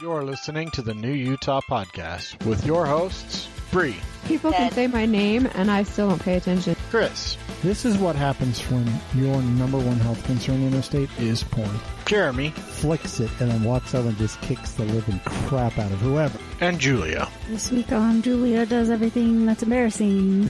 You're 0.00 0.22
listening 0.22 0.70
to 0.72 0.82
the 0.82 0.94
New 0.94 1.12
Utah 1.12 1.60
Podcast 1.68 2.44
with 2.46 2.64
your 2.64 2.86
hosts, 2.86 3.48
Bree, 3.72 3.96
People 4.26 4.52
can 4.52 4.70
say 4.72 4.86
my 4.86 5.06
name 5.06 5.48
and 5.54 5.70
I 5.70 5.82
still 5.82 6.08
don't 6.10 6.22
pay 6.22 6.36
attention. 6.36 6.76
Chris, 6.90 7.36
This 7.62 7.84
is 7.84 7.98
what 7.98 8.14
happens 8.14 8.60
when 8.70 8.86
your 9.14 9.42
number 9.42 9.78
one 9.78 9.96
health 9.98 10.22
concern 10.24 10.62
in 10.62 10.70
the 10.70 10.82
state 10.82 11.10
is 11.18 11.42
porn. 11.42 11.68
Jeremy, 12.06 12.50
flicks 12.50 13.20
it 13.20 13.30
and 13.40 13.50
then 13.50 13.64
walks 13.64 13.94
over 13.94 14.08
and 14.08 14.16
just 14.18 14.40
kicks 14.40 14.72
the 14.72 14.84
living 14.84 15.18
crap 15.24 15.78
out 15.78 15.90
of 15.90 15.98
whoever. 16.00 16.38
and 16.60 16.78
Julia. 16.78 17.28
This 17.48 17.70
week 17.72 17.90
on 17.90 18.22
Julia 18.22 18.66
does 18.66 18.90
everything 18.90 19.46
that's 19.46 19.62
embarrassing. 19.62 20.48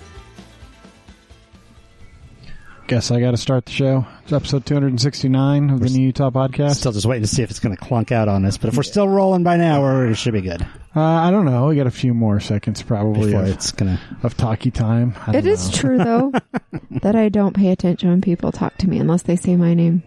Guess 2.89 3.11
I 3.11 3.21
got 3.21 3.33
to 3.33 3.37
start 3.37 3.67
the 3.67 3.73
show. 3.73 4.07
It's 4.23 4.33
episode 4.33 4.65
269 4.65 5.69
of 5.69 5.81
the 5.81 5.91
New 5.91 6.07
Utah 6.07 6.31
Podcast. 6.31 6.77
Still 6.77 6.93
just 6.93 7.05
waiting 7.05 7.23
to 7.23 7.29
see 7.29 7.43
if 7.43 7.51
it's 7.51 7.59
going 7.61 7.77
to 7.77 7.81
clunk 7.83 8.13
out 8.13 8.29
on 8.29 8.47
us, 8.47 8.57
but 8.57 8.69
if 8.69 8.79
we're 8.79 8.83
still 8.83 9.07
rolling 9.07 9.43
by 9.43 9.59
now, 9.59 9.83
we're, 9.83 10.07
it 10.09 10.15
should 10.15 10.33
be 10.33 10.41
good. 10.41 10.63
Uh, 10.97 11.01
I 11.03 11.31
don't 11.31 11.45
know. 11.45 11.67
We 11.67 11.77
got 11.77 11.87
a 11.87 11.91
few 11.91 12.15
more 12.15 12.41
seconds 12.41 12.83
probably 12.83 13.27
Before 13.27 13.43
of, 13.43 13.49
it's 13.49 13.73
going 13.73 13.95
to. 13.99 14.03
of 14.23 14.39
talkie 14.39 14.71
time. 14.71 15.15
I 15.27 15.33
It 15.37 15.43
don't 15.43 15.47
is 15.53 15.67
know. 15.71 15.77
true 15.77 15.99
though 15.99 16.33
that 17.03 17.15
I 17.15 17.29
don't 17.29 17.55
pay 17.55 17.73
attention 17.73 18.09
when 18.09 18.23
people 18.23 18.53
talk 18.53 18.79
to 18.79 18.89
me 18.89 18.99
unless 18.99 19.23
they 19.23 19.37
say 19.37 19.55
my 19.57 19.75
name. 19.75 20.03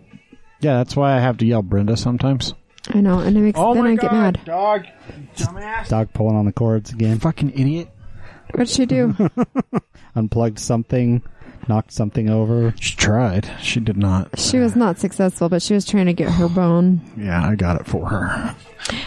Yeah, 0.60 0.78
that's 0.78 0.96
why 0.96 1.16
I 1.16 1.20
have 1.20 1.38
to 1.38 1.46
yell 1.46 1.62
Brenda 1.62 1.96
sometimes. 1.98 2.56
I 2.90 3.00
know, 3.02 3.20
and 3.20 3.38
it 3.38 3.42
makes 3.42 3.60
Oh 3.60 3.76
then 3.76 3.86
I 3.86 3.96
get 3.96 4.12
mad. 4.12 4.42
dog, 4.44 4.86
dumbass. 5.38 5.88
Dog 5.90 6.14
pulling 6.14 6.36
on 6.36 6.46
the 6.46 6.52
cords 6.52 6.92
again. 6.92 7.20
Fucking 7.20 7.52
idiot. 7.52 7.90
What'd 8.56 8.70
she 8.70 8.88
do? 8.88 9.16
Unplugged 10.16 10.58
something, 10.60 11.22
knocked 11.68 11.92
something 11.92 12.30
over. 12.30 12.74
She 12.80 12.96
tried. 12.96 13.50
She 13.62 13.80
did 13.80 13.98
not. 13.98 14.40
she 14.40 14.58
was 14.60 14.76
not 14.76 14.98
successful, 15.00 15.50
but 15.50 15.62
she 15.62 15.74
was 15.74 15.86
trying 15.86 16.06
to 16.08 16.14
get 16.14 16.30
her 16.32 16.48
bone. 16.50 17.02
Yeah, 17.18 17.48
I 17.48 17.56
got 17.56 17.80
it 17.82 17.88
for 17.88 18.08
her. 18.08 18.56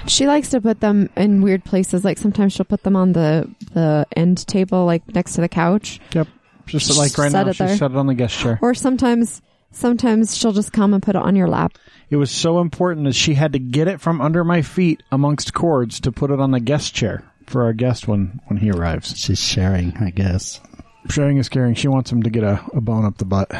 She 0.06 0.26
likes 0.26 0.50
to 0.50 0.60
put 0.60 0.80
them 0.80 1.10
in 1.16 1.42
weird 1.42 1.64
places. 1.64 2.04
Like 2.04 2.18
sometimes 2.18 2.52
she'll 2.52 2.64
put 2.64 2.82
them 2.84 2.96
on 2.96 3.12
the 3.12 3.48
the 3.72 4.06
end 4.16 4.46
table, 4.46 4.84
like 4.86 5.06
next 5.14 5.34
to 5.34 5.40
the 5.40 5.48
couch, 5.48 6.00
Yep. 6.12 6.28
Just 6.66 6.96
like 6.96 7.18
right 7.18 7.30
Set 7.30 7.44
now, 7.44 7.50
it 7.50 7.56
she 7.56 7.64
there. 7.64 7.76
set 7.76 7.90
it 7.90 7.96
on 7.96 8.06
the 8.06 8.14
guest 8.14 8.38
chair. 8.38 8.58
or 8.62 8.72
sometimes 8.74 9.42
sometimes 9.72 10.36
she'll 10.36 10.52
just 10.52 10.72
come 10.72 10.94
and 10.94 11.02
put 11.02 11.14
it 11.16 11.20
on 11.22 11.36
your 11.36 11.48
lap. 11.48 11.76
It 12.08 12.16
was 12.16 12.30
so 12.30 12.60
important 12.60 13.04
that 13.06 13.14
she 13.14 13.34
had 13.34 13.52
to 13.54 13.58
get 13.58 13.88
it 13.88 14.00
from 14.00 14.20
under 14.20 14.44
my 14.44 14.62
feet 14.62 15.02
amongst 15.12 15.52
cords 15.52 16.00
to 16.00 16.12
put 16.12 16.30
it 16.30 16.40
on 16.40 16.52
the 16.52 16.60
guest 16.60 16.94
chair 16.94 17.24
for 17.46 17.64
our 17.64 17.72
guest 17.74 18.06
when, 18.08 18.40
when 18.46 18.56
he 18.58 18.70
arrives. 18.70 19.18
She's 19.18 19.40
sharing, 19.40 19.94
I 19.98 20.10
guess. 20.10 20.60
Sharing 21.08 21.36
is 21.38 21.48
caring. 21.48 21.74
She 21.74 21.88
wants 21.88 22.10
him 22.10 22.22
to 22.22 22.30
get 22.30 22.42
a, 22.42 22.64
a 22.72 22.80
bone 22.80 23.04
up 23.04 23.18
the 23.18 23.24
butt. 23.24 23.50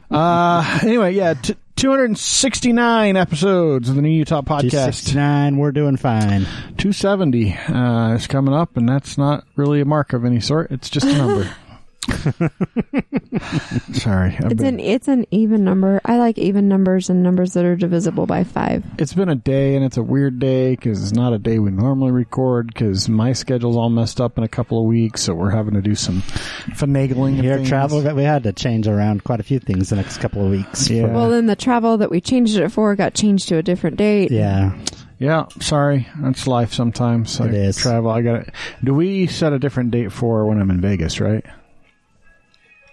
uh, 0.10 0.80
anyway, 0.82 1.14
yeah, 1.14 1.34
t- 1.34 1.56
269 1.76 3.16
episodes 3.16 3.88
of 3.88 3.96
the 3.96 4.02
New 4.02 4.08
Utah 4.08 4.42
Podcast. 4.42 4.70
269, 4.70 5.56
we're 5.56 5.72
doing 5.72 5.96
fine. 5.96 6.42
270 6.76 7.52
uh, 7.52 8.14
is 8.14 8.26
coming 8.26 8.54
up, 8.54 8.76
and 8.76 8.88
that's 8.88 9.18
not 9.18 9.44
really 9.56 9.80
a 9.80 9.84
mark 9.84 10.12
of 10.12 10.24
any 10.24 10.40
sort. 10.40 10.70
It's 10.70 10.90
just 10.90 11.06
a 11.06 11.16
number. 11.16 11.54
Sorry. 13.92 14.36
I've 14.36 14.52
It's 14.52 14.54
been- 14.62 14.74
an 14.74 14.80
it's 14.80 15.08
an 15.08 15.26
even 15.30 15.64
number. 15.64 16.00
I 16.04 16.18
like 16.18 16.38
even 16.38 16.68
numbers 16.68 17.10
and 17.10 17.22
numbers 17.22 17.54
that 17.54 17.64
are 17.64 17.76
divisible 17.76 18.26
by 18.26 18.44
five. 18.44 18.84
it's 18.98 19.14
been 19.14 19.28
a 19.28 19.34
day 19.34 19.76
and 19.76 19.84
it's 19.84 19.96
a 19.96 20.02
weird 20.02 20.38
day 20.38 20.70
because 20.74 21.02
it's 21.02 21.12
not 21.12 21.32
a 21.32 21.38
day 21.38 21.58
we 21.58 21.70
normally 21.70 22.10
record 22.12 22.68
because 22.68 23.08
my 23.08 23.32
schedule's 23.32 23.76
all 23.76 23.90
messed 23.90 24.20
up 24.20 24.38
in 24.38 24.44
a 24.44 24.48
couple 24.48 24.78
of 24.80 24.84
weeks 24.86 25.22
so 25.22 25.34
we're 25.34 25.50
having 25.50 25.74
to 25.74 25.82
do 25.82 25.94
some 25.94 26.22
finagling 26.72 27.34
and 27.34 27.42
Here, 27.42 27.56
things. 27.56 27.68
travel, 27.68 28.00
we 28.14 28.22
had 28.24 28.42
to 28.44 28.52
change 28.52 28.86
around 28.86 29.24
quite 29.24 29.40
a 29.40 29.44
few 29.44 29.58
things 29.58 29.90
the 29.90 29.96
next 29.96 30.18
couple 30.18 30.44
of 30.44 30.50
weeks. 30.50 30.88
Yeah. 30.90 31.06
Well, 31.06 31.30
then 31.30 31.46
the 31.46 31.56
travel 31.56 31.98
that 31.98 32.10
we 32.10 32.20
changed 32.20 32.56
it 32.56 32.68
for 32.70 32.94
got 32.96 33.14
changed 33.14 33.48
to 33.48 33.56
a 33.56 33.62
different 33.62 33.96
date. 33.96 34.30
Yeah. 34.30 34.76
yeah 35.18 35.46
sorry 35.60 36.06
that's 36.20 36.46
life 36.46 36.72
sometimes 36.72 37.40
It 37.40 37.44
I 37.44 37.48
is. 37.48 37.76
travel 37.76 38.10
i 38.10 38.22
got 38.22 38.50
do 38.84 38.94
we 38.94 39.26
set 39.26 39.52
a 39.52 39.58
different 39.58 39.90
date 39.90 40.12
for 40.12 40.46
when 40.46 40.60
i'm 40.60 40.70
in 40.70 40.80
vegas 40.80 41.20
right 41.20 41.44
I 41.44 41.50
guess 41.50 41.57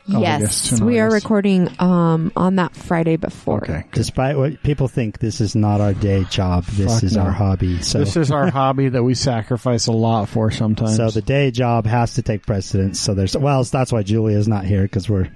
Yes, 0.08 0.72
in 0.72 0.86
we 0.86 1.00
are 1.00 1.10
recording 1.10 1.70
um 1.80 2.32
on 2.36 2.56
that 2.58 2.76
Friday 2.76 3.18
before. 3.18 3.64
okay 3.64 3.86
good. 3.92 3.92
Despite 3.92 4.38
what 4.38 4.62
people 4.64 4.88
think, 4.88 5.20
this 5.20 5.42
is 5.42 5.56
not 5.56 5.82
our 5.82 5.94
day 5.94 6.24
job. 6.26 6.66
This 6.66 6.94
Fuck 6.94 7.04
is 7.04 7.16
no. 7.16 7.24
our 7.24 7.32
hobby. 7.32 7.82
So, 7.82 8.00
this 8.00 8.16
is 8.16 8.32
our 8.32 8.50
hobby 8.52 8.90
that 8.90 9.04
we 9.04 9.16
sacrifice 9.16 9.88
a 9.88 9.92
lot 9.92 10.30
for 10.30 10.52
sometimes 10.52 10.96
so 10.96 11.10
the 11.10 11.22
day 11.22 11.52
job 11.52 11.86
has 11.86 12.16
to 12.16 12.22
take 12.22 12.46
precedence. 12.46 13.00
So 13.00 13.14
there's, 13.14 13.36
well, 13.36 13.64
that's 13.64 13.92
why 13.92 14.04
Julia's 14.04 14.48
not 14.48 14.66
here 14.66 14.84
because 14.84 15.10
we're, 15.10 15.30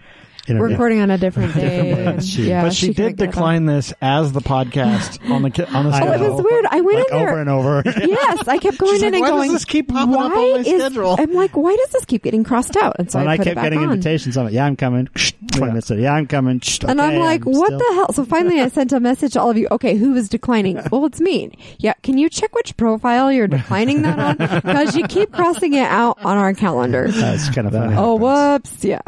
We're 0.57 0.69
recording 0.69 1.01
on 1.01 1.11
a 1.11 1.17
different 1.17 1.53
day. 1.55 1.91
and- 2.05 2.23
She- 2.25 2.47
yeah, 2.49 2.63
but 2.63 2.73
she, 2.73 2.93
couldn't 2.93 3.17
did 3.17 3.27
decline 3.27 3.65
this 3.65 3.93
as 4.01 4.31
the 4.31 4.39
podcast 4.41 5.19
on 5.29 5.41
the 5.43 5.67
on 5.73 5.85
the 5.85 5.91
on. 5.91 6.03
Oh, 6.03 6.11
it 6.13 6.19
was 6.31 6.41
weird. 6.43 6.65
I 6.69 6.81
went 6.81 6.97
like 6.99 7.11
in 7.11 7.17
there. 7.17 7.29
over 7.29 7.39
and 7.41 7.49
over. 7.49 7.83
yes, 8.05 8.47
I 8.47 8.57
kept 8.57 8.77
going 8.77 8.93
She's 8.93 9.03
in 9.03 9.13
like, 9.13 9.23
and 9.23 9.35
"Why 9.35 9.43
does 9.45 9.53
this 9.53 9.65
keep 9.65 9.89
popping 9.89 10.15
up 10.15 10.21
on 10.21 10.31
"Why 10.31 10.35
my 10.35 10.59
is-" 10.59 10.67
schedule?" 10.67 11.15
I'm 11.19 11.33
like, 11.33 11.55
why 11.55 11.75
does 11.75 11.89
this 11.91 12.05
keep 12.05 12.23
getting 12.23 12.43
crossed 12.43 12.75
out? 12.77 12.95
And 12.99 13.11
so 13.11 13.19
and 13.19 13.29
I, 13.29 13.33
I 13.33 13.37
kept 13.37 13.61
getting 13.61 13.79
on. 13.79 13.85
invitations. 13.91 14.37
I'm 14.37 14.45
like, 14.45 14.53
yeah, 14.53 14.65
I'm 14.65 14.75
coming. 14.75 15.07
Twenty 15.51 15.65
Yeah. 15.65 15.71
minutes 15.71 15.89
later, 15.89 16.01
yeah, 16.03 16.13
I'm 16.13 16.27
coming. 16.27 16.61
And 16.87 17.01
I'm 17.01 17.09
Okay, 17.09 17.19
like, 17.19 17.43
what 17.45 17.67
still- 17.67 17.79
the 17.79 17.93
hell? 17.95 18.13
So 18.13 18.23
finally, 18.25 18.59
I 18.61 18.67
sent 18.69 18.91
a 18.93 18.99
message 18.99 19.33
to 19.33 19.41
all 19.41 19.49
of 19.49 19.57
you. 19.57 19.67
Okay, 19.71 19.95
who 19.95 20.15
is 20.15 20.29
declining? 20.29 20.79
Well, 20.91 21.05
it's 21.05 21.19
me. 21.21 21.51
Yeah, 21.79 21.93
can 22.03 22.17
you 22.17 22.29
check 22.29 22.53
which 22.55 22.75
profile 22.77 23.31
you're 23.31 23.47
declining 23.47 24.01
that 24.03 24.19
on? 24.19 24.37
Because 24.63 24.95
you 24.95 25.07
keep 25.07 25.31
crossing 25.31 25.73
it 25.73 25.87
out 25.87 26.17
on 26.23 26.37
our 26.37 26.53
calendar. 26.53 27.07
That's 27.09 27.49
kind 27.49 27.67
of 27.67 27.73
funny. 27.73 27.95
Oh, 27.97 28.15
whoops. 28.15 28.83
Yeah. 28.83 28.99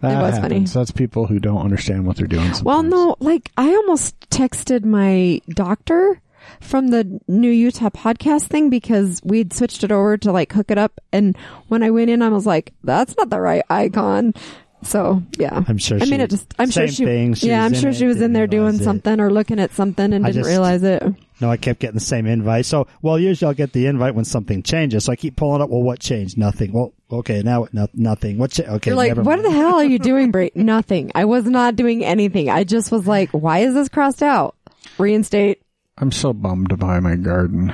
That 0.00 0.18
it 0.18 0.22
was 0.22 0.34
happens. 0.36 0.72
funny. 0.72 0.80
That's 0.84 0.90
people 0.90 1.26
who 1.26 1.38
don't 1.38 1.60
understand 1.62 2.06
what 2.06 2.16
they're 2.16 2.26
doing. 2.26 2.50
Well, 2.62 2.82
no, 2.82 3.16
like 3.20 3.50
I 3.56 3.68
almost 3.68 4.18
texted 4.30 4.84
my 4.84 5.40
doctor 5.50 6.20
from 6.60 6.88
the 6.88 7.20
New 7.28 7.50
Utah 7.50 7.90
podcast 7.90 8.44
thing 8.44 8.70
because 8.70 9.20
we'd 9.24 9.52
switched 9.52 9.84
it 9.84 9.92
over 9.92 10.16
to 10.18 10.32
like 10.32 10.52
hook 10.52 10.70
it 10.70 10.78
up. 10.78 10.98
And 11.12 11.36
when 11.68 11.82
I 11.82 11.90
went 11.90 12.08
in, 12.10 12.22
I 12.22 12.28
was 12.28 12.46
like, 12.46 12.72
that's 12.82 13.16
not 13.18 13.28
the 13.30 13.40
right 13.40 13.62
icon. 13.68 14.32
So 14.82 15.22
yeah, 15.38 15.62
I'm 15.68 15.78
sure 15.78 15.98
I 15.98 16.00
mean, 16.06 16.18
she- 16.20 16.22
it 16.24 16.30
just, 16.30 16.54
I'm 16.58 16.70
same 16.70 16.86
sure 16.88 16.94
she, 16.94 17.04
thing. 17.04 17.34
She 17.34 17.48
yeah, 17.48 17.64
I'm 17.64 17.74
sure 17.74 17.92
she 17.92 18.06
was 18.06 18.20
in 18.20 18.32
there 18.32 18.46
doing 18.46 18.76
it. 18.76 18.82
something 18.82 19.20
or 19.20 19.30
looking 19.30 19.60
at 19.60 19.72
something 19.72 20.12
and 20.12 20.24
I 20.24 20.28
didn't 20.30 20.42
just- 20.44 20.48
realize 20.50 20.82
it. 20.82 21.02
No, 21.40 21.50
I 21.50 21.56
kept 21.56 21.80
getting 21.80 21.94
the 21.94 22.00
same 22.00 22.26
invite. 22.26 22.66
So, 22.66 22.86
well, 23.00 23.18
usually 23.18 23.48
I'll 23.48 23.54
get 23.54 23.72
the 23.72 23.86
invite 23.86 24.14
when 24.14 24.26
something 24.26 24.62
changes. 24.62 25.04
So 25.06 25.12
I 25.12 25.16
keep 25.16 25.36
pulling 25.36 25.62
up. 25.62 25.70
Well, 25.70 25.82
what 25.82 25.98
changed? 25.98 26.36
Nothing. 26.36 26.72
Well, 26.72 26.92
okay, 27.10 27.40
now? 27.42 27.66
No, 27.72 27.88
nothing. 27.94 28.36
What? 28.36 28.50
Cha- 28.50 28.64
okay, 28.64 28.90
You're 28.90 28.96
like, 28.96 29.08
never 29.08 29.22
what 29.22 29.36
mind. 29.36 29.46
the 29.46 29.50
hell 29.50 29.76
are 29.76 29.84
you 29.84 29.98
doing, 30.10 30.30
Bray? 30.32 30.50
Nothing. 30.54 31.10
I 31.14 31.24
was 31.24 31.46
not 31.46 31.76
doing 31.76 32.04
anything. 32.04 32.50
I 32.50 32.64
just 32.64 32.92
was 32.92 33.06
like, 33.06 33.30
why 33.30 33.60
is 33.60 33.72
this 33.72 33.88
crossed 33.88 34.22
out? 34.22 34.54
Reinstate. 34.98 35.62
I'm 35.96 36.12
so 36.12 36.34
bummed 36.34 36.78
by 36.78 37.00
my 37.00 37.16
garden. 37.16 37.72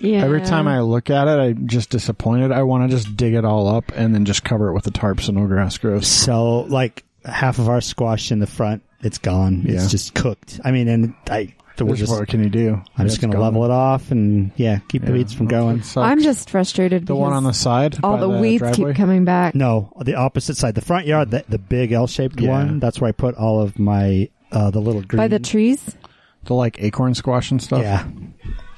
Yeah. 0.00 0.24
Every 0.24 0.40
time 0.40 0.66
I 0.66 0.80
look 0.80 1.10
at 1.10 1.28
it, 1.28 1.38
I'm 1.38 1.68
just 1.68 1.90
disappointed. 1.90 2.52
I 2.52 2.62
want 2.62 2.90
to 2.90 2.96
just 2.96 3.16
dig 3.16 3.34
it 3.34 3.44
all 3.44 3.68
up 3.68 3.92
and 3.94 4.14
then 4.14 4.24
just 4.24 4.42
cover 4.44 4.68
it 4.68 4.72
with 4.72 4.84
the 4.84 4.90
tarp 4.90 5.20
so 5.20 5.32
no 5.32 5.46
grass 5.46 5.78
grows. 5.78 6.06
So, 6.06 6.60
like 6.62 7.04
half 7.24 7.58
of 7.58 7.68
our 7.68 7.80
squash 7.80 8.32
in 8.32 8.38
the 8.38 8.46
front, 8.46 8.82
it's 9.02 9.18
gone. 9.18 9.62
Yeah. 9.62 9.74
It's 9.74 9.90
just 9.90 10.14
cooked. 10.14 10.60
I 10.64 10.70
mean, 10.70 10.88
and 10.88 11.14
I, 11.30 11.54
we're 11.84 11.92
Which 11.92 12.00
just, 12.00 12.12
what 12.12 12.28
can 12.28 12.42
you 12.42 12.50
do? 12.50 12.82
I'm 12.96 13.06
just 13.06 13.20
going 13.20 13.30
to 13.30 13.40
level 13.40 13.64
it 13.64 13.70
off 13.70 14.10
and 14.10 14.52
yeah, 14.56 14.80
keep 14.88 15.02
the 15.04 15.12
weeds 15.12 15.32
from 15.32 15.48
growing. 15.48 15.82
I'm 15.96 16.20
just 16.20 16.50
frustrated. 16.50 17.06
the 17.06 17.14
one 17.14 17.30
because 17.30 17.36
on 17.36 17.44
the 17.44 17.52
side. 17.52 17.98
all 18.02 18.16
by 18.16 18.20
the, 18.20 18.28
weeds 18.28 18.60
driveway? 18.60 18.90
keep 18.90 18.96
coming 18.96 19.24
back. 19.24 19.54
No, 19.54 19.92
the 20.00 20.14
opposite 20.14 20.56
side, 20.56 20.74
the 20.74 20.82
front 20.82 21.06
yard, 21.06 21.30
the, 21.30 21.44
the 21.48 21.58
big 21.58 21.92
L-shaped 21.92 22.40
Yeah. 22.40 22.50
one. 22.50 22.80
That's 22.80 23.00
where 23.00 23.08
I 23.08 23.12
put 23.12 23.34
all 23.36 23.60
of 23.60 23.78
my 23.78 24.28
uh 24.52 24.70
the 24.70 24.80
little 24.80 25.02
green. 25.02 25.18
By 25.18 25.28
the 25.28 25.38
trees? 25.38 25.96
The 26.44 26.54
like 26.54 26.82
acorn 26.82 27.14
squash 27.14 27.50
and 27.50 27.62
stuff. 27.62 27.82
Yeah. 27.82 28.06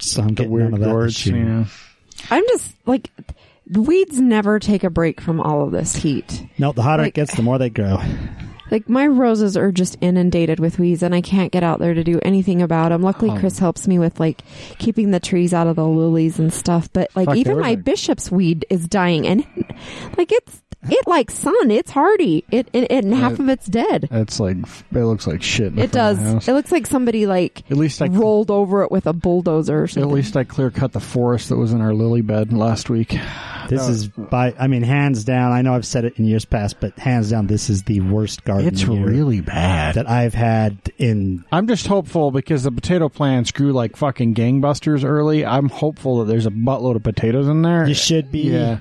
So 0.05 0.23
I'm 0.23 0.29
The 0.29 0.35
getting 0.35 0.51
weird 0.53 0.65
none 0.73 0.75
of 0.75 0.81
that 0.81 0.91
gourds. 0.93 1.15
this 1.15 1.27
year. 1.27 1.45
Yeah. 1.45 1.65
I'm 2.31 2.45
just 2.49 2.75
like, 2.87 3.11
weeds 3.71 4.21
never 4.21 4.59
take 4.59 4.85
a 4.85 4.91
break 4.91 5.21
from 5.21 5.41
all 5.41 5.63
of 5.65 5.71
this 5.73 5.95
heat. 5.97 6.45
No, 6.59 6.73
the 6.73 6.83
hotter 6.83 7.03
Like- 7.05 7.11
it 7.11 7.15
gets, 7.15 7.35
the 7.37 7.43
more 7.43 7.59
they 7.59 7.71
grow. 7.71 7.99
Like 8.71 8.89
my 8.89 9.07
roses 9.07 9.55
are 9.59 9.71
just 9.71 9.99
inundated 10.01 10.59
with 10.59 10.79
weeds 10.79 11.03
and 11.03 11.15
I 11.15 11.21
can't 11.21 11.53
get 11.53 11.63
out 11.63 11.79
there 11.79 11.93
to 11.93 12.03
do 12.03 12.19
anything 12.23 12.63
about 12.63 12.89
them. 12.89 13.03
Luckily 13.03 13.31
Um, 13.31 13.39
Chris 13.39 13.59
helps 13.59 13.87
me 13.87 13.99
with 13.99 14.19
like 14.19 14.41
keeping 14.79 15.11
the 15.11 15.21
trees 15.21 15.53
out 15.53 15.67
of 15.67 15.77
the 15.77 15.87
lilies 15.87 16.39
and 16.39 16.51
stuff, 16.51 16.89
but 16.95 17.11
like 17.15 17.27
Fuck, 17.27 17.37
even 17.37 17.61
my 17.61 17.71
a- 17.71 17.77
bishop's 17.77 18.31
weed 18.31 18.65
is 18.71 18.89
dying 18.89 19.27
and 19.27 19.45
like 20.17 20.33
it's 20.33 20.63
it 20.91 21.07
like 21.07 21.31
sun, 21.31 21.71
it's 21.71 21.91
hardy. 21.91 22.45
It, 22.51 22.69
it, 22.73 22.91
it 22.91 23.05
and 23.05 23.15
half 23.15 23.39
Uh, 23.39 23.45
of 23.45 23.49
it's 23.49 23.67
dead. 23.67 24.09
It's 24.11 24.41
like 24.41 24.57
it 24.57 25.05
looks 25.05 25.27
like 25.27 25.43
shit. 25.43 25.69
in 25.69 25.77
the 25.77 25.83
It 25.85 25.93
front 25.93 25.93
does. 25.93 26.19
of 26.19 26.25
the 26.25 26.31
house. 26.33 26.49
It 26.49 26.53
looks 26.55 26.73
like 26.73 26.87
somebody 26.87 27.27
like 27.27 27.63
At 27.71 27.77
least 27.77 28.03
I 28.03 28.07
rolled 28.07 28.51
over 28.51 28.83
it 28.83 28.91
with 28.91 29.07
a 29.07 29.13
bulldozer 29.13 29.83
or 29.83 29.85
at 29.85 30.09
least 30.09 30.37
I 30.37 30.45
clear 30.45 30.71
cut 30.71 30.93
the 30.93 31.01
forest 31.01 31.49
that 31.51 31.57
was 31.57 31.73
in 31.73 31.81
our 31.81 31.95
lily 31.95 32.21
bed 32.23 32.53
last 32.53 32.91
week. 32.91 33.17
This 33.69 33.89
is 33.89 34.09
by, 34.09 34.55
I 34.59 34.67
mean, 34.67 34.83
hands 34.83 35.25
down. 35.25 35.53
I 35.53 35.63
know 35.63 35.75
I've 35.75 35.87
said 35.87 36.05
it 36.05 36.19
in 36.19 36.25
years 36.27 36.45
past, 36.45 36.77
but 36.81 36.99
hands 36.99 37.31
down, 37.31 37.47
this 37.47 37.71
is 37.71 37.85
the 37.85 38.01
worst 38.01 38.45
garden 38.45 38.67
It's 38.67 38.83
year 38.83 39.07
really 39.07 39.41
bad. 39.41 39.95
that 39.95 40.11
I've 40.11 40.35
had 40.35 40.77
in. 40.99 41.45
I'm 41.53 41.69
just 41.69 41.87
hopeful 41.87 42.33
because 42.33 42.65
the 42.65 42.73
potato 42.73 43.09
plants 43.09 43.51
grew 43.53 43.73
like 43.73 43.97
fucking 43.97 44.35
gangbusters 44.35 45.05
early. 45.05 45.47
I'm 45.47 45.69
hopeful 45.69 46.19
that 46.19 46.25
there's 46.27 46.45
a 46.45 46.51
buttload 46.51 46.97
of 46.97 47.03
potatoes 47.05 47.47
in 47.49 47.63
there. 47.63 47.87
You 47.87 47.95
should 47.95 48.31
be. 48.33 48.51
Yeah. 48.51 48.81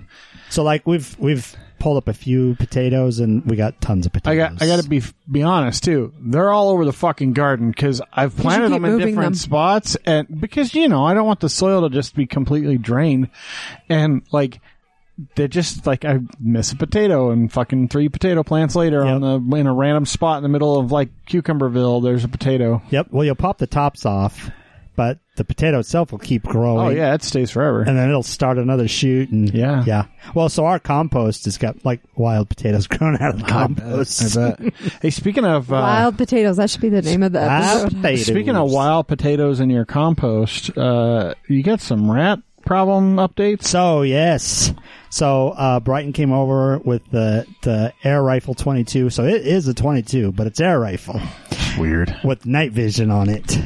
So 0.50 0.64
like 0.64 0.86
we've 0.86 1.16
we've 1.20 1.56
pulled 1.82 1.98
up 1.98 2.08
a 2.08 2.14
few 2.14 2.56
potatoes, 2.56 3.20
and 3.20 3.44
we 3.46 3.56
got 3.56 3.82
tons 3.82 4.06
of 4.06 4.14
potatoes. 4.14 4.40
I 4.40 4.44
potatoes. 4.44 4.60
got 4.60 4.66
I 4.66 4.76
got 4.76 4.84
to 4.84 4.90
be 4.90 5.02
be 5.30 5.42
honest 5.44 5.84
too. 5.84 6.14
They're 6.20 6.52
all 6.52 6.70
over 6.70 6.86
the 6.86 6.94
fucking 6.94 7.34
garden 7.34 7.72
because 7.72 8.02
I've 8.14 8.38
planted 8.38 8.70
them 8.70 8.86
in 8.86 9.00
different 9.00 9.16
them. 9.16 9.34
spots, 9.34 9.98
and 10.06 10.40
because 10.40 10.76
you 10.76 10.88
know 10.88 11.04
I 11.04 11.14
don't 11.14 11.26
want 11.26 11.40
the 11.40 11.50
soil 11.50 11.82
to 11.82 11.90
just 11.90 12.16
be 12.16 12.28
completely 12.28 12.78
drained, 12.78 13.30
and 13.90 14.22
like 14.32 14.62
they're 15.36 15.48
just 15.48 15.88
like 15.88 16.06
I 16.06 16.20
miss 16.40 16.72
a 16.72 16.76
potato, 16.76 17.32
and 17.32 17.52
fucking 17.52 17.90
three 17.90 18.10
potato 18.10 18.44
plants 18.44 18.76
later 18.76 19.04
on 19.04 19.22
the 19.22 19.58
in 19.58 19.66
a 19.68 19.74
random 19.74 20.06
spot 20.06 20.38
in 20.38 20.44
the 20.44 20.50
middle 20.50 20.80
of 20.80 20.92
like 20.92 21.10
Cucumberville, 21.26 22.04
there's 22.04 22.24
a 22.24 22.30
potato. 22.30 22.82
Yep. 22.92 23.08
Well, 23.10 23.26
you'll 23.26 23.36
pop 23.36 23.58
the 23.58 23.68
tops 23.68 24.06
off, 24.06 24.52
but 25.02 25.18
the 25.36 25.44
potato 25.44 25.80
itself 25.80 26.12
will 26.12 26.20
keep 26.20 26.44
growing. 26.44 26.86
Oh 26.86 26.90
yeah, 26.90 27.16
it 27.16 27.24
stays 27.24 27.50
forever. 27.50 27.82
And 27.82 27.98
then 27.98 28.08
it'll 28.10 28.22
start 28.22 28.60
another 28.60 28.88
shoot, 28.88 29.30
and 29.32 29.52
Yeah. 29.52 29.84
yeah. 29.88 30.06
Well, 30.36 30.48
so 30.48 30.66
our 30.66 30.78
compost 30.78 31.46
has 31.46 31.58
got 31.58 31.84
like 31.84 32.02
wild 32.16 32.50
potatoes 32.50 32.86
growing 32.94 33.18
out 33.20 33.34
of 33.34 33.40
the 33.40 33.48
compost. 33.48 34.38
I 34.38 34.52
bet. 34.56 34.74
hey, 35.02 35.10
speaking 35.10 35.44
of 35.46 35.72
uh, 35.72 35.76
Wild 35.78 36.18
potatoes. 36.18 36.58
That 36.58 36.70
should 36.70 36.82
be 36.82 36.90
the 36.90 37.02
name 37.02 37.24
of 37.24 37.32
the 37.32 37.40
Wild 37.40 37.82
episode. 37.86 37.96
potatoes. 38.02 38.26
Speaking 38.32 38.56
of 38.56 38.72
wild 38.72 39.08
potatoes 39.08 39.60
in 39.60 39.70
your 39.72 39.86
compost, 39.86 40.78
uh, 40.78 41.34
you 41.48 41.64
got 41.64 41.82
some 41.82 42.12
rat 42.12 42.40
problem 42.64 43.16
updates? 43.16 43.64
So 43.64 44.04
yes, 44.04 44.72
so 45.10 45.50
uh, 45.50 45.80
Brighton 45.80 46.14
came 46.14 46.32
over 46.32 46.78
with 46.78 47.02
the 47.10 47.48
the 47.64 47.92
air 48.04 48.22
rifle 48.22 48.54
22. 48.54 49.10
So 49.10 49.26
it 49.26 49.48
is 49.48 49.68
a 49.68 49.74
22, 49.74 50.32
but 50.34 50.46
it's 50.46 50.60
air 50.62 50.80
rifle 50.80 51.20
Weird. 51.78 52.16
with 52.24 52.46
night 52.46 52.72
vision 52.72 53.10
on 53.12 53.30
it. 53.30 53.58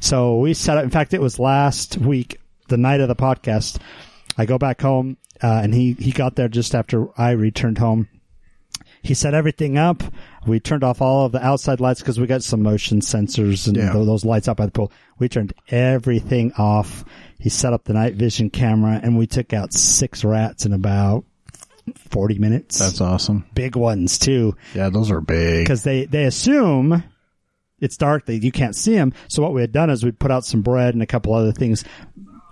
So 0.00 0.38
we 0.38 0.54
set 0.54 0.78
up. 0.78 0.84
In 0.84 0.90
fact, 0.90 1.14
it 1.14 1.20
was 1.20 1.38
last 1.38 1.98
week, 1.98 2.38
the 2.68 2.76
night 2.76 3.00
of 3.00 3.08
the 3.08 3.16
podcast. 3.16 3.78
I 4.38 4.46
go 4.46 4.58
back 4.58 4.80
home, 4.80 5.16
uh, 5.42 5.60
and 5.62 5.74
he 5.74 5.92
he 5.94 6.12
got 6.12 6.36
there 6.36 6.48
just 6.48 6.74
after 6.74 7.08
I 7.20 7.30
returned 7.32 7.78
home. 7.78 8.08
He 9.02 9.14
set 9.14 9.32
everything 9.32 9.78
up. 9.78 10.02
We 10.46 10.60
turned 10.60 10.84
off 10.84 11.00
all 11.00 11.24
of 11.26 11.32
the 11.32 11.42
outside 11.44 11.80
lights 11.80 12.00
because 12.00 12.20
we 12.20 12.26
got 12.26 12.42
some 12.42 12.62
motion 12.62 13.00
sensors 13.00 13.66
and 13.66 13.76
Yeah. 13.76 13.92
tho- 13.94 14.04
those 14.04 14.26
lights 14.26 14.46
out 14.46 14.58
by 14.58 14.66
the 14.66 14.72
pool. 14.72 14.92
We 15.18 15.28
turned 15.28 15.54
everything 15.70 16.52
off. 16.58 17.04
He 17.38 17.48
set 17.48 17.72
up 17.72 17.84
the 17.84 17.94
night 17.94 18.14
vision 18.16 18.50
camera 18.50 19.00
and 19.02 19.16
we 19.16 19.26
took 19.26 19.54
out 19.54 19.72
six 19.72 20.22
rats 20.22 20.66
in 20.66 20.74
about 20.74 21.24
40 22.10 22.38
minutes. 22.38 22.78
That's 22.78 23.00
awesome. 23.00 23.46
big 23.54 23.74
ones 23.74 24.18
too 24.18 24.54
Yeah, 24.74 24.90
those 24.90 25.10
are 25.10 25.22
big. 25.22 25.64
because 25.64 25.82
they, 25.82 26.04
they 26.04 26.24
assume 26.24 27.02
it's 27.80 27.96
dark 27.96 28.26
that 28.26 28.42
you 28.42 28.52
can't 28.52 28.76
see 28.76 28.94
them. 28.94 29.12
So 29.28 29.42
what 29.42 29.52
we 29.52 29.60
had 29.60 29.72
done 29.72 29.90
is 29.90 30.04
we 30.04 30.12
put 30.12 30.30
out 30.30 30.44
some 30.44 30.62
bread 30.62 30.94
and 30.94 31.02
a 31.02 31.06
couple 31.06 31.34
other 31.34 31.52
things. 31.52 31.84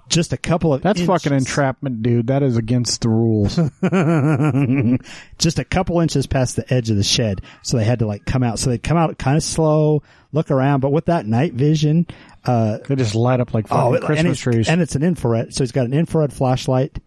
Just 0.08 0.32
a 0.32 0.38
couple 0.38 0.72
of 0.72 0.80
That's 0.80 1.02
fucking 1.02 1.34
entrapment, 1.34 2.02
dude. 2.02 2.28
That 2.28 2.42
is 2.42 2.56
against 2.56 3.02
the 3.02 3.10
rules. 3.10 3.56
just 5.38 5.58
a 5.58 5.64
couple 5.64 6.00
inches 6.00 6.26
past 6.26 6.56
the 6.56 6.72
edge 6.72 6.88
of 6.88 6.96
the 6.96 7.02
shed. 7.02 7.42
So 7.62 7.76
they 7.76 7.84
had 7.84 7.98
to 7.98 8.06
like 8.06 8.24
come 8.24 8.42
out. 8.42 8.58
So 8.58 8.70
they'd 8.70 8.82
come 8.82 8.96
out 8.96 9.18
kind 9.18 9.36
of 9.36 9.42
slow, 9.42 10.02
look 10.32 10.50
around, 10.50 10.80
but 10.80 10.92
with 10.92 11.06
that 11.06 11.26
night 11.26 11.52
vision, 11.52 12.06
uh, 12.46 12.78
they 12.86 12.96
just 12.96 13.14
light 13.14 13.40
up 13.40 13.52
like 13.52 13.68
fucking 13.68 13.84
oh, 13.84 13.92
it- 13.92 13.96
and 13.98 14.06
Christmas 14.06 14.32
it's, 14.32 14.40
trees. 14.40 14.68
and 14.70 14.80
it's 14.80 14.94
an 14.94 15.02
infrared. 15.02 15.52
So 15.52 15.62
he's 15.62 15.72
got 15.72 15.84
an 15.84 15.92
infrared 15.92 16.32
flashlight 16.32 17.02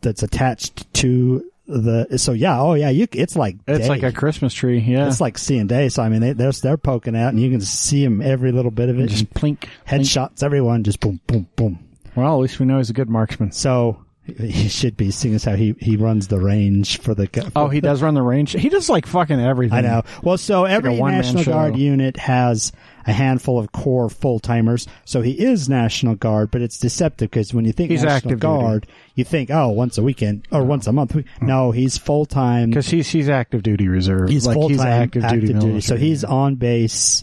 that's 0.00 0.22
attached 0.22 0.92
to 0.94 1.49
the, 1.70 2.18
so 2.18 2.32
yeah, 2.32 2.60
oh 2.60 2.74
yeah, 2.74 2.90
you, 2.90 3.06
it's 3.12 3.36
like, 3.36 3.56
it's 3.66 3.80
day. 3.80 3.88
like 3.88 4.02
a 4.02 4.12
Christmas 4.12 4.52
tree. 4.52 4.80
Yeah. 4.80 5.06
it's 5.06 5.20
like 5.20 5.38
seeing 5.38 5.66
day. 5.66 5.88
So 5.88 6.02
I 6.02 6.08
mean, 6.08 6.20
they, 6.20 6.32
they're, 6.32 6.52
they're 6.52 6.76
poking 6.76 7.16
out 7.16 7.28
and 7.28 7.40
you 7.40 7.50
can 7.50 7.60
see 7.60 8.02
them 8.04 8.20
every 8.20 8.52
little 8.52 8.70
bit 8.70 8.88
of 8.88 8.98
it. 8.98 9.06
just 9.06 9.22
and 9.22 9.30
plink. 9.30 9.58
plink. 9.58 9.68
headshots, 9.86 10.42
everyone 10.42 10.84
just 10.84 11.00
boom, 11.00 11.20
boom, 11.26 11.46
boom. 11.56 11.78
Well, 12.16 12.34
at 12.34 12.40
least 12.40 12.58
we 12.58 12.66
know 12.66 12.78
he's 12.78 12.90
a 12.90 12.94
good 12.94 13.08
marksman. 13.08 13.52
So 13.52 14.04
he 14.24 14.68
should 14.68 14.96
be 14.96 15.10
seeing 15.10 15.34
as 15.34 15.44
how 15.44 15.56
he, 15.56 15.74
he 15.80 15.96
runs 15.96 16.28
the 16.28 16.38
range 16.38 17.00
for 17.00 17.14
the, 17.14 17.26
for 17.26 17.50
Oh, 17.56 17.68
he 17.68 17.80
does 17.80 18.02
run 18.02 18.14
the 18.14 18.22
range. 18.22 18.52
He 18.52 18.68
does 18.68 18.88
like 18.88 19.06
fucking 19.06 19.40
everything. 19.40 19.78
I 19.78 19.80
know. 19.80 20.02
Well, 20.22 20.38
so 20.38 20.64
every 20.64 20.96
a 20.96 21.00
one-man 21.00 21.20
National 21.20 21.42
show. 21.42 21.52
Guard 21.52 21.76
unit 21.76 22.16
has 22.16 22.72
a 23.06 23.12
handful 23.12 23.58
of 23.58 23.72
core 23.72 24.10
full 24.10 24.38
timers. 24.38 24.86
So 25.04 25.22
he 25.22 25.32
is 25.32 25.68
National 25.68 26.14
Guard, 26.14 26.50
but 26.50 26.60
it's 26.60 26.78
deceptive 26.78 27.30
because 27.30 27.54
when 27.54 27.64
you 27.64 27.72
think 27.72 27.90
He's 27.90 28.02
National 28.02 28.16
active 28.16 28.40
Guard, 28.40 28.86
you 29.20 29.24
think, 29.24 29.50
oh, 29.50 29.68
once 29.68 29.96
a 29.98 30.02
weekend 30.02 30.48
or 30.50 30.64
once 30.64 30.86
a 30.88 30.92
month. 30.92 31.16
No, 31.40 31.70
he's 31.70 31.96
full 31.96 32.26
time. 32.26 32.70
Because 32.70 32.88
he's 32.88 33.08
he's 33.08 33.28
active 33.28 33.62
duty 33.62 33.86
reserve. 33.86 34.28
He's 34.28 34.46
like 34.46 34.54
full 34.54 34.68
time 34.70 34.80
active, 34.86 35.28
duty. 35.28 35.80
So 35.80 35.96
he's 35.96 36.24
on 36.24 36.56
base. 36.56 37.22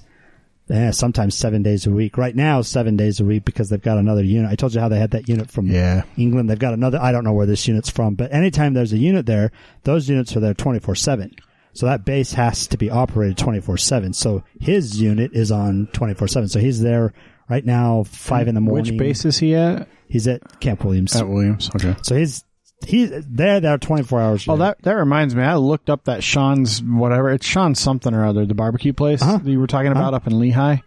Yeah, 0.70 0.92
sometimes 0.92 1.34
seven 1.34 1.64
days 1.64 1.88
a 1.88 1.92
week. 1.92 2.18
Right 2.18 2.36
now, 2.36 2.62
seven 2.62 2.98
days 2.98 3.22
a 3.22 3.24
week 3.24 3.46
because 3.46 3.70
they've 3.70 3.82
got 3.82 3.98
another 3.98 4.22
unit. 4.24 4.52
I 4.52 4.56
told 4.56 4.74
you 4.74 4.82
how 4.82 4.90
they 4.90 5.00
had 5.00 5.12
that 5.12 5.30
unit 5.30 5.50
from 5.50 5.68
Yeah. 5.68 6.04
England. 6.18 6.50
They've 6.50 6.60
got 6.60 6.74
another. 6.74 7.00
I 7.02 7.14
don't 7.14 7.24
know 7.24 7.32
where 7.34 7.46
this 7.46 7.68
unit's 7.70 7.90
from, 7.90 8.16
but 8.16 8.34
anytime 8.34 8.74
there's 8.74 8.92
a 8.92 8.98
unit 8.98 9.26
there, 9.26 9.52
those 9.84 10.10
units 10.10 10.36
are 10.36 10.42
there 10.42 10.54
twenty 10.54 10.80
four 10.80 10.96
seven. 10.96 11.34
So 11.72 11.86
that 11.86 12.04
base 12.06 12.34
has 12.34 12.68
to 12.68 12.78
be 12.78 12.90
operated 12.90 13.38
twenty 13.38 13.62
four 13.62 13.78
seven. 13.78 14.12
So 14.12 14.44
his 14.60 15.00
unit 15.00 15.32
is 15.34 15.52
on 15.54 15.88
twenty 15.94 16.16
four 16.16 16.28
seven. 16.28 16.50
So 16.50 16.60
he's 16.60 16.82
there 16.82 17.14
right 17.50 17.66
now, 17.66 18.04
five 18.04 18.48
in 18.48 18.56
the 18.56 18.62
morning. 18.62 18.94
Which 18.94 18.98
base 19.00 19.26
is 19.26 19.38
he 19.38 19.56
at? 19.56 19.88
He's 20.08 20.28
at 20.28 20.60
Camp 20.60 20.84
Williams. 20.84 21.16
At 21.16 21.28
Williams. 21.28 21.70
Okay. 21.76 21.96
So 22.04 22.16
he's 22.16 22.44
he's 22.86 23.10
there. 23.28 23.60
There 23.60 23.78
twenty 23.78 24.04
four 24.04 24.22
hours. 24.22 24.48
Oh, 24.48 24.54
day. 24.56 24.60
that 24.60 24.82
that 24.84 24.94
reminds 24.94 25.36
me. 25.36 25.44
I 25.44 25.56
looked 25.56 25.90
up 25.90 26.06
that 26.06 26.24
Sean's 26.24 26.82
whatever. 26.82 27.30
It's 27.32 27.46
Sean 27.46 27.76
something 27.76 28.14
or 28.14 28.26
other, 28.26 28.46
the 28.46 28.56
barbecue 28.56 28.94
place 28.94 29.22
Uh-huh. 29.22 29.38
that 29.38 29.50
you 29.50 29.60
were 29.60 29.68
talking 29.68 29.92
about 29.92 30.14
up 30.14 30.28
in 30.28 30.34
Lehi. 30.34 30.82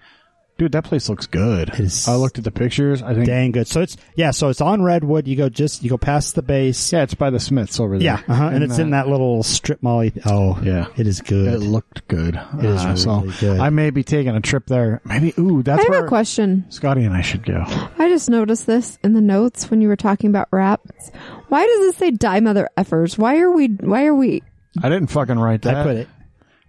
Dude, 0.61 0.73
that 0.73 0.85
place 0.85 1.09
looks 1.09 1.27
good. 1.27 1.71
is 1.81 2.07
I 2.07 2.17
looked 2.17 2.37
at 2.37 2.45
the 2.45 2.51
pictures. 2.51 3.01
I 3.03 3.15
think 3.15 3.25
dang 3.25 3.51
good. 3.53 3.67
So 3.67 3.81
it's 3.81 3.97
yeah. 4.15 4.31
So 4.31 4.51
it's 4.51 4.61
on 4.61 4.83
Redwood. 4.83 5.27
You 5.27 5.35
go 5.35 5.49
just 5.49 5.83
you 5.83 5.89
go 5.89 5.97
past 5.97 6.35
the 6.35 6.43
base. 6.43 6.93
yeah, 6.93 7.03
it's 7.03 7.15
by 7.15 7.31
the 7.31 7.41
Smiths 7.41 7.81
over 7.81 7.97
there. 7.97 8.05
Yeah, 8.05 8.21
uh-huh. 8.29 8.51
and 8.53 8.63
it's 8.63 8.77
in 8.77 8.91
that 8.91 9.09
little 9.09 9.43
strip 9.43 9.83
mall. 9.83 10.07
Oh, 10.27 10.59
Yeah. 10.63 10.89
it 10.99 11.07
is 11.07 11.23
good. 11.23 11.55
It 11.55 11.59
looked 11.61 12.07
good. 12.09 12.39
It 12.59 12.65
is 12.67 12.79
Uh, 12.85 12.95
so 12.95 13.21
really 13.21 13.35
good. 13.41 13.59
I 13.59 13.71
may 13.71 13.89
be 13.89 14.05
taking 14.05 14.37
a 14.37 14.41
trip 14.43 14.67
there. 14.67 15.01
Maybe. 15.07 15.33
Ooh, 15.39 15.63
that's. 15.63 15.77
I 15.77 15.77
that's 15.77 15.85
have 15.85 15.91
where 15.91 16.05
a 16.05 16.09
question. 16.09 16.67
Scotty 16.69 17.05
and 17.05 17.17
I 17.17 17.23
should 17.23 17.47
go. 17.47 17.65
I 17.99 18.11
just 18.11 18.29
noticed 18.29 18.67
this 18.67 18.99
in 19.03 19.15
the 19.15 19.23
notes 19.23 19.71
when 19.71 19.81
you 19.81 19.89
were 19.89 19.97
talking 19.97 20.29
about 20.29 20.49
rats. 20.53 21.11
Why 21.49 21.65
does 21.67 21.95
it 21.95 21.99
say 21.99 22.11
die 22.11 22.41
mother 22.41 22.69
effers? 22.77 23.17
Why 23.17 23.39
are 23.39 23.51
we, 23.51 23.69
why 23.69 24.05
are 24.05 24.15
we, 24.15 24.43
I 24.83 24.91
didn't 24.91 25.07
fucking 25.09 25.39
write 25.39 25.63
that. 25.63 25.77
I 25.77 25.83
put 25.85 25.97
it. 25.97 26.09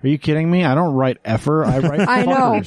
Are 0.04 0.08
you 0.08 0.18
kidding 0.18 0.50
me? 0.50 0.66
I 0.66 0.74
don't 0.76 0.94
write 0.94 1.18
effer. 1.26 1.64
I 1.64 1.80
write. 1.80 2.08
I 2.08 2.24
know. 2.24 2.62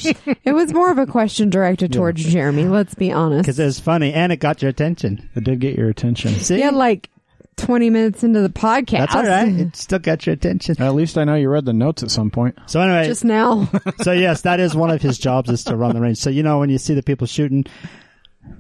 it 0.45 0.53
was 0.53 0.73
more 0.73 0.91
of 0.91 0.99
a 0.99 1.07
question 1.07 1.51
directed 1.51 1.93
towards 1.93 2.23
Jeremy, 2.25 2.65
let's 2.65 2.95
be 2.95 3.11
honest. 3.13 3.43
because 3.43 3.59
it 3.59 3.65
was 3.65 3.81
funny 3.81 4.13
and 4.13 4.33
it 4.33 4.37
got 4.37 4.63
your 4.63 4.69
attention. 4.71 5.29
It 5.35 5.45
did 5.45 5.59
get 5.61 5.77
your 5.77 5.89
attention. 5.89 6.35
See, 6.41 6.59
Yeah, 6.61 6.71
like 6.71 7.11
20 7.57 7.89
minutes 7.91 8.25
into 8.25 8.41
the 8.41 8.49
podcast. 8.49 8.99
that's 8.99 9.15
all 9.15 9.25
right. 9.27 9.49
It 9.49 9.77
still 9.77 9.99
got 10.01 10.27
your 10.27 10.35
attention. 10.35 10.81
At 10.83 10.95
least 10.95 11.17
I 11.19 11.25
know 11.25 11.35
you 11.37 11.49
read 11.49 11.65
the 11.65 11.73
notes 11.73 12.03
at 12.03 12.11
some 12.11 12.31
point. 12.31 12.59
So 12.67 12.81
anyway, 12.81 13.07
Just 13.07 13.25
now. 13.25 13.69
so 14.03 14.13
yes, 14.13 14.41
that 14.43 14.59
is 14.61 14.75
one 14.75 14.91
of 14.91 15.01
his 15.03 15.19
jobs 15.19 15.51
is 15.51 15.63
to 15.65 15.77
run 15.77 15.95
the 15.95 16.01
range. 16.01 16.19
So 16.19 16.31
you 16.31 16.43
know 16.43 16.59
when 16.59 16.71
you 16.71 16.79
see 16.79 16.95
the 16.95 17.03
people 17.03 17.27
shooting, 17.27 17.65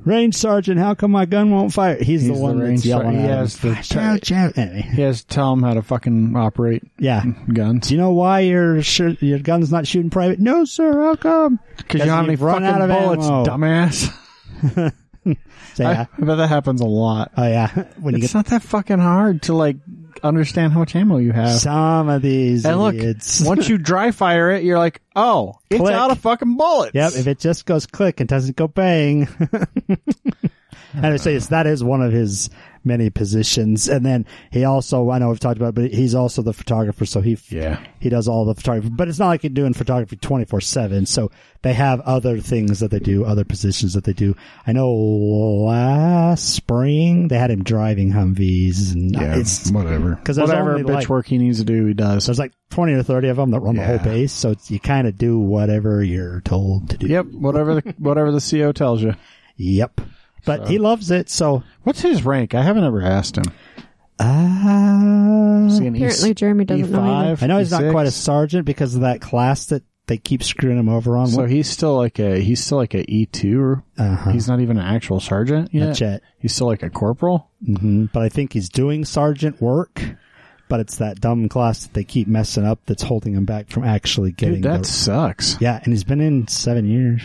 range 0.04 0.34
sergeant, 0.36 0.78
how 0.78 0.94
come 0.94 1.10
my 1.12 1.24
gun 1.26 1.50
won't 1.50 1.72
fire? 1.72 1.96
He's, 1.96 2.22
He's 2.22 2.28
the 2.28 2.34
the 2.34 2.40
one 2.40 2.58
range 2.58 2.80
that's 2.80 2.86
yelling 2.86 3.12
sergeant. 3.12 3.22
He 3.22 3.28
at 3.28 3.30
him. 3.30 3.38
has 3.38 3.88
the- 4.28 4.38
out. 4.38 4.58
Anyway, 4.58 4.82
He 4.94 5.02
has 5.02 5.20
to 5.22 5.26
tell 5.28 5.52
him 5.52 5.62
how 5.62 5.74
to 5.74 5.82
fucking 5.82 6.36
operate 6.36 6.82
yeah. 6.98 7.24
guns. 7.52 7.88
Do 7.88 7.94
you 7.94 8.00
know 8.00 8.12
why 8.12 8.40
your 8.40 8.82
sh- 8.82 9.00
your 9.20 9.38
gun's 9.38 9.70
not 9.72 9.86
shooting 9.86 10.10
private? 10.10 10.38
No, 10.40 10.64
sir. 10.64 10.92
How 11.02 11.14
come? 11.16 11.60
Because 11.76 12.00
you 12.00 12.06
don't 12.06 12.16
have 12.16 12.26
any 12.26 12.36
fucking 12.36 12.64
out 12.66 12.80
of 12.82 12.88
bullets, 12.90 13.26
ammo. 13.26 13.44
dumbass. 13.44 14.12
So, 14.74 14.90
yeah. 15.82 16.06
I, 16.18 16.22
I 16.22 16.24
bet 16.24 16.36
that 16.38 16.48
happens 16.48 16.80
a 16.80 16.86
lot. 16.86 17.32
oh 17.36 17.46
yeah. 17.46 17.68
When 18.00 18.14
you 18.14 18.22
It's 18.22 18.32
get 18.32 18.38
not 18.38 18.46
that 18.46 18.62
fucking 18.62 18.98
hard 18.98 19.42
to 19.42 19.54
like 19.54 19.76
understand 20.22 20.72
how 20.72 20.78
much 20.80 20.94
ammo 20.94 21.18
you 21.18 21.32
have. 21.32 21.58
some 21.60 22.08
of 22.08 22.22
these 22.22 22.64
and 22.64 22.78
look, 22.78 22.94
idiots. 22.94 23.40
once 23.44 23.68
you 23.68 23.78
dry 23.78 24.10
fire 24.10 24.50
it, 24.50 24.64
you're 24.64 24.78
like, 24.78 25.00
oh, 25.16 25.54
it's 25.70 25.80
Click. 25.80 25.94
out 25.94 26.10
of 26.10 26.18
fucking 26.18 26.56
bullets. 26.56 26.94
Yep, 26.94 27.12
if 27.14 27.26
it 27.26 27.38
just 27.38 27.66
goes 27.66 27.86
click 27.86 28.20
and 28.20 28.28
doesn't 28.28 28.56
go 28.56 28.68
bang. 28.68 29.28
and 30.92 31.06
I 31.06 31.16
say 31.16 31.34
yes, 31.34 31.48
that 31.48 31.66
is 31.66 31.82
one 31.84 32.02
of 32.02 32.12
his 32.12 32.50
many 32.86 33.08
positions. 33.08 33.88
And 33.88 34.04
then 34.04 34.26
he 34.50 34.64
also, 34.64 35.08
I 35.10 35.18
know 35.18 35.30
we've 35.30 35.40
talked 35.40 35.56
about, 35.56 35.70
it, 35.70 35.74
but 35.74 35.90
he's 35.90 36.14
also 36.14 36.42
the 36.42 36.52
photographer, 36.52 37.06
so 37.06 37.20
he 37.22 37.38
yeah. 37.48 37.82
he 38.00 38.08
does 38.10 38.28
all 38.28 38.44
the 38.44 38.54
photography. 38.54 38.90
But 38.90 39.08
it's 39.08 39.18
not 39.18 39.28
like 39.28 39.42
you're 39.42 39.50
doing 39.50 39.72
photography 39.72 40.16
twenty 40.16 40.44
four 40.44 40.60
seven. 40.60 41.06
So 41.06 41.30
they 41.62 41.72
have 41.72 42.00
other 42.00 42.40
things 42.40 42.80
that 42.80 42.90
they 42.90 42.98
do, 42.98 43.24
other 43.24 43.44
positions 43.44 43.94
that 43.94 44.04
they 44.04 44.12
do. 44.12 44.36
I 44.66 44.72
know 44.72 44.92
last 44.92 46.54
spring 46.54 47.28
they 47.28 47.38
had 47.38 47.50
him 47.50 47.62
driving 47.62 48.12
Humvees, 48.12 48.92
and 48.92 49.12
Yeah, 49.14 49.36
it's 49.36 49.70
whatever. 49.70 50.16
'cause 50.24 50.36
there's 50.36 50.48
whatever 50.48 50.78
bitch 50.78 50.88
like- 50.92 51.08
work 51.08 51.26
he 51.26 51.38
needs 51.38 51.58
to 51.58 51.64
do, 51.64 51.86
he 51.86 51.94
does. 51.94 52.26
there's 52.26 52.38
like 52.38 52.52
twenty 52.70 52.92
or 52.92 53.02
thirty 53.02 53.28
of 53.28 53.36
them 53.36 53.50
that 53.52 53.60
run 53.60 53.76
the 53.76 53.84
whole 53.86 53.98
base. 53.98 54.32
So 54.32 54.50
it's, 54.50 54.70
you 54.70 54.78
kind 54.80 55.06
of 55.06 55.16
do 55.16 55.38
whatever 55.38 56.02
you're 56.02 56.40
told 56.42 56.90
to 56.90 56.98
do. 56.98 57.06
Yep, 57.06 57.26
whatever 57.32 57.76
the 57.80 57.94
whatever 57.98 58.30
the 58.30 58.40
CO 58.40 58.72
tells 58.72 59.02
you. 59.02 59.14
Yep. 59.56 60.00
But 60.44 60.68
he 60.68 60.78
loves 60.78 61.10
it, 61.10 61.28
so 61.30 61.62
What's 61.82 62.00
his 62.00 62.24
rank? 62.24 62.54
I 62.54 62.62
haven't 62.62 62.84
ever 62.84 63.02
asked 63.02 63.36
him. 63.36 63.44
uh, 64.18 65.66
Is 65.66 65.78
he 65.78 65.86
an 65.86 65.96
Apparently 65.96 66.30
E- 66.30 66.34
Jeremy 66.34 66.64
doesn't 66.64 66.90
know 66.90 67.02
either. 67.02 67.44
I 67.44 67.46
know 67.48 67.58
he's 67.58 67.70
not 67.70 67.82
E6? 67.82 67.90
quite 67.92 68.06
a 68.06 68.10
sergeant 68.10 68.64
because 68.66 68.94
of 68.94 69.02
that 69.02 69.20
class 69.20 69.66
that 69.66 69.82
they 70.06 70.18
keep 70.18 70.42
screwing 70.42 70.78
him 70.78 70.88
over 70.88 71.16
on. 71.16 71.28
So 71.28 71.42
What- 71.42 71.50
he's 71.50 71.68
still 71.68 71.96
like 71.96 72.18
a 72.18 72.38
he's 72.40 72.62
still 72.62 72.78
like 72.78 72.94
a 72.94 73.10
E 73.10 73.26
two 73.26 73.82
Uh-huh. 73.98 74.30
he's 74.32 74.46
not 74.48 74.60
even 74.60 74.76
an 74.76 74.84
actual 74.84 75.18
sergeant 75.20 75.70
yet. 75.72 75.86
Not 75.88 76.00
yet. 76.00 76.22
He's 76.38 76.54
still 76.54 76.66
like 76.66 76.82
a 76.82 76.90
corporal. 76.90 77.50
hmm 77.64 78.06
But 78.12 78.22
I 78.22 78.28
think 78.28 78.52
he's 78.52 78.68
doing 78.68 79.04
sergeant 79.04 79.60
work 79.62 80.02
but 80.66 80.80
it's 80.80 80.96
that 80.96 81.20
dumb 81.20 81.46
class 81.48 81.84
that 81.84 81.92
they 81.94 82.02
keep 82.04 82.26
messing 82.26 82.64
up 82.64 82.80
that's 82.86 83.02
holding 83.02 83.34
him 83.34 83.44
back 83.44 83.68
from 83.68 83.84
actually 83.84 84.32
getting. 84.32 84.56
Dude, 84.62 84.64
that 84.64 84.78
the, 84.80 84.88
sucks. 84.88 85.58
yeah, 85.60 85.78
and 85.84 85.92
he's 85.92 86.04
been 86.04 86.22
in 86.22 86.48
seven 86.48 86.86
years. 86.86 87.20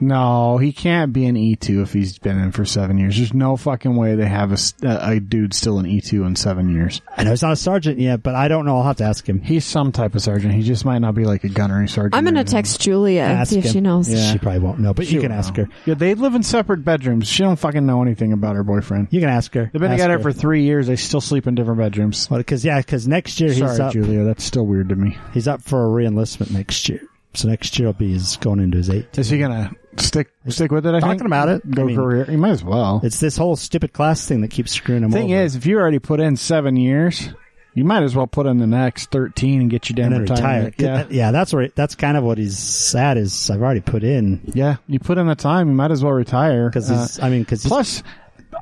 No, 0.00 0.58
he 0.58 0.72
can't 0.72 1.12
be 1.12 1.26
an 1.26 1.34
E2 1.36 1.82
if 1.82 1.92
he's 1.92 2.18
been 2.18 2.38
in 2.38 2.52
for 2.52 2.64
seven 2.64 2.98
years. 2.98 3.16
There's 3.16 3.34
no 3.34 3.56
fucking 3.56 3.94
way 3.96 4.14
they 4.14 4.26
have 4.26 4.52
a 4.52 4.56
a 4.82 5.20
dude 5.20 5.52
still 5.54 5.78
an 5.78 5.86
E2 5.86 6.26
in 6.26 6.36
seven 6.36 6.72
years. 6.74 7.00
I 7.16 7.24
know 7.24 7.30
he's 7.30 7.42
not 7.42 7.52
a 7.52 7.56
sergeant 7.56 7.98
yet, 7.98 8.22
but 8.22 8.34
I 8.34 8.48
don't 8.48 8.64
know. 8.64 8.78
I'll 8.78 8.84
have 8.84 8.96
to 8.96 9.04
ask 9.04 9.28
him. 9.28 9.40
He's 9.42 9.64
some 9.64 9.92
type 9.92 10.14
of 10.14 10.22
sergeant. 10.22 10.54
He 10.54 10.62
just 10.62 10.84
might 10.84 10.98
not 11.00 11.14
be 11.14 11.24
like 11.24 11.44
a 11.44 11.48
gunnery 11.48 11.88
sergeant. 11.88 12.14
I'm 12.14 12.24
gonna 12.24 12.44
text 12.44 12.80
Julia 12.80 13.22
and 13.22 13.38
Ask 13.38 13.50
see 13.50 13.58
if 13.58 13.64
him. 13.66 13.72
she 13.72 13.80
knows. 13.80 14.08
Yeah. 14.08 14.32
She 14.32 14.38
probably 14.38 14.60
won't 14.60 14.78
know, 14.80 14.94
but 14.94 15.06
She 15.06 15.14
you 15.16 15.20
can 15.20 15.30
will 15.32 15.38
ask 15.38 15.56
know. 15.56 15.64
her. 15.64 15.70
Yeah, 15.86 15.94
they 15.94 16.14
live 16.14 16.34
in 16.34 16.42
separate 16.42 16.84
bedrooms. 16.84 17.28
She 17.28 17.42
don't 17.42 17.56
fucking 17.58 17.84
know 17.84 18.02
anything 18.02 18.32
about 18.32 18.56
her 18.56 18.64
boyfriend. 18.64 19.08
You 19.10 19.20
can 19.20 19.28
ask 19.28 19.52
her. 19.54 19.70
They've 19.72 19.80
been 19.80 19.90
Ask 19.92 19.98
together 19.98 20.14
her. 20.18 20.22
for 20.22 20.32
three 20.32 20.62
years. 20.64 20.86
They 20.86 20.96
still 20.96 21.20
sleep 21.20 21.46
in 21.46 21.54
different 21.54 21.78
bedrooms. 21.78 22.26
Because 22.28 22.64
yeah, 22.64 22.78
because 22.78 23.06
next 23.06 23.38
year 23.40 23.50
he's 23.50 23.58
Sorry, 23.58 23.80
up. 23.80 23.92
Julia. 23.92 24.24
That's 24.24 24.44
still 24.44 24.66
weird 24.66 24.88
to 24.88 24.96
me. 24.96 25.18
He's 25.34 25.46
up 25.48 25.62
for 25.62 25.84
a 25.84 25.88
reenlistment 25.88 26.50
next 26.52 26.88
year. 26.88 27.02
So 27.34 27.48
next 27.48 27.78
year 27.78 27.86
will 27.88 27.92
be 27.92 28.12
his 28.12 28.36
going 28.38 28.58
into 28.60 28.78
his 28.78 28.90
eight. 28.90 29.16
Is 29.18 29.30
he 29.30 29.38
gonna 29.38 29.70
stick 29.98 30.30
stick 30.48 30.72
with 30.72 30.84
it? 30.86 30.94
I 30.94 31.00
Talking 31.00 31.18
think? 31.18 31.26
about 31.28 31.48
it. 31.48 31.70
Go 31.70 31.82
I 31.82 31.86
mean- 31.86 31.96
career. 31.96 32.24
He 32.24 32.36
might 32.36 32.50
as 32.50 32.64
well. 32.64 33.00
It's 33.04 33.20
this 33.20 33.36
whole 33.36 33.56
stupid 33.56 33.92
class 33.92 34.26
thing 34.26 34.40
that 34.40 34.48
keeps 34.50 34.72
screwing 34.72 35.02
him 35.04 35.10
up. 35.10 35.14
thing 35.14 35.32
over. 35.32 35.42
is, 35.42 35.54
if 35.56 35.64
you 35.66 35.78
already 35.78 35.98
put 36.00 36.18
in 36.20 36.36
seven 36.36 36.74
years, 36.76 37.28
you 37.74 37.84
might 37.84 38.02
as 38.02 38.16
well 38.16 38.26
put 38.26 38.46
in 38.46 38.58
the 38.58 38.66
next 38.66 39.12
thirteen 39.12 39.60
and 39.60 39.70
get 39.70 39.88
you 39.88 39.94
and 40.02 40.12
damn 40.12 40.20
retire. 40.22 40.36
retirement. 40.64 40.74
Yeah, 40.78 41.06
yeah, 41.08 41.30
that's 41.30 41.52
where 41.54 41.68
that's 41.68 41.94
kind 41.94 42.16
of 42.16 42.24
what 42.24 42.36
he's 42.36 42.58
sad 42.58 43.16
is. 43.16 43.48
I've 43.48 43.62
already 43.62 43.80
put 43.80 44.02
in 44.02 44.40
yeah. 44.54 44.76
You 44.88 44.98
put 44.98 45.16
in 45.18 45.28
the 45.28 45.36
time, 45.36 45.68
you 45.68 45.74
might 45.74 45.92
as 45.92 46.02
well 46.02 46.12
retire. 46.12 46.68
because 46.68 46.90
Uh. 46.90 47.24
I 47.24 47.30
mean, 47.30 47.42
because 47.42 47.64
plus, 47.64 48.02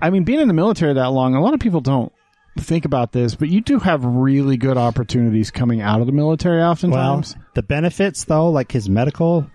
I 0.03 0.11
mean, 0.11 0.25
being 0.25 0.41
in 0.41 0.49
the 0.49 0.53
military 0.55 0.93
that 0.93 1.07
long, 1.13 1.35
a 1.35 1.41
lot 1.41 1.55
of 1.55 1.61
people 1.61 1.81
don't 1.81 2.13
think 2.63 2.85
about 2.85 3.13
this, 3.13 3.35
but 3.35 3.49
you 3.49 3.61
do 3.61 3.79
have 3.79 4.05
really 4.05 4.57
good 4.57 4.77
opportunities 4.77 5.51
coming 5.51 5.81
out 5.81 6.01
of 6.01 6.07
the 6.07 6.13
military. 6.13 6.59
well, 6.59 6.71
Oftentimes, 6.71 7.37
the 7.55 7.63
benefits 7.63 8.25
though, 8.25 8.51
like 8.51 8.73
his 8.73 8.89
medical, 8.89 9.47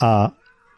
uh, 0.00 0.30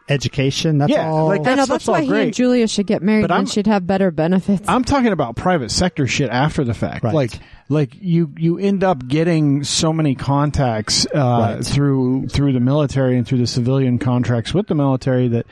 education. 0.09 0.77
That's 0.77 0.91
Yeah, 0.91 1.09
all. 1.09 1.27
like 1.27 1.41
I 1.41 1.55
know 1.55 1.65
stuff's 1.65 1.69
that's 1.69 1.87
why 1.87 1.95
all 1.97 2.01
he 2.03 2.07
great. 2.07 2.23
and 2.23 2.33
Julia 2.33 2.67
should 2.67 2.87
get 2.87 3.01
married, 3.03 3.23
But 3.23 3.31
and 3.31 3.37
I'm- 3.39 3.45
she'd 3.45 3.67
have 3.67 3.85
better 3.85 4.09
benefits. 4.09 4.63
I'm 4.67 4.85
talking 4.85 5.11
about 5.11 5.35
private 5.35 5.69
sector 5.69 6.07
shit 6.07 6.29
after 6.29 6.63
the 6.63 6.73
fact. 6.73 7.03
Right. 7.03 7.13
Like, 7.13 7.31
like 7.67 7.91
you, 7.99 8.31
you 8.37 8.57
end 8.57 8.85
up 8.85 9.05
getting 9.07 9.65
so 9.65 9.91
many 9.91 10.15
contacts, 10.15 11.05
uh, 11.13 11.55
Right. 11.57 11.65
through, 11.65 12.27
through 12.29 12.53
the 12.53 12.61
military 12.61 13.17
and 13.17 13.27
through 13.27 13.39
the 13.39 13.47
civilian 13.47 13.97
contracts 13.99 14.53
with 14.53 14.67
the 14.67 14.75
military 14.75 15.27
that 15.27 15.45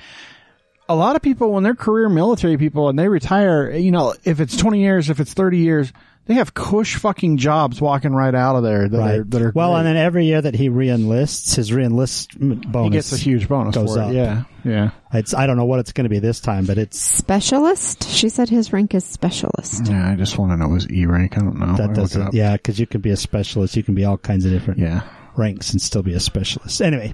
a 0.88 0.96
lot 0.96 1.17
of 1.17 1.22
people, 1.22 1.51
when 1.51 1.63
they're 1.63 1.75
career 1.75 2.08
military 2.08 2.55
people 2.58 2.88
and 2.88 2.98
they 2.98 3.10
retire, 3.10 3.72
you 3.72 3.91
know, 3.91 4.13
if 4.24 4.39
it's 4.39 4.55
20 4.55 4.79
years, 4.82 5.10
if 5.10 5.20
it's 5.20 5.34
30 5.34 5.58
years, 5.58 5.91
they 6.25 6.34
have 6.36 6.53
cush 6.53 6.96
fucking 6.96 7.38
jobs 7.38 7.79
walking 7.79 8.13
right 8.13 8.34
out 8.34 8.55
of 8.55 8.63
there 8.63 8.89
that 8.89 8.98
right. 8.98 9.20
are, 9.20 9.24
that 9.24 9.41
are 9.41 9.51
well, 9.53 9.72
great. 9.72 9.79
and 9.79 9.88
then 9.88 9.98
every 9.98 10.25
year 10.25 10.41
that 10.41 10.55
he 10.55 10.70
reenlists, 10.70 11.55
his 11.55 11.72
reenlistment 11.72 12.72
bonus 12.72 12.86
he 12.86 12.89
gets 12.89 13.13
a 13.13 13.17
huge 13.17 13.48
bonus 13.48 13.75
goes 13.75 13.94
for 13.94 14.01
up. 14.01 14.12
it. 14.12 14.15
Yeah. 14.15 14.44
Yeah. 14.63 14.89
It's 15.13 15.34
I 15.34 15.46
don't 15.46 15.58
know 15.58 15.65
what 15.65 15.79
it's 15.79 15.91
going 15.91 16.05
to 16.05 16.10
be 16.10 16.20
this 16.20 16.39
time, 16.39 16.65
but 16.65 16.77
it's 16.77 17.00
specialist. 17.00 18.10
She 18.10 18.29
said 18.29 18.50
his 18.50 18.74
rank 18.74 18.96
is 18.96 19.05
specialist. 19.05 19.86
Yeah. 19.88 20.12
I 20.12 20.15
just 20.15 20.38
want 20.38 20.51
to 20.51 20.58
know 20.58 20.74
his 20.74 20.89
E 20.89 21.05
rank. 21.05 21.38
I 21.38 21.41
don't 21.41 21.60
know. 21.60 21.75
that 21.75 21.82
I'll 21.82 21.88
look 21.89 21.98
it 21.98 22.01
doesn't. 22.01 22.34
Yeah, 22.34 22.53
because 22.53 22.79
you 22.79 22.88
can 22.88 23.01
be 23.01 23.12
a 23.12 23.17
specialist, 23.17 23.75
you 23.75 23.84
can 23.84 23.94
be 23.94 24.05
all 24.05 24.17
kinds 24.17 24.46
of 24.46 24.51
different 24.51 24.79
Yeah. 24.79 25.01
ranks 25.38 25.72
and 25.72 25.82
still 25.82 26.01
be 26.03 26.13
a 26.13 26.20
specialist. 26.20 26.82
Anyway, 26.82 27.13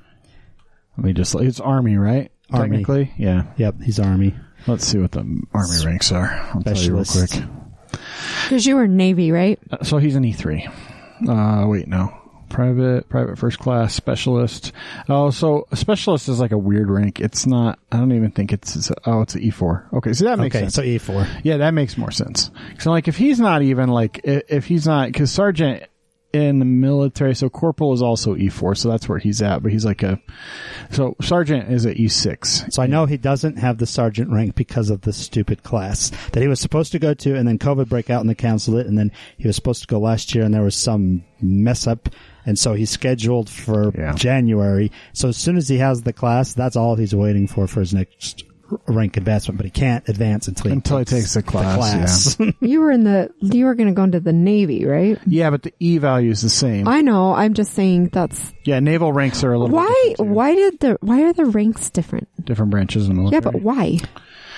Let 0.97 1.05
me 1.05 1.13
just, 1.13 1.35
it's 1.35 1.59
Army, 1.59 1.97
right? 1.97 2.31
Army. 2.51 2.77
Technically. 2.77 3.13
Yeah. 3.17 3.43
yep, 3.57 3.75
he's 3.81 3.99
army 3.99 4.35
Let's 4.67 4.85
see 4.85 4.99
what 4.99 5.11
the 5.11 5.19
army 5.53 5.85
ranks 5.85 6.11
are. 6.11 6.27
I'll 6.53 6.61
tell 6.61 6.77
you 6.77 6.93
real 6.95 7.05
specialist. 7.05 7.33
quick. 7.33 7.49
Because 8.43 8.65
you 8.65 8.75
were 8.75 8.87
Navy, 8.87 9.31
right? 9.31 9.59
Uh, 9.71 9.83
So 9.83 9.97
he's 9.97 10.15
an 10.15 10.25
E 10.25 10.33
three. 10.33 10.67
Uh, 11.27 11.65
wait, 11.67 11.87
no. 11.87 12.17
Private, 12.49 13.07
private 13.07 13.37
first 13.37 13.59
class 13.59 13.93
specialist. 13.93 14.73
Oh, 15.07 15.29
so 15.29 15.67
a 15.71 15.77
specialist 15.77 16.27
is 16.27 16.39
like 16.41 16.51
a 16.51 16.57
weird 16.57 16.89
rank. 16.89 17.21
It's 17.21 17.45
not. 17.47 17.79
I 17.93 17.97
don't 17.97 18.11
even 18.11 18.31
think 18.31 18.51
it's. 18.51 18.75
it's 18.75 18.91
oh, 19.05 19.21
it's 19.21 19.35
an 19.35 19.41
E 19.41 19.51
four. 19.51 19.87
Okay, 19.93 20.11
so 20.11 20.25
that 20.25 20.37
makes 20.37 20.53
Okay, 20.55 20.65
sense. 20.65 20.75
so 20.75 20.81
E 20.81 20.97
four. 20.97 21.25
yeah, 21.43 21.57
that 21.57 21.73
makes 21.73 21.97
more 21.97 22.11
sense. 22.11 22.51
So 22.79 22.91
like, 22.91 23.07
if 23.07 23.15
he's 23.15 23.39
not 23.39 23.61
even 23.61 23.87
like, 23.87 24.19
if 24.25 24.65
he's 24.65 24.85
not, 24.85 25.07
because 25.07 25.31
sergeant 25.31 25.83
in 26.33 26.59
the 26.59 26.65
military, 26.65 27.35
so 27.35 27.49
corporal 27.49 27.93
is 27.93 28.01
also 28.01 28.35
E 28.35 28.49
four, 28.49 28.75
so 28.75 28.89
that's 28.89 29.07
where 29.09 29.19
he's 29.19 29.41
at. 29.41 29.61
But 29.63 29.71
he's 29.71 29.85
like 29.85 30.03
a, 30.03 30.19
so 30.91 31.15
sergeant 31.21 31.71
is 31.71 31.85
at 31.85 31.97
E6. 31.97 32.71
So 32.73 32.81
I 32.81 32.87
know 32.87 33.05
he 33.05 33.17
doesn't 33.17 33.57
have 33.57 33.77
the 33.77 33.85
sergeant 33.85 34.31
rank 34.31 34.55
because 34.55 34.89
of 34.89 35.01
the 35.01 35.13
stupid 35.13 35.63
class 35.63 36.11
that 36.31 36.41
he 36.41 36.47
was 36.47 36.59
supposed 36.59 36.91
to 36.93 36.99
go 36.99 37.13
to, 37.13 37.35
and 37.35 37.47
then 37.47 37.59
COVID 37.59 37.89
break 37.89 38.09
out 38.09 38.21
and 38.21 38.29
they 38.29 38.35
canceled 38.35 38.77
it, 38.77 38.87
and 38.87 38.97
then 38.97 39.11
he 39.37 39.47
was 39.47 39.55
supposed 39.55 39.81
to 39.81 39.87
go 39.87 39.99
last 39.99 40.33
year, 40.35 40.43
and 40.43 40.53
there 40.53 40.63
was 40.63 40.75
some 40.75 41.23
mess 41.41 41.87
up, 41.87 42.09
and 42.45 42.57
so 42.57 42.73
he's 42.73 42.89
scheduled 42.89 43.49
for 43.49 43.91
Yeah. 43.97 44.13
January. 44.13 44.91
So 45.13 45.29
as 45.29 45.37
soon 45.37 45.57
as 45.57 45.67
he 45.67 45.77
has 45.77 46.03
the 46.03 46.13
class, 46.13 46.53
that's 46.53 46.75
all 46.75 46.95
he's 46.95 47.15
waiting 47.15 47.47
for 47.47 47.67
for 47.67 47.79
his 47.81 47.93
next 47.93 48.43
rank 48.87 49.17
advancement, 49.17 49.57
but 49.57 49.65
he 49.65 49.71
can't 49.71 50.07
advance 50.09 50.47
until 50.47 50.69
he 50.69 50.73
Until 50.73 50.99
he 50.99 51.05
takes 51.05 51.33
the 51.33 51.43
class, 51.43 52.35
class. 52.35 52.51
You 52.61 52.81
were 52.81 52.91
in 52.91 53.03
the. 53.03 53.31
You 53.39 53.65
were 53.65 53.75
going 53.75 53.89
to 53.89 53.93
go 53.95 54.03
into 54.03 54.19
the 54.19 54.33
Navy, 54.33 54.85
right? 54.85 55.19
Yeah, 55.25 55.49
but 55.49 55.63
the 55.63 55.73
E 55.79 55.97
value 55.97 56.31
is 56.31 56.41
the 56.41 56.49
same. 56.49 56.87
I 56.87 57.01
know. 57.01 57.33
I'm 57.33 57.53
just 57.53 57.73
saying 57.73 58.09
that's 58.09 58.53
yeah, 58.63 58.79
naval 58.79 59.11
ranks 59.13 59.43
are 59.43 59.53
a 59.53 59.59
little 59.59 59.75
why. 59.75 60.13
bit. 60.17 60.25
Why 60.25 60.55
did 60.55 60.79
the? 60.79 60.97
Why 61.01 61.23
are 61.23 61.33
the 61.33 61.45
ranks 61.45 61.89
different? 61.89 62.27
different 62.45 62.71
branches 62.71 63.07
of 63.07 63.15
the 63.15 63.29
Yeah, 63.31 63.39
but 63.39 63.61
why? 63.61 63.99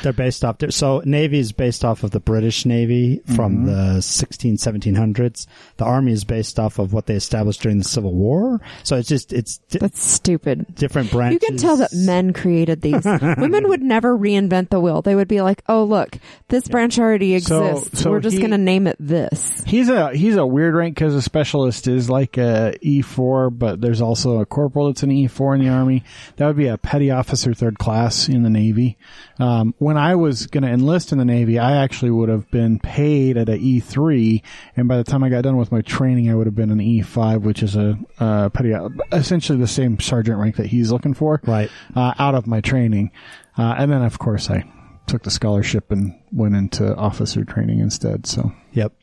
They're 0.01 0.13
based 0.13 0.43
off, 0.43 0.57
so 0.69 1.01
Navy 1.05 1.39
is 1.39 1.51
based 1.51 1.85
off 1.85 2.03
of 2.03 2.12
the 2.12 2.19
British 2.19 2.65
Navy 2.65 3.21
from 3.35 3.65
the 3.65 4.01
16, 4.01 4.57
1700s. 4.57 5.45
The 5.77 5.85
Army 5.85 6.12
is 6.12 6.23
based 6.23 6.59
off 6.59 6.79
of 6.79 6.93
what 6.93 7.05
they 7.05 7.15
established 7.15 7.62
during 7.62 7.77
the 7.77 7.83
Civil 7.83 8.13
War. 8.13 8.59
So 8.83 8.97
it's 8.97 9.07
just, 9.07 9.31
it's 9.33 9.57
di- 9.69 9.79
That's 9.79 10.03
stupid. 10.03 10.73
different 10.75 11.12
branches. 11.12 11.41
You 11.41 11.47
can 11.47 11.57
tell 11.57 11.77
that 11.77 11.93
men 11.93 12.33
created 12.33 12.81
these. 12.81 13.03
Women 13.38 13.69
would 13.69 13.81
never 13.81 14.17
reinvent 14.17 14.69
the 14.69 14.79
wheel. 14.79 15.01
They 15.01 15.15
would 15.15 15.27
be 15.27 15.41
like, 15.41 15.62
"Oh, 15.67 15.83
look, 15.83 16.17
this 16.47 16.67
branch 16.67 17.00
already 17.00 17.38
So- 17.39 17.65
exists. 17.67 18.00
so 18.01 18.12
We're 18.12 18.19
just 18.19 18.33
he- 18.35 18.39
going 18.39 18.51
to 18.51 18.57
name 18.57 18.88
it 18.88 18.97
this." 19.00 19.63
He's 19.65 19.89
a 19.89 20.15
he's 20.15 20.35
a 20.35 20.45
weird 20.45 20.75
rank 20.75 20.95
because 20.95 21.13
a 21.15 21.21
specialist 21.21 21.88
is 21.88 22.09
like 22.09 22.38
a 22.38 22.75
E 22.81 23.01
four, 23.01 23.50
but 23.50 23.81
there's 23.81 24.01
also 24.01 24.39
a 24.39 24.45
corporal 24.45 24.88
that's 24.88 25.03
an 25.03 25.12
E 25.12 25.27
four 25.27 25.55
in 25.55 25.62
the 25.62 25.69
army. 25.69 26.03
That 26.38 26.47
would 26.47 26.57
be 26.57 26.67
a 26.67 26.77
petty 26.77 27.12
officer 27.12 27.53
third 27.53 27.77
class 27.79 28.27
in 28.29 28.43
the 28.43 28.50
navy. 28.50 28.97
Um, 29.39 29.73
when 29.83 29.97
I 29.97 30.15
was 30.15 30.47
going 30.47 30.63
to 30.63 30.69
enlist 30.69 31.11
in 31.11 31.17
the 31.17 31.25
navy, 31.25 31.59
I 31.59 31.77
actually 31.83 32.11
would 32.11 32.29
have 32.29 32.49
been 32.49 32.79
paid 32.79 33.37
at 33.37 33.49
a 33.49 33.55
E 33.55 33.79
three, 33.79 34.41
and 34.75 34.87
by 34.87 34.97
the 34.97 35.03
time 35.03 35.23
I 35.23 35.29
got 35.29 35.41
done 35.43 35.57
with 35.57 35.71
my 35.71 35.81
training, 35.81 36.29
I 36.29 36.35
would 36.35 36.47
have 36.47 36.55
been 36.55 36.71
an 36.71 36.81
E 36.81 37.01
five, 37.01 37.43
which 37.43 37.61
is 37.61 37.75
a 37.75 37.97
uh, 38.19 38.49
petty, 38.49 38.73
essentially 39.11 39.57
the 39.59 39.67
same 39.67 39.99
sergeant 39.99 40.39
rank 40.39 40.55
that 40.55 40.67
he's 40.67 40.91
looking 40.91 41.13
for. 41.13 41.41
Right. 41.45 41.69
Uh, 41.95 42.13
out 42.17 42.35
of 42.35 42.47
my 42.47 42.61
training, 42.61 43.11
uh, 43.57 43.75
and 43.77 43.91
then 43.91 44.01
of 44.01 44.17
course 44.19 44.49
I 44.49 44.63
took 45.05 45.23
the 45.23 45.31
scholarship 45.31 45.91
and 45.91 46.17
went 46.31 46.55
into 46.55 46.95
officer 46.95 47.43
training 47.43 47.79
instead. 47.79 48.25
So. 48.25 48.51
Yep. 48.71 48.93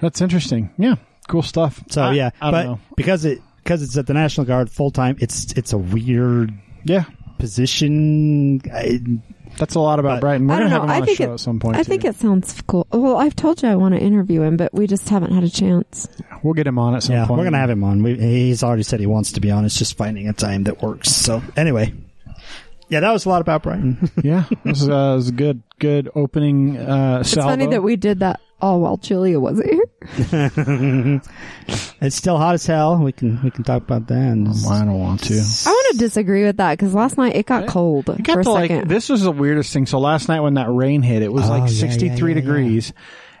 That's 0.00 0.20
interesting. 0.20 0.70
Yeah, 0.76 0.96
cool 1.28 1.42
stuff. 1.42 1.82
So 1.88 2.02
I- 2.02 2.12
yeah, 2.12 2.30
I 2.40 2.50
but 2.50 2.62
know. 2.64 2.80
because 2.96 3.24
it, 3.24 3.40
because 3.62 3.82
it's 3.82 3.96
at 3.96 4.06
the 4.06 4.12
National 4.12 4.46
Guard 4.46 4.70
full 4.70 4.90
time, 4.90 5.16
it's, 5.20 5.52
it's 5.52 5.72
a 5.72 5.78
weird 5.78 6.52
Yeah, 6.84 7.04
position. 7.38 8.60
I, 8.70 9.00
that's 9.56 9.74
a 9.74 9.80
lot 9.80 9.98
about 9.98 10.16
But- 10.16 10.20
Brighton. 10.20 10.46
We're 10.48 10.54
I 10.54 10.58
gonna 10.58 10.70
don't 10.70 10.80
have 10.80 10.82
know. 10.82 10.84
him 10.86 10.90
I 10.90 10.94
on 10.96 11.00
the 11.00 11.06
think 11.06 11.18
show 11.18 11.24
it- 11.30 11.34
at 11.34 11.40
some 11.40 11.58
point. 11.60 11.76
I 11.76 11.82
think 11.82 12.04
it 12.04 12.16
sounds 12.16 12.62
cool. 12.66 12.86
Well, 12.92 13.16
I've 13.16 13.36
told 13.36 13.62
you 13.62 13.68
I 13.68 13.74
want 13.76 13.94
to 13.94 14.00
interview 14.00 14.42
him, 14.42 14.56
but 14.56 14.72
we 14.74 14.86
just 14.86 15.08
haven't 15.08 15.32
had 15.32 15.44
a 15.44 15.50
chance. 15.50 16.08
we'll 16.42 16.54
get 16.54 16.66
him 16.66 16.78
on 16.78 16.94
at 16.94 17.02
some 17.02 17.14
yeah, 17.16 17.26
point. 17.26 17.38
we're 17.38 17.44
gonna 17.44 17.58
have 17.58 17.70
him 17.70 17.84
on. 17.84 18.02
We, 18.02 18.14
he's 18.16 18.62
already 18.62 18.82
said 18.82 19.00
he 19.00 19.06
wants 19.06 19.32
to 19.32 19.40
be 19.40 19.50
on. 19.50 19.64
It's 19.64 19.78
just 19.78 19.96
finding 19.96 20.28
a 20.28 20.32
time 20.32 20.64
that 20.64 20.82
works. 20.82 21.10
So 21.10 21.42
anyway, 21.56 21.92
yeah, 22.88 23.00
that 23.00 23.12
was 23.12 23.24
a 23.26 23.28
lot 23.28 23.40
about 23.40 23.62
Brighton. 23.62 24.10
Yeah, 24.22 24.44
it 24.50 24.58
is, 24.76 24.88
uh, 24.88 25.14
was 25.16 25.28
a 25.28 25.32
good, 25.32 25.62
good 25.78 26.08
opening. 26.14 26.76
Uh, 26.76 27.18
It's 27.20 27.34
funny 27.34 27.66
that 27.66 27.82
we 27.82 27.96
did 27.96 28.20
that 28.20 28.40
all 28.60 28.80
while 28.80 28.96
Julia 28.96 29.38
wasn't 29.40 29.70
here. 29.70 29.84
it's 32.00 32.16
still 32.16 32.38
hot 32.38 32.54
as 32.54 32.64
hell. 32.66 32.96
We 32.98 33.12
can 33.12 33.42
we 33.42 33.50
can 33.50 33.64
talk 33.64 33.82
about 33.82 34.06
that. 34.08 34.14
And 34.14 34.48
I 34.48 34.84
don't 34.84 34.98
want 34.98 35.22
to. 35.24 35.34
I 35.34 35.70
want 35.70 35.92
to 35.92 35.98
disagree 35.98 36.44
with 36.44 36.56
that 36.58 36.78
because 36.78 36.94
last 36.94 37.18
night 37.18 37.36
it 37.36 37.46
got 37.46 37.66
cold 37.68 38.08
I 38.10 38.16
got 38.16 38.34
for 38.34 38.40
a 38.40 38.44
to 38.44 38.50
like 38.52 38.70
second. 38.70 38.88
this 38.88 39.08
was 39.08 39.22
the 39.22 39.32
weirdest 39.32 39.72
thing. 39.72 39.86
So 39.86 39.98
last 39.98 40.28
night 40.28 40.40
when 40.40 40.54
that 40.54 40.70
rain 40.70 41.02
hit, 41.02 41.22
it 41.22 41.32
was 41.32 41.46
Oh, 41.46 41.50
like 41.50 41.62
yeah, 41.62 41.78
63 41.78 42.08
yeah, 42.08 42.28
yeah, 42.36 42.40
degrees. 42.40 42.92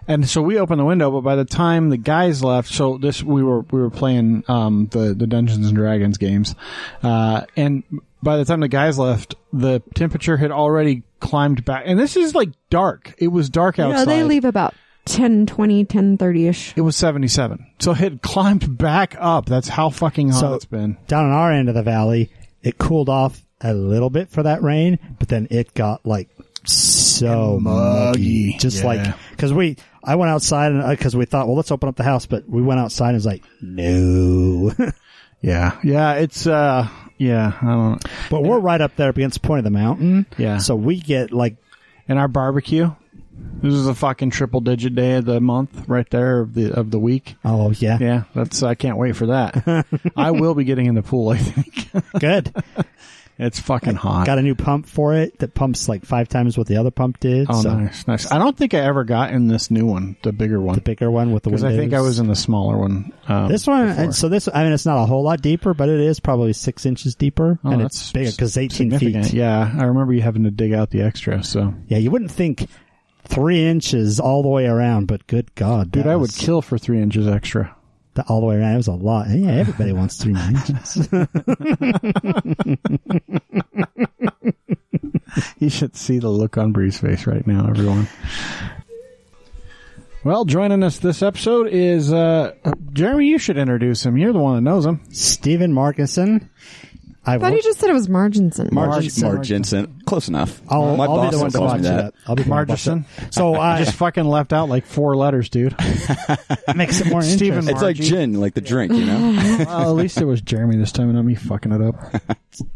And 0.06 0.28
so 0.28 0.42
we 0.42 0.58
opened 0.58 0.78
the 0.80 0.84
window, 0.84 1.10
but 1.10 1.22
by 1.22 1.34
the 1.34 1.46
time 1.46 1.88
the 1.88 1.96
guys 1.96 2.44
left, 2.44 2.68
so 2.70 2.98
this 2.98 3.22
we 3.22 3.42
were 3.42 3.60
we 3.60 3.80
were 3.80 3.88
playing 3.90 4.44
um 4.48 4.88
the 4.90 5.14
the 5.14 5.26
Dungeons 5.26 5.66
and 5.66 5.74
Dragons 5.76 6.18
games, 6.18 6.54
uh, 7.02 7.42
and 7.56 7.84
by 8.24 8.36
the 8.38 8.44
time 8.44 8.60
the 8.60 8.68
guys 8.68 8.98
left, 8.98 9.34
the 9.52 9.80
temperature 9.94 10.36
had 10.36 10.50
already 10.50 11.02
climbed 11.20 11.64
back. 11.64 11.84
And 11.86 11.98
this 11.98 12.16
is 12.16 12.34
like 12.34 12.50
dark. 12.70 13.14
It 13.18 13.28
was 13.28 13.48
dark 13.48 13.78
you 13.78 13.84
know, 13.84 13.92
outside. 13.92 14.06
they 14.08 14.22
leave 14.24 14.44
about 14.44 14.74
10, 15.04 15.46
20, 15.46 15.84
10, 15.84 16.18
30 16.18 16.46
ish. 16.48 16.72
It 16.76 16.80
was 16.80 16.96
77. 16.96 17.64
So 17.78 17.92
it 17.92 17.98
had 17.98 18.22
climbed 18.22 18.76
back 18.78 19.14
up. 19.18 19.46
That's 19.46 19.68
how 19.68 19.90
fucking 19.90 20.30
hot 20.30 20.40
So- 20.40 20.54
it's 20.54 20.64
been. 20.64 20.96
down 21.06 21.26
on 21.26 21.32
our 21.32 21.52
end 21.52 21.68
of 21.68 21.74
the 21.74 21.82
valley, 21.82 22.30
it 22.62 22.78
cooled 22.78 23.08
off 23.08 23.44
a 23.60 23.72
little 23.74 24.10
bit 24.10 24.28
for 24.30 24.42
that 24.42 24.62
rain, 24.62 24.98
but 25.18 25.28
then 25.28 25.46
it 25.50 25.72
got 25.74 26.04
like 26.04 26.28
so 26.64 27.54
And 27.56 27.62
muggy. 27.64 28.46
muggy. 28.52 28.56
Just 28.58 28.78
Yeah. 28.78 28.86
like 28.86 29.14
because 29.30 29.52
we, 29.52 29.76
I 30.02 30.16
went 30.16 30.30
outside 30.30 30.72
and 30.72 30.82
uh, 30.82 30.90
because 30.90 31.14
we 31.16 31.24
thought, 31.24 31.46
well, 31.46 31.56
let's 31.56 31.70
open 31.70 31.88
up 31.88 31.96
the 31.96 32.02
house, 32.04 32.26
but 32.26 32.48
we 32.48 32.62
went 32.62 32.80
outside 32.80 33.08
and 33.08 33.14
it 33.14 33.18
was 33.18 33.26
like, 33.26 33.44
no. 33.62 34.72
Yeah, 35.44 35.78
yeah, 35.84 36.14
it's 36.14 36.46
uh, 36.46 36.88
yeah, 37.18 37.52
I 37.60 37.66
don't. 37.66 38.04
but 38.30 38.42
we're 38.42 38.58
right 38.58 38.80
up 38.80 38.96
there 38.96 39.10
against 39.10 39.42
Point 39.42 39.58
of 39.58 39.64
the 39.64 39.70
Mountain, 39.78 40.26
Yeah, 40.38 40.58
so 40.58 40.74
we 40.74 41.00
get 41.00 41.32
like 41.32 41.56
in 42.08 42.16
our 42.18 42.28
barbecue. 42.28 42.90
This 43.60 43.74
is 43.74 43.86
a 43.86 43.94
fucking 43.94 44.30
triple 44.30 44.60
digit 44.60 44.94
day 44.94 45.14
of 45.16 45.24
the 45.24 45.40
month, 45.40 45.88
right 45.88 46.08
there 46.08 46.40
of 46.40 46.54
the 46.54 46.72
of 46.72 46.90
the 46.90 46.98
week. 46.98 47.34
oh 47.44 47.70
yeah, 47.72 47.98
Yeah, 48.00 48.22
that's 48.34 48.62
I 48.62 48.74
can't 48.74 48.96
wait 48.96 49.16
for 49.16 49.26
that. 49.26 49.86
I 50.16 50.30
will 50.30 50.54
be 50.54 50.64
getting 50.64 50.86
in 50.86 50.94
the 50.94 51.02
pool. 51.02 51.30
I 51.30 51.38
think 51.38 51.88
good. 52.18 52.54
It's 53.38 53.58
fucking 53.58 53.94
hot. 53.96 54.26
Got 54.26 54.38
a 54.38 54.42
new 54.42 54.54
pump 54.54 54.86
for 54.86 55.14
it 55.14 55.38
that 55.40 55.54
pumps 55.54 55.88
like 55.88 56.04
five 56.04 56.28
times 56.28 56.56
what 56.56 56.66
the 56.68 56.76
other 56.76 56.90
pump 56.90 57.18
did. 57.20 57.46
oh, 57.50 57.62
so 57.62 57.74
nice, 57.78 58.06
nice. 58.06 58.30
I 58.30 58.38
don't 58.38 58.56
think 58.56 58.74
I 58.74 58.78
ever 58.80 59.04
got 59.04 59.32
in 59.32 59.48
this 59.48 59.70
new 59.70 59.86
one, 59.86 60.16
the 60.22 60.32
bigger 60.32 60.60
one, 60.60 60.76
The 60.76 60.80
bigger 60.80 61.10
one 61.10 61.32
with 61.32 61.42
the 61.42 61.50
because 61.50 61.62
windows. 61.64 61.78
I 61.78 61.82
think 61.82 61.94
I 61.94 62.00
was 62.00 62.18
in 62.18 62.26
the 62.28 62.36
smaller 62.36 62.78
one. 62.78 63.12
Um, 63.28 63.48
This 63.48 63.66
one, 63.66 63.88
before. 63.88 64.12
so 64.12 64.28
this, 64.28 64.48
I 64.52 64.62
mean, 64.64 64.72
it's 64.72 64.86
not 64.86 65.02
a 65.02 65.06
whole 65.06 65.22
lot 65.24 65.42
deeper, 65.42 65.74
but 65.74 65.88
it 65.88 66.00
is 66.00 66.20
probably 66.20 66.52
six 66.52 66.86
inches 66.86 67.14
deeper, 67.14 67.58
Oh, 67.64 67.70
and 67.70 67.82
it's 67.82 68.12
bigger 68.12 68.30
because 68.30 68.56
eighteen 68.56 68.96
feet. 68.98 69.32
Yeah, 69.32 69.70
I 69.78 69.84
remember 69.84 70.12
you 70.12 70.22
having 70.22 70.44
to 70.44 70.50
dig 70.50 70.72
out 70.72 70.90
the 70.90 71.02
extra. 71.02 71.42
So, 71.42 71.74
Yeah, 71.88 71.98
you 71.98 72.10
wouldn't 72.10 72.30
think 72.30 72.68
three 73.26 73.64
inches 73.64 74.20
all 74.20 74.42
the 74.42 74.48
way 74.48 74.66
around, 74.66 75.06
but 75.06 75.26
good 75.26 75.54
God, 75.54 75.90
dude, 75.90 76.06
I 76.06 76.14
would 76.14 76.32
kill 76.32 76.62
for 76.62 76.78
three 76.78 77.00
inches 77.00 77.26
extra. 77.26 77.74
That 78.14 78.26
all 78.28 78.40
the 78.40 78.46
way 78.46 78.56
around. 78.56 78.74
It 78.74 78.78
was 78.78 78.86
a 78.88 78.92
lot. 78.92 79.26
And 79.26 79.44
yeah, 79.44 79.52
everybody 79.52 79.92
wants 80.00 80.22
three 80.22 80.36
inches. 80.36 81.08
You 85.58 85.70
should 85.70 85.96
see 85.96 86.18
the 86.18 86.28
look 86.28 86.58
on 86.58 86.72
Bree's 86.72 86.98
face 86.98 87.26
right 87.26 87.46
now, 87.46 87.66
everyone. 87.68 88.08
Well, 90.22 90.44
joining 90.44 90.82
us 90.82 90.98
this 90.98 91.22
episode 91.22 91.68
is 91.68 92.12
uh, 92.12 92.54
Jeremy. 92.92 93.26
You 93.26 93.38
should 93.38 93.58
introduce 93.58 94.04
him. 94.06 94.16
You're 94.16 94.32
the 94.32 94.38
one 94.38 94.56
that 94.56 94.70
knows 94.70 94.86
him. 94.86 95.00
Stephen 95.10 95.72
Markinson. 95.72 96.48
I 97.26 97.34
I 97.34 97.38
thought 97.38 97.52
you 97.52 97.62
just 97.62 97.78
said 97.80 97.88
it 97.88 97.94
was 97.94 98.08
Marginson. 98.08 98.70
Marge, 98.70 99.06
Marginson. 99.06 99.86
Marge 99.86 100.04
Close 100.04 100.28
enough. 100.28 100.60
I'll, 100.68 100.96
My 100.96 101.04
I'll 101.04 101.16
boss 101.16 101.30
be 101.30 101.36
the 101.36 101.42
one 101.42 101.50
to 101.52 101.58
calls 101.58 101.70
watch 101.72 101.80
me 101.80 101.88
that. 101.88 102.14
I'll 102.26 102.36
be 102.36 102.42
the 102.42 102.50
one 102.50 102.66
to 102.66 102.72
watch 102.72 102.80
Margison. 102.84 103.04
that. 103.16 103.34
So 103.34 103.54
I 103.60 103.78
Just 103.78 103.96
fucking 103.96 104.24
left 104.24 104.52
out 104.52 104.68
like 104.68 104.84
four 104.84 105.16
letters, 105.16 105.48
dude. 105.48 105.74
makes 106.76 107.00
it 107.00 107.06
more 107.08 107.22
Stephen 107.22 107.60
interesting. 107.60 107.74
It's 107.74 107.82
like 107.82 107.96
Margie. 107.96 108.02
gin, 108.08 108.34
like 108.40 108.54
the 108.54 108.60
drink, 108.60 108.92
you 108.92 109.06
know? 109.06 109.32
well, 109.66 109.90
at 109.90 109.94
least 109.96 110.20
it 110.20 110.26
was 110.26 110.42
Jeremy 110.42 110.76
this 110.76 110.92
time, 110.92 111.06
and 111.08 111.14
not 111.14 111.24
me 111.24 111.34
fucking 111.34 111.72
it 111.72 111.80
up. 111.80 111.96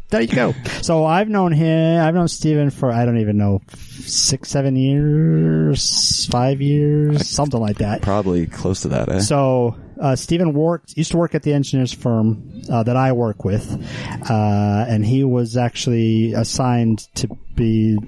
There 0.08 0.22
you 0.22 0.28
go. 0.28 0.54
So 0.82 1.04
I've 1.04 1.28
known 1.28 1.52
him. 1.52 2.02
I've 2.02 2.14
known 2.14 2.28
Stephen 2.28 2.70
for 2.70 2.90
I 2.90 3.04
don't 3.04 3.18
even 3.18 3.36
know 3.36 3.60
six, 3.70 4.48
seven 4.48 4.76
years, 4.76 6.26
five 6.26 6.60
years, 6.62 7.28
something 7.28 7.60
like 7.60 7.78
that. 7.78 8.02
Probably 8.02 8.46
close 8.46 8.82
to 8.82 8.88
that, 8.88 9.08
eh? 9.10 9.18
So 9.20 9.76
uh, 10.00 10.16
Stephen 10.16 10.52
worked 10.52 10.96
used 10.96 11.10
to 11.12 11.16
work 11.16 11.34
at 11.34 11.42
the 11.42 11.52
engineers 11.52 11.92
firm 11.92 12.62
uh, 12.70 12.82
that 12.82 12.96
I 12.96 13.12
work 13.12 13.44
with, 13.44 13.70
uh, 14.30 14.84
and 14.88 15.04
he 15.04 15.24
was 15.24 15.56
actually 15.56 16.32
assigned 16.34 17.00
to 17.16 17.28
be 17.54 17.98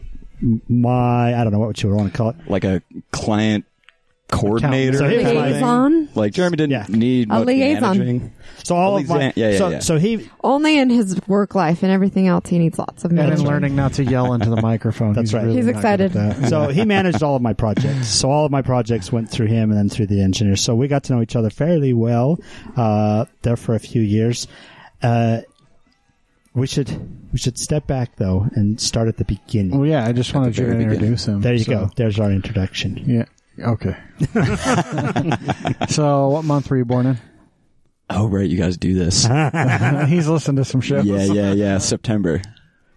my 0.68 1.38
I 1.38 1.44
don't 1.44 1.52
know 1.52 1.58
what 1.58 1.82
you 1.82 1.88
would 1.90 1.96
want 1.96 2.12
to 2.12 2.16
call 2.16 2.30
it. 2.30 2.36
like 2.48 2.64
a 2.64 2.82
client 3.12 3.64
coordinator. 4.28 4.98
So 4.98 5.08
he 5.08 5.16
was 5.18 5.24
Liaison? 5.26 6.06
thing. 6.06 6.14
Like 6.14 6.32
Jeremy 6.32 6.56
didn't 6.56 6.70
Yeah. 6.72 6.86
need 6.88 7.28
A 7.30 7.34
much 7.40 7.46
liaison. 7.46 7.98
managing. 7.98 8.32
So 8.64 8.76
all 8.76 8.96
of 8.96 9.08
my 9.08 9.16
Alexan- 9.18 9.32
yeah, 9.36 9.50
yeah, 9.50 9.58
so 9.58 9.68
yeah. 9.68 9.78
so 9.80 9.98
he 9.98 10.28
Only 10.44 10.78
in 10.78 10.90
his 10.90 11.18
work 11.26 11.54
life 11.54 11.82
and 11.82 11.90
everything 11.92 12.26
else, 12.28 12.48
he 12.48 12.58
needs 12.58 12.78
lots 12.78 13.04
of 13.04 13.10
And 13.10 13.18
then 13.18 13.26
management. 13.26 13.50
learning 13.50 13.76
not 13.76 13.92
to 13.94 14.04
yell 14.04 14.32
into 14.34 14.50
the 14.50 14.60
microphone. 14.62 15.12
That's 15.14 15.30
He's 15.30 15.34
right. 15.34 15.44
really 15.44 15.56
He's 15.56 15.66
not 15.66 15.82
good 15.82 15.84
at 15.84 16.00
excited. 16.00 16.12
that. 16.42 16.48
so 16.48 16.68
he 16.72 16.84
managed 16.84 17.22
all 17.22 17.36
of 17.36 17.42
my 17.42 17.52
projects. 17.52 18.08
So 18.08 18.30
all 18.30 18.44
of 18.46 18.52
my 18.52 18.62
projects 18.62 19.10
went 19.12 19.30
through 19.30 19.46
him 19.46 19.70
and 19.70 19.78
then 19.78 19.88
through 19.88 20.06
the 20.06 20.22
engineers. 20.22 20.60
So 20.60 20.74
we 20.74 20.88
got 20.88 21.04
to 21.04 21.14
know 21.14 21.22
each 21.22 21.36
other 21.36 21.50
fairly 21.50 21.92
well 21.92 22.38
uh, 22.76 23.24
there 23.42 23.56
for 23.56 23.74
a 23.74 23.80
few 23.80 24.02
years. 24.02 24.46
Uh, 25.02 25.40
we 26.52 26.66
should 26.66 26.90
we 27.32 27.38
should 27.38 27.56
step 27.56 27.86
back 27.86 28.16
though 28.16 28.46
and 28.54 28.80
start 28.80 29.06
at 29.06 29.16
the 29.18 29.24
beginning. 29.24 29.78
Well, 29.78 29.88
yeah, 29.88 30.04
I 30.04 30.12
just 30.12 30.34
wanted 30.34 30.58
you 30.58 30.64
to 30.64 30.70
very 30.72 30.78
beginning. 30.84 30.94
introduce 30.96 31.26
him. 31.28 31.40
There 31.40 31.52
you 31.54 31.64
so- 31.64 31.72
go. 31.72 31.90
There's 31.96 32.18
our 32.18 32.30
introduction. 32.32 32.96
Yeah. 33.06 33.24
Okay. 33.60 33.96
so, 35.88 36.28
what 36.28 36.44
month 36.44 36.70
were 36.70 36.76
you 36.78 36.84
born 36.84 37.06
in? 37.06 37.18
Oh, 38.10 38.26
right. 38.28 38.48
You 38.48 38.58
guys 38.58 38.76
do 38.76 38.94
this. 38.94 39.24
He's 40.08 40.26
listened 40.28 40.58
to 40.58 40.64
some 40.64 40.80
shows. 40.80 41.04
yeah, 41.04 41.22
yeah, 41.24 41.52
yeah. 41.52 41.78
September, 41.78 42.42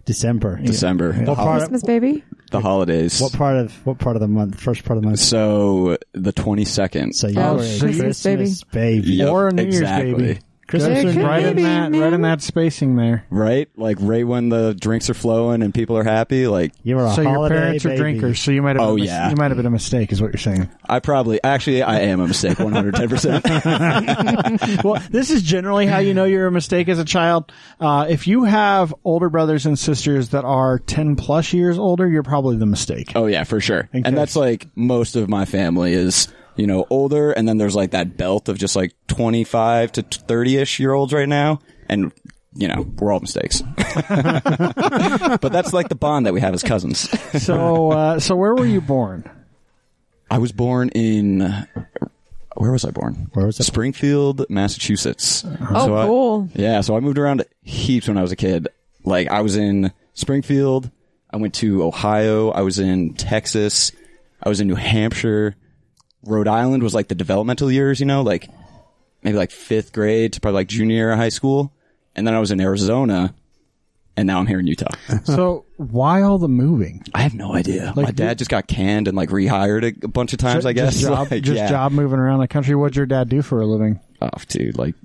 December. 0.06 0.58
December, 0.58 1.13
What 1.13 1.38
part? 1.38 1.62
Of, 1.62 1.69
Christmas 1.69 1.84
baby? 1.84 2.23
the 2.52 2.60
holidays. 2.60 3.19
what 3.21 3.34
part 3.34 3.56
of 3.58 3.73
what 3.86 3.97
part 3.99 4.15
of 4.15 4.21
the 4.21 4.28
month? 4.28 4.60
First 4.60 4.84
part 4.86 4.97
of 4.97 5.04
the 5.04 5.08
month. 5.10 5.19
So 5.19 5.97
the 6.13 6.34
22nd. 6.34 7.13
So 7.15 7.28
you 7.28 7.39
Oh, 7.39 7.54
were 7.56 7.60
a 7.63 7.80
Christmas 7.80 8.21
Christmas 8.23 8.63
baby. 8.65 9.13
Yep, 9.13 9.30
Or 9.30 9.52
New 9.52 9.63
Year's 9.63 9.76
exactly. 9.80 10.13
baby. 10.13 10.39
Christmas 10.74 11.02
There 11.04 11.10
or 11.10 11.14
could 11.14 11.22
New 11.22 11.28
right 11.28 11.40
Year's? 11.42 11.52
in 11.52 11.56
be, 11.58 11.64
that, 11.64 11.92
man. 11.92 12.02
right 12.02 12.14
in 12.14 12.22
that 12.24 12.42
spacing 12.42 12.96
there. 12.96 13.26
Right? 13.30 13.70
Like 13.76 13.98
right 14.00 14.26
when 14.26 14.50
the 14.50 14.74
drinks 14.74 15.08
are 15.10 15.14
flowing 15.14 15.62
and 15.62 15.72
people 15.74 15.98
are 15.98 16.04
happy. 16.04 16.48
Like 16.48 16.74
You 16.84 16.96
were 16.96 17.06
a 17.06 17.14
so 17.14 17.22
your 17.22 17.32
holiday 17.32 17.56
parents 17.56 17.86
are 17.86 17.96
drinkers, 17.96 18.40
so 18.40 18.50
you 18.52 18.62
might 18.64 18.76
have. 18.78 18.86
Oh, 18.86 18.96
been 18.96 19.04
a 19.04 19.04
mis- 19.04 19.10
yeah. 19.10 19.30
you 19.30 19.36
might 19.36 19.52
have 19.52 19.58
been 19.58 19.66
a 19.68 19.70
mistake, 19.70 20.12
is 20.12 20.22
what 20.22 20.34
you're 20.34 20.40
saying. 20.40 20.70
I 20.86 21.00
probably, 21.00 21.42
actually, 21.44 21.84
I 21.84 22.00
am 22.02 22.20
a 22.20 22.28
mistake. 22.28 22.58
110%. 22.58 23.44
well, 24.84 25.02
this 25.10 25.30
is 25.30 25.44
generally 25.44 25.86
how 25.86 26.00
you 26.00 26.14
know 26.14 26.26
you're 26.26 26.48
a 26.48 26.52
mistake 26.52 26.90
as 26.90 27.00
a 27.00 27.06
child. 27.06 27.52
Uh, 27.80 28.08
if 28.10 28.28
you 28.28 28.44
have 28.46 28.94
older 29.04 29.30
brothers 29.30 29.66
and 29.66 29.78
sisters 29.78 30.30
that 30.30 30.46
are 30.46 30.80
10 30.80 31.16
plus 31.16 31.54
years 31.54 31.78
older, 31.78 32.08
you're 32.08 32.24
probably 32.24 32.58
the 32.58 32.66
mistake. 32.66 33.12
Oh 33.16 33.28
yeah, 33.28 33.44
for 33.44 33.62
sure. 33.62 33.90
And 33.94 34.18
that's 34.18 34.36
like 34.36 34.68
most 34.76 35.16
of 35.16 35.30
my 35.30 35.46
family 35.46 35.94
is, 35.94 36.28
you 36.56 36.68
know, 36.68 36.86
older 36.89 37.32
and 37.32 37.48
then 37.48 37.58
there's 37.58 37.76
like 37.76 37.92
that 37.92 38.16
belt 38.18 38.48
of 38.50 38.58
just 38.58 38.76
like 38.76 38.94
25 39.08 39.92
to 39.94 40.04
30ish 40.04 40.80
year 40.80 40.94
olds 40.94 41.12
right 41.13 41.28
now 41.30 41.60
and 41.89 42.12
you 42.56 42.68
know, 42.68 42.86
we're 43.00 43.12
all 43.12 43.20
mistakes. 43.20 43.62
but 44.10 45.50
that's 45.52 45.74
like 45.74 45.89
the 45.89 45.98
bond 46.00 46.26
that 46.28 46.34
we 46.34 46.42
have 46.42 46.54
as 46.54 46.63
cousins. 46.63 47.10
So, 47.44 47.92
uh, 47.92 48.20
so 48.20 48.36
where 48.36 48.54
were 48.54 48.66
you 48.66 48.80
born? 48.80 49.28
I 50.30 50.38
was 50.38 50.52
born 50.52 50.89
in 50.89 51.39
where 52.56 52.72
was 52.72 52.86
I 52.86 52.92
born? 52.92 53.32
Where 53.34 53.48
was 53.48 53.60
it? 53.60 53.63
Springfield, 53.63 54.46
Massachusetts. 54.50 55.44
Oh, 55.46 55.86
So 55.86 55.98
I- 55.98 56.06
cool. 56.06 56.50
yeah, 56.54 56.82
so 56.82 56.96
I 56.96 57.00
moved 57.00 57.18
around 57.18 57.44
heaps 57.63 58.08
when 58.08 58.18
I 58.18 58.22
was 58.22 58.32
a 58.32 58.36
kid. 58.36 58.68
Like 59.04 59.30
I 59.30 59.42
was 59.42 59.58
in 59.58 59.92
Springfield, 60.13 60.92
I 61.32 61.38
went 61.38 61.56
to 61.56 61.84
Ohio, 61.84 62.52
I 62.52 62.62
was 62.62 62.78
in 62.78 63.16
Texas, 63.16 63.92
I 64.42 64.50
was 64.50 64.60
in 64.62 64.68
New 64.68 64.76
Hampshire. 64.76 65.56
Rhode 66.24 66.48
Island 66.48 66.84
was 66.84 66.94
like 66.94 67.08
the 67.08 67.16
developmental 67.16 67.72
years, 67.72 68.00
you 68.00 68.06
know, 68.06 68.22
like 68.22 68.50
maybe 69.24 69.38
like 69.38 69.52
fifth 69.52 69.94
grade 69.94 70.34
to 70.34 70.42
probably 70.42 70.60
like 70.62 70.68
junior 70.68 70.96
year 70.96 71.12
of 71.12 71.18
high 71.18 71.30
school. 71.30 71.74
And 72.16 72.28
then 72.28 72.34
I 72.34 72.40
was 72.40 72.52
in 72.52 72.62
Arizona 72.62 73.34
and 74.16 74.28
now 74.28 74.40
I'm 74.40 74.48
here 74.48 74.60
in 74.60 74.68
Utah. 74.68 74.94
So, 75.26 75.66
why 75.78 76.22
all 76.22 76.38
the 76.38 76.48
moving? 76.48 77.04
I 77.14 77.22
have 77.22 77.34
no 77.34 77.54
idea. 77.56 77.94
Like, 77.96 78.06
My 78.06 78.12
dad 78.12 78.38
just 78.38 78.50
got 78.52 78.68
canned 78.68 79.08
and 79.08 79.18
like 79.18 79.30
rehired 79.30 79.84
a, 79.84 80.06
a 80.06 80.08
bunch 80.08 80.34
of 80.34 80.40
times, 80.40 80.66
I 80.66 80.74
guess. 80.74 80.94
Just 80.94 81.06
job, 81.08 81.28
Like, 81.32 81.44
just 81.44 81.58
yeah. 81.58 81.70
job 81.70 81.92
moving 81.92 82.20
around 82.20 82.40
the 82.40 82.48
country. 82.48 82.76
What'd 82.76 82.96
your 82.96 83.06
dad 83.06 83.30
do 83.30 83.42
for 83.42 83.62
a 83.62 83.66
living? 83.66 84.00
Oh, 84.22 84.30
dude, 84.48 84.78
like 84.78 84.96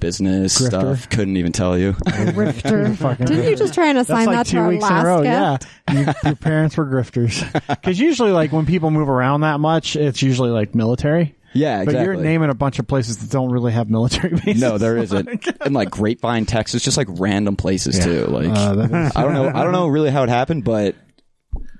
business 0.00 0.60
Grifter. 0.60 0.66
stuff. 0.66 1.08
Couldn't 1.10 1.36
even 1.36 1.52
tell 1.52 1.78
you. 1.78 1.96
Rifter. 2.34 2.94
Fucking 2.94 3.26
Didn't 3.26 3.50
you 3.50 3.56
just 3.56 3.74
try 3.74 3.88
and 3.88 3.98
That's 3.98 4.08
assign 4.08 4.26
like 4.26 4.36
that 4.36 4.46
two 4.46 4.56
to 4.56 4.62
our 4.62 4.68
weeks 4.68 4.84
in 4.84 4.90
last 4.90 5.04
a 5.04 5.06
row. 5.06 5.22
Yeah, 5.22 5.58
you, 5.92 6.06
your 6.24 6.36
parents 6.36 6.76
were 6.76 6.86
grifters. 6.86 7.44
Because 7.68 7.98
usually, 7.98 8.32
like 8.32 8.52
when 8.52 8.66
people 8.66 8.90
move 8.90 9.08
around 9.08 9.42
that 9.42 9.60
much, 9.60 9.96
it's 9.96 10.22
usually 10.22 10.50
like 10.50 10.74
military. 10.74 11.34
Yeah, 11.54 11.80
exactly. 11.80 11.94
But 11.94 12.04
you're 12.04 12.16
naming 12.16 12.50
a 12.50 12.54
bunch 12.54 12.78
of 12.78 12.86
places 12.86 13.18
that 13.18 13.30
don't 13.30 13.50
really 13.50 13.72
have 13.72 13.88
military 13.88 14.30
bases. 14.30 14.60
No, 14.60 14.78
there 14.78 14.98
isn't. 14.98 15.46
In 15.64 15.72
like 15.72 15.90
Grapevine, 15.90 16.44
Texas, 16.46 16.82
just 16.82 16.96
like 16.96 17.06
random 17.10 17.56
places 17.56 17.98
too. 17.98 18.26
Like 18.26 18.48
Uh, 18.48 19.10
I 19.16 19.22
don't 19.22 19.32
know. 19.32 19.48
I 19.48 19.62
don't 19.64 19.72
know 19.72 19.88
really 19.88 20.10
how 20.10 20.22
it 20.24 20.28
happened, 20.28 20.64
but 20.64 20.94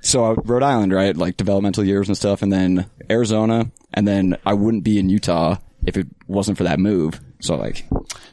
so 0.00 0.24
uh, 0.24 0.34
Rhode 0.44 0.62
Island, 0.62 0.92
right? 0.92 1.16
Like 1.16 1.36
developmental 1.36 1.84
years 1.84 2.08
and 2.08 2.16
stuff, 2.16 2.42
and 2.42 2.52
then 2.52 2.86
Arizona, 3.10 3.70
and 3.92 4.06
then 4.06 4.36
I 4.46 4.54
wouldn't 4.54 4.84
be 4.84 4.98
in 4.98 5.08
Utah 5.08 5.56
if 5.84 5.96
it 5.96 6.06
wasn't 6.26 6.58
for 6.58 6.64
that 6.64 6.78
move. 6.78 7.20
So 7.40 7.56
like, 7.56 7.84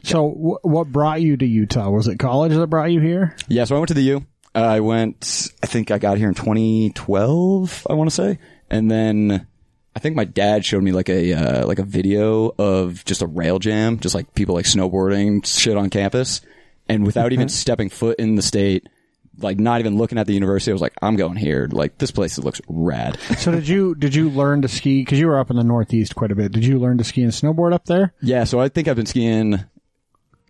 so, 0.02 0.30
wh- 0.30 0.64
what 0.64 0.88
brought 0.92 1.20
you 1.22 1.36
to 1.36 1.46
Utah? 1.46 1.90
Was 1.90 2.08
it 2.08 2.18
college 2.18 2.52
that 2.52 2.66
brought 2.68 2.90
you 2.90 3.00
here? 3.00 3.36
yeah. 3.48 3.64
So 3.64 3.76
I 3.76 3.78
went 3.78 3.88
to 3.88 3.94
the 3.94 4.02
U. 4.02 4.26
Uh, 4.54 4.60
I 4.60 4.80
went. 4.80 5.50
I 5.62 5.66
think 5.66 5.90
I 5.90 5.98
got 5.98 6.16
here 6.18 6.28
in 6.28 6.34
2012. 6.34 7.86
I 7.90 7.92
want 7.94 8.10
to 8.10 8.14
say, 8.14 8.38
and 8.70 8.90
then. 8.90 9.46
I 9.94 9.98
think 9.98 10.14
my 10.14 10.26
dad 10.26 10.62
showed 10.62 10.82
me 10.82 10.92
like 10.92 11.08
a 11.08 11.32
uh, 11.32 11.66
like 11.66 11.78
a 11.78 11.82
video 11.82 12.54
of 12.58 13.02
just 13.06 13.22
a 13.22 13.26
rail 13.26 13.58
jam, 13.58 13.98
just 13.98 14.14
like 14.14 14.34
people 14.34 14.54
like 14.54 14.66
snowboarding 14.66 15.46
shit 15.46 15.74
on 15.74 15.88
campus, 15.88 16.42
and 16.86 17.06
without 17.06 17.32
even 17.32 17.48
stepping 17.48 17.88
foot 17.88 18.18
in 18.18 18.34
the 18.34 18.42
state, 18.42 18.90
like 19.38 19.58
not 19.58 19.80
even 19.80 19.96
looking 19.96 20.18
at 20.18 20.26
the 20.26 20.34
university, 20.34 20.70
I 20.70 20.74
was 20.74 20.82
like, 20.82 20.92
I'm 21.00 21.16
going 21.16 21.36
here. 21.36 21.66
Like 21.72 21.96
this 21.96 22.10
place 22.10 22.36
looks 22.38 22.60
rad. 22.68 23.16
So, 23.38 23.52
did 23.52 23.66
you 23.68 23.94
did 23.94 24.14
you 24.14 24.28
learn 24.28 24.60
to 24.62 24.68
ski? 24.68 25.00
Because 25.00 25.18
you 25.18 25.28
were 25.28 25.38
up 25.38 25.48
in 25.48 25.56
the 25.56 25.64
Northeast 25.64 26.14
quite 26.14 26.30
a 26.30 26.34
bit. 26.34 26.52
Did 26.52 26.66
you 26.66 26.78
learn 26.78 26.98
to 26.98 27.04
ski 27.04 27.22
and 27.22 27.32
snowboard 27.32 27.72
up 27.72 27.86
there? 27.86 28.12
yeah, 28.20 28.44
so 28.44 28.60
I 28.60 28.68
think 28.68 28.88
I've 28.88 28.96
been 28.96 29.06
skiing. 29.06 29.64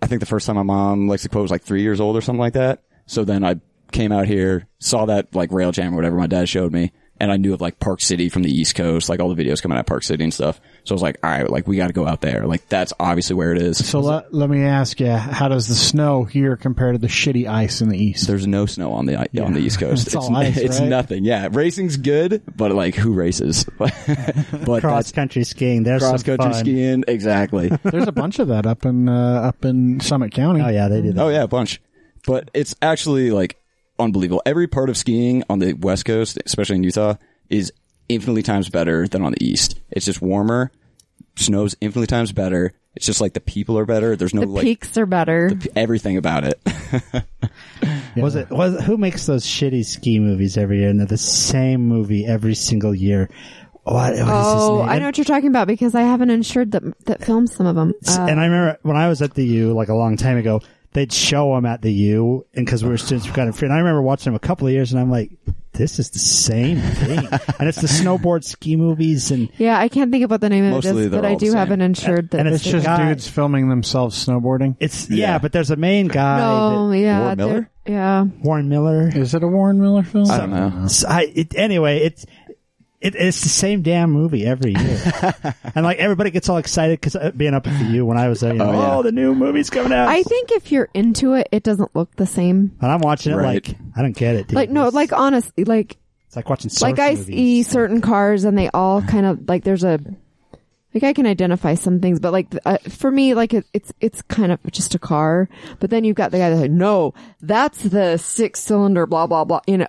I 0.06 0.08
think 0.08 0.20
the 0.20 0.26
first 0.26 0.46
time 0.46 0.54
my 0.54 0.62
mom 0.62 1.08
likes 1.08 1.24
to 1.24 1.28
quote 1.28 1.42
was 1.42 1.50
like 1.50 1.64
three 1.64 1.82
years 1.82 2.00
old 2.00 2.16
or 2.16 2.20
something 2.20 2.38
like 2.38 2.52
that. 2.52 2.84
So 3.06 3.24
then 3.24 3.42
I 3.42 3.56
came 3.90 4.12
out 4.12 4.26
here, 4.26 4.68
saw 4.78 5.06
that 5.06 5.34
like 5.34 5.50
rail 5.50 5.72
jam 5.72 5.92
or 5.92 5.96
whatever 5.96 6.14
my 6.14 6.28
dad 6.28 6.48
showed 6.48 6.72
me, 6.72 6.92
and 7.18 7.32
I 7.32 7.38
knew 7.38 7.52
of 7.52 7.60
like 7.60 7.80
Park 7.80 8.00
City 8.00 8.28
from 8.28 8.44
the 8.44 8.50
East 8.52 8.76
Coast, 8.76 9.08
like 9.08 9.18
all 9.18 9.34
the 9.34 9.44
videos 9.44 9.60
coming 9.60 9.76
out 9.76 9.80
of 9.80 9.86
Park 9.86 10.04
City 10.04 10.22
and 10.22 10.32
stuff. 10.32 10.60
So 10.86 10.92
I 10.92 10.94
was 10.94 11.02
like, 11.02 11.18
all 11.24 11.30
right, 11.30 11.50
like 11.50 11.66
we 11.66 11.76
got 11.76 11.88
to 11.88 11.92
go 11.92 12.06
out 12.06 12.20
there. 12.20 12.46
Like 12.46 12.68
that's 12.68 12.92
obviously 13.00 13.34
where 13.34 13.52
it 13.52 13.60
is. 13.60 13.84
So 13.84 13.98
let, 13.98 14.32
let 14.32 14.48
me 14.48 14.62
ask 14.62 15.00
you, 15.00 15.10
how 15.10 15.48
does 15.48 15.66
the 15.66 15.74
snow 15.74 16.22
here 16.22 16.56
compare 16.56 16.92
to 16.92 16.98
the 16.98 17.08
shitty 17.08 17.48
ice 17.48 17.80
in 17.80 17.88
the 17.88 17.98
east? 17.98 18.28
There's 18.28 18.46
no 18.46 18.66
snow 18.66 18.92
on 18.92 19.06
the 19.06 19.16
on 19.42 19.52
the 19.52 19.58
East 19.58 19.78
Coast. 19.80 20.06
It's 20.06 20.14
all 20.14 20.34
ice, 20.36 20.56
it's 20.56 20.78
right? 20.78 20.88
nothing. 20.88 21.24
Yeah, 21.24 21.48
racing's 21.50 21.96
good, 21.96 22.40
but 22.54 22.70
like 22.70 22.94
who 22.94 23.14
races? 23.14 23.64
but 23.78 24.80
cross 24.80 25.10
country 25.10 25.42
skiing. 25.42 25.82
There's 25.82 26.02
cross 26.02 26.22
country 26.22 26.54
skiing. 26.54 27.02
Exactly. 27.08 27.68
There's 27.82 28.06
a 28.06 28.12
bunch 28.12 28.38
of 28.38 28.48
that 28.48 28.64
up 28.64 28.86
in 28.86 29.08
uh, 29.08 29.40
up 29.42 29.64
in 29.64 29.98
Summit 29.98 30.30
County. 30.32 30.60
Oh 30.60 30.68
yeah, 30.68 30.86
they 30.86 31.02
do 31.02 31.12
that. 31.14 31.20
Oh 31.20 31.30
yeah, 31.30 31.42
a 31.42 31.48
bunch. 31.48 31.80
But 32.26 32.48
it's 32.54 32.76
actually 32.80 33.32
like 33.32 33.60
unbelievable. 33.98 34.42
Every 34.46 34.68
part 34.68 34.88
of 34.88 34.96
skiing 34.96 35.42
on 35.50 35.58
the 35.58 35.72
West 35.72 36.04
Coast, 36.04 36.38
especially 36.46 36.76
in 36.76 36.84
Utah, 36.84 37.14
is 37.50 37.72
infinitely 38.08 38.42
times 38.42 38.68
better 38.68 39.06
than 39.08 39.22
on 39.22 39.32
the 39.32 39.44
East. 39.44 39.80
It's 39.90 40.06
just 40.06 40.22
warmer. 40.22 40.70
Snow's 41.36 41.76
infinitely 41.80 42.06
times 42.06 42.32
better. 42.32 42.72
It's 42.94 43.04
just 43.04 43.20
like 43.20 43.34
the 43.34 43.40
people 43.40 43.78
are 43.78 43.84
better. 43.84 44.16
There's 44.16 44.32
no 44.32 44.40
The 44.40 44.46
like 44.46 44.62
peaks 44.62 44.96
are 44.96 45.04
better. 45.04 45.50
everything 45.74 46.16
about 46.16 46.44
it. 46.44 46.60
Was 48.16 48.34
it 48.34 48.48
was 48.48 48.82
who 48.82 48.96
makes 48.96 49.26
those 49.26 49.44
shitty 49.44 49.84
ski 49.84 50.18
movies 50.18 50.56
every 50.56 50.78
year? 50.80 50.88
And 50.88 50.98
they're 50.98 51.06
the 51.06 51.18
same 51.18 51.86
movie 51.86 52.24
every 52.24 52.54
single 52.54 52.94
year. 52.94 53.28
What, 53.82 53.94
what 53.94 54.12
is 54.14 54.18
his 54.20 54.28
oh, 54.30 54.78
name? 54.80 54.88
I 54.88 54.98
know 54.98 55.06
what 55.06 55.18
you're 55.18 55.26
talking 55.26 55.50
about 55.50 55.66
because 55.68 55.94
I 55.94 56.00
have 56.00 56.22
an 56.22 56.30
insured 56.30 56.72
that 56.72 56.82
that 57.04 57.22
films 57.22 57.54
some 57.54 57.66
of 57.66 57.76
them. 57.76 57.92
Uh, 58.08 58.26
and 58.28 58.40
I 58.40 58.46
remember 58.46 58.78
when 58.82 58.96
I 58.96 59.08
was 59.08 59.20
at 59.20 59.34
the 59.34 59.44
U 59.44 59.74
like 59.74 59.88
a 59.88 59.94
long 59.94 60.16
time 60.16 60.38
ago, 60.38 60.62
they'd 60.92 61.12
show 61.12 61.54
them 61.54 61.66
at 61.66 61.82
the 61.82 61.92
U, 61.92 62.46
and 62.54 62.64
because 62.64 62.82
we 62.82 62.88
were 62.88 62.96
students, 62.96 63.28
we 63.28 63.34
got 63.34 63.46
it 63.48 63.54
free. 63.54 63.66
And 63.66 63.74
I 63.74 63.78
remember 63.78 64.00
watching 64.00 64.32
them 64.32 64.34
a 64.34 64.40
couple 64.40 64.66
of 64.66 64.72
years, 64.72 64.92
and 64.92 65.00
I'm 65.00 65.10
like, 65.10 65.30
this 65.76 65.98
is 65.98 66.10
the 66.10 66.18
same 66.18 66.78
thing. 66.80 67.18
and 67.58 67.68
it's 67.68 67.80
the 67.80 67.86
snowboard 67.86 68.44
ski 68.44 68.76
movies, 68.76 69.30
and 69.30 69.48
yeah, 69.58 69.78
I 69.78 69.88
can't 69.88 70.10
think 70.10 70.24
of 70.24 70.30
what 70.30 70.40
the 70.40 70.48
name 70.48 70.64
of 70.64 70.70
it 70.70 70.74
Mostly 70.74 71.04
is, 71.04 71.10
they're 71.10 71.20
but 71.20 71.26
I 71.26 71.32
all 71.32 71.38
the 71.38 71.46
do 71.46 71.52
have 71.54 71.68
same. 71.68 71.72
an 71.74 71.80
insured 71.82 72.30
that 72.30 72.40
And 72.40 72.48
It's 72.48 72.64
the 72.64 72.70
just 72.70 72.86
guy- 72.86 73.08
dudes 73.08 73.28
filming 73.28 73.68
themselves 73.68 74.24
snowboarding. 74.26 74.76
it's 74.80 75.08
yeah, 75.10 75.16
Yeah. 75.32 75.38
but 75.38 75.52
there's 75.52 75.70
a 75.70 75.76
main 75.76 76.08
guy, 76.08 76.38
No, 76.38 76.92
yeah, 76.92 77.20
Warren 77.20 77.36
Miller? 77.38 77.52
they're- 77.52 77.70
yeah. 77.94 78.24
Warren 78.42 78.68
Miller. 78.68 79.08
Is 79.14 79.34
it 79.34 79.42
a 79.44 79.46
Warren 79.48 79.80
Miller 79.80 80.02
film? 80.02 80.28
I 80.30 80.38
don't 80.38 80.50
know. 80.50 80.86
So 80.88 81.06
I, 81.08 81.30
it, 81.34 81.54
anyway, 81.56 81.98
it's 82.00 82.26
it, 83.06 83.14
it's 83.14 83.40
the 83.42 83.48
same 83.48 83.82
damn 83.82 84.10
movie 84.10 84.44
every 84.46 84.72
year, 84.74 85.02
and 85.74 85.84
like 85.84 85.98
everybody 85.98 86.30
gets 86.30 86.48
all 86.48 86.56
excited 86.58 87.00
because 87.00 87.16
being 87.32 87.54
up 87.54 87.66
at 87.66 87.78
the 87.78 87.92
U 87.94 88.04
when 88.06 88.18
I 88.18 88.28
was 88.28 88.40
there, 88.40 88.52
you 88.52 88.58
know, 88.58 88.70
Oh, 88.72 88.98
oh, 88.98 89.02
the 89.02 89.12
new 89.12 89.34
movie's 89.34 89.70
coming 89.70 89.92
out. 89.92 90.08
I 90.08 90.22
think 90.22 90.50
if 90.52 90.70
you're 90.72 90.88
into 90.94 91.34
it, 91.34 91.48
it 91.52 91.62
doesn't 91.62 91.94
look 91.94 92.14
the 92.16 92.26
same. 92.26 92.76
and 92.80 92.90
I'm 92.92 93.00
watching 93.00 93.32
it 93.32 93.36
Right. 93.36 93.66
like 93.66 93.76
I 93.96 94.02
don't 94.02 94.16
get 94.16 94.34
it. 94.34 94.48
Dude. 94.48 94.56
Like 94.56 94.70
no, 94.70 94.82
It's- 94.82 94.94
like 94.94 95.12
honestly, 95.12 95.64
like 95.64 95.96
it's 96.26 96.36
like 96.36 96.48
watching 96.50 96.70
surf 96.70 96.82
like 96.82 96.98
I 96.98 97.10
movies. 97.10 97.26
see 97.26 97.62
certain 97.62 98.00
cars 98.00 98.44
and 98.44 98.58
they 98.58 98.68
all 98.74 99.00
kind 99.02 99.26
of 99.26 99.48
like 99.48 99.64
there's 99.64 99.84
a 99.84 99.98
like 100.94 101.02
I 101.04 101.12
can 101.12 101.26
identify 101.26 101.74
some 101.74 102.00
things, 102.00 102.20
but 102.20 102.32
like 102.32 102.46
uh, 102.64 102.78
for 102.88 103.10
me, 103.10 103.34
like 103.34 103.52
it, 103.52 103.66
it's 103.74 103.92
it's 104.00 104.22
kind 104.22 104.50
of 104.50 104.58
just 104.72 104.94
a 104.94 104.98
car. 104.98 105.46
But 105.78 105.90
then 105.90 106.04
you've 106.04 106.16
got 106.16 106.30
the 106.30 106.38
guy 106.38 106.48
that's 106.48 106.62
like, 106.62 106.70
no, 106.70 107.12
that's 107.42 107.82
the 107.82 108.16
six 108.16 108.60
cylinder, 108.60 109.04
blah 109.06 109.26
blah 109.26 109.44
blah. 109.44 109.60
You 109.66 109.76
know, 109.78 109.86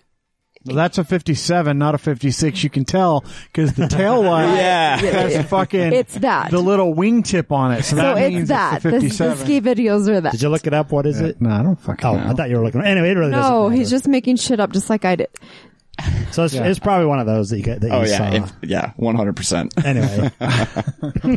Well, 0.68 0.76
that's 0.76 0.98
a 0.98 1.04
57, 1.04 1.78
not 1.78 1.96
a 1.96 1.98
56. 1.98 2.64
You 2.64 2.70
can 2.70 2.86
tell 2.86 3.24
because 3.52 3.74
the 3.74 3.88
tail 3.88 4.22
light 4.24 4.56
Yeah. 4.58 4.98
has 4.98 5.46
fucking 5.48 5.94
It's 5.94 6.16
that. 6.16 6.52
the 6.52 6.60
little 6.60 6.94
wingtip 6.94 7.52
on 7.52 7.72
it. 7.74 7.84
So, 7.84 7.96
so 7.96 8.02
that 8.02 8.18
means 8.18 8.42
it's 8.42 8.50
that. 8.50 8.82
the 8.84 8.90
The, 8.92 8.96
the 8.98 9.02
57. 9.10 9.38
ski 9.38 9.62
videos 9.62 10.08
are 10.08 10.22
that. 10.22 10.32
Did 10.34 10.42
you 10.42 10.50
look 10.50 10.68
it 10.68 10.74
up? 10.74 10.92
What 10.92 11.06
is 11.06 11.20
it? 11.22 11.42
no, 11.42 11.50
I 11.50 11.64
don't 11.64 11.80
fucking 11.80 12.06
Oh, 12.08 12.14
know. 12.18 12.30
I 12.30 12.34
thought 12.34 12.50
you 12.50 12.58
were 12.58 12.64
looking. 12.64 12.82
Anyway, 12.82 13.10
it 13.12 13.14
really 13.18 13.32
doesn't 13.32 13.52
No, 13.52 13.70
he's 13.70 13.90
just 13.90 14.08
making 14.08 14.36
shit 14.38 14.60
up, 14.60 14.72
just 14.74 14.90
like 14.90 15.06
I 15.06 15.16
did. 15.16 15.30
So 16.32 16.44
it's, 16.44 16.54
it's 16.54 16.80
probably 16.80 17.08
one 17.08 17.20
of 17.20 17.26
those 17.26 17.50
that 17.50 17.58
you 17.58 17.64
get, 17.64 17.82
that 17.82 17.92
Oh 17.92 18.04
you 18.04 18.10
yeah, 18.10 18.18
saw. 18.30 18.36
if, 18.36 18.54
yeah, 18.70 18.92
one 18.98 19.16
hundred 19.16 19.36
percent. 19.36 19.74
anyway, 19.86 20.30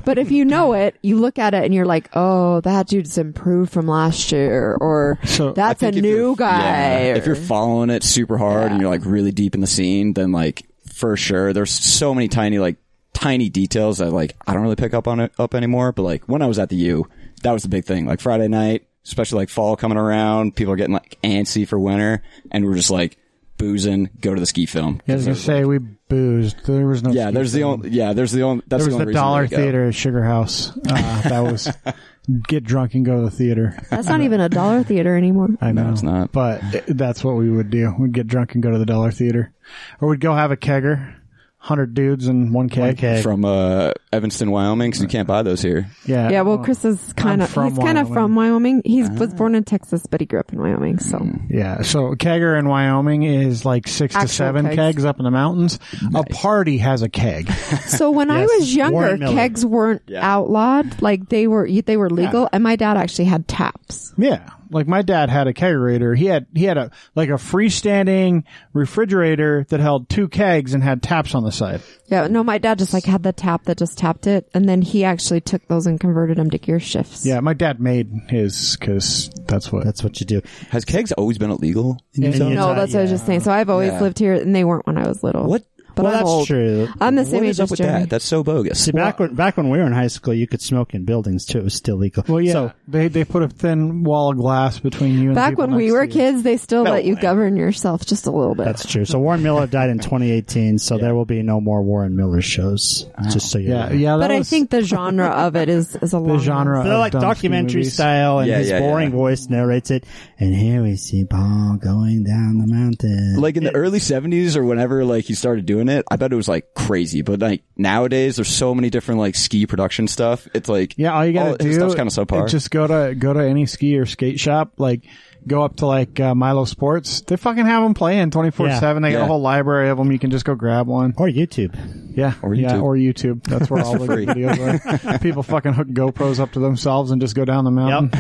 But 0.05 0.19
if 0.19 0.31
you 0.31 0.45
know 0.45 0.75
it, 0.75 0.97
you 1.03 1.19
look 1.19 1.39
at 1.39 1.55
it 1.55 1.65
and 1.65 1.73
you're 1.75 1.87
like, 1.87 2.11
oh, 2.15 2.61
that 2.63 2.87
dude's 2.89 3.17
improved 3.19 3.73
from 3.73 3.87
last 3.87 4.31
year, 4.33 4.77
or 4.81 5.19
So, 5.25 5.53
that's 5.53 5.83
a 5.83 5.91
new 5.93 6.37
guy. 6.37 7.09
or- 7.11 7.15
If 7.15 7.27
you're 7.27 7.37
following 7.37 7.91
it 7.91 8.03
super 8.03 8.37
hard 8.37 8.73
and 8.73 8.81
you're 8.81 8.91
like 8.91 9.05
really 9.05 9.33
deep 9.33 9.55
in 9.55 9.61
the 9.61 9.67
scene, 9.67 10.13
then 10.15 10.33
like 10.33 10.67
for 10.93 11.17
sure, 11.17 11.53
there's 11.53 11.71
so 11.71 12.15
many 12.15 12.29
tiny 12.29 12.59
like 12.59 12.77
tiny 13.15 13.49
details 13.49 13.99
that 13.99 14.11
like 14.13 14.37
I 14.47 14.53
don't 14.53 14.63
really 14.63 14.77
pick 14.77 14.93
up 14.95 15.09
on 15.09 15.21
it 15.21 15.33
up 15.39 15.55
anymore. 15.55 15.93
But 15.93 16.03
like 16.03 16.25
when 16.25 16.43
I 16.43 16.47
was 16.47 16.59
at 16.59 16.69
the 16.69 16.77
U, 16.77 17.09
that 17.43 17.53
was 17.53 17.63
the 17.63 17.69
big 17.71 17.85
thing. 17.87 18.07
Like 18.07 18.21
Friday 18.21 18.49
night, 18.49 18.87
especially 19.07 19.39
like 19.39 19.49
fall 19.49 19.77
coming 19.77 19.97
around, 19.99 20.57
people 20.57 20.73
are 20.75 20.77
getting 20.77 20.95
like 20.95 21.17
antsy 21.23 21.67
for 21.67 21.79
winter, 21.79 22.23
and 22.51 22.67
we're 22.67 22.75
just 22.77 22.91
like 22.91 23.17
boozing, 23.61 24.11
go 24.21 24.35
to 24.35 24.41
the 24.41 24.47
ski 24.47 24.67
film. 24.67 25.01
I 25.09 25.15
was 25.15 25.25
gonna 25.27 25.37
say 25.37 25.65
we 25.65 25.79
boozed. 25.79 26.65
There 26.67 26.87
was 26.87 27.03
no. 27.03 27.11
Yeah, 27.13 27.27
ski 27.27 27.35
there's 27.35 27.53
the 27.53 27.63
only 27.65 27.91
yeah, 27.91 28.13
there's 28.13 28.33
the 28.33 28.43
only 28.43 28.65
that's 28.67 28.85
There 28.85 28.89
was 28.89 28.97
the 28.97 29.01
only 29.03 29.13
the 29.13 29.13
Dollar 29.13 29.37
why 29.37 29.43
we 29.43 29.49
go. 29.49 29.57
Theater 29.57 29.89
at 29.89 29.95
Sugar 29.95 30.23
House. 30.25 30.77
Uh, 30.77 31.23
that 31.29 31.41
was 31.41 31.69
get 32.49 32.65
drunk 32.65 32.95
and 32.95 33.05
go 33.05 33.17
to 33.17 33.23
the 33.23 33.31
theater. 33.31 33.79
that's 33.91 34.09
not 34.09 34.21
even 34.21 34.41
a 34.41 34.49
dollar 34.49 34.83
theater 34.83 35.17
anymore. 35.17 35.49
I 35.61 35.73
know 35.73 35.91
it's 35.91 36.03
not. 36.03 36.33
but 36.33 36.63
it- 36.75 36.97
that's 36.97 37.23
what 37.25 37.37
we 37.37 37.51
would 37.51 37.71
do. 37.71 37.95
We'd 37.99 38.13
get 38.13 38.27
drunk 38.27 38.55
and 38.55 38.63
go 38.63 38.71
to 38.71 38.79
the 38.79 38.87
Dollar 38.87 39.11
Theater, 39.11 39.53
or 40.01 40.09
we'd 40.09 40.21
go 40.21 40.35
have 40.35 40.51
a 40.51 40.57
kegger, 40.57 41.15
hundred 41.63 41.93
dudes 41.93 42.27
and 42.27 42.55
one 42.55 42.69
keg. 42.71 42.97
Okay. 42.99 43.21
From 43.21 43.45
uh, 43.45 43.93
Evanston, 44.13 44.51
Wyoming, 44.51 44.91
because 44.91 45.03
you 45.03 45.09
can't 45.09 45.29
buy 45.29 45.43
those 45.43 45.61
here. 45.61 45.91
Yeah, 46.07 46.31
Yeah, 46.31 46.41
well, 46.41 46.57
Chris 46.59 46.85
is 46.87 47.13
kind 47.13 47.43
I'm 47.43 47.45
of 47.47 47.51
from 47.51 47.69
he's 47.69 47.79
kind 47.79 47.99
of 47.99 48.09
Wyoming. 48.09 48.15
from 48.15 48.35
Wyoming. 48.35 48.83
He 48.85 49.03
was 49.03 49.35
born 49.35 49.55
in 49.55 49.65
Texas, 49.65 50.07
but 50.07 50.21
he 50.21 50.27
grew 50.27 50.41
up 50.41 50.53
in 50.55 50.59
Wyoming. 50.59 50.99
So 51.01 51.21
Yeah, 51.51 51.83
so 51.83 52.15
kegger 52.15 52.59
in 52.59 52.67
Wyoming 52.67 53.25
is 53.25 53.65
like 53.67 53.87
six 53.89 54.15
to 54.15 54.27
seven 54.27 54.65
kegs. 54.67 54.77
kegs. 54.77 55.05
up 55.05 55.19
in 55.19 55.25
the 55.25 55.31
mountains. 55.31 55.79
A 56.15 56.25
party 56.25 56.79
has 56.79 57.03
a 57.03 57.09
keg. 57.09 57.51
So 57.87 58.11
when 58.11 58.31
I 58.31 58.45
was 58.47 58.75
younger, 58.75 59.19
kegs 59.19 59.65
weren't 59.67 60.03
Yeah. 60.07 60.21
outlawed; 60.27 61.03
like 61.03 61.29
they 61.29 61.47
were, 61.47 61.69
they 61.71 61.97
were 61.97 62.09
legal. 62.09 62.49
And 62.53 62.63
my 62.65 62.77
dad 62.77 62.97
actually 62.97 63.27
had 63.27 63.47
taps. 63.49 64.15
yeah, 64.17 64.49
like 64.71 64.87
my 64.87 65.03
dad 65.03 65.29
had 65.31 65.47
a 65.47 65.53
kegerator. 65.53 66.17
He 66.17 66.27
had 66.27 66.47
he 66.55 66.65
had 66.65 66.79
a 66.79 66.91
like 67.15 67.29
a 67.29 67.33
freestanding 67.35 68.45
refrigerator 68.73 69.65
that 69.69 69.81
held 69.81 70.09
two 70.09 70.29
kegs 70.29 70.75
and 70.75 70.83
had 70.83 71.03
taps 71.03 71.35
on 71.35 71.43
the 71.45 71.53
side. 71.53 71.83
Yeah, 72.07 72.27
no, 72.27 72.43
my 72.43 72.59
dad 72.59 72.79
just 72.79 72.93
like 72.93 73.05
had 73.05 73.23
the 73.23 73.33
tap 73.33 73.65
that 73.65 73.79
just 73.79 73.97
tapped 73.99 74.27
it, 74.27 74.49
and 74.53 74.69
then 74.69 74.83
he 74.83 75.05
actually 75.05 75.41
took 75.41 75.67
those 75.69 75.87
and 75.87 76.01
converted 76.01 76.39
them 76.39 76.51
to 76.51 76.59
gear 76.59 76.81
shifts. 76.81 77.25
Yeah, 77.25 77.39
my 77.41 77.55
dad 77.55 77.81
made 77.81 78.11
his 78.29 78.77
because 78.77 79.31
that's 79.47 79.71
what. 79.71 79.85
that's 79.85 80.03
what 80.03 80.19
you 80.21 80.27
do. 80.27 80.43
Has 80.71 80.85
kegs 80.85 81.13
always 81.13 81.39
been 81.39 81.51
illegal 81.51 81.99
in 82.15 82.25
In 82.25 82.33
Utah? 82.33 82.49
Utah. 82.49 82.67
No, 82.69 82.75
that's 82.75 82.93
what 82.93 82.99
I 83.01 83.03
was 83.03 83.11
just 83.11 83.27
saying. 83.27 83.41
So 83.41 83.53
I've 83.53 83.71
always 83.71 83.93
Yeah. 83.93 84.01
lived 84.01 84.19
here, 84.19 84.35
and 84.35 84.55
they 84.55 84.65
weren't 84.65 84.87
when 84.87 84.99
I 84.99 85.07
was 85.07 85.23
little. 85.23 85.47
What? 85.47 85.65
But 85.95 86.05
well, 86.05 86.13
I'm 86.13 86.19
that's 86.19 86.29
old. 86.29 86.47
true. 86.47 86.89
I'm 87.01 87.15
the 87.17 87.25
same 87.25 87.41
What 87.41 87.45
age 87.45 87.51
is 87.51 87.61
up 87.61 87.65
as 87.65 87.71
with 87.71 87.79
Jeremy. 87.79 88.01
that? 88.01 88.11
That's 88.11 88.25
so 88.25 88.43
bogus. 88.43 88.79
See, 88.85 88.93
back 88.93 89.19
when 89.19 89.35
back 89.35 89.57
when 89.57 89.69
we 89.71 89.79
were 89.79 89.85
in 89.87 89.93
high 89.93 90.07
school, 90.09 90.35
you 90.35 90.47
could 90.47 90.61
smoke 90.61 90.95
in 90.95 91.05
buildings 91.05 91.45
too. 91.47 91.59
It 91.59 91.65
was 91.65 91.75
still 91.75 91.97
legal. 91.97 92.25
Well, 92.29 92.41
yeah, 92.41 92.53
So, 92.53 92.73
they 92.89 93.09
they 93.09 93.25
put 93.25 93.43
a 93.43 93.49
thin 93.49 94.05
wall 94.05 94.31
of 94.31 94.37
glass 94.39 94.79
between 94.79 95.19
you 95.19 95.27
and 95.31 95.35
Back 95.35 95.51
people 95.53 95.67
when 95.67 95.77
we 95.77 95.85
next 95.87 95.93
were 95.93 96.07
to 96.07 96.13
you. 96.13 96.19
kids, 96.21 96.43
they 96.43 96.57
still 96.57 96.85
No 96.85 96.93
let 96.93 97.05
you 97.05 97.15
way. 97.17 97.21
govern 97.21 97.57
yourself 97.57 98.05
just 98.07 98.27
a 98.27 98.31
little 98.31 98.55
bit. 98.55 98.65
that's 98.67 98.87
true. 98.91 99.05
So 99.05 99.19
Warren 99.19 99.43
Miller 99.43 99.67
died 99.67 99.91
in 99.91 99.99
2018. 99.99 100.79
So 100.79 100.99
there 100.99 101.15
will 101.15 101.25
be 101.25 101.43
no 101.43 101.61
more 101.61 101.83
Warren 101.83 102.17
Miller 102.17 102.41
shows. 102.43 103.07
Uh, 103.17 103.31
just 103.31 103.51
so 103.51 103.59
you 103.59 103.71
Yeah, 103.71 103.89
know. 103.89 103.95
yeah. 103.95 104.17
That 104.17 104.29
but 104.29 104.31
I 104.35 104.39
was 104.39 104.51
think 104.51 104.71
the 104.71 104.83
genre 104.83 105.29
of 105.29 105.57
it 105.57 105.69
is 105.69 105.97
is 105.97 106.13
a 106.13 106.19
lot. 106.19 106.27
the 106.27 106.33
long 106.35 106.39
genre. 106.43 106.77
one. 106.79 106.85
They're 106.87 106.95
of 106.95 107.01
like 107.01 107.13
dumb 107.13 107.21
ski 107.23 107.27
documentary 107.29 107.81
movies. 107.81 107.93
style, 107.95 108.39
and 108.41 108.49
Yeah, 108.49 108.59
his 108.59 108.71
yeah, 108.71 108.81
boring 108.81 109.11
yeah. 109.11 109.17
voice 109.17 109.49
narrates 109.49 109.91
it. 109.91 110.05
And 110.39 110.55
here 110.55 110.83
we 110.83 110.97
see 110.97 111.25
Paul 111.25 111.77
going 111.81 112.25
down 112.25 112.59
the 112.59 112.67
mountain. 112.67 113.37
like 113.41 113.57
in 113.57 113.65
the 113.65 113.75
early 113.75 113.99
70s 114.01 114.57
or 114.57 114.65
whenever 114.65 115.05
like 115.05 115.25
he 115.25 115.35
started 115.35 115.67
doing 115.67 115.80
it 115.89 116.05
i 116.11 116.17
bet 116.17 116.33
it 116.33 116.37
was 116.37 116.49
like 116.49 116.75
crazy 116.75 117.23
but 117.23 117.41
like 117.41 117.63
nowadays 117.77 118.37
there's 118.37 118.49
so 118.49 118.75
many 118.75 118.91
different 118.91 119.19
like 119.21 119.35
ski 119.35 119.67
production 119.67 120.07
stuff 120.07 120.47
it's 120.55 120.69
like 120.69 120.95
Yeah, 120.99 121.15
all 121.15 121.25
you 121.25 121.33
gotta 121.33 121.51
all 121.53 121.57
do 121.57 121.73
stuff's 121.73 121.95
kind 121.95 122.09
of 122.09 122.13
subpar 122.15 122.45
is 122.47 122.53
just 122.53 122.71
go 122.71 122.87
to 122.87 123.15
go 123.15 123.33
to 123.33 123.41
any 123.41 123.67
ski 123.67 123.97
or 123.99 124.07
skate 124.07 124.39
shop. 124.41 124.75
Like 124.79 125.05
go 125.47 125.63
up 125.63 125.77
to 125.77 125.87
like 125.87 126.21
uh, 126.21 126.35
Milo 126.35 126.65
Sports. 126.67 127.23
They 127.23 127.37
fucking 127.37 127.65
have 127.65 127.83
them 127.83 127.95
playing 127.95 128.31
twenty 128.31 128.51
four 128.51 128.71
seven. 128.79 129.03
They 129.03 129.13
got 129.13 129.23
a 129.23 129.27
whole 129.27 129.41
library 129.41 129.89
of 129.89 129.97
them. 129.99 130.13
You 130.13 130.19
can 130.19 130.31
just 130.31 130.45
go 130.45 130.55
grab 130.55 130.87
one. 130.87 131.15
or 131.17 131.29
YouTube. 131.29 131.75
Yeah, 132.17 132.35
Or 132.43 132.55
yeah, 132.55 132.73
YouTube. 132.73 132.83
or 132.83 132.95
YouTube. 132.97 133.43
That's 133.45 133.71
where 133.71 133.83
all 133.83 133.97
the 133.99 134.07
free. 134.07 134.27
videos 134.27 135.15
are. 135.15 135.19
People 135.21 135.43
fucking 135.43 135.73
hook 135.73 135.89
GoPros 135.89 136.41
up 136.41 136.53
to 136.53 136.61
themselves 136.61 137.11
and 137.13 137.21
just 137.21 137.35
go 137.35 137.45
down 137.45 137.65
the 137.65 137.71
mountain. 137.71 138.11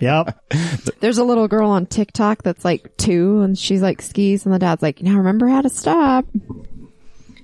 yep. 0.00 0.42
There's 1.00 1.18
a 1.18 1.24
little 1.24 1.48
girl 1.48 1.68
on 1.70 1.86
TikTok 1.86 2.42
that's 2.42 2.64
like 2.64 2.96
two, 2.96 3.40
and 3.40 3.58
she's 3.58 3.82
like 3.82 4.00
skis, 4.00 4.46
and 4.46 4.54
the 4.54 4.58
dad's 4.58 4.82
like, 4.82 5.02
"Now 5.02 5.16
remember 5.18 5.48
how 5.48 5.60
to 5.62 5.68
stop." 5.68 6.24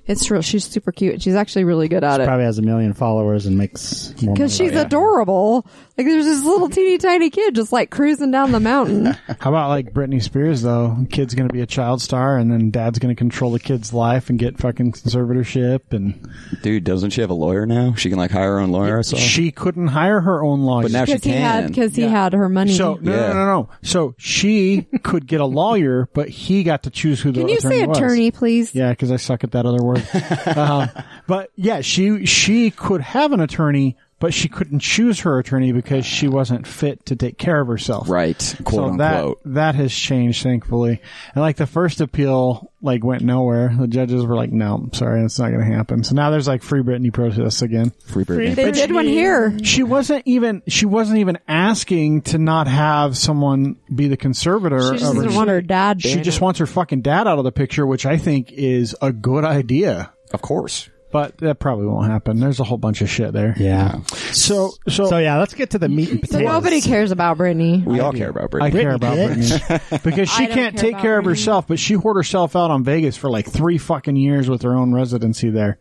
It's 0.07 0.31
real. 0.31 0.43
She's 0.43 0.65
super 0.65 0.93
cute. 0.93 1.23
She's 1.23 1.35
actually 1.35 1.65
really 1.65 1.89
good 1.89 2.05
at 2.05 2.21
it. 2.21 2.27
Probably 2.27 2.45
has 2.45 2.59
a 2.59 2.63
million 2.63 2.93
followers 2.93 3.47
and 3.47 3.57
makes 3.57 4.15
more. 4.23 4.35
Because 4.35 4.55
she's 4.55 4.73
adorable. 4.73 5.67
Like 5.97 6.07
there's 6.07 6.25
this 6.25 6.45
little 6.45 6.69
teeny 6.69 6.99
tiny 6.99 7.31
kid 7.31 7.55
just 7.55 7.73
like 7.73 7.91
cruising 7.91 8.31
down 8.31 8.53
the 8.53 8.61
mountain. 8.61 9.07
How 9.41 9.51
about 9.51 9.69
like 9.69 9.93
Britney 9.95 10.23
Spears 10.23 10.61
though? 10.63 11.07
Kid's 11.11 11.35
gonna 11.35 11.49
be 11.53 11.61
a 11.63 11.67
child 11.67 12.03
star, 12.03 12.37
and 12.37 12.51
then 12.51 12.71
dad's 12.71 12.99
gonna 12.99 13.15
control 13.15 13.53
the 13.53 13.61
kid's 13.61 13.93
life 13.95 14.29
and 14.29 14.39
get 14.39 14.59
fucking 14.59 14.93
conservatorship, 14.93 15.93
and 15.93 16.29
Dude, 16.63 16.85
doesn't 16.85 17.11
she 17.11 17.21
have 17.21 17.31
a 17.31 17.35
lawyer 17.35 17.65
now? 17.65 17.95
She 17.95 18.09
can 18.11 18.19
like 18.19 18.31
hire 18.33 18.55
her 18.55 18.61
own 18.61 18.71
lawyer. 18.73 18.99
I 18.99 19.03
saw. 19.03 19.17
she 19.17 19.53
couldn't 19.53 19.87
hire 19.89 20.21
her 20.21 20.43
own 20.45 20.63
lawyer. 20.63 20.83
But 20.83 20.93
now 20.93 21.05
she 21.05 21.13
Because 21.15 21.25
he 21.25 21.31
had 21.33 21.61
can. 21.65 21.69
because 21.69 21.97
he 21.97 22.03
had 22.03 22.33
her 22.33 22.49
money. 22.49 22.75
so 22.77 22.99
no, 23.01 23.11
Yeah. 23.13 23.29
no, 23.29 23.35
no, 23.35 23.45
no. 23.47 23.69
So 23.83 24.15
she 24.19 24.83
could 25.03 25.27
get 25.27 25.41
a 25.41 25.47
lawyer, 25.47 26.09
but 26.13 26.29
he 26.29 26.63
got 26.65 26.83
to 26.83 26.91
choose 26.91 27.21
who 27.23 27.31
the 27.33 27.41
lawyer 27.41 27.55
is. 27.57 27.63
Can 27.63 27.71
you 27.71 27.77
attorney 27.77 27.83
say 27.83 27.87
was. 27.87 27.99
attorney, 27.99 28.31
please? 28.33 28.75
Yeah, 28.75 28.91
because 28.91 29.11
I 29.13 29.17
suck 29.17 29.45
at 29.45 29.53
that 29.53 29.65
other 29.65 29.83
word. 29.83 29.94
um, 30.57 30.91
but 31.27 31.51
yeah, 31.57 31.81
she 31.81 32.27
she 32.27 32.71
could 32.71 33.01
have 33.01 33.33
an 33.33 33.41
attorney, 33.41 33.97
but 34.25 34.33
she 34.33 34.49
couldn't 34.49 34.79
choose 34.79 35.21
her 35.21 35.39
attorney 35.39 35.71
because 35.71 36.07
she 36.07 36.29
wasn't 36.29 36.67
fit 36.67 37.05
to 37.05 37.15
take 37.15 37.37
care 37.37 37.61
of 37.61 37.69
herself. 37.69 38.09
right, 38.09 38.57
quote 38.65 38.93
so 38.93 38.97
that 38.97 39.17
unquote. 39.17 39.41
that 39.45 39.75
has 39.75 39.95
changed, 39.95 40.43
thankfully. 40.43 41.03
And 41.35 41.43
like 41.43 41.57
the 41.57 41.67
first 41.67 42.01
appeal, 42.01 42.73
like 42.81 43.05
went 43.05 43.21
nowhere. 43.21 43.77
The 43.79 43.87
judges 43.87 44.25
were 44.25 44.35
like, 44.35 44.51
"No, 44.51 44.77
I'm 44.77 44.95
sorry, 44.95 45.21
that's 45.21 45.39
not 45.39 45.51
going 45.51 45.61
to 45.61 45.77
happen." 45.77 46.05
So 46.05 46.15
now 46.15 46.31
there's 46.31 46.49
like 46.49 46.63
free 46.63 46.81
Britney 46.81 47.13
protests 47.13 47.61
again. 47.61 47.93
Free 48.07 48.25
Britney. 48.25 48.55
They 48.55 48.73
did 48.73 48.93
one 48.93 49.05
here. 49.05 49.59
She 49.63 49.83
wasn't 49.83 50.23
even 50.25 50.63
she 50.69 50.87
wasn't 50.87 51.19
even 51.19 51.37
asking 51.47 52.23
to 52.23 52.39
not 52.39 52.67
have 52.67 53.19
someone 53.19 53.77
be 53.95 54.09
the 54.09 54.17
conservator. 54.17 54.95
She 54.95 55.01
just 55.01 55.15
doesn't 55.17 55.35
want 55.35 55.51
her 55.51 55.61
dad. 55.61 56.01
She 56.01 56.23
just 56.23 56.39
it. 56.39 56.43
wants 56.43 56.61
her 56.61 56.67
fucking 56.67 57.03
dad 57.03 57.29
out 57.29 57.37
of 57.37 57.45
the 57.45 57.53
picture, 57.53 57.87
which 57.87 58.07
I 58.07 58.17
think 58.17 58.53
is 58.53 58.97
a 59.03 59.13
good 59.13 59.45
idea. 59.45 60.15
Of 60.33 60.41
course. 60.41 60.89
But 61.15 61.39
that 61.39 61.61
probably 61.61 61.87
won't 61.87 62.11
happen. 62.11 62.41
There's 62.41 62.59
a 62.59 62.65
whole 62.65 62.77
bunch 62.77 63.01
of 63.01 63.09
shit 63.09 63.33
there. 63.33 63.55
Yeah. 63.57 64.01
So 64.33 64.73
so, 64.89 65.07
So 65.07 65.19
yeah, 65.19 65.39
let's 65.39 65.55
get 65.55 65.71
to 65.71 65.79
the 65.79 65.89
meat 65.89 66.11
and 66.11 66.19
So 66.23 66.27
potatoes. 66.39 66.53
nobody 66.53 66.81
cares 66.81 67.13
about 67.13 67.39
Britney. 67.39 67.85
We 67.85 68.01
all 68.01 68.13
care 68.13 68.31
about 68.31 68.51
Britney. 68.51 68.63
I 68.63 68.71
Britney. 68.73 68.81
care 68.81 68.95
about 68.95 69.17
bitch. 69.19 69.61
Britney 69.61 70.03
because 70.03 70.29
she 70.29 70.43
I 70.43 70.47
don't 70.49 70.55
can't 70.57 70.75
care 70.75 70.83
take 70.83 70.93
about 70.95 71.03
care 71.03 71.19
of 71.19 71.25
Britney. 71.25 71.29
herself, 71.29 71.67
but 71.69 71.79
she 71.79 71.95
whored 71.95 72.17
herself 72.17 72.57
out 72.57 72.73
on 72.73 72.83
Vegas 72.83 73.17
for 73.17 73.31
like 73.31 73.49
three 73.49 73.79
fucking 73.79 74.17
years 74.17 74.51
with 74.51 74.63
her 74.63 74.75
own 74.75 74.93
residency 74.93 75.51
there. 75.51 75.79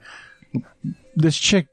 This 1.16 1.36
chick 1.36 1.66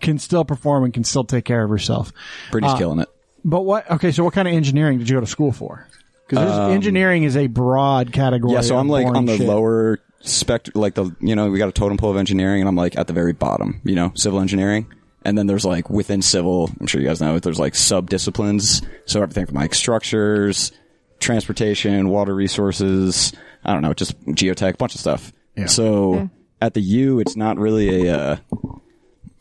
can 0.00 0.20
still 0.20 0.44
perform 0.44 0.84
and 0.84 0.94
can 0.94 1.02
still 1.02 1.24
take 1.24 1.44
care 1.44 1.64
of 1.64 1.70
herself. 1.70 2.12
Britney's 2.52 2.74
Uh, 2.74 2.78
killing 2.78 3.00
it. 3.00 3.08
But 3.44 3.62
what? 3.62 3.90
Okay, 3.90 4.12
so 4.12 4.22
what 4.22 4.32
kind 4.32 4.46
of 4.46 4.54
engineering 4.54 4.98
did 4.98 5.08
you 5.08 5.16
go 5.16 5.20
to 5.20 5.26
school 5.26 5.50
for? 5.50 5.88
Because 6.28 6.70
engineering 6.70 7.24
is 7.24 7.36
a 7.36 7.48
broad 7.48 8.12
category. 8.12 8.50
Um, 8.52 8.54
Yeah, 8.56 8.60
so 8.60 8.74
of 8.76 8.80
I'm 8.82 8.88
like 8.88 9.06
boring 9.06 9.16
on 9.16 9.24
the 9.24 9.38
shit. 9.38 9.46
lower 9.48 9.98
spectrum, 10.20 10.80
like 10.80 10.94
the 10.94 11.14
you 11.20 11.34
know 11.34 11.50
we 11.50 11.58
got 11.58 11.68
a 11.68 11.72
totem 11.72 11.96
pole 11.96 12.10
of 12.10 12.16
engineering, 12.16 12.60
and 12.60 12.68
I'm 12.68 12.76
like 12.76 12.96
at 12.96 13.06
the 13.06 13.12
very 13.12 13.32
bottom, 13.32 13.80
you 13.84 13.94
know, 13.94 14.12
civil 14.14 14.40
engineering. 14.40 14.92
And 15.24 15.36
then 15.36 15.46
there's 15.46 15.64
like 15.64 15.90
within 15.90 16.22
civil, 16.22 16.70
I'm 16.80 16.86
sure 16.86 17.00
you 17.00 17.06
guys 17.06 17.20
know, 17.20 17.38
there's 17.38 17.58
like 17.58 17.74
sub 17.74 18.08
disciplines. 18.08 18.82
So 19.04 19.20
everything 19.20 19.46
from 19.46 19.56
like 19.56 19.74
structures, 19.74 20.72
transportation, 21.18 22.08
water 22.08 22.34
resources, 22.34 23.32
I 23.64 23.72
don't 23.72 23.82
know, 23.82 23.92
just 23.94 24.18
geotech, 24.26 24.78
bunch 24.78 24.94
of 24.94 25.00
stuff. 25.00 25.32
yeah. 25.56 25.66
So 25.66 26.30
at 26.60 26.74
the 26.74 26.80
U, 26.80 27.20
it's 27.20 27.36
not 27.36 27.58
really 27.58 28.06
a, 28.06 28.16
uh, 28.16 28.36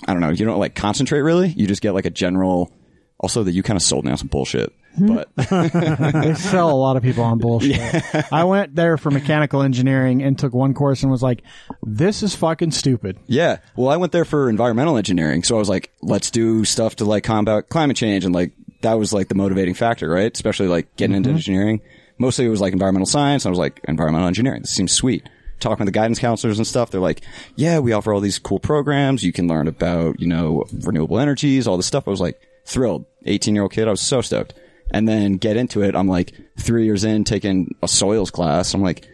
I 0.08 0.14
don't 0.14 0.20
know, 0.20 0.30
you 0.30 0.46
don't 0.46 0.60
like 0.60 0.76
concentrate 0.76 1.22
really. 1.22 1.50
You 1.50 1.68
just 1.68 1.82
get 1.82 1.94
like 1.94 2.06
a 2.06 2.12
general. 2.12 2.74
Also, 3.20 3.44
that 3.44 3.52
you 3.52 3.64
kind 3.64 3.78
of 3.78 3.82
sold 3.82 4.06
me 4.06 4.12
on 4.12 4.18
some 4.18 4.28
bullshit, 4.28 4.72
hmm? 4.96 5.16
but 5.16 5.30
They 5.36 6.36
sell 6.36 6.70
a 6.70 6.78
lot 6.78 6.98
of 6.98 7.04
people 7.04 7.24
on 7.24 7.40
bullshit. 7.40 7.80
I 8.32 8.44
went 8.44 8.76
there 8.76 8.98
for 8.98 9.10
mechanical 9.10 9.64
engineering 9.64 10.22
and 10.22 10.38
took 10.38 10.54
one 10.54 10.76
course 10.76 11.02
and 11.02 11.12
was 11.12 11.24
like, 11.24 11.42
"This 11.82 12.22
is 12.22 12.36
fucking 12.36 12.72
stupid." 12.72 13.18
Yeah. 13.26 13.58
Well, 13.76 13.90
I 13.90 13.98
went 13.98 14.12
there 14.12 14.26
for 14.26 14.50
environmental 14.50 14.98
engineering. 14.98 15.44
So 15.44 15.56
I 15.56 15.60
was 15.60 15.70
like, 15.70 15.92
let's 16.02 16.30
do 16.32 16.66
stuff 16.66 16.98
to 16.98 17.06
like 17.06 17.24
combat 17.24 17.70
climate 17.70 17.98
change. 17.98 18.26
And 18.26 18.36
like, 18.36 18.52
that 18.82 18.94
was 18.94 19.14
like 19.14 19.30
the 19.30 19.36
motivating 19.36 19.74
factor, 19.74 20.10
right? 20.10 20.32
Especially 20.34 20.68
like 20.68 20.96
getting 20.96 21.16
into 21.16 21.30
mm-hmm. 21.30 21.38
engineering. 21.38 21.82
Mostly 22.20 22.46
it 22.46 22.50
was 22.50 22.62
like 22.62 22.74
environmental 22.74 23.06
science. 23.06 23.46
I 23.46 23.50
was 23.50 23.60
like, 23.60 23.82
environmental 23.88 24.28
engineering. 24.28 24.62
This 24.62 24.72
seems 24.72 24.92
sweet. 24.92 25.28
Talking 25.60 25.86
with 25.86 25.94
the 25.94 26.00
guidance 26.00 26.20
counselors 26.20 26.60
and 26.60 26.68
stuff. 26.68 26.92
They're 26.92 27.02
like, 27.02 27.22
yeah, 27.56 27.80
we 27.80 27.92
offer 27.92 28.14
all 28.14 28.20
these 28.20 28.38
cool 28.38 28.60
programs. 28.60 29.24
You 29.24 29.34
can 29.34 29.48
learn 29.48 29.68
about, 29.68 30.20
you 30.20 30.28
know, 30.28 30.66
renewable 30.72 31.20
energies, 31.20 31.68
all 31.68 31.78
this 31.78 31.88
stuff. 31.88 32.08
I 32.08 32.12
was 32.12 32.22
like 32.22 32.40
thrilled. 32.68 33.06
18 33.26 33.56
year 33.56 33.64
old 33.64 33.72
kid. 33.72 33.88
I 33.88 33.92
was 33.92 34.02
so 34.02 34.22
stoked. 34.22 34.54
And 34.92 35.08
then 35.08 35.34
get 35.34 35.58
into 35.58 35.82
it. 35.82 35.96
I'm 35.96 36.08
like 36.08 36.34
three 36.58 36.86
years 36.86 37.04
in 37.04 37.26
taking 37.26 37.76
a 37.82 37.88
soils 37.88 38.32
class. 38.32 38.74
I'm 38.74 38.82
like, 38.82 39.06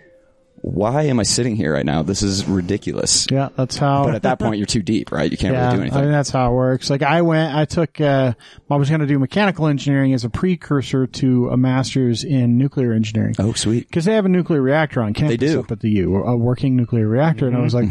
why 0.63 1.03
am 1.03 1.19
I 1.19 1.23
sitting 1.23 1.57
here 1.57 1.73
right 1.73 1.85
now? 1.85 2.03
This 2.03 2.21
is 2.21 2.45
ridiculous. 2.45 3.27
Yeah, 3.29 3.49
that's 3.57 3.75
how. 3.75 4.05
But 4.05 4.15
at 4.15 4.21
that 4.21 4.39
point, 4.39 4.59
you're 4.59 4.65
too 4.65 4.81
deep, 4.81 5.11
right? 5.11 5.29
You 5.29 5.35
can't 5.35 5.53
yeah, 5.53 5.65
really 5.65 5.75
do 5.75 5.79
I 5.79 5.81
anything. 5.81 6.01
mean 6.03 6.11
that's 6.11 6.29
how 6.29 6.51
it 6.51 6.55
works. 6.55 6.89
Like 6.89 7.01
I 7.01 7.21
went, 7.21 7.53
I 7.53 7.65
took, 7.65 7.99
uh, 7.99 8.33
I 8.69 8.75
was 8.77 8.87
going 8.87 9.01
to 9.01 9.07
do 9.07 9.19
mechanical 9.19 9.67
engineering 9.67 10.13
as 10.13 10.23
a 10.23 10.29
precursor 10.29 11.05
to 11.05 11.49
a 11.49 11.57
master's 11.57 12.23
in 12.23 12.57
nuclear 12.57 12.93
engineering. 12.93 13.35
oh, 13.39 13.51
sweet. 13.53 13.89
because 13.89 14.05
they 14.05 14.13
have 14.13 14.25
a 14.25 14.29
nuclear 14.29 14.61
reactor 14.61 15.01
on 15.01 15.13
campus 15.13 15.37
do. 15.37 15.47
Mm-hmm. 15.47 15.59
up 15.59 15.71
at 15.71 15.81
the 15.81 15.89
U, 15.89 16.15
a 16.15 16.37
working 16.37 16.77
nuclear 16.77 17.09
reactor, 17.09 17.45
and 17.45 17.57
I 17.57 17.59
was 17.59 17.73
like, 17.73 17.89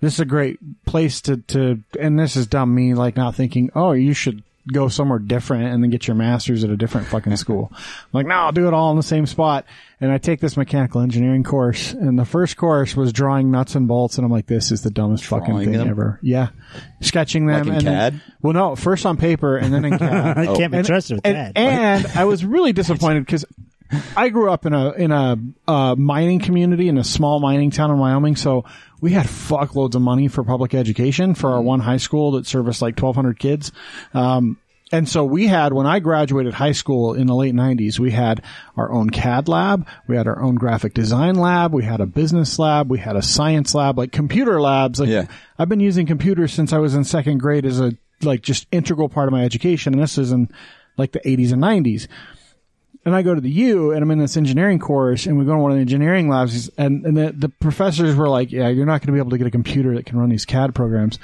"This 0.00 0.14
is 0.14 0.20
a 0.20 0.26
great 0.26 0.58
place 0.84 1.22
to 1.22 1.38
to." 1.38 1.82
And 1.98 2.18
this 2.18 2.36
is 2.36 2.46
dumb 2.46 2.74
me, 2.74 2.92
like 2.92 3.16
not 3.16 3.34
thinking, 3.34 3.70
"Oh, 3.74 3.92
you 3.92 4.12
should 4.12 4.42
go 4.72 4.88
somewhere 4.88 5.18
different 5.18 5.64
and 5.72 5.82
then 5.82 5.90
get 5.90 6.06
your 6.06 6.14
master's 6.16 6.64
at 6.64 6.70
a 6.70 6.76
different 6.76 7.06
fucking 7.08 7.36
school." 7.36 7.70
I'm 7.72 7.78
like, 8.12 8.26
no, 8.26 8.34
I'll 8.34 8.52
do 8.52 8.66
it 8.68 8.74
all 8.74 8.90
in 8.90 8.96
the 8.96 9.02
same 9.02 9.26
spot. 9.26 9.64
And 10.02 10.10
I 10.10 10.16
take 10.16 10.40
this 10.40 10.56
mechanical 10.56 11.02
engineering 11.02 11.44
course, 11.44 11.92
and 11.92 12.18
the 12.18 12.24
first 12.24 12.56
course 12.56 12.96
was 12.96 13.12
drawing 13.12 13.50
nuts 13.50 13.74
and 13.74 13.86
bolts, 13.86 14.16
and 14.16 14.24
I'm 14.24 14.30
like, 14.30 14.46
"This 14.46 14.72
is 14.72 14.80
the 14.82 14.90
dumbest 14.90 15.26
fucking 15.26 15.58
thing 15.58 15.72
them? 15.72 15.88
ever." 15.90 16.18
Yeah, 16.22 16.48
sketching 17.02 17.46
them 17.46 17.58
Like 17.58 17.66
in 17.68 17.72
and 17.74 17.86
then- 17.86 18.12
CAD? 18.12 18.22
well, 18.40 18.52
no, 18.54 18.76
first 18.76 19.04
on 19.04 19.16
paper 19.18 19.56
and 19.58 19.74
then 19.74 19.84
in 19.84 19.98
CAD. 19.98 20.38
I 20.38 20.46
can't 20.56 20.72
be 20.72 20.82
trusted 20.82 21.16
with 21.18 21.26
and, 21.26 21.36
that. 21.36 21.56
And 21.56 22.06
I 22.14 22.24
was 22.24 22.44
really 22.44 22.72
disappointed 22.72 23.26
because 23.26 23.44
I 24.16 24.28
grew 24.28 24.50
up 24.50 24.66
in 24.66 24.72
a 24.72 24.92
in 24.92 25.10
a 25.12 25.36
uh, 25.66 25.94
mining 25.96 26.40
community 26.40 26.88
in 26.88 26.98
a 26.98 27.04
small 27.04 27.40
mining 27.40 27.70
town 27.70 27.90
in 27.90 27.98
Wyoming, 27.98 28.36
so 28.36 28.64
we 29.00 29.12
had 29.12 29.26
fuckloads 29.26 29.94
of 29.94 30.02
money 30.02 30.28
for 30.28 30.44
public 30.44 30.74
education 30.74 31.34
for 31.34 31.50
our 31.50 31.62
one 31.62 31.80
high 31.80 31.96
school 31.96 32.32
that 32.32 32.46
serviced 32.46 32.82
like 32.82 33.00
1,200 33.00 33.38
kids. 33.38 33.72
Um, 34.12 34.58
and 34.92 35.08
so 35.08 35.24
we 35.24 35.46
had, 35.46 35.72
when 35.72 35.86
I 35.86 36.00
graduated 36.00 36.52
high 36.52 36.72
school 36.72 37.14
in 37.14 37.28
the 37.28 37.34
late 37.34 37.54
90s, 37.54 38.00
we 38.00 38.10
had 38.10 38.42
our 38.76 38.90
own 38.90 39.10
CAD 39.10 39.48
lab, 39.48 39.86
we 40.08 40.16
had 40.16 40.26
our 40.26 40.42
own 40.42 40.56
graphic 40.56 40.94
design 40.94 41.36
lab, 41.36 41.72
we 41.72 41.84
had 41.84 42.00
a 42.00 42.06
business 42.06 42.58
lab, 42.58 42.90
we 42.90 42.98
had 42.98 43.14
a 43.14 43.22
science 43.22 43.72
lab, 43.72 43.98
like 43.98 44.10
computer 44.10 44.60
labs. 44.60 44.98
Like 44.98 45.08
Yeah. 45.08 45.26
I've 45.58 45.68
been 45.68 45.80
using 45.80 46.06
computers 46.06 46.52
since 46.52 46.72
I 46.72 46.78
was 46.78 46.96
in 46.96 47.04
second 47.04 47.38
grade 47.38 47.64
as 47.66 47.80
a 47.80 47.92
like 48.22 48.42
just 48.42 48.66
integral 48.72 49.08
part 49.08 49.28
of 49.28 49.32
my 49.32 49.44
education, 49.44 49.94
and 49.94 50.02
this 50.02 50.18
is 50.18 50.32
in 50.32 50.50
like 50.96 51.12
the 51.12 51.20
80s 51.20 51.52
and 51.52 51.62
90s. 51.62 52.08
And 53.04 53.14
I 53.14 53.22
go 53.22 53.34
to 53.34 53.40
the 53.40 53.50
U, 53.50 53.92
and 53.92 54.02
I'm 54.02 54.10
in 54.10 54.18
this 54.18 54.36
engineering 54.36 54.78
course, 54.78 55.24
and 55.24 55.38
we 55.38 55.46
go 55.46 55.52
to 55.52 55.58
one 55.58 55.70
of 55.70 55.78
the 55.78 55.80
engineering 55.80 56.28
labs, 56.28 56.68
and, 56.76 57.06
and 57.06 57.16
the, 57.16 57.32
the 57.32 57.48
professors 57.48 58.14
were 58.14 58.28
like, 58.28 58.52
"Yeah, 58.52 58.68
you're 58.68 58.84
not 58.84 59.00
going 59.00 59.06
to 59.06 59.12
be 59.12 59.18
able 59.18 59.30
to 59.30 59.38
get 59.38 59.46
a 59.46 59.50
computer 59.50 59.94
that 59.94 60.04
can 60.04 60.18
run 60.18 60.28
these 60.28 60.44
CAD 60.44 60.74
programs." 60.74 61.18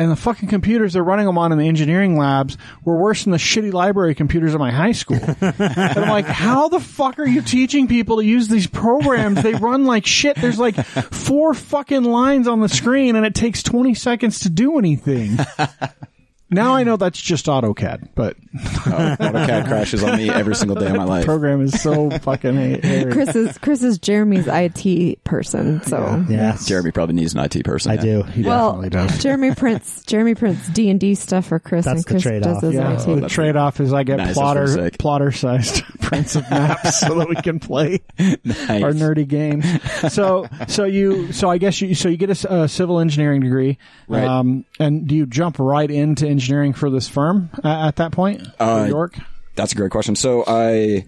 And 0.00 0.10
the 0.10 0.16
fucking 0.16 0.48
computers 0.48 0.94
they're 0.94 1.04
running 1.04 1.26
them 1.26 1.36
on 1.36 1.52
in 1.52 1.58
the 1.58 1.68
engineering 1.68 2.16
labs 2.16 2.56
were 2.86 2.96
worse 2.96 3.24
than 3.24 3.32
the 3.32 3.36
shitty 3.36 3.70
library 3.70 4.14
computers 4.14 4.54
at 4.54 4.58
my 4.58 4.70
high 4.70 4.92
school. 4.92 5.20
and 5.42 5.98
I'm 5.98 6.08
like, 6.08 6.24
how 6.24 6.70
the 6.70 6.80
fuck 6.80 7.18
are 7.18 7.26
you 7.26 7.42
teaching 7.42 7.86
people 7.86 8.16
to 8.16 8.24
use 8.24 8.48
these 8.48 8.66
programs? 8.66 9.42
They 9.42 9.52
run 9.52 9.84
like 9.84 10.06
shit. 10.06 10.36
There's 10.36 10.58
like 10.58 10.76
four 10.76 11.52
fucking 11.52 12.04
lines 12.04 12.48
on 12.48 12.60
the 12.60 12.68
screen 12.70 13.14
and 13.14 13.26
it 13.26 13.34
takes 13.34 13.62
20 13.62 13.92
seconds 13.92 14.40
to 14.40 14.48
do 14.48 14.78
anything. 14.78 15.36
now 16.50 16.74
I 16.74 16.82
know 16.84 16.96
that's 16.96 17.20
just 17.20 17.46
AutoCAD, 17.46 18.08
but 18.14 18.36
Oh, 18.52 19.16
AutoCAD 19.20 19.68
crashes 19.68 20.02
on 20.02 20.16
me 20.18 20.28
every 20.30 20.54
single 20.56 20.76
day 20.76 20.86
of 20.86 20.96
my 20.96 21.04
life. 21.04 21.24
program 21.24 21.60
is 21.60 21.80
so 21.80 22.10
fucking 22.10 22.54
ha- 22.56 22.80
hairy. 22.82 23.12
Chris 23.12 23.36
is 23.36 23.56
Chris 23.58 23.82
is 23.82 23.98
Jeremy's 23.98 24.46
IT 24.48 25.22
person. 25.24 25.82
So 25.82 26.24
yeah, 26.28 26.56
Jeremy 26.66 26.90
probably 26.90 27.14
needs 27.14 27.34
an 27.34 27.40
IT 27.40 27.64
person. 27.64 27.92
I 27.92 27.94
yeah. 27.94 28.00
do. 28.02 28.22
He 28.24 28.42
well, 28.42 28.72
definitely 28.82 28.90
does. 28.90 29.22
Jeremy 29.22 29.54
prints 29.54 30.04
Jeremy 30.04 30.34
prints 30.34 30.68
D 30.70 30.90
and 30.90 30.98
D 30.98 31.14
stuff 31.14 31.46
for 31.46 31.58
Chris, 31.60 31.84
That's 31.84 31.96
and 31.98 32.04
the 32.04 32.08
Chris 32.10 32.22
trade-off. 32.24 32.60
does 32.60 32.72
his 32.72 32.74
Yeah, 32.74 32.92
IT. 33.14 33.20
the 33.20 33.28
trade 33.28 33.56
off 33.56 33.78
is 33.80 33.92
I 33.92 34.02
get 34.02 34.16
Nice, 34.16 34.34
that's 34.34 34.38
pretty 34.38 34.42
plotter 34.44 34.66
sick. 34.68 34.98
plotter 34.98 35.32
sized 35.32 35.84
prints 36.00 36.34
of 36.36 36.50
maps 36.50 36.98
so 37.00 37.14
that 37.18 37.28
we 37.28 37.36
can 37.36 37.60
play 37.60 38.00
Nice. 38.18 38.82
our 38.82 38.92
nerdy 38.92 39.28
game. 39.28 39.62
So 40.10 40.46
so 40.68 40.84
you 40.84 41.32
so 41.32 41.48
I 41.50 41.58
guess 41.58 41.80
you 41.80 41.94
so 41.94 42.08
you 42.08 42.16
get 42.16 42.30
a 42.30 42.32
s- 42.32 42.44
a, 42.48 42.68
civil 42.68 42.98
engineering 43.00 43.40
degree, 43.42 43.78
Right. 44.08 44.24
Um, 44.24 44.64
and 44.80 45.06
do 45.06 45.14
you 45.14 45.26
jump 45.26 45.58
right 45.58 45.90
into 45.90 46.26
engineering 46.40 46.72
for 46.72 46.90
this 46.90 47.08
firm 47.08 47.50
at 47.62 47.96
that 47.96 48.12
point? 48.12 48.42
Uh, 48.58 48.84
New 48.84 48.90
York. 48.90 49.18
That's 49.56 49.72
a 49.72 49.76
great 49.76 49.90
question. 49.90 50.16
So 50.16 50.44
I 50.46 51.04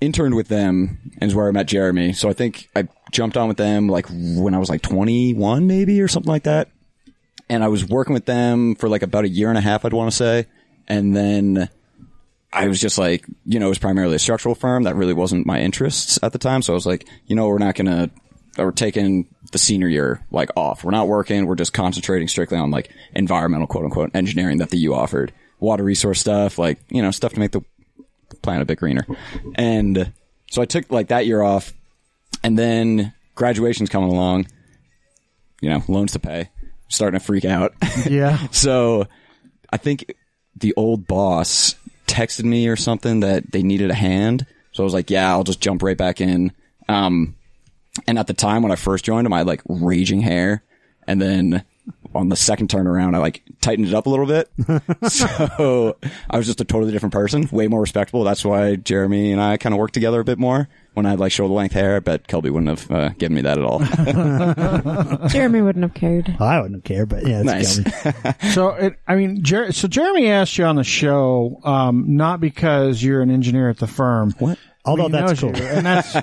interned 0.00 0.34
with 0.34 0.48
them 0.48 1.12
and 1.18 1.30
is 1.30 1.34
where 1.34 1.48
I 1.48 1.50
met 1.52 1.66
Jeremy. 1.66 2.12
So 2.12 2.28
I 2.28 2.32
think 2.32 2.68
I 2.74 2.88
jumped 3.10 3.36
on 3.36 3.48
with 3.48 3.56
them 3.56 3.88
like 3.88 4.06
when 4.08 4.54
I 4.54 4.58
was 4.58 4.68
like 4.68 4.82
21 4.82 5.66
maybe 5.66 6.00
or 6.00 6.08
something 6.08 6.30
like 6.30 6.44
that. 6.44 6.70
And 7.48 7.62
I 7.62 7.68
was 7.68 7.84
working 7.84 8.14
with 8.14 8.24
them 8.24 8.74
for 8.76 8.88
like 8.88 9.02
about 9.02 9.24
a 9.24 9.28
year 9.28 9.48
and 9.48 9.58
a 9.58 9.60
half, 9.60 9.84
I'd 9.84 9.92
want 9.92 10.10
to 10.10 10.16
say. 10.16 10.46
And 10.88 11.14
then 11.14 11.68
I 12.52 12.68
was 12.68 12.80
just 12.80 12.98
like, 12.98 13.26
you 13.44 13.58
know, 13.58 13.66
it 13.66 13.70
was 13.70 13.78
primarily 13.78 14.16
a 14.16 14.18
structural 14.18 14.54
firm. 14.54 14.84
That 14.84 14.96
really 14.96 15.12
wasn't 15.12 15.46
my 15.46 15.60
interests 15.60 16.18
at 16.22 16.32
the 16.32 16.38
time. 16.38 16.62
So 16.62 16.72
I 16.72 16.74
was 16.74 16.86
like, 16.86 17.08
you 17.26 17.36
know, 17.36 17.48
we're 17.48 17.58
not 17.58 17.74
going 17.74 17.86
to, 17.86 18.10
or 18.58 18.72
taking 18.72 19.28
the 19.52 19.58
senior 19.58 19.88
year 19.88 20.24
like 20.30 20.50
off. 20.56 20.84
We're 20.84 20.90
not 20.90 21.08
working. 21.08 21.46
We're 21.46 21.54
just 21.54 21.72
concentrating 21.72 22.28
strictly 22.28 22.58
on 22.58 22.70
like 22.70 22.90
environmental 23.14 23.66
quote 23.66 23.84
unquote 23.84 24.10
engineering 24.14 24.58
that 24.58 24.70
the 24.70 24.78
U 24.78 24.94
offered, 24.94 25.32
water 25.60 25.84
resource 25.84 26.20
stuff, 26.20 26.58
like 26.58 26.78
you 26.90 27.02
know 27.02 27.10
stuff 27.10 27.32
to 27.34 27.38
make 27.38 27.52
the 27.52 27.62
planet 28.42 28.62
a 28.62 28.66
bit 28.66 28.78
greener. 28.78 29.06
And 29.54 30.12
so 30.50 30.62
I 30.62 30.64
took 30.64 30.90
like 30.90 31.08
that 31.08 31.26
year 31.26 31.42
off, 31.42 31.72
and 32.42 32.58
then 32.58 33.12
graduation's 33.34 33.88
coming 33.88 34.10
along. 34.10 34.46
You 35.60 35.70
know, 35.70 35.82
loans 35.86 36.12
to 36.12 36.18
pay. 36.18 36.50
Starting 36.88 37.18
to 37.18 37.24
freak 37.24 37.44
out. 37.44 37.72
Yeah. 38.10 38.48
So 38.50 39.06
I 39.70 39.76
think 39.76 40.14
the 40.56 40.74
old 40.76 41.06
boss 41.06 41.76
texted 42.06 42.44
me 42.44 42.68
or 42.68 42.76
something 42.76 43.20
that 43.20 43.52
they 43.52 43.62
needed 43.62 43.90
a 43.90 43.94
hand. 43.94 44.44
So 44.72 44.82
I 44.82 44.84
was 44.84 44.92
like, 44.92 45.08
yeah, 45.08 45.30
I'll 45.30 45.44
just 45.44 45.60
jump 45.60 45.82
right 45.82 45.96
back 45.96 46.20
in. 46.20 46.52
Um, 46.88 47.36
and 48.06 48.18
at 48.18 48.26
the 48.26 48.34
time 48.34 48.62
when 48.62 48.72
I 48.72 48.76
first 48.76 49.04
joined 49.04 49.26
him, 49.26 49.32
I 49.32 49.38
had 49.38 49.46
like 49.46 49.62
raging 49.68 50.20
hair. 50.20 50.62
And 51.06 51.20
then 51.20 51.64
on 52.14 52.28
the 52.28 52.36
second 52.36 52.68
turnaround, 52.68 53.14
I 53.14 53.18
like 53.18 53.42
tightened 53.60 53.88
it 53.88 53.94
up 53.94 54.06
a 54.06 54.10
little 54.10 54.26
bit. 54.26 54.50
so 55.10 55.96
I 56.30 56.36
was 56.36 56.46
just 56.46 56.60
a 56.60 56.64
totally 56.64 56.92
different 56.92 57.12
person, 57.12 57.48
way 57.50 57.68
more 57.68 57.80
respectable. 57.80 58.24
That's 58.24 58.44
why 58.44 58.76
Jeremy 58.76 59.32
and 59.32 59.40
I 59.40 59.56
kind 59.56 59.74
of 59.74 59.78
worked 59.78 59.94
together 59.94 60.20
a 60.20 60.24
bit 60.24 60.38
more. 60.38 60.68
When 60.94 61.06
I 61.06 61.10
had 61.10 61.20
like 61.20 61.32
shoulder 61.32 61.54
length 61.54 61.72
hair, 61.72 61.96
I 61.96 62.00
bet 62.00 62.28
Kelby 62.28 62.50
wouldn't 62.50 62.68
have 62.68 62.90
uh, 62.90 63.08
given 63.10 63.34
me 63.34 63.40
that 63.40 63.56
at 63.56 63.64
all. 63.64 63.78
Jeremy 65.28 65.62
wouldn't 65.62 65.84
have 65.84 65.94
cared. 65.94 66.36
Well, 66.38 66.48
I 66.48 66.60
wouldn't 66.60 66.84
care, 66.84 67.06
but 67.06 67.26
yeah, 67.26 67.42
that's 67.42 67.78
nice. 67.78 68.54
So 68.54 68.70
it, 68.70 68.98
I 69.08 69.16
mean, 69.16 69.42
Jer- 69.42 69.72
so 69.72 69.88
Jeremy 69.88 70.28
asked 70.28 70.58
you 70.58 70.66
on 70.66 70.76
the 70.76 70.84
show, 70.84 71.60
um, 71.64 72.16
not 72.16 72.40
because 72.40 73.02
you're 73.02 73.22
an 73.22 73.30
engineer 73.30 73.70
at 73.70 73.78
the 73.78 73.86
firm. 73.86 74.34
What? 74.38 74.58
Although 74.84 75.08
that's 75.08 75.40
knows 75.42 75.52
cool. 75.52 75.62
you, 75.62 75.66
and 75.66 75.86
that's 75.86 76.14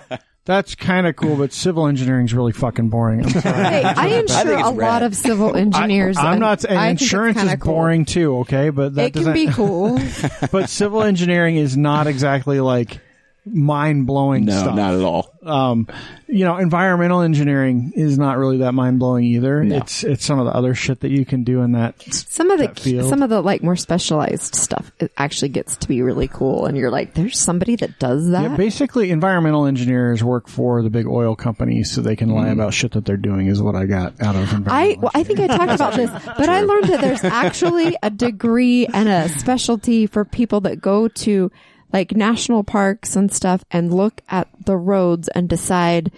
that's 0.49 0.73
kind 0.73 1.05
of 1.05 1.15
cool. 1.15 1.35
But 1.35 1.53
civil 1.53 1.85
engineering 1.85 2.25
is 2.25 2.33
really 2.33 2.53
fucking 2.53 2.89
boring. 2.89 3.23
I'm 3.23 3.29
sorry. 3.29 3.63
Hey, 3.65 3.83
I 3.83 4.07
insure 4.07 4.45
think 4.45 4.59
it's 4.59 4.67
a 4.67 4.71
lot 4.71 5.03
of 5.03 5.15
civil 5.15 5.55
engineers. 5.55 6.17
I, 6.17 6.25
am 6.25 6.31
and 6.31 6.39
not. 6.39 6.63
And 6.63 6.79
I 6.79 6.87
insurance 6.87 7.37
is 7.37 7.43
kinda 7.43 7.57
cool. 7.57 7.73
boring 7.73 8.05
too. 8.05 8.37
Okay, 8.39 8.71
but 8.71 8.95
that 8.95 9.07
It 9.07 9.13
can 9.13 9.31
be 9.31 9.45
cool. 9.47 9.99
but 10.51 10.67
civil 10.67 11.03
engineering 11.03 11.57
is 11.57 11.77
not 11.77 12.07
exactly 12.07 12.59
like 12.61 12.99
mind 13.53 14.05
blowing 14.07 14.45
No, 14.45 14.57
stuff. 14.59 14.75
not 14.75 14.93
at 14.93 15.01
all. 15.01 15.33
um, 15.43 15.87
you 16.27 16.45
know, 16.45 16.57
environmental 16.57 17.21
engineering 17.21 17.91
is 17.95 18.17
not 18.19 18.37
really 18.37 18.57
that 18.59 18.73
mind 18.73 18.99
blowing 18.99 19.23
either. 19.25 19.61
It's 19.63 20.03
it's 20.03 20.25
some 20.25 20.37
of 20.39 20.45
the 20.45 20.51
other 20.53 20.75
shit 20.75 20.99
that 21.01 21.09
you 21.11 21.25
can 21.25 21.43
do 21.43 21.61
in 21.61 21.71
that. 21.73 22.01
Some 22.13 22.51
of 22.51 22.59
the 22.59 22.67
That 22.67 22.79
field. 22.79 23.09
some 23.09 23.23
of 23.23 23.29
the 23.29 23.41
like 23.41 23.63
more 23.63 23.75
specialized 23.75 24.55
stuff 24.55 24.91
it 24.99 25.11
actually 25.17 25.49
gets 25.49 25.75
to 25.77 25.87
be 25.87 26.01
really 26.01 26.27
cool, 26.27 26.65
and 26.65 26.77
you're 26.77 26.91
like, 26.91 27.13
there's 27.15 27.39
somebody 27.39 27.75
that 27.77 27.97
does 27.99 28.29
that. 28.29 28.43
Yeah, 28.43 28.55
basically, 28.57 29.11
environmental 29.11 29.65
engineers 29.65 30.23
work 30.23 30.47
for 30.47 30.81
the 30.83 30.89
big 30.89 31.07
oil 31.07 31.35
companies 31.35 31.91
so 31.91 32.01
they 32.01 32.15
can 32.15 32.29
lie 32.29 32.49
about 32.49 32.73
shit 32.73 32.91
that 32.91 33.05
they're 33.05 33.17
doing. 33.17 33.47
Is 33.47 33.61
what 33.61 33.75
I 33.75 33.85
got 33.85 34.21
out 34.21 34.35
of 34.35 34.53
environmental. 34.53 34.73
I 34.73 34.97
well, 34.99 35.11
I 35.15 35.23
think 35.23 35.39
I 35.39 35.47
talked 35.47 35.71
about 35.71 35.93
this, 35.95 36.09
but 36.37 36.49
I 36.49 36.61
learned 36.61 36.85
that 36.89 37.01
there's 37.01 37.23
actually 37.23 37.95
a 38.03 38.09
degree 38.09 38.85
and 38.87 39.09
a 39.09 39.29
specialty 39.29 40.05
for 40.05 40.25
people 40.25 40.61
that 40.61 40.81
go 40.81 41.07
to 41.07 41.51
like 41.91 42.15
national 42.15 42.63
parks 42.63 43.15
and 43.15 43.31
stuff 43.31 43.63
and 43.71 43.93
look 43.93 44.21
at 44.29 44.47
the 44.65 44.77
roads 44.77 45.27
and 45.29 45.49
decide 45.49 46.11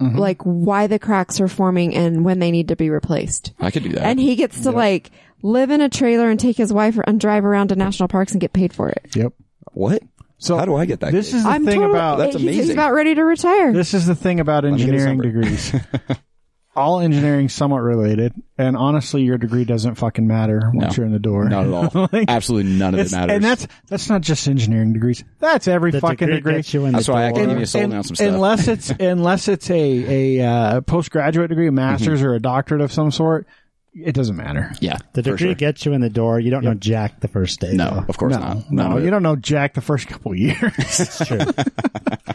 mm-hmm. 0.00 0.16
like 0.16 0.42
why 0.42 0.86
the 0.86 0.98
cracks 0.98 1.40
are 1.40 1.48
forming 1.48 1.94
and 1.94 2.24
when 2.24 2.38
they 2.38 2.50
need 2.50 2.68
to 2.68 2.76
be 2.76 2.90
replaced. 2.90 3.52
I 3.60 3.70
could 3.70 3.82
do 3.82 3.90
that. 3.90 4.02
And 4.02 4.20
he 4.20 4.36
gets 4.36 4.62
to 4.62 4.70
like 4.70 5.10
live 5.42 5.70
in 5.70 5.80
a 5.80 5.88
trailer 5.88 6.30
and 6.30 6.38
take 6.38 6.56
his 6.56 6.72
wife 6.72 6.98
and 7.04 7.18
drive 7.20 7.44
around 7.44 7.68
to 7.68 7.76
national 7.76 8.08
parks 8.08 8.32
and 8.32 8.40
get 8.40 8.52
paid 8.52 8.72
for 8.72 8.88
it. 8.88 9.14
Yep. 9.14 9.32
what? 9.72 10.02
So 10.38 10.56
How 10.56 10.64
do 10.64 10.74
I 10.74 10.86
get 10.86 11.00
that? 11.00 11.12
This 11.12 11.26
gig? 11.28 11.36
is 11.36 11.44
the 11.44 11.50
I'm 11.50 11.66
thing 11.66 11.80
totally, 11.80 11.90
about 11.90 12.16
That's 12.16 12.36
he's- 12.36 12.42
He's 12.42 12.56
amazing. 12.56 12.76
about 12.76 12.94
ready 12.94 13.14
to 13.14 13.22
retire. 13.22 13.72
This 13.72 13.92
is 13.92 14.06
the 14.06 14.14
thing 14.14 14.40
about 14.40 14.64
me 14.64 14.70
get 14.70 14.88
his 14.88 15.04
engineering 15.04 15.20
degrees. 15.20 15.74
All 16.76 17.00
engineering 17.00 17.48
somewhat 17.48 17.80
related, 17.82 18.32
and 18.56 18.76
honestly, 18.76 19.22
your 19.22 19.38
degree 19.38 19.64
doesn't 19.64 19.96
fucking 19.96 20.24
matter 20.24 20.70
once 20.72 20.96
No. 20.96 21.00
you're 21.00 21.06
in 21.06 21.12
the 21.12 21.18
door. 21.18 21.48
Not 21.48 21.66
at 21.66 21.72
all. 21.96 22.08
Like, 22.12 22.26
Absolutely 22.30 22.72
none 22.74 22.94
of 22.94 23.00
it 23.00 23.06
it's- 23.06 23.12
matters. 23.12 23.34
And 23.34 23.44
that's 23.44 23.66
that's 23.88 24.08
not 24.08 24.20
just 24.20 24.46
engineering 24.46 24.92
degrees. 24.92 25.24
That's 25.40 25.66
every 25.66 25.90
The 25.90 26.00
fucking 26.00 26.28
degree 26.28 26.36
degree. 26.36 26.54
gets 26.54 26.72
you 26.72 26.84
in 26.84 26.92
That's 26.92 27.06
the 27.06 27.12
why 27.12 27.24
I 27.26 27.30
door. 27.30 27.38
can 27.40 27.48
give 27.48 27.58
you 27.58 27.64
a 27.64 27.66
sold 27.66 27.92
on 27.92 28.04
some 28.04 28.14
stuff. 28.14 28.28
Unless 28.28 28.68
it's 28.68 28.90
unless 28.90 29.48
it's 29.48 29.68
a 29.68 30.38
a 30.38 30.46
uh, 30.48 30.80
postgraduate 30.82 31.48
degree, 31.48 31.66
a 31.66 31.72
master's 31.72 32.22
or 32.22 32.34
a 32.34 32.40
doctorate 32.40 32.82
of 32.82 32.92
some 32.92 33.10
sort, 33.10 33.48
it 33.94 34.14
doesn't 34.14 34.36
matter. 34.36 34.72
yeah, 34.80 34.96
The 35.14 35.22
for 35.22 35.30
degree 35.32 35.48
sure. 35.48 35.54
gets 35.54 35.84
you 35.84 35.92
in 35.92 36.00
the 36.00 36.08
door. 36.10 36.38
You 36.40 36.50
don't 36.50 36.64
know 36.64 36.74
Jack 36.74 37.20
the 37.20 37.28
first 37.28 37.60
day. 37.60 37.72
No, 37.74 37.90
though. 37.90 38.04
of 38.08 38.16
course 38.16 38.32
no, 38.34 38.38
not. 38.38 38.70
None 38.70 38.90
no, 38.90 38.98
you 38.98 39.10
don't 39.10 39.22
know 39.22 39.36
Jack 39.36 39.74
the 39.74 39.80
first 39.80 40.06
couple 40.08 40.32
of 40.32 40.38
years. 40.38 40.60
It's 40.78 41.26
true. 41.26 41.40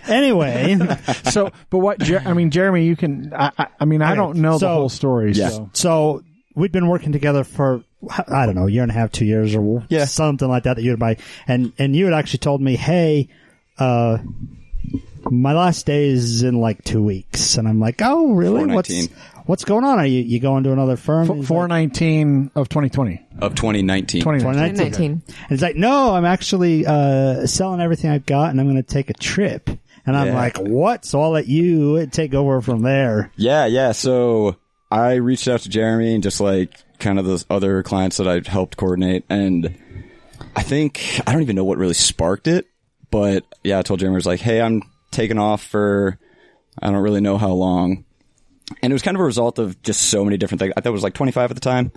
anyway, 0.08 0.78
so, 1.32 1.52
but 1.70 1.80
what? 1.80 2.00
Jer- 2.00 2.24
I 2.26 2.34
mean, 2.34 2.52
Jeremy, 2.52 2.86
you 2.86 2.96
can. 2.96 3.34
I, 3.34 3.52
I, 3.58 3.68
I 3.82 3.86
mean, 3.86 4.02
I 4.02 4.12
Okay, 4.12 4.15
don't 4.15 4.38
know 4.38 4.58
the 4.58 4.68
whole 4.68 4.89
story. 4.89 5.32
Yeah. 5.34 5.50
So. 5.50 5.70
so 5.74 6.24
we'd 6.56 6.72
been 6.72 6.88
working 6.88 7.12
together 7.12 7.44
for 7.44 7.84
I 8.28 8.46
don't 8.46 8.56
know, 8.56 8.68
a 8.68 8.72
year 8.72 8.84
and 8.84 8.91
a 8.91 8.94
half, 8.94 9.12
two 9.12 9.26
years, 9.26 9.56
or 9.56 9.84
Yeah. 9.89 10.06
something 10.06 10.48
like 10.48 10.63
that. 10.63 10.76
That 10.76 10.84
you'd 10.84 11.00
buy, 11.00 11.18
and 11.48 11.74
and 11.78 11.96
you 11.96 12.06
had 12.06 12.13
actually 12.13 12.39
told 12.39 12.62
me, 12.62 12.76
hey, 12.76 13.30
uh, 13.80 14.18
my 15.32 15.54
last 15.54 15.86
day 15.86 16.08
is 16.10 16.44
in 16.44 16.60
like 16.60 16.84
two 16.84 17.04
weeks, 17.04 17.58
and 17.58 17.68
I'm 17.68 17.80
like, 17.80 18.02
oh, 18.04 18.34
really? 18.34 18.66
What's 18.66 19.08
what's 19.46 19.64
going 19.66 19.84
on? 19.84 20.00
Are 20.00 20.06
you 20.06 20.22
you 20.22 20.40
going 20.40 20.64
to 20.64 20.72
another 20.72 20.96
firm? 20.98 21.30
And 21.30 21.40
he's 21.42 21.50
like, 21.50 22.52
of 22.56 22.70
twenty 22.70 22.90
twenty. 22.90 23.22
of 23.40 23.56
2019. 23.56 24.22
2019. 24.22 24.92
2019. 24.92 25.12
And 25.12 25.52
it's 25.52 25.62
like, 25.62 25.76
no, 25.76 26.14
I'm 26.16 26.26
actually 26.26 26.86
uh, 26.86 27.46
selling 27.48 27.82
everything 27.82 28.10
I've 28.12 28.26
got, 28.26 28.52
and 28.52 28.60
I'm 28.60 28.66
going 28.68 28.78
to 28.78 28.84
take 28.84 29.10
a 29.10 29.14
trip. 29.14 29.70
And 30.08 30.16
I'm 30.16 30.28
Yeah. 30.28 30.36
like, 30.36 30.58
what? 30.58 31.04
So 31.06 31.22
I'll 31.22 31.32
let 31.32 31.48
you 31.48 32.06
take 32.08 32.34
over 32.36 32.62
from 32.62 32.84
there. 32.84 33.32
Yeah, 33.38 33.66
yeah. 33.66 33.92
So 33.92 34.56
I 34.92 35.16
reached 35.16 35.48
out 35.48 35.62
to 35.62 35.70
Jeremy 35.70 36.14
and 36.14 36.22
just 36.24 36.40
like 36.40 36.72
kind 37.00 37.18
of 37.18 37.26
those 37.26 37.44
other 37.50 37.82
clients 37.82 38.18
that 38.18 38.28
I've 38.28 38.46
helped 38.46 38.78
coordinate. 38.78 39.26
And 39.30 39.76
I 40.56 40.62
think, 40.62 41.20
I 41.26 41.34
don't 41.34 41.42
even 41.42 41.56
know 41.56 41.64
what 41.66 41.80
really 41.80 41.96
sparked 41.96 42.48
it, 42.48 42.68
but 43.10 43.44
yeah, 43.64 43.80
I 43.80 43.82
told 43.82 44.00
Jeremy, 44.00 44.14
I 44.16 44.18
was 44.18 44.26
like, 44.28 44.42
Hey, 44.42 44.62
I'm 44.62 44.84
taking 45.15 45.39
off 45.39 45.63
for, 45.63 46.19
I 46.82 46.91
don't 46.91 47.01
really 47.01 47.21
know 47.21 47.38
how 47.38 47.51
long. 47.51 48.06
And 48.82 48.91
it 48.91 48.93
was 48.93 49.01
kind 49.01 49.15
of 49.15 49.21
a 49.21 49.25
result 49.25 49.60
of 49.60 49.82
just 49.82 50.10
so 50.10 50.23
many 50.23 50.38
different 50.38 50.60
things. 50.60 50.73
I 50.75 50.82
thought 50.82 50.89
it 50.89 50.93
was 50.93 51.04
like 51.04 51.13
25 51.13 51.51
at 51.51 51.56
the 51.56 51.62
time. 51.62 51.91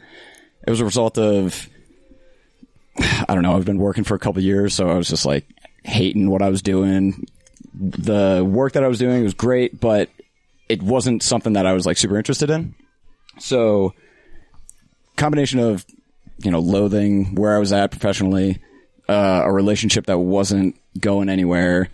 It 0.66 0.70
was 0.70 0.80
a 0.80 0.84
result 0.84 1.18
of, 1.18 1.68
I 2.98 3.34
don't 3.34 3.42
know, 3.42 3.56
I've 3.56 3.64
been 3.64 3.78
working 3.78 4.04
for 4.04 4.14
a 4.14 4.18
couple 4.18 4.42
years, 4.42 4.74
so 4.74 4.88
I 4.88 4.94
was 4.94 5.08
just 5.08 5.26
like 5.26 5.46
hating 5.84 6.30
what 6.30 6.42
I 6.42 6.48
was 6.48 6.62
doing. 6.62 7.26
The 7.74 8.46
work 8.48 8.72
that 8.72 8.84
I 8.84 8.88
was 8.88 8.98
doing 8.98 9.22
was 9.22 9.34
great, 9.34 9.80
but 9.80 10.10
it 10.68 10.82
wasn't 10.82 11.22
something 11.22 11.54
that 11.54 11.66
I 11.66 11.72
was 11.72 11.86
like 11.86 11.96
super 11.96 12.16
interested 12.16 12.50
in. 12.50 12.74
So, 13.38 13.94
combination 15.16 15.60
of 15.60 15.84
you 16.38 16.50
know 16.50 16.58
loathing 16.58 17.34
where 17.34 17.54
I 17.54 17.58
was 17.58 17.72
at 17.72 17.90
professionally, 17.90 18.58
uh, 19.08 19.42
a 19.44 19.52
relationship 19.52 20.06
that 20.06 20.18
wasn't 20.18 20.76
going 20.98 21.28
anywhere, 21.28 21.88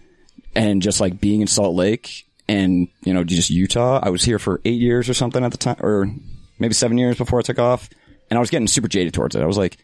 and 0.54 0.82
just 0.82 1.00
like 1.00 1.20
being 1.20 1.40
in 1.40 1.46
Salt 1.46 1.74
Lake 1.74 2.26
and 2.48 2.88
you 3.04 3.14
know 3.14 3.24
just 3.24 3.50
Utah. 3.50 4.00
I 4.02 4.10
was 4.10 4.24
here 4.24 4.38
for 4.38 4.60
eight 4.64 4.80
years 4.80 5.08
or 5.08 5.14
something 5.14 5.44
at 5.44 5.52
the 5.52 5.58
time, 5.58 5.76
or 5.80 6.10
maybe 6.58 6.74
seven 6.74 6.98
years 6.98 7.16
before 7.16 7.38
I 7.38 7.42
took 7.42 7.58
off, 7.58 7.88
and 8.30 8.36
I 8.36 8.40
was 8.40 8.50
getting 8.50 8.66
super 8.68 8.88
jaded 8.88 9.14
towards 9.14 9.34
it. 9.36 9.42
I 9.42 9.46
was 9.46 9.58
like. 9.58 9.78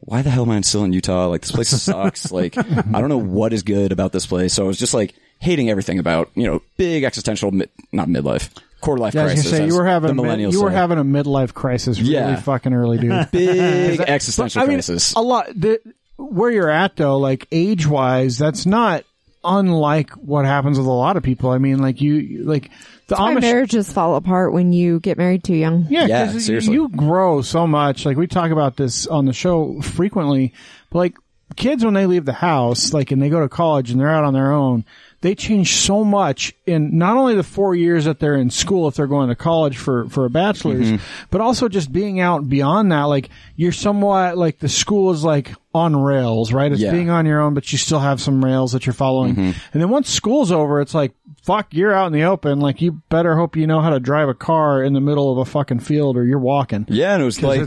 Why 0.00 0.22
the 0.22 0.30
hell 0.30 0.44
am 0.44 0.50
I 0.50 0.60
still 0.60 0.84
in 0.84 0.92
Utah? 0.92 1.26
Like 1.26 1.40
this 1.40 1.50
place 1.50 1.70
sucks. 1.70 2.30
like 2.32 2.56
I 2.56 2.62
don't 3.00 3.08
know 3.08 3.18
what 3.18 3.52
is 3.52 3.64
good 3.64 3.90
about 3.90 4.12
this 4.12 4.26
place. 4.26 4.54
So 4.54 4.62
I 4.62 4.66
was 4.68 4.78
just 4.78 4.94
like 4.94 5.12
hating 5.40 5.70
everything 5.70 5.98
about 5.98 6.30
you 6.36 6.46
know 6.46 6.62
big 6.76 7.02
existential, 7.02 7.50
mid, 7.50 7.68
not 7.90 8.06
midlife, 8.06 8.48
quarter 8.80 9.00
life 9.00 9.12
Yeah, 9.14 9.24
crisis. 9.24 9.50
say 9.50 9.66
you 9.66 9.74
were 9.74 9.84
having 9.86 10.14
the 10.14 10.22
a 10.22 10.36
mid, 10.36 10.52
you 10.52 10.62
were 10.62 10.70
say. 10.70 10.76
having 10.76 10.98
a 10.98 11.04
midlife 11.04 11.52
crisis 11.52 11.98
really 11.98 12.12
Yeah. 12.12 12.36
fucking 12.36 12.72
early, 12.72 12.98
dude. 12.98 13.28
big 13.32 13.98
existential 14.06 14.62
I 14.62 14.66
mean, 14.66 14.76
crisis. 14.76 15.14
a 15.14 15.20
lot. 15.20 15.48
The, 15.48 15.80
where 16.16 16.52
you're 16.52 16.70
at 16.70 16.94
though, 16.94 17.18
like 17.18 17.48
age 17.50 17.84
wise, 17.84 18.38
that's 18.38 18.66
not 18.66 19.02
unlike 19.48 20.10
what 20.12 20.44
happens 20.44 20.78
with 20.78 20.86
a 20.86 20.90
lot 20.90 21.16
of 21.16 21.22
people. 21.22 21.50
I 21.50 21.58
mean, 21.58 21.78
like 21.78 22.00
you, 22.00 22.44
like 22.44 22.70
the 23.06 23.16
Why 23.16 23.34
Amish. 23.34 23.40
marriages 23.40 23.92
fall 23.92 24.16
apart 24.16 24.52
when 24.52 24.72
you 24.72 25.00
get 25.00 25.16
married 25.18 25.42
too 25.44 25.54
young. 25.54 25.86
Yeah, 25.88 26.06
Yeah, 26.06 26.26
'cause 26.32 26.44
seriously. 26.44 26.74
you 26.74 26.88
grow 26.90 27.40
so 27.42 27.66
much. 27.66 28.04
Like 28.04 28.16
we 28.16 28.26
talk 28.26 28.50
about 28.50 28.76
this 28.76 29.06
on 29.06 29.24
the 29.24 29.32
show 29.32 29.80
frequently. 29.80 30.52
But 30.90 30.98
like 30.98 31.14
kids, 31.56 31.84
when 31.84 31.94
they 31.94 32.06
leave 32.06 32.26
the 32.26 32.32
house, 32.34 32.92
like 32.92 33.10
and 33.10 33.20
they 33.22 33.30
go 33.30 33.40
to 33.40 33.48
college 33.48 33.90
and 33.90 33.98
they're 34.00 34.10
out 34.10 34.24
on 34.24 34.34
their 34.34 34.52
own, 34.52 34.84
they 35.20 35.34
change 35.34 35.74
so 35.74 36.04
much 36.04 36.54
in 36.64 36.96
not 36.96 37.16
only 37.16 37.34
the 37.34 37.42
four 37.42 37.74
years 37.74 38.04
that 38.04 38.20
they're 38.20 38.36
in 38.36 38.50
school 38.50 38.86
if 38.86 38.94
they're 38.94 39.06
going 39.08 39.28
to 39.28 39.34
college 39.34 39.76
for 39.76 40.08
for 40.08 40.24
a 40.24 40.30
bachelor's, 40.30 40.86
Mm-hmm. 40.86 41.26
but 41.30 41.40
also 41.40 41.68
just 41.68 41.92
being 41.92 42.20
out 42.20 42.48
beyond 42.48 42.92
that. 42.92 43.04
Like 43.04 43.28
you're 43.56 43.72
somewhat 43.72 44.38
like 44.38 44.58
the 44.60 44.68
school 44.68 45.10
is 45.10 45.24
like 45.24 45.52
on 45.74 45.96
rails, 46.00 46.52
right? 46.52 46.70
It's 46.70 46.80
Yeah. 46.80 46.92
being 46.92 47.10
on 47.10 47.26
your 47.26 47.40
own, 47.40 47.54
but 47.54 47.70
you 47.72 47.78
still 47.78 47.98
have 48.00 48.20
some 48.20 48.44
rails 48.44 48.72
that 48.72 48.86
you're 48.86 48.92
following. 48.92 49.32
Mm-hmm. 49.32 49.58
And 49.72 49.82
then 49.82 49.88
once 49.90 50.08
school's 50.08 50.52
over, 50.52 50.80
it's 50.80 50.94
like 50.94 51.12
fuck, 51.42 51.68
you're 51.72 51.94
out 51.94 52.06
in 52.08 52.12
the 52.12 52.24
open. 52.24 52.60
Like 52.60 52.82
you 52.82 53.00
better 53.08 53.34
hope 53.34 53.56
you 53.56 53.66
know 53.66 53.80
how 53.80 53.90
to 53.90 53.98
drive 54.00 54.28
a 54.28 54.34
car 54.34 54.82
in 54.82 54.92
the 54.92 55.00
middle 55.00 55.32
of 55.32 55.38
a 55.38 55.50
fucking 55.50 55.80
field 55.80 56.16
or 56.18 56.24
you're 56.24 56.38
walking. 56.38 56.84
yeah, 56.88 57.14
and 57.14 57.22
it 57.22 57.24
was 57.24 57.42
like 57.42 57.66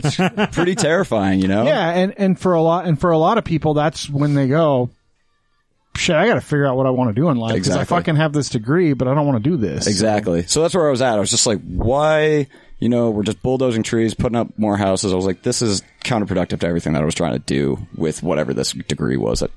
pretty 0.52 0.74
terrifying, 0.74 1.40
you 1.40 1.48
know. 1.48 1.64
Yeah, 1.72 1.90
and 1.90 2.14
and 2.16 2.38
for 2.38 2.54
a 2.54 2.62
lot 2.62 2.86
and 2.86 2.98
for 2.98 3.10
a 3.10 3.18
lot 3.18 3.36
of 3.38 3.44
people, 3.44 3.74
that's 3.74 4.08
when 4.08 4.34
they 4.34 4.48
go. 4.48 4.88
Shit, 5.94 6.16
I 6.16 6.26
got 6.26 6.34
to 6.34 6.40
figure 6.40 6.66
out 6.66 6.76
what 6.76 6.86
I 6.86 6.90
want 6.90 7.14
to 7.14 7.20
do 7.20 7.28
in 7.28 7.36
life 7.36 7.54
because 7.54 7.68
Exactly. 7.68 7.96
I 7.96 7.98
fucking 7.98 8.16
have 8.16 8.32
this 8.32 8.48
degree, 8.48 8.92
but 8.92 9.08
I 9.08 9.14
don't 9.14 9.26
want 9.26 9.42
to 9.42 9.50
do 9.50 9.56
this. 9.56 9.86
Exactly. 9.86 10.44
So 10.46 10.62
that's 10.62 10.74
where 10.74 10.86
I 10.86 10.90
was 10.90 11.02
at. 11.02 11.16
I 11.16 11.20
was 11.20 11.30
just 11.30 11.46
like, 11.46 11.60
why, 11.60 12.46
you 12.78 12.88
know, 12.88 13.10
we're 13.10 13.22
just 13.22 13.42
bulldozing 13.42 13.82
trees, 13.82 14.14
putting 14.14 14.36
up 14.36 14.58
more 14.58 14.76
houses. 14.76 15.12
I 15.12 15.16
was 15.16 15.26
like, 15.26 15.42
this 15.42 15.62
is 15.62 15.82
counterproductive 16.04 16.60
to 16.60 16.66
everything 16.66 16.94
that 16.94 17.02
I 17.02 17.04
was 17.04 17.14
trying 17.14 17.32
to 17.34 17.38
do 17.38 17.78
with 17.96 18.22
whatever 18.22 18.54
this 18.54 18.72
degree 18.72 19.16
was. 19.16 19.40
That 19.40 19.50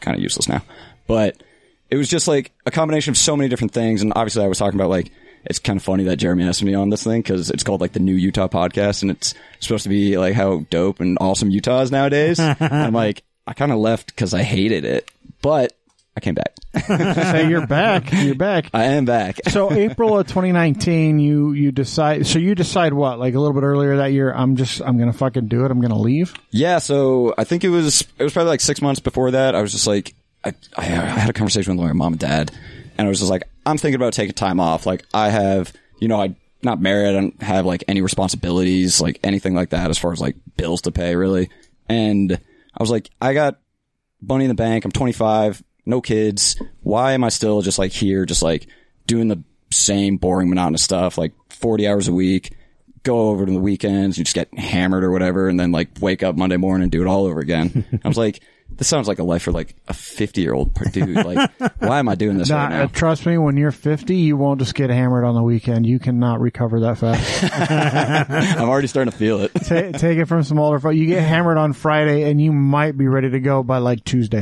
kind 0.00 0.16
of 0.16 0.22
useless 0.22 0.48
now. 0.48 0.62
But 1.06 1.42
it 1.90 1.96
was 1.96 2.08
just 2.08 2.26
like 2.26 2.52
a 2.66 2.70
combination 2.70 3.12
of 3.12 3.18
so 3.18 3.36
many 3.36 3.48
different 3.48 3.72
things. 3.72 4.02
And 4.02 4.12
obviously 4.16 4.44
I 4.44 4.48
was 4.48 4.58
talking 4.58 4.78
about 4.80 4.90
like, 4.90 5.12
it's 5.44 5.58
kind 5.58 5.76
of 5.76 5.82
funny 5.82 6.04
that 6.04 6.16
Jeremy 6.16 6.44
asked 6.44 6.62
me 6.62 6.74
on 6.74 6.88
this 6.88 7.02
thing 7.02 7.20
because 7.20 7.50
it's 7.50 7.64
called 7.64 7.80
like 7.80 7.92
the 7.92 8.00
new 8.00 8.14
Utah 8.14 8.46
podcast 8.48 9.02
and 9.02 9.10
it's 9.10 9.34
supposed 9.58 9.82
to 9.82 9.88
be 9.88 10.16
like 10.16 10.34
how 10.34 10.60
dope 10.70 11.00
and 11.00 11.18
awesome 11.20 11.50
Utah 11.50 11.80
is 11.80 11.90
nowadays. 11.90 12.38
and 12.40 12.56
I'm 12.60 12.92
like, 12.94 13.24
I 13.46 13.52
kind 13.52 13.72
of 13.72 13.78
left 13.78 14.06
because 14.06 14.34
I 14.34 14.42
hated 14.44 14.84
it, 14.84 15.10
but 15.42 15.72
I 16.16 16.20
came 16.20 16.34
back. 16.34 16.54
Say 16.86 17.48
you're 17.48 17.66
back. 17.66 18.12
You're 18.12 18.34
back. 18.34 18.66
I 18.74 18.84
am 18.84 19.04
back. 19.06 19.40
So 19.48 19.72
April 19.72 20.18
of 20.18 20.26
2019, 20.26 21.18
you 21.18 21.52
you 21.52 21.72
decide. 21.72 22.26
So 22.26 22.38
you 22.38 22.54
decide 22.54 22.92
what? 22.92 23.18
Like 23.18 23.34
a 23.34 23.38
little 23.38 23.54
bit 23.54 23.62
earlier 23.62 23.96
that 23.96 24.12
year, 24.12 24.32
I'm 24.32 24.56
just 24.56 24.82
I'm 24.82 24.98
gonna 24.98 25.12
fucking 25.12 25.48
do 25.48 25.64
it. 25.64 25.70
I'm 25.70 25.80
gonna 25.80 25.98
leave. 25.98 26.34
Yeah, 26.50 26.78
so 26.78 27.34
I 27.38 27.44
think 27.44 27.64
it 27.64 27.70
was 27.70 28.02
it 28.18 28.22
was 28.22 28.32
probably 28.32 28.50
like 28.50 28.60
six 28.60 28.82
months 28.82 29.00
before 29.00 29.30
that. 29.30 29.54
I 29.54 29.62
was 29.62 29.72
just 29.72 29.86
like, 29.86 30.14
I, 30.44 30.54
I 30.76 30.82
had 30.82 31.30
a 31.30 31.32
conversation 31.32 31.76
with 31.76 31.86
my 31.86 31.92
mom 31.92 32.14
and 32.14 32.20
dad, 32.20 32.52
and 32.98 33.06
I 33.06 33.08
was 33.08 33.18
just 33.18 33.30
like, 33.30 33.44
I'm 33.64 33.78
thinking 33.78 33.96
about 33.96 34.12
taking 34.12 34.34
time 34.34 34.60
off. 34.60 34.84
Like 34.84 35.04
I 35.14 35.30
have, 35.30 35.72
you 35.98 36.08
know, 36.08 36.20
I 36.20 36.36
not 36.62 36.80
married, 36.80 37.08
I 37.08 37.12
don't 37.12 37.42
have 37.42 37.64
like 37.64 37.84
any 37.88 38.02
responsibilities, 38.02 39.00
like 39.00 39.18
anything 39.24 39.54
like 39.54 39.70
that, 39.70 39.90
as 39.90 39.98
far 39.98 40.12
as 40.12 40.20
like 40.20 40.36
bills 40.56 40.82
to 40.82 40.92
pay, 40.92 41.16
really. 41.16 41.48
And 41.88 42.32
I 42.32 42.82
was 42.82 42.90
like, 42.90 43.10
I 43.20 43.34
got 43.34 43.58
money 44.20 44.44
in 44.44 44.48
the 44.48 44.54
bank. 44.54 44.84
I'm 44.84 44.92
25, 44.92 45.62
no 45.86 46.00
kids. 46.00 46.60
Why 46.82 47.12
am 47.12 47.24
I 47.24 47.28
still 47.28 47.62
just 47.62 47.78
like 47.78 47.92
here, 47.92 48.24
just 48.24 48.42
like 48.42 48.66
doing 49.06 49.28
the 49.28 49.42
same 49.70 50.16
boring, 50.16 50.48
monotonous 50.48 50.82
stuff, 50.82 51.18
like 51.18 51.32
40 51.50 51.88
hours 51.88 52.08
a 52.08 52.12
week? 52.12 52.52
Go 53.02 53.30
over 53.30 53.44
to 53.44 53.52
the 53.52 53.58
weekends, 53.58 54.16
you 54.16 54.24
just 54.24 54.34
get 54.34 54.56
hammered 54.56 55.02
or 55.02 55.10
whatever, 55.10 55.48
and 55.48 55.58
then 55.58 55.72
like 55.72 55.88
wake 56.00 56.22
up 56.22 56.36
Monday 56.36 56.56
morning 56.56 56.84
and 56.84 56.92
do 56.92 57.02
it 57.02 57.08
all 57.08 57.26
over 57.26 57.40
again. 57.40 57.84
I 58.04 58.08
was 58.08 58.16
like, 58.18 58.40
this 58.82 58.88
sounds 58.88 59.06
like 59.06 59.20
a 59.20 59.22
life 59.22 59.42
for 59.44 59.52
like 59.52 59.76
a 59.86 59.94
50 59.94 60.40
year 60.40 60.54
old 60.54 60.74
dude. 60.90 61.14
Like, 61.24 61.52
why 61.78 62.00
am 62.00 62.08
I 62.08 62.16
doing 62.16 62.36
this 62.36 62.48
Nah, 62.48 62.64
right 62.64 62.70
now? 62.70 62.82
uh, 62.82 62.86
trust 62.88 63.24
me, 63.26 63.38
when 63.38 63.56
you're 63.56 63.70
50, 63.70 64.16
you 64.16 64.36
won't 64.36 64.58
just 64.58 64.74
get 64.74 64.90
hammered 64.90 65.24
on 65.24 65.36
the 65.36 65.42
weekend. 65.44 65.86
You 65.86 66.00
cannot 66.00 66.40
recover 66.40 66.80
that 66.80 66.98
fast. 66.98 67.44
I'm 68.58 68.68
already 68.68 68.88
starting 68.88 69.12
to 69.12 69.16
feel 69.16 69.38
it. 69.38 69.54
Ta 69.54 69.92
take 69.96 70.18
it 70.18 70.24
from 70.24 70.42
some 70.42 70.58
older 70.58 70.80
folks. 70.80 70.96
You 70.96 71.06
get 71.06 71.22
hammered 71.22 71.58
on 71.58 71.74
Friday, 71.74 72.28
and 72.28 72.40
you 72.40 72.50
might 72.52 72.98
be 72.98 73.06
ready 73.06 73.30
to 73.30 73.38
go 73.38 73.62
by 73.62 73.78
like 73.78 74.02
Tuesday. 74.02 74.40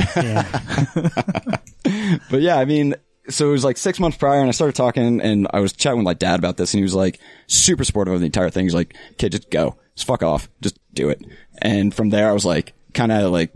But 2.30 2.40
yeah, 2.40 2.56
I 2.56 2.64
mean, 2.64 2.94
so 3.28 3.48
it 3.48 3.52
was 3.52 3.62
like 3.64 3.76
six 3.76 4.00
months 4.00 4.16
prior, 4.16 4.40
and 4.40 4.48
I 4.48 4.52
started 4.52 4.74
talking, 4.74 5.20
and 5.20 5.48
I 5.52 5.60
was 5.60 5.74
chatting 5.74 5.98
with 5.98 6.04
my 6.04 6.14
dad 6.14 6.38
about 6.38 6.56
this, 6.56 6.72
and 6.72 6.78
he 6.78 6.82
was 6.82 6.94
like 6.94 7.20
super 7.46 7.84
supportive 7.84 8.14
of 8.14 8.20
the 8.20 8.26
entire 8.26 8.48
thing. 8.48 8.64
He's 8.64 8.74
like, 8.74 8.96
"Kid, 9.18 9.32
just 9.32 9.50
go, 9.50 9.76
just 9.96 10.06
fuck 10.06 10.22
off, 10.22 10.48
just 10.62 10.78
do 10.94 11.10
it." 11.10 11.22
And 11.60 11.92
from 11.94 12.08
there, 12.08 12.28
I 12.28 12.32
was 12.32 12.44
like, 12.46 12.72
kind 12.94 13.12
of 13.12 13.30
like, 13.32 13.50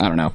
I 0.00 0.08
don't 0.08 0.16
know, 0.16 0.34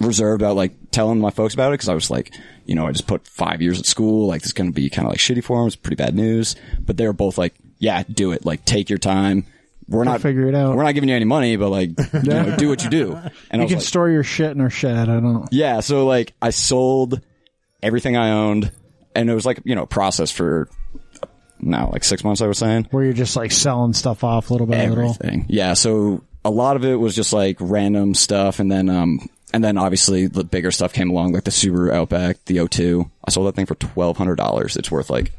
reserved 0.00 0.42
about 0.42 0.56
like 0.56 0.90
telling 0.90 1.18
my 1.20 1.30
folks 1.30 1.54
about 1.54 1.68
it 1.70 1.74
because 1.74 1.88
I 1.88 1.94
was 1.94 2.10
like, 2.10 2.34
you 2.66 2.74
know, 2.74 2.86
I 2.86 2.92
just 2.92 3.06
put 3.06 3.26
five 3.26 3.62
years 3.62 3.78
at 3.78 3.86
school, 3.86 4.26
like 4.28 4.40
this 4.42 4.48
is 4.48 4.52
going 4.52 4.70
to 4.70 4.74
be 4.74 4.88
kind 4.90 5.06
of 5.06 5.12
like 5.12 5.20
shitty 5.20 5.42
for 5.44 5.58
them. 5.58 5.66
It's 5.66 5.76
pretty 5.76 5.96
bad 5.96 6.14
news, 6.14 6.56
but 6.80 6.96
they 6.96 7.06
were 7.06 7.12
both 7.12 7.38
like, 7.38 7.54
"Yeah, 7.78 8.02
do 8.12 8.32
it. 8.32 8.44
Like, 8.44 8.64
take 8.64 8.88
your 8.90 8.98
time." 8.98 9.46
We're 9.88 10.04
not 10.04 10.20
figure 10.20 10.46
it 10.46 10.54
out. 10.54 10.76
We're 10.76 10.84
not 10.84 10.94
giving 10.94 11.08
you 11.08 11.16
any 11.16 11.24
money, 11.24 11.56
but 11.56 11.68
like, 11.68 11.90
you 12.14 12.22
know, 12.22 12.56
do 12.56 12.68
what 12.68 12.82
you 12.84 12.88
do. 12.88 13.12
And 13.14 13.30
I 13.50 13.56
You 13.56 13.62
was 13.62 13.70
can 13.70 13.78
like, 13.78 13.86
store 13.86 14.08
your 14.08 14.22
shit 14.22 14.52
in 14.52 14.60
our 14.60 14.70
shed. 14.70 14.96
I 15.08 15.14
don't 15.14 15.24
know. 15.24 15.46
yeah, 15.50 15.80
so 15.80 16.06
like 16.06 16.32
I 16.40 16.50
sold 16.50 17.20
everything 17.82 18.16
I 18.16 18.30
owned, 18.30 18.70
and 19.14 19.28
it 19.28 19.34
was 19.34 19.44
like 19.44 19.60
you 19.64 19.74
know 19.74 19.82
a 19.82 19.86
process 19.86 20.30
for 20.30 20.68
now 21.60 21.90
like 21.92 22.04
six 22.04 22.24
months. 22.24 22.40
I 22.40 22.46
was 22.46 22.58
saying 22.58 22.88
Where 22.90 23.04
you're 23.04 23.12
just 23.12 23.36
like 23.36 23.50
selling 23.52 23.92
stuff 23.92 24.24
off 24.24 24.50
little 24.50 24.66
by 24.66 24.86
little. 24.86 25.10
everything. 25.10 25.46
Yeah, 25.48 25.74
so 25.74 26.22
a 26.44 26.50
lot 26.50 26.76
of 26.76 26.84
it 26.84 26.96
was 26.96 27.14
just 27.14 27.32
like 27.32 27.56
random 27.60 28.14
stuff, 28.14 28.58
and 28.58 28.70
then 28.70 28.88
um 28.88 29.28
and 29.54 29.62
then 29.62 29.76
obviously 29.78 30.26
the 30.26 30.44
bigger 30.44 30.70
stuff 30.70 30.92
came 30.92 31.10
along, 31.10 31.32
like 31.32 31.44
the 31.44 31.50
Subaru 31.50 31.92
Outback, 31.92 32.44
the 32.46 32.56
O2. 32.56 33.08
I 33.26 33.30
sold 33.30 33.46
that 33.48 33.54
thing 33.54 33.66
for 33.66 33.74
twelve 33.76 34.16
hundred 34.16 34.36
dollars. 34.36 34.76
It's 34.76 34.90
worth 34.90 35.10
like 35.10 35.32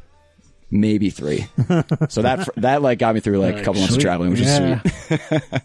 maybe 0.72 1.10
three. 1.10 1.47
so 2.10 2.22
that 2.22 2.47
that 2.58 2.82
like 2.82 2.99
got 2.99 3.16
me 3.16 3.22
through 3.22 3.39
like 3.39 3.58
a 3.58 3.64
couple 3.64 3.82
months 3.82 3.95
of 3.95 4.01
traveling, 4.01 4.32
which 4.32 4.39
Yeah. 4.41 4.82
is 4.86 4.91
sweet. 5.08 5.41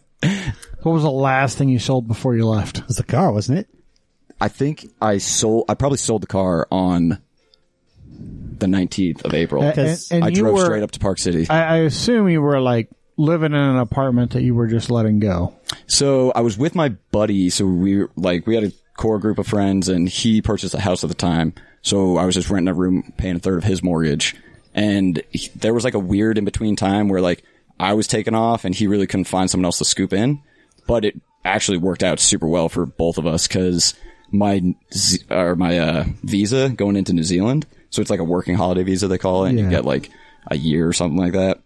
What 0.83 0.93
was 0.93 1.03
the 1.03 1.11
last 1.11 1.59
thing 1.59 1.69
you 1.69 1.79
sold 1.81 2.07
before 2.07 2.37
you 2.37 2.47
left? 2.47 2.79
It 2.79 2.87
was 2.87 2.97
the 2.97 3.03
car, 3.05 3.33
wasn't 3.33 3.59
it? 3.59 3.69
I 4.41 4.47
think 4.49 4.87
I 5.03 5.19
sold. 5.19 5.65
I 5.69 5.75
probably 5.75 5.99
sold 5.99 6.23
the 6.23 6.27
car 6.29 6.69
on 6.71 7.19
the 8.59 8.67
nineteenth 8.69 9.25
of 9.25 9.35
April. 9.35 9.63
And- 9.63 9.73
Because 9.75 10.11
and 10.13 10.25
I 10.25 10.31
drove 10.31 10.55
were- 10.55 10.65
straight 10.65 10.83
up 10.83 10.93
to 10.93 10.99
Park 11.01 11.19
City. 11.19 11.49
I, 11.51 11.63
I 11.63 11.77
assume 11.79 12.29
you 12.29 12.41
were 12.41 12.61
like 12.61 12.89
living 13.19 13.53
in 13.53 13.59
an 13.59 13.77
apartment 13.77 14.31
that 14.31 14.43
you 14.43 14.55
were 14.55 14.67
just 14.69 14.91
letting 14.91 15.19
go. 15.21 15.55
So 15.87 16.33
I 16.35 16.41
was 16.41 16.57
with 16.57 16.75
my 16.75 16.91
buddy. 17.11 17.51
So 17.51 17.67
we 17.67 18.05
like 18.17 18.47
we 18.47 18.55
had 18.55 18.65
a 18.65 18.73
core 18.97 19.19
group 19.19 19.39
of 19.39 19.47
friends, 19.47 19.89
and 19.91 20.09
he 20.09 20.41
purchased 20.41 20.75
a 20.75 20.81
house 20.81 21.05
at 21.05 21.09
the 21.09 21.15
time. 21.15 21.53
So 21.83 22.17
I 22.17 22.25
was 22.25 22.35
just 22.35 22.49
renting 22.49 22.69
a 22.69 22.75
room, 22.75 23.13
paying 23.19 23.37
a 23.37 23.41
third 23.41 23.59
of 23.59 23.65
his 23.65 23.83
mortgage, 23.83 24.35
and 24.75 25.23
he, 25.31 25.49
there 25.57 25.75
was 25.75 25.85
like 25.85 25.95
a 25.95 25.99
weird 25.99 26.39
in 26.39 26.45
between 26.45 26.77
time 26.77 27.09
where 27.09 27.21
like 27.21 27.43
I 27.79 27.93
was 27.95 28.07
taken 28.07 28.35
off, 28.35 28.65
and 28.65 28.75
he 28.75 28.87
really 28.87 29.07
couldn't 29.07 29.25
find 29.25 29.51
someone 29.51 29.67
else 29.67 29.79
to 29.79 29.85
scoop 29.85 30.13
in. 30.13 30.41
But 30.87 31.05
it 31.05 31.21
actually 31.45 31.79
worked 31.79 32.03
out 32.03 32.19
super 32.21 32.47
well 32.47 32.69
for 32.69 32.87
both 32.87 33.19
of 33.19 33.27
us 33.27 33.47
because 33.47 33.95
my 34.31 34.75
or 35.31 35.55
my 35.57 35.79
uh, 35.79 36.05
visa 36.23 36.69
going 36.71 36.97
into 36.97 37.13
New 37.13 37.23
Zealand. 37.23 37.67
So 37.91 38.03
it's 38.03 38.11
like 38.11 38.21
a 38.21 38.25
working 38.25 38.55
holiday 38.57 38.83
visa 38.83 39.09
they 39.09 39.17
call 39.19 39.45
it. 39.47 39.51
And 39.51 39.59
Yeah. 39.59 39.65
you 39.65 39.71
get 39.71 39.85
like 39.85 40.11
a 40.51 40.57
year 40.57 40.87
or 40.89 40.93
something 40.93 41.19
like 41.19 41.33
that. 41.33 41.61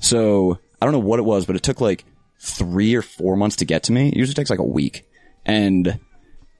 So 0.00 0.58
I 0.84 0.86
don't 0.86 0.92
know 0.92 0.98
what 0.98 1.18
it 1.18 1.22
was, 1.22 1.46
but 1.46 1.56
it 1.56 1.62
took 1.62 1.80
like 1.80 2.04
three 2.38 2.94
or 2.94 3.00
four 3.00 3.36
months 3.36 3.56
to 3.56 3.64
get 3.64 3.84
to 3.84 3.92
me. 3.92 4.08
It 4.08 4.16
usually 4.16 4.34
takes 4.34 4.50
like 4.50 4.58
a 4.58 4.64
week. 4.64 5.08
And 5.46 5.98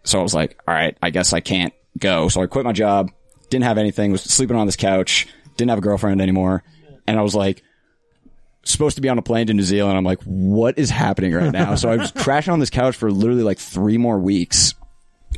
so 0.02 0.18
I 0.18 0.22
was 0.22 0.32
like, 0.32 0.58
all 0.66 0.72
right, 0.72 0.96
I 1.02 1.10
guess 1.10 1.34
I 1.34 1.40
can't 1.40 1.74
go. 1.98 2.30
So 2.30 2.40
I 2.40 2.46
quit 2.46 2.64
my 2.64 2.72
job, 2.72 3.10
didn't 3.50 3.66
have 3.66 3.76
anything, 3.76 4.12
was 4.12 4.22
sleeping 4.22 4.56
on 4.56 4.64
this 4.64 4.76
couch, 4.76 5.28
didn't 5.58 5.68
have 5.68 5.78
a 5.78 5.82
girlfriend 5.82 6.22
anymore. 6.22 6.64
And 7.06 7.18
I 7.18 7.22
was 7.22 7.34
like, 7.34 7.62
supposed 8.62 8.96
to 8.96 9.02
be 9.02 9.10
on 9.10 9.18
a 9.18 9.22
plane 9.22 9.48
to 9.48 9.52
New 9.52 9.62
Zealand. 9.62 9.98
I'm 9.98 10.04
like, 10.04 10.22
what 10.22 10.78
is 10.78 10.88
happening 10.88 11.34
right 11.34 11.52
now? 11.52 11.74
so 11.74 11.90
I 11.90 11.96
was 11.96 12.10
crashing 12.16 12.54
on 12.54 12.60
this 12.60 12.70
couch 12.70 12.96
for 12.96 13.12
literally 13.12 13.42
like 13.42 13.58
three 13.58 13.98
more 13.98 14.18
weeks. 14.18 14.72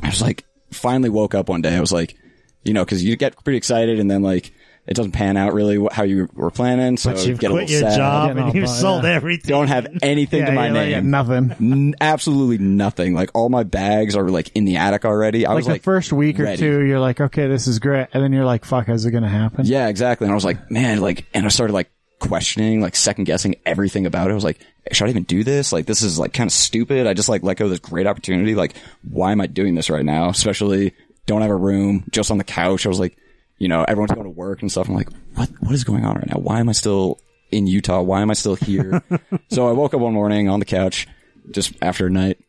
I 0.01 0.07
was 0.07 0.21
like, 0.21 0.45
finally 0.71 1.09
woke 1.09 1.35
up 1.35 1.49
one 1.49 1.61
day. 1.61 1.75
I 1.75 1.81
was 1.81 1.91
like, 1.91 2.15
you 2.63 2.71
know, 2.71 2.85
cause 2.85 3.03
you 3.03 3.17
get 3.17 3.43
pretty 3.43 3.57
excited 3.57 3.99
and 3.99 4.09
then 4.09 4.21
like, 4.23 4.53
it 4.87 4.95
doesn't 4.95 5.11
pan 5.11 5.35
out 5.37 5.53
really 5.53 5.85
how 5.91 6.03
you 6.03 6.29
were 6.33 6.49
planning. 6.49 6.95
So 6.97 7.11
But 7.11 7.21
you 7.23 7.29
you've 7.29 7.39
get 7.39 7.51
a 7.51 7.53
quit 7.53 7.69
little 7.69 7.81
your 7.81 7.89
sad. 7.91 7.97
job 7.97 8.37
and 8.37 8.55
you've 8.55 8.69
sold 8.69 9.03
yeah. 9.03 9.09
everything. 9.11 9.49
Don't 9.49 9.67
have 9.67 9.87
anything 10.01 10.45
to 10.45 10.51
my 10.53 10.67
yeah, 10.67 10.83
yeah, 10.83 10.99
name. 11.01 11.11
nothing. 11.11 11.51
N- 11.59 11.95
absolutely 11.99 12.57
nothing. 12.57 13.13
Like 13.13 13.29
all 13.33 13.49
my 13.49 13.63
bags 13.63 14.15
are 14.15 14.29
like 14.29 14.49
in 14.55 14.63
the 14.65 14.77
attic 14.77 15.03
already. 15.05 15.45
I 15.45 15.49
Like 15.49 15.55
was 15.57 15.65
the 15.65 15.71
like, 15.73 15.83
first 15.83 16.13
week 16.13 16.39
or 16.39 16.55
two, 16.55 16.85
you're 16.85 16.99
like, 16.99 17.19
okay, 17.19 17.47
this 17.47 17.67
is 17.67 17.79
great, 17.79 18.07
and 18.13 18.23
then 18.23 18.31
you're 18.31 18.45
like, 18.45 18.63
fuck, 18.65 18.87
is 18.89 19.05
it 19.05 19.11
gonna 19.11 19.27
happen? 19.29 19.65
yeah, 19.65 19.87
exactly. 19.89 20.25
And 20.25 20.31
I 20.31 20.35
was 20.35 20.45
like, 20.45 20.71
man, 20.71 21.01
like, 21.01 21.25
and 21.33 21.45
I 21.45 21.49
started 21.49 21.73
like 21.73 21.91
questioning, 22.19 22.81
like 22.81 22.95
second 22.95 23.25
guessing 23.25 23.55
everything 23.65 24.05
about 24.05 24.27
it. 24.29 24.31
I 24.31 24.35
was 24.35 24.43
like, 24.43 24.59
should 24.91 25.05
I 25.07 25.09
even 25.09 25.23
do 25.23 25.43
this? 25.43 25.71
Like, 25.73 25.85
this 25.85 26.01
is 26.01 26.17
like 26.17 26.33
kind 26.33 26.47
of 26.47 26.53
stupid. 26.53 27.05
I 27.07 27.13
just 27.13 27.29
like 27.29 27.43
let 27.43 27.57
go 27.57 27.65
of 27.65 27.71
this 27.71 27.79
great 27.79 28.07
opportunity. 28.07 28.55
Like, 28.55 28.73
why 29.03 29.31
am 29.33 29.41
I 29.41 29.47
doing 29.47 29.75
this 29.75 29.89
right 29.89 30.05
now? 30.05 30.29
Especially 30.29 30.93
don't 31.25 31.41
have 31.41 31.51
a 31.51 31.55
room, 31.55 32.05
just 32.09 32.31
on 32.31 32.37
the 32.37 32.43
couch. 32.43 32.85
I 32.85 32.89
was 32.89 32.99
like, 32.99 33.17
you 33.57 33.67
know, 33.67 33.83
everyone's 33.87 34.11
going 34.11 34.23
to 34.23 34.29
work 34.29 34.61
and 34.61 34.71
stuff. 34.71 34.87
I'm 34.87 34.95
like, 34.95 35.09
what, 35.35 35.49
what 35.59 35.73
is 35.73 35.83
going 35.83 36.05
on 36.05 36.15
right 36.15 36.27
now? 36.27 36.39
Why 36.39 36.59
am 36.59 36.69
I 36.69 36.73
still 36.73 37.19
in 37.51 37.67
Utah? 37.67 38.01
Why 38.01 38.21
am 38.21 38.29
I 38.29 38.33
still 38.33 38.55
here? 38.55 39.01
so 39.49 39.67
I 39.67 39.71
woke 39.71 39.93
up 39.93 40.01
one 40.01 40.13
morning 40.13 40.49
on 40.49 40.59
the 40.59 40.65
couch 40.65 41.07
just 41.51 41.73
after 41.81 42.07
a 42.07 42.09
night 42.09 42.39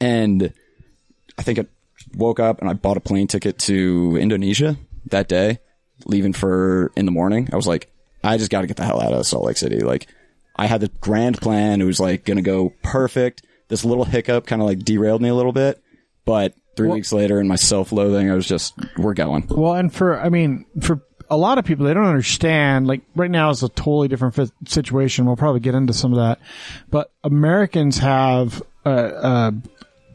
and 0.00 0.52
I 1.38 1.42
think 1.42 1.58
I 1.58 1.66
woke 2.16 2.40
up 2.40 2.60
and 2.60 2.68
I 2.68 2.74
bought 2.74 2.96
a 2.96 3.00
plane 3.00 3.26
ticket 3.26 3.58
to 3.60 4.18
Indonesia 4.20 4.76
that 5.06 5.28
day, 5.28 5.58
leaving 6.06 6.32
for 6.32 6.92
in 6.96 7.06
the 7.06 7.12
morning. 7.12 7.48
I 7.52 7.56
was 7.56 7.66
like, 7.66 7.90
I 8.22 8.38
just 8.38 8.50
got 8.50 8.62
to 8.62 8.66
get 8.66 8.76
the 8.76 8.84
hell 8.84 9.00
out 9.00 9.12
of 9.12 9.26
Salt 9.26 9.44
Lake 9.44 9.56
City. 9.56 9.80
Like, 9.80 10.06
I 10.56 10.66
had 10.66 10.80
the 10.80 10.90
grand 11.00 11.40
plan. 11.40 11.80
It 11.80 11.84
was 11.84 12.00
like 12.00 12.24
going 12.24 12.36
to 12.36 12.42
go 12.42 12.72
perfect. 12.82 13.42
This 13.68 13.84
little 13.84 14.04
hiccup 14.04 14.46
kind 14.46 14.62
of 14.62 14.68
like 14.68 14.80
derailed 14.80 15.22
me 15.22 15.28
a 15.28 15.34
little 15.34 15.52
bit, 15.52 15.82
but 16.24 16.54
three 16.76 16.88
weeks 16.88 17.12
later 17.12 17.40
in 17.40 17.48
my 17.48 17.56
self-loathing, 17.56 18.30
I 18.30 18.34
was 18.34 18.46
just, 18.46 18.74
we're 18.96 19.14
going. 19.14 19.46
Well, 19.48 19.74
and 19.74 19.92
for, 19.92 20.20
I 20.20 20.28
mean, 20.28 20.66
for 20.80 21.02
a 21.30 21.36
lot 21.36 21.58
of 21.58 21.64
people, 21.64 21.86
they 21.86 21.94
don't 21.94 22.06
understand. 22.06 22.86
Like 22.86 23.02
right 23.14 23.30
now 23.30 23.50
is 23.50 23.62
a 23.62 23.68
totally 23.68 24.08
different 24.08 24.34
fit 24.34 24.50
situation. 24.66 25.26
We'll 25.26 25.36
probably 25.36 25.60
get 25.60 25.74
into 25.74 25.92
some 25.92 26.12
of 26.12 26.18
that, 26.18 26.38
but 26.90 27.10
Americans 27.22 27.98
have 27.98 28.62
a, 28.84 28.90
a, 28.90 29.52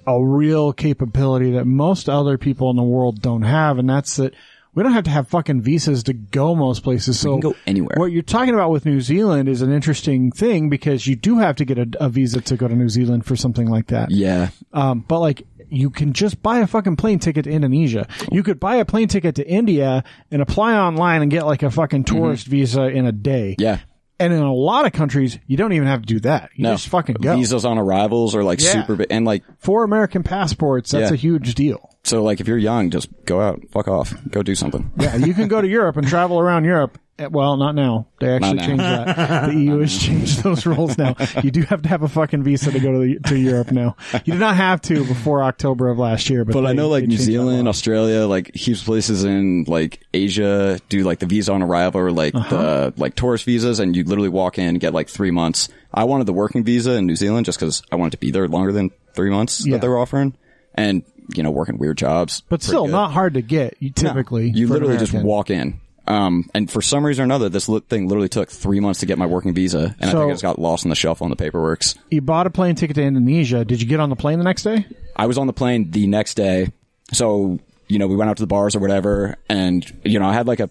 a 0.07 0.23
real 0.23 0.71
capability 0.73 1.51
that 1.53 1.65
most 1.65 2.09
other 2.09 2.37
people 2.37 2.69
in 2.69 2.75
the 2.75 2.83
world 2.83 3.21
don't 3.21 3.41
have, 3.41 3.79
and 3.79 3.89
that's 3.89 4.17
that 4.17 4.33
we 4.75 4.83
don't 4.83 4.93
have 4.93 5.05
to 5.05 5.09
have 5.09 5.27
fucking 5.27 5.61
visas 5.61 6.03
to 6.03 6.13
go 6.13 6.55
most 6.55 6.83
places. 6.83 7.19
So 7.19 7.33
can 7.33 7.51
go 7.51 7.55
anywhere. 7.65 7.95
What 7.97 8.11
you're 8.11 8.21
talking 8.21 8.53
about 8.53 8.69
with 8.69 8.85
New 8.85 9.01
Zealand 9.01 9.49
is 9.49 9.63
an 9.63 9.71
interesting 9.71 10.31
thing 10.31 10.69
because 10.69 11.07
you 11.07 11.15
do 11.15 11.39
have 11.39 11.55
to 11.57 11.65
get 11.65 11.79
a, 11.79 11.87
a 11.99 12.07
visa 12.07 12.39
to 12.41 12.55
go 12.55 12.67
to 12.67 12.75
New 12.75 12.87
Zealand 12.87 13.25
for 13.25 13.35
something 13.35 13.67
like 13.67 13.87
that. 13.87 14.11
Yeah. 14.11 14.49
Um, 14.71 15.03
but 15.07 15.19
like 15.19 15.43
you 15.69 15.89
can 15.89 16.13
just 16.13 16.41
buy 16.41 16.59
a 16.59 16.67
fucking 16.67 16.95
plane 16.95 17.19
ticket 17.19 17.45
to 17.45 17.49
Indonesia. 17.51 18.07
You 18.31 18.43
could 18.43 18.59
buy 18.59 18.75
a 18.75 18.85
plane 18.85 19.07
ticket 19.07 19.35
to 19.35 19.47
India 19.47 20.03
and 20.31 20.41
apply 20.41 20.75
online 20.75 21.21
and 21.21 21.29
get 21.31 21.45
like 21.45 21.63
a 21.63 21.71
fucking 21.71 22.03
tourist 22.05 22.47
visa 22.47 22.83
in 22.87 23.05
a 23.05 23.11
day. 23.11 23.51
Mm-hmm. 23.57 23.61
Yeah. 23.61 23.79
And 24.21 24.33
in 24.33 24.41
a 24.41 24.53
lot 24.53 24.85
of 24.85 24.91
countries, 24.91 25.39
you 25.47 25.55
don't 25.55 25.71
even 25.71 25.87
have 25.87 26.01
to 26.01 26.05
do 26.05 26.19
that. 26.21 26.49
You 26.53 26.63
No. 26.63 26.71
just 26.73 26.89
fucking 26.89 27.15
go. 27.21 27.37
Visas 27.37 27.63
on 27.63 27.77
arrivals 27.77 28.35
are 28.35 28.43
like 28.43 28.61
Yeah. 28.61 28.71
super 28.73 28.97
big. 28.97 29.07
And 29.09 29.23
like, 29.25 29.43
For 29.59 29.85
American 29.85 30.23
passports, 30.23 30.91
that's 30.91 31.09
Yeah. 31.09 31.13
a 31.13 31.17
huge 31.17 31.55
deal. 31.55 31.89
so 32.03 32.21
like 32.23 32.39
if 32.41 32.47
you're 32.47 32.57
young, 32.57 32.89
just 32.89 33.07
go 33.25 33.39
out, 33.39 33.61
fuck 33.71 33.87
off, 33.87 34.13
go 34.29 34.41
do 34.43 34.55
something. 34.55 34.91
Yeah, 34.97 35.15
you 35.17 35.33
can 35.33 35.47
go 35.47 35.61
to 35.61 35.67
Europe 35.67 35.95
and 35.97 36.05
travel 36.07 36.39
around 36.39 36.65
Europe. 36.65 36.97
Eh, 37.19 37.27
Well, 37.27 37.57
not 37.57 37.75
now. 37.75 38.07
They 38.19 38.29
actually 38.35 38.53
now. 38.55 38.65
changed 38.65 38.83
that. 38.83 39.45
The 39.49 39.55
EU 39.59 39.79
has 39.79 39.97
changed 39.97 40.43
those 40.43 40.65
rules 40.65 40.97
now. 40.97 41.15
You 41.43 41.51
do 41.51 41.61
have 41.63 41.81
to 41.83 41.89
have 41.89 42.01
a 42.03 42.07
fucking 42.07 42.43
visa 42.43 42.71
to 42.71 42.79
go 42.79 42.91
to 42.93 42.99
the, 42.99 43.19
to 43.29 43.37
Europe 43.37 43.71
now. 43.71 43.95
You 44.25 44.33
did 44.33 44.39
not 44.39 44.55
have 44.55 44.81
to 44.83 45.05
before 45.05 45.43
October 45.43 45.89
of 45.89 45.97
last 45.97 46.29
year, 46.29 46.45
but 46.45 46.53
But 46.53 46.65
I 46.65 46.73
know 46.73 46.87
like 46.89 47.05
New 47.05 47.17
Zealand. 47.17 47.67
Australia, 47.67 48.25
like 48.25 48.55
huge 48.55 48.83
places 48.85 49.23
in 49.23 49.65
like 49.67 50.01
Asia 50.13 50.79
do 50.89 51.03
like 51.03 51.19
the 51.19 51.25
visa 51.25 51.51
on 51.53 51.61
arrival 51.61 52.01
or 52.01 52.11
like 52.11 52.33
Uh-huh. 52.35 52.49
the 52.91 52.93
like 52.97 53.15
tourist 53.15 53.45
visas 53.45 53.79
and 53.79 53.95
you 53.95 54.03
literally 54.03 54.29
walk 54.29 54.57
in 54.57 54.65
and 54.65 54.79
get 54.79 54.93
like 54.93 55.09
three 55.09 55.31
months. 55.31 55.69
I 55.93 56.03
wanted 56.05 56.25
the 56.27 56.33
working 56.33 56.63
visa 56.63 56.93
in 56.93 57.05
New 57.05 57.15
Zealand 57.15 57.45
just 57.45 57.59
because 57.59 57.81
I 57.91 57.95
wanted 57.95 58.11
to 58.11 58.17
be 58.17 58.31
there 58.31 58.47
longer 58.47 58.71
than 58.71 58.91
three 59.15 59.29
months 59.31 59.65
Yeah. 59.65 59.73
that 59.73 59.81
they 59.81 59.87
were 59.87 59.97
offering. 59.99 60.35
And, 60.75 61.03
you 61.35 61.43
know, 61.43 61.51
working 61.51 61.77
weird 61.77 61.97
jobs. 61.97 62.41
but 62.47 62.61
still 62.63 62.85
good. 62.85 62.91
not 62.91 63.11
hard 63.11 63.33
to 63.33 63.41
get. 63.41 63.75
You 63.79 63.89
No. 63.89 64.09
typically 64.09 64.49
you 64.49 64.67
for 64.67 64.75
an 64.75 64.81
literally 64.81 64.97
just 64.99 65.13
walk 65.13 65.49
in. 65.49 65.79
Um, 66.09 66.49
and 66.55 66.69
for 66.69 66.81
some 66.81 67.05
reason 67.05 67.21
or 67.21 67.25
another, 67.25 67.49
this 67.49 67.69
li- 67.69 67.81
thing 67.87 68.07
literally 68.07 68.29
took 68.29 68.49
three 68.49 68.79
months 68.79 69.01
to 69.01 69.05
get 69.05 69.19
my 69.19 69.27
working 69.27 69.53
visa, 69.53 69.95
and 69.99 70.09
I 70.09 70.13
think 70.13 70.29
it 70.29 70.33
just 70.33 70.41
got 70.41 70.57
lost 70.57 70.83
on 70.83 70.89
the 70.89 70.95
shelf 70.95 71.21
on 71.21 71.29
the 71.29 71.35
paperworks. 71.35 71.95
You 72.09 72.21
bought 72.21 72.47
a 72.47 72.49
plane 72.49 72.73
ticket 72.73 72.95
to 72.95 73.03
Indonesia. 73.03 73.63
Did 73.63 73.79
you 73.79 73.87
get 73.87 73.99
on 73.99 74.09
the 74.09 74.15
plane 74.15 74.39
the 74.39 74.43
next 74.43 74.63
day? 74.63 74.87
I 75.15 75.27
was 75.27 75.37
on 75.37 75.45
the 75.45 75.53
plane 75.53 75.91
the 75.91 76.07
next 76.07 76.33
day. 76.33 76.71
So, 77.13 77.59
you 77.87 77.99
know, 77.99 78.07
we 78.07 78.15
went 78.15 78.31
out 78.31 78.37
to 78.37 78.43
the 78.43 78.47
bars 78.47 78.75
or 78.75 78.79
whatever. 78.79 79.37
And, 79.47 79.85
you 80.03 80.19
know, 80.19 80.25
I 80.25 80.33
had 80.33 80.47
like 80.47 80.59
a, 80.59 80.69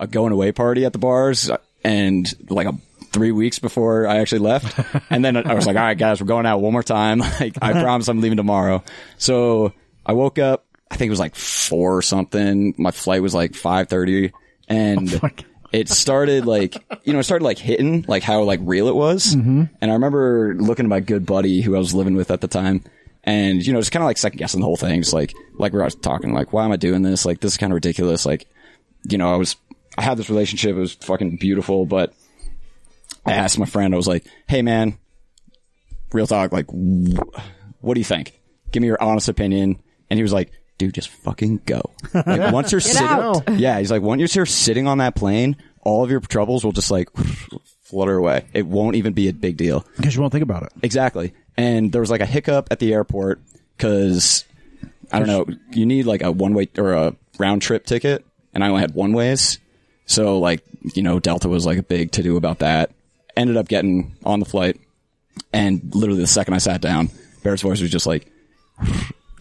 a 0.00 0.08
going 0.08 0.32
away 0.32 0.50
party 0.50 0.84
at 0.84 0.92
the 0.92 0.98
bars 0.98 1.50
and 1.84 2.50
like 2.50 2.66
a 2.66 2.74
three 3.12 3.30
weeks 3.30 3.60
before 3.60 4.08
I 4.08 4.16
actually 4.16 4.40
left. 4.40 4.78
and 5.10 5.24
then 5.24 5.36
I 5.36 5.54
was 5.54 5.66
like, 5.66 5.76
all 5.76 5.82
right, 5.82 5.96
guys, 5.96 6.20
we're 6.20 6.26
going 6.26 6.46
out 6.46 6.60
one 6.60 6.72
more 6.72 6.82
time. 6.82 7.18
Like, 7.40 7.54
I 7.62 7.72
promise 7.82 8.08
I'm 8.08 8.20
leaving 8.20 8.38
tomorrow. 8.38 8.82
So 9.18 9.72
I 10.04 10.14
woke 10.14 10.38
up, 10.40 10.66
I 10.90 10.96
think 10.96 11.08
it 11.08 11.10
was 11.10 11.20
like 11.20 11.36
four 11.36 11.96
or 11.96 12.02
something. 12.02 12.74
My 12.76 12.90
flight 12.90 13.22
was 13.22 13.34
like 13.34 13.54
530 13.54 14.32
and 14.68 15.20
it 15.72 15.88
started 15.88 16.46
like 16.46 16.74
you 17.04 17.12
know 17.12 17.18
it 17.18 17.24
started 17.24 17.44
like 17.44 17.58
hitting 17.58 18.04
like 18.08 18.22
how 18.22 18.42
like 18.42 18.60
real 18.62 18.88
it 18.88 18.94
was. 18.94 19.34
Mm-hmm. 19.34 19.64
and 19.80 19.90
i 19.90 19.94
remember 19.94 20.54
looking 20.58 20.86
at 20.86 20.88
my 20.88 21.00
good 21.00 21.26
buddy 21.26 21.60
who 21.60 21.74
i 21.74 21.78
was 21.78 21.94
living 21.94 22.14
with 22.14 22.30
at 22.30 22.40
the 22.40 22.48
time. 22.48 22.82
And 23.26 23.66
you 23.66 23.72
know 23.72 23.80
just 23.80 23.90
kind 23.90 24.02
of 24.02 24.06
like 24.06 24.18
second 24.18 24.38
guessing 24.38 24.60
the 24.60 24.66
whole 24.66 24.76
thing. 24.76 25.00
Just 25.00 25.14
like 25.14 25.32
like 25.58 25.72
we 25.72 25.78
were 25.80 25.88
talking 25.90 26.34
like 26.34 26.52
why 26.52 26.64
am 26.64 26.72
i 26.72 26.76
doing 26.76 27.02
this? 27.02 27.24
Like 27.24 27.40
this 27.40 27.52
is 27.52 27.58
kind 27.58 27.72
of 27.72 27.74
ridiculous. 27.74 28.26
Like 28.26 28.46
you 29.08 29.16
know 29.18 29.32
i 29.32 29.36
was 29.36 29.56
i 29.96 30.02
had 30.02 30.18
this 30.18 30.28
relationship. 30.28 30.76
It 30.76 30.80
was 30.80 30.92
fucking 30.94 31.36
beautiful. 31.36 31.86
But 31.86 32.12
i 33.26 33.32
asked 33.32 33.58
my 33.58 33.64
friend 33.64 33.94
i 33.94 33.96
was 33.96 34.06
like 34.06 34.26
hey 34.48 34.60
man 34.60 34.98
real 36.12 36.26
talk 36.26 36.52
like 36.52 36.66
wh- 36.68 37.22
what 37.80 37.94
do 37.94 38.00
you 38.00 38.04
think? 38.04 38.38
Give 38.70 38.80
me 38.82 38.86
your 38.88 39.02
honest 39.02 39.28
opinion. 39.28 39.78
And 40.10 40.18
he 40.18 40.22
was 40.22 40.32
like 40.32 40.50
dude 40.78 40.94
just 40.94 41.08
fucking 41.08 41.60
go 41.66 41.80
like 42.14 42.52
once 42.52 42.72
you're 42.72 42.80
sitting 42.80 43.06
out. 43.06 43.48
yeah 43.58 43.78
he's 43.78 43.90
like 43.90 44.02
once 44.02 44.34
you're 44.34 44.46
sitting 44.46 44.86
on 44.86 44.98
that 44.98 45.14
plane 45.14 45.56
all 45.82 46.02
of 46.02 46.10
your 46.10 46.20
troubles 46.20 46.64
will 46.64 46.72
just 46.72 46.90
like 46.90 47.08
flutter 47.82 48.16
away 48.16 48.44
it 48.54 48.66
won't 48.66 48.96
even 48.96 49.12
be 49.12 49.28
a 49.28 49.32
big 49.32 49.56
deal 49.56 49.84
Because 49.96 50.14
you 50.14 50.20
won't 50.20 50.32
think 50.32 50.42
about 50.42 50.62
it. 50.64 50.72
Exactly. 50.82 51.32
And 51.56 51.92
there 51.92 52.00
was 52.00 52.10
like 52.10 52.20
a 52.20 52.26
hiccup 52.26 52.68
at 52.70 52.80
the 52.80 52.92
airport 52.92 53.40
because 53.76 54.44
I 55.12 55.20
don't 55.20 55.28
know, 55.28 55.46
you 55.70 55.86
need 55.86 56.06
like 56.06 56.22
a 56.22 56.32
one 56.32 56.54
way 56.54 56.68
or 56.76 56.92
a 56.94 57.14
round 57.38 57.62
trip 57.62 57.84
ticket 57.86 58.24
and 58.52 58.64
I 58.64 58.68
only 58.68 58.80
had 58.80 58.94
one 58.94 59.12
ways. 59.12 59.58
So 60.06 60.38
like, 60.38 60.64
you 60.94 61.02
know, 61.02 61.20
Delta 61.20 61.48
was 61.48 61.64
like 61.66 61.78
a 61.78 61.82
big 61.82 62.10
to 62.12 62.22
do 62.22 62.36
about 62.36 62.58
that. 62.60 62.90
Ended 63.36 63.56
up 63.56 63.68
getting 63.68 64.16
on 64.24 64.40
the 64.40 64.46
flight 64.46 64.80
and 65.52 65.94
literally 65.94 66.20
the 66.22 66.26
second 66.26 66.54
I 66.54 66.58
sat 66.58 66.80
down, 66.80 67.10
Barrett's 67.44 67.62
voice 67.62 67.80
was 67.80 67.90
just 67.90 68.06
like, 68.06 68.26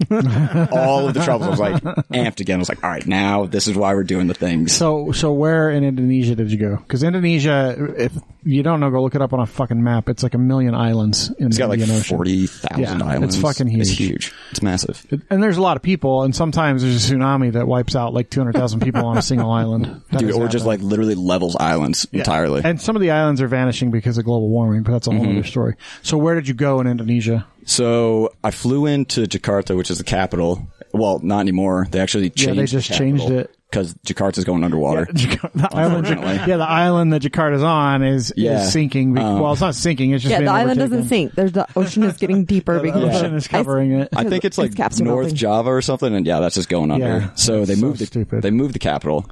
all 0.71 1.07
of 1.07 1.13
the 1.13 1.21
troubles. 1.23 1.47
I 1.47 1.49
was 1.49 1.83
like 1.83 1.83
amped 2.09 2.39
again. 2.39 2.57
I 2.57 2.59
was 2.59 2.69
like, 2.69 2.83
all 2.83 2.89
right, 2.89 3.05
now 3.05 3.45
this 3.45 3.67
is 3.67 3.75
why 3.75 3.93
we're 3.93 4.03
doing 4.03 4.27
the 4.27 4.33
things. 4.33 4.71
So, 4.73 5.11
so 5.11 5.31
where 5.33 5.69
in 5.69 5.83
Indonesia 5.83 6.35
did 6.35 6.51
you 6.51 6.57
go? 6.57 6.77
Because 6.77 7.03
Indonesia, 7.03 7.75
if 7.97 8.13
you 8.43 8.63
don't 8.63 8.79
know, 8.79 8.89
go 8.91 9.01
look 9.01 9.15
it 9.15 9.21
up 9.21 9.33
on 9.33 9.39
a 9.39 9.45
fucking 9.45 9.81
map. 9.81 10.09
It's 10.09 10.23
like 10.23 10.33
a 10.33 10.37
million 10.37 10.75
islands 10.75 11.29
in 11.39 11.47
It's 11.47 11.57
got 11.57 11.69
like 11.69 11.79
40,000 11.81 12.79
Yeah, 12.81 12.93
it's 12.95 13.01
islands. 13.03 13.39
fucking 13.41 13.79
It's 13.79 13.89
huge. 13.89 14.25
huge. 14.27 14.33
It's 14.51 14.61
massive. 14.61 15.05
And 15.29 15.41
there's 15.41 15.57
a 15.57 15.61
lot 15.61 15.77
of 15.77 15.83
people, 15.83 16.23
and 16.23 16.35
sometimes 16.35 16.81
there's 16.83 17.09
a 17.09 17.13
tsunami 17.15 17.53
that 17.53 17.67
wipes 17.67 17.95
out 17.95 18.13
like 18.13 18.29
200,000 18.29 18.79
people 18.81 19.05
on 19.05 19.17
a 19.17 19.21
single 19.21 19.49
island. 19.63 20.01
That 20.11 20.19
Dude, 20.19 20.31
or 20.33 20.47
just 20.47 20.65
like 20.65 20.81
literally 20.81 21.15
levels 21.15 21.55
islands 21.55 22.07
Yeah. 22.11 22.19
entirely. 22.19 22.61
And 22.63 22.79
some 22.81 22.95
of 22.95 23.01
the 23.01 23.11
islands 23.11 23.41
are 23.41 23.47
vanishing 23.47 23.91
because 23.91 24.17
of 24.17 24.25
global 24.25 24.49
warming, 24.49 24.83
but 24.83 24.91
that's 24.91 25.07
a 25.07 25.11
whole 25.11 25.23
Mm-hmm. 25.23 25.37
other 25.39 25.47
story. 25.47 25.75
So 26.01 26.17
where 26.17 26.35
did 26.35 26.47
you 26.49 26.53
go 26.53 26.81
in 26.81 26.87
Indonesia? 26.87 27.45
So 27.66 28.34
I 28.43 28.51
flew 28.51 28.86
into 28.86 29.22
Jakarta, 29.22 29.76
which 29.76 29.89
is 29.91 29.97
the 29.97 30.03
capital. 30.03 30.68
Well, 30.93 31.20
not 31.24 31.39
anymore. 31.39 31.88
They 31.89 31.99
actually 31.99 32.30
changed. 32.30 32.59
they 32.59 32.66
just 32.66 32.91
changed 32.91 33.30
it. 33.30 33.49
because 33.72 33.95
Jakarta's 34.05 34.43
going 34.43 34.64
underwater. 34.64 35.05
the 35.11 35.70
island, 35.72 36.07
yeah, 36.47 36.57
the 36.57 36.70
island 36.70 37.11
that 37.14 37.24
Jakarta's 37.24 37.64
on 37.64 38.03
is, 38.03 38.32
Yeah. 38.38 38.61
is 38.61 38.72
sinking. 38.72 39.16
be- 39.16 39.22
Um, 39.22 39.39
well, 39.39 39.53
it's 39.53 39.61
not 39.61 39.74
sinking. 39.74 40.11
It's 40.11 40.22
just 40.24 40.32
Yeah, 40.32 40.41
the 40.41 40.47
island 40.51 40.80
overtaken. 40.80 40.91
doesn't 40.91 41.09
sink. 41.09 41.34
There's 41.34 41.51
the 41.53 41.68
ocean 41.76 42.03
is 42.03 42.18
getting 42.18 42.45
deeper 42.45 42.80
because 42.84 43.01
The 43.01 43.07
of 43.09 43.16
ocean 43.16 43.36
is 43.36 43.47
covering 43.47 43.93
it. 43.93 44.09
I 44.16 44.26
think 44.26 44.45
it's 44.45 44.59
like 44.59 44.70
ice 44.72 44.76
caps 44.76 45.01
are 45.01 45.05
North. 45.05 45.34
Java 45.34 45.72
or 45.72 45.82
something, 45.82 46.14
and 46.14 46.28
yeah, 46.28 46.39
that's 46.39 46.53
just 46.55 46.70
going 46.70 46.91
under. 46.91 47.05
Yeah. 47.05 47.30
so 47.34 47.66
they 47.66 47.74
So 47.74 47.82
moved 47.88 47.99
the 47.99 48.05
stupid. 48.05 48.43
they 48.43 48.51
moved 48.51 48.76
the 48.76 48.80
capital. 48.80 49.26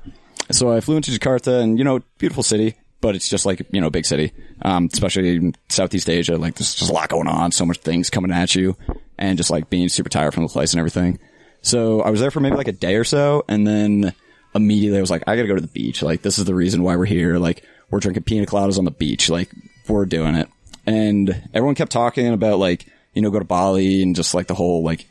So 0.49 0.71
I 0.71 0.79
flew 0.81 0.95
into 0.97 1.11
Jakarta, 1.11 1.61
and 1.61 1.77
you 1.77 1.83
know, 1.83 1.99
beautiful 2.17 2.41
city, 2.41 2.73
but 3.01 3.15
it's 3.15 3.27
just 3.27 3.45
like 3.45 3.61
you 3.71 3.81
know, 3.81 3.89
big 3.89 4.05
city. 4.05 4.31
Um, 4.61 4.89
especially 4.91 5.35
in 5.35 5.55
Southeast 5.69 6.09
Asia, 6.09 6.37
like 6.37 6.55
there's 6.55 6.75
just 6.75 6.91
a 6.91 6.93
lot 6.93 7.09
going 7.09 7.27
on, 7.27 7.51
so 7.51 7.65
much 7.65 7.77
things 7.79 8.09
coming 8.09 8.31
at 8.31 8.55
you, 8.55 8.77
and 9.17 9.37
just 9.37 9.49
like 9.49 9.69
being 9.69 9.89
super 9.89 10.09
tired 10.09 10.33
from 10.33 10.43
the 10.43 10.49
place 10.49 10.73
and 10.73 10.79
everything. 10.79 11.19
So 11.61 12.01
I 12.01 12.09
was 12.09 12.19
there 12.19 12.31
for 12.31 12.39
maybe 12.39 12.55
like 12.55 12.67
a 12.67 12.73
day 12.73 12.95
or 12.95 13.03
so, 13.03 13.43
and 13.47 13.65
then 13.67 14.13
immediately 14.53 14.97
I 14.97 15.01
was 15.01 15.11
like, 15.11 15.23
I 15.27 15.35
gotta 15.35 15.47
go 15.47 15.55
to 15.55 15.61
the 15.61 15.67
beach. 15.67 16.01
Like 16.01 16.21
this 16.21 16.39
is 16.39 16.45
the 16.45 16.55
reason 16.55 16.83
why 16.83 16.95
we're 16.95 17.05
here. 17.05 17.37
Like 17.37 17.65
we're 17.89 17.99
drinking 17.99 18.23
pina 18.23 18.45
coladas 18.45 18.77
on 18.77 18.85
the 18.85 18.91
beach. 18.91 19.29
Like 19.29 19.51
we're 19.87 20.05
doing 20.05 20.35
it. 20.35 20.49
And 20.85 21.49
everyone 21.53 21.75
kept 21.75 21.91
talking 21.91 22.27
about 22.27 22.57
like, 22.59 22.85
you 23.13 23.21
know, 23.21 23.29
go 23.29 23.39
to 23.39 23.45
Bali 23.45 24.01
and 24.01 24.15
just 24.15 24.33
like 24.33 24.47
the 24.47 24.55
whole 24.55 24.83
like 24.83 25.07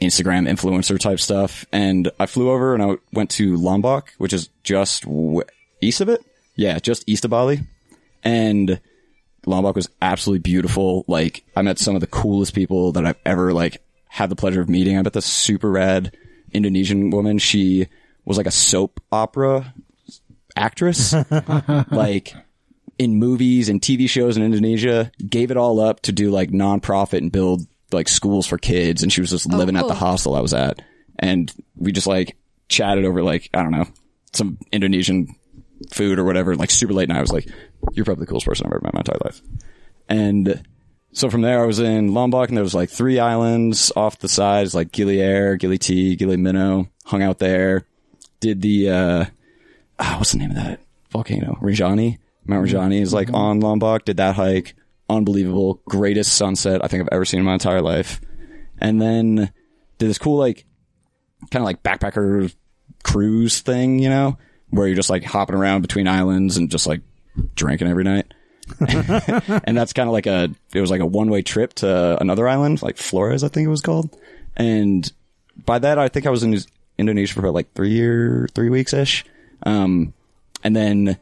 Instagram 0.00 0.48
influencer 0.48 0.98
type 0.98 1.20
stuff. 1.20 1.66
And 1.72 2.10
I 2.18 2.26
flew 2.26 2.50
over 2.50 2.74
and 2.74 2.82
I 2.82 2.96
went 3.12 3.30
to 3.32 3.56
Lombok, 3.56 4.12
which 4.18 4.32
is 4.32 4.48
just 4.62 5.02
w- 5.02 5.42
east 5.80 6.00
of 6.00 6.08
it. 6.08 6.24
Yeah, 6.54 6.78
just 6.78 7.04
east 7.06 7.24
of 7.24 7.30
Bali. 7.30 7.60
And 8.22 8.80
Lombok 9.46 9.74
was 9.74 9.88
absolutely 10.00 10.40
beautiful. 10.40 11.04
Like 11.08 11.44
I 11.56 11.62
met 11.62 11.78
some 11.78 11.94
of 11.94 12.00
the 12.00 12.06
coolest 12.06 12.54
people 12.54 12.92
that 12.92 13.04
I've 13.04 13.18
ever 13.24 13.52
like 13.52 13.82
had 14.08 14.30
the 14.30 14.36
pleasure 14.36 14.60
of 14.60 14.68
meeting. 14.68 14.98
I 14.98 15.02
met 15.02 15.12
this 15.12 15.26
super 15.26 15.70
rad 15.70 16.16
Indonesian 16.52 17.10
woman. 17.10 17.38
She 17.38 17.88
was 18.24 18.36
like 18.36 18.46
a 18.46 18.52
soap 18.52 19.00
opera 19.10 19.74
actress, 20.54 21.14
like 21.90 22.34
in 22.98 23.18
movies 23.18 23.68
and 23.68 23.80
TV 23.80 24.08
shows 24.08 24.36
in 24.36 24.42
Indonesia, 24.42 25.10
gave 25.28 25.50
it 25.50 25.56
all 25.56 25.80
up 25.80 26.02
to 26.02 26.12
do 26.12 26.30
like 26.30 26.50
nonprofit 26.50 27.18
and 27.18 27.32
build 27.32 27.66
like 27.90 28.08
schools 28.08 28.46
for 28.46 28.58
kids. 28.58 29.02
And 29.02 29.12
she 29.12 29.20
was 29.20 29.30
just 29.30 29.52
oh, 29.52 29.56
living 29.56 29.76
at 29.76 29.88
the 29.88 29.94
hostel 29.94 30.36
I 30.36 30.40
was 30.40 30.54
at. 30.54 30.82
And 31.18 31.52
we 31.76 31.92
just 31.92 32.06
like 32.06 32.36
chatted 32.68 33.04
over 33.04 33.22
like, 33.22 33.50
I 33.54 33.62
don't 33.62 33.72
know, 33.72 33.88
some 34.32 34.58
Indonesian 34.70 35.34
food 35.90 36.18
or 36.18 36.24
whatever, 36.24 36.54
like 36.56 36.70
super 36.70 36.92
late 36.92 37.08
night. 37.08 37.18
I 37.18 37.22
was 37.22 37.32
like, 37.32 37.48
you're 37.92 38.04
probably 38.04 38.24
the 38.24 38.28
coolest 38.28 38.46
person 38.46 38.66
I've 38.66 38.72
ever 38.72 38.80
met 38.82 38.94
in 38.94 38.96
my 38.96 39.00
entire 39.00 39.18
life. 39.24 39.42
And 40.08 40.62
so 41.12 41.30
from 41.30 41.42
there, 41.42 41.62
I 41.62 41.66
was 41.66 41.78
in 41.78 42.14
Lombok 42.14 42.48
and 42.48 42.56
there 42.56 42.64
was 42.64 42.74
like 42.74 42.90
three 42.90 43.18
islands 43.18 43.92
off 43.96 44.18
the 44.18 44.28
sides, 44.28 44.74
like 44.74 44.92
Gili 44.92 45.20
Air, 45.20 45.56
Gili 45.56 45.78
T, 45.78 46.16
Gili 46.16 46.36
Meno, 46.36 46.88
hung 47.04 47.22
out 47.22 47.38
there, 47.38 47.86
did 48.40 48.62
the, 48.62 48.90
uh, 48.90 49.24
ah, 49.98 50.16
what's 50.18 50.32
the 50.32 50.38
name 50.38 50.50
of 50.50 50.56
that 50.56 50.80
volcano? 51.10 51.58
Rinjani. 51.60 52.18
Mount 52.44 52.66
Rinjani 52.66 53.00
is 53.00 53.12
like 53.12 53.32
on 53.32 53.60
Lombok, 53.60 54.04
did 54.04 54.16
that 54.16 54.34
hike. 54.34 54.74
Unbelievable. 55.08 55.80
Greatest 55.86 56.34
sunset 56.34 56.82
I 56.82 56.88
think 56.88 57.02
I've 57.02 57.08
ever 57.12 57.24
seen 57.24 57.40
in 57.40 57.46
my 57.46 57.54
entire 57.54 57.82
life. 57.82 58.20
And 58.78 59.00
then 59.00 59.52
did 59.98 60.08
this 60.08 60.18
cool, 60.18 60.38
like, 60.38 60.64
kind 61.50 61.62
of 61.62 61.66
like 61.66 61.82
backpacker 61.82 62.52
cruise 63.04 63.60
thing, 63.60 63.98
you 63.98 64.08
know, 64.08 64.38
where 64.72 64.86
you're 64.86 64.96
just 64.96 65.10
like 65.10 65.22
hopping 65.22 65.54
around 65.54 65.82
between 65.82 66.08
islands 66.08 66.56
and 66.56 66.70
just 66.70 66.86
like 66.86 67.02
drinking 67.54 67.88
every 67.88 68.04
night. 68.04 68.32
and 68.80 69.76
that's 69.76 69.92
kind 69.92 70.08
of 70.08 70.12
like 70.12 70.26
a, 70.26 70.50
it 70.72 70.80
was 70.80 70.90
like 70.90 71.02
a 71.02 71.06
one 71.06 71.30
way 71.30 71.42
trip 71.42 71.74
to 71.74 72.18
another 72.20 72.48
island, 72.48 72.82
like 72.82 72.96
Flores, 72.96 73.44
I 73.44 73.48
think 73.48 73.66
it 73.66 73.70
was 73.70 73.82
called. 73.82 74.16
And 74.56 75.10
by 75.64 75.78
that, 75.78 75.98
I 75.98 76.08
think 76.08 76.26
I 76.26 76.30
was 76.30 76.42
in 76.42 76.58
Indonesia 76.96 77.34
for 77.34 77.40
about 77.40 77.54
like 77.54 77.72
three 77.74 77.90
year, 77.90 78.48
three 78.54 78.70
weeks 78.70 78.94
ish. 78.94 79.26
Um, 79.64 80.14
and 80.64 80.74
then 80.74 81.18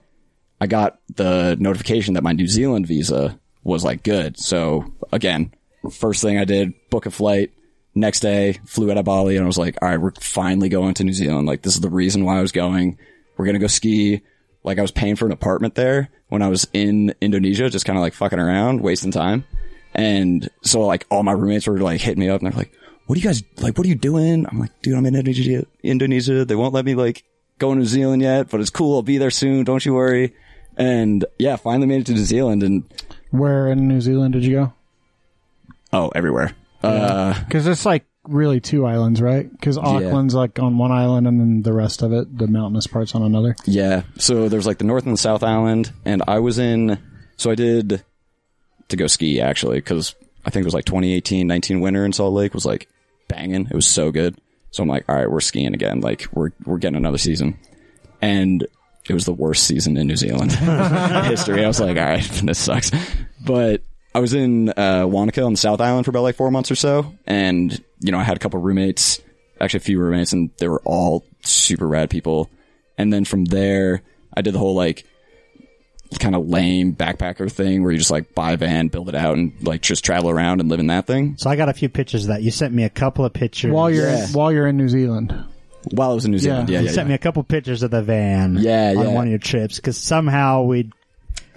I 0.61 0.68
got 0.68 1.01
the 1.16 1.57
notification 1.59 2.14
that 2.14 2.22
my 2.22 2.32
New 2.32 2.46
Zealand 2.46 2.86
visa 2.86 3.38
was 3.64 3.84
like 3.84 4.05
good. 4.05 4.38
So 4.38 4.92
again, 5.12 5.53
first 5.90 6.22
thing 6.22 6.38
I 6.38 6.44
did, 6.44 6.72
book 6.88 7.07
a 7.07 7.11
flight, 7.11 7.51
next 7.96 8.20
day, 8.20 8.61
flew 8.64 8.92
out 8.92 8.96
of 8.96 9.05
Bali 9.05 9.36
and 9.36 9.44
I 9.44 9.46
was 9.46 9.59
like, 9.59 9.76
all 9.82 9.88
right, 9.88 10.01
we're 10.01 10.12
finally 10.20 10.68
going 10.68 10.94
to 10.94 11.05
New 11.05 11.12
Zealand. 11.12 11.48
Like, 11.48 11.62
this 11.62 11.74
is 11.74 11.80
the 11.80 11.90
reason 11.90 12.24
why 12.24 12.38
I 12.38 12.42
was 12.42 12.53
going. 12.53 12.96
We're 13.36 13.44
going 13.46 13.54
to 13.54 13.60
go 13.60 13.66
ski. 13.66 14.22
Like, 14.62 14.78
I 14.78 14.82
was 14.82 14.90
paying 14.90 15.16
for 15.16 15.26
an 15.26 15.32
apartment 15.32 15.74
there 15.74 16.10
when 16.28 16.42
I 16.42 16.48
was 16.48 16.66
in 16.72 17.14
Indonesia, 17.20 17.70
just 17.70 17.86
kind 17.86 17.98
of 17.98 18.02
like 18.02 18.12
fucking 18.14 18.38
around, 18.38 18.82
wasting 18.82 19.10
time. 19.10 19.44
And 19.94 20.48
so, 20.62 20.80
like, 20.82 21.06
all 21.10 21.22
my 21.22 21.32
roommates 21.32 21.66
were 21.66 21.78
like 21.78 22.00
hitting 22.00 22.20
me 22.20 22.28
up 22.28 22.40
and 22.42 22.50
they're 22.52 22.58
like, 22.58 22.72
what 23.06 23.16
are 23.16 23.20
you 23.20 23.26
guys, 23.26 23.42
like, 23.58 23.76
what 23.76 23.86
are 23.86 23.88
you 23.88 23.94
doing? 23.96 24.46
I'm 24.46 24.58
like, 24.60 24.70
dude, 24.82 24.94
I'm 24.94 25.06
in 25.06 25.16
Indonesia. 25.16 25.66
Indonesia. 25.82 26.44
They 26.44 26.54
won't 26.54 26.74
let 26.74 26.84
me, 26.84 26.94
like, 26.94 27.24
go 27.58 27.72
to 27.72 27.78
New 27.78 27.86
Zealand 27.86 28.22
yet, 28.22 28.48
but 28.50 28.60
it's 28.60 28.70
cool. 28.70 28.96
I'll 28.96 29.02
be 29.02 29.18
there 29.18 29.30
soon. 29.30 29.64
Don't 29.64 29.84
you 29.84 29.94
worry. 29.94 30.34
And 30.76 31.24
yeah, 31.38 31.56
finally 31.56 31.86
made 31.86 32.02
it 32.02 32.06
to 32.06 32.12
New 32.12 32.24
Zealand 32.24 32.62
and, 32.62 32.84
Where 33.30 33.66
in 33.68 33.88
New 33.88 34.00
Zealand 34.00 34.34
did 34.34 34.44
you 34.44 34.52
go? 34.56 34.72
oh, 35.92 36.08
everywhere. 36.14 36.52
Uh, 36.82 37.34
Because 37.44 37.66
it's 37.66 37.84
like 37.84 38.04
really 38.24 38.60
two 38.60 38.86
islands, 38.86 39.20
right? 39.20 39.50
Because 39.50 39.78
Auckland's 39.78 40.34
like 40.34 40.58
on 40.58 40.78
one 40.78 40.92
island, 40.92 41.26
and 41.26 41.40
then 41.40 41.62
the 41.62 41.72
rest 41.72 42.02
of 42.02 42.12
it, 42.12 42.36
the 42.36 42.46
mountainous 42.46 42.86
parts, 42.86 43.14
on 43.14 43.22
another. 43.22 43.56
Yeah. 43.66 44.02
So 44.18 44.48
there's 44.48 44.66
like 44.66 44.78
the 44.78 44.84
North 44.84 45.04
and 45.04 45.14
the 45.14 45.18
South 45.18 45.42
Island, 45.42 45.92
and 46.04 46.22
I 46.26 46.38
was 46.38 46.58
in. 46.58 46.98
So 47.36 47.50
I 47.50 47.54
did 47.54 48.04
to 48.88 48.96
go 48.96 49.06
ski 49.06 49.40
actually 49.40 49.78
because 49.78 50.14
I 50.44 50.50
think 50.50 50.64
it 50.64 50.66
was 50.66 50.74
like 50.74 50.84
2018, 50.84 51.46
19 51.46 51.80
winter 51.80 52.04
in 52.04 52.12
Salt 52.12 52.34
Lake 52.34 52.54
was 52.54 52.66
like 52.66 52.88
banging. 53.28 53.66
It 53.66 53.74
was 53.74 53.86
so 53.86 54.10
good. 54.10 54.36
So 54.72 54.82
I'm 54.82 54.88
like, 54.88 55.08
all 55.08 55.16
right, 55.16 55.30
we're 55.30 55.40
skiing 55.40 55.74
again. 55.74 56.00
Like 56.00 56.26
we're 56.32 56.50
we're 56.64 56.78
getting 56.78 56.96
another 56.96 57.18
season, 57.18 57.58
and 58.20 58.66
it 59.08 59.14
was 59.14 59.24
the 59.24 59.32
worst 59.32 59.64
season 59.64 59.96
in 59.96 60.06
New 60.06 60.16
Zealand 60.16 60.52
history. 61.26 61.64
I 61.64 61.68
was 61.68 61.80
like, 61.80 61.96
all 61.96 62.04
right, 62.04 62.22
this 62.44 62.58
sucks. 62.58 62.92
But 63.44 63.82
I 64.14 64.20
was 64.20 64.34
in 64.34 64.68
uh, 64.70 65.06
Wanaka 65.06 65.42
on 65.42 65.52
the 65.52 65.58
South 65.58 65.80
Island 65.80 66.04
for 66.04 66.10
about 66.10 66.22
like 66.22 66.36
four 66.36 66.50
months 66.50 66.70
or 66.70 66.76
so, 66.76 67.14
and 67.26 67.82
you 68.01 68.12
know 68.12 68.18
I 68.18 68.24
had 68.24 68.36
a 68.36 68.40
couple 68.40 68.61
roommates, 68.61 69.20
actually 69.61 69.78
a 69.78 69.80
few 69.82 69.98
roommates, 70.01 70.32
and 70.32 70.51
they 70.59 70.68
were 70.68 70.80
all 70.84 71.24
super 71.44 71.86
rad 71.86 72.11
people. 72.11 72.51
And 72.98 73.12
then 73.12 73.24
from 73.24 73.44
there, 73.46 74.03
I 74.36 74.42
did 74.42 74.55
the 74.55 74.59
whole 74.59 74.74
like 74.74 75.05
kind 76.18 76.34
of 76.34 76.48
lame 76.48 76.94
backpacker 76.94 77.51
thing 77.51 77.82
where 77.82 77.92
you 77.92 77.98
just 77.98 78.11
like 78.11 78.34
buy 78.34 78.53
a 78.53 78.57
van, 78.57 78.88
build 78.88 79.09
it 79.09 79.14
out, 79.14 79.36
and 79.38 79.53
like 79.62 79.80
just 79.80 80.05
travel 80.05 80.28
around 80.28 80.61
and 80.61 80.68
live 80.68 80.80
in 80.80 80.88
that 80.88 81.07
thing. 81.07 81.36
So 81.38 81.48
I 81.48 81.57
got 81.57 81.68
a 81.68 81.72
few 81.72 81.88
pictures 81.88 82.24
of 82.24 82.28
that. 82.28 82.42
You 82.42 82.51
sent 82.51 82.74
me 82.74 82.84
a 82.84 82.90
couple 82.90 83.24
of 83.24 83.32
pictures. 83.32 83.72
While 83.72 83.90
you're 83.90 84.09
Yeah. 84.11 84.26
while 84.32 84.51
you're 84.53 84.66
in 84.66 84.76
New 84.76 84.88
Zealand, 84.88 85.32
While 85.92 86.11
I 86.11 86.14
was 86.14 86.26
in 86.26 86.30
New 86.32 86.38
Zealand, 86.38 86.68
Yeah. 86.68 86.74
yeah, 86.74 86.80
you 86.80 86.86
yeah, 86.88 86.92
sent 86.92 87.07
yeah. 87.07 87.11
me 87.11 87.14
a 87.14 87.18
couple 87.18 87.42
pictures 87.42 87.82
of 87.82 87.90
the 87.90 88.03
van. 88.03 88.59
Yeah, 88.61 88.92
on 88.96 89.07
yeah. 89.07 89.12
one 89.14 89.24
of 89.24 89.30
your 89.30 89.38
trips 89.38 89.76
because 89.76 89.96
somehow 89.96 90.64
we 90.64 90.90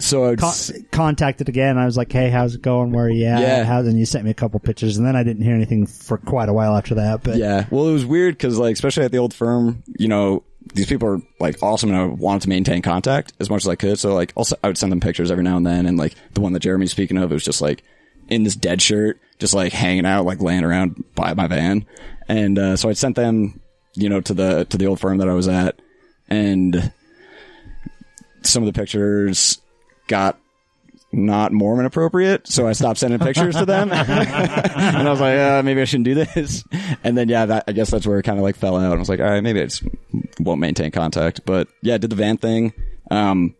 So 0.03 0.25
I 0.31 0.35
con- 0.35 0.85
contacted 0.91 1.47
again. 1.47 1.77
I 1.77 1.85
was 1.85 1.95
like, 1.95 2.11
"Hey, 2.11 2.29
how's 2.29 2.55
it 2.55 2.61
going? 2.61 2.91
Where 2.91 3.05
are 3.05 3.09
you 3.09 3.25
at? 3.25 3.39
Yeah. 3.39 3.63
How's?" 3.63 3.87
And 3.87 3.97
you 3.97 4.05
sent 4.05 4.25
me 4.25 4.31
a 4.31 4.33
couple 4.33 4.59
pictures, 4.59 4.97
and 4.97 5.07
then 5.07 5.15
I 5.15 5.23
didn't 5.23 5.43
hear 5.43 5.55
anything 5.55 5.85
for 5.87 6.17
quite 6.17 6.49
a 6.49 6.53
while 6.53 6.75
after 6.75 6.95
that. 6.95 7.23
But 7.23 7.37
Yeah. 7.37 7.67
Well, 7.71 7.87
it 7.87 7.93
was 7.93 8.05
weird 8.05 8.35
because, 8.37 8.57
like, 8.59 8.73
especially 8.73 9.05
at 9.05 9.13
the 9.13 9.17
old 9.19 9.33
firm, 9.33 9.81
you 9.97 10.09
know, 10.09 10.43
these 10.73 10.87
people 10.87 11.07
are 11.07 11.21
like 11.39 11.63
awesome 11.63 11.89
and 11.89 11.97
I 11.97 12.03
wanted 12.03 12.41
to 12.41 12.49
maintain 12.49 12.81
contact 12.81 13.31
as 13.39 13.49
much 13.49 13.63
as 13.63 13.69
I 13.69 13.75
could. 13.75 13.97
So, 13.97 14.13
like, 14.13 14.33
also, 14.35 14.57
I 14.61 14.67
would 14.67 14.77
send 14.77 14.91
them 14.91 14.99
pictures 14.99 15.31
every 15.31 15.43
now 15.43 15.55
and 15.55 15.65
then. 15.65 15.85
And, 15.85 15.97
like, 15.97 16.15
the 16.33 16.41
one 16.41 16.51
that 16.51 16.59
Jeremy's 16.59 16.91
speaking 16.91 17.17
of, 17.17 17.31
it 17.31 17.33
was 17.33 17.45
just 17.45 17.61
like 17.61 17.81
in 18.27 18.43
this 18.43 18.57
dead 18.57 18.81
shirt, 18.81 19.21
just 19.39 19.53
like 19.53 19.71
hanging 19.71 20.05
out, 20.05 20.25
like 20.25 20.41
laying 20.41 20.65
around 20.65 21.01
by 21.15 21.33
my 21.33 21.47
van. 21.47 21.85
And, 22.27 22.59
uh, 22.59 22.75
so 22.75 22.89
I 22.89 22.93
sent 22.93 23.15
them, 23.15 23.61
you 23.95 24.09
know, 24.09 24.19
to 24.19 24.33
the, 24.33 24.65
to 24.65 24.77
the 24.77 24.87
old 24.87 24.99
firm 24.99 25.19
that 25.19 25.29
I 25.29 25.33
was 25.33 25.47
at. 25.47 25.79
And 26.27 26.91
some 28.41 28.63
of 28.63 28.73
the 28.73 28.77
pictures 28.77 29.59
got 30.07 30.39
not 31.11 31.51
Mormon 31.51 31.85
appropriate, 31.85 32.47
so 32.47 32.67
I 32.67 32.73
stopped 32.73 32.99
sending 32.99 33.19
pictures 33.19 33.55
to 33.55 33.65
them. 33.65 33.91
and 33.91 34.01
I 34.01 35.09
was 35.09 35.21
like, 35.21 35.37
uh, 35.37 35.61
maybe 35.63 35.81
I 35.81 35.85
shouldn't 35.85 36.05
do 36.05 36.15
this. 36.15 36.63
And 37.03 37.15
then, 37.15 37.29
yeah, 37.29 37.45
that, 37.45 37.65
I 37.67 37.71
guess 37.71 37.91
that's 37.91 38.07
where 38.07 38.17
it 38.17 38.23
kind 38.23 38.39
of 38.39 38.43
like 38.43 38.55
fell 38.55 38.77
out. 38.77 38.93
I 38.93 38.99
was 38.99 39.09
like, 39.09 39.19
all 39.19 39.29
right, 39.29 39.43
maybe 39.43 39.61
I 39.61 39.65
just 39.65 39.83
won't 40.39 40.59
maintain 40.59 40.91
contact. 40.91 41.45
But 41.45 41.67
yeah, 41.81 41.95
I 41.95 41.97
did 41.99 42.09
the 42.09 42.15
van 42.15 42.37
thing. 42.37 42.73
Um, 43.11 43.55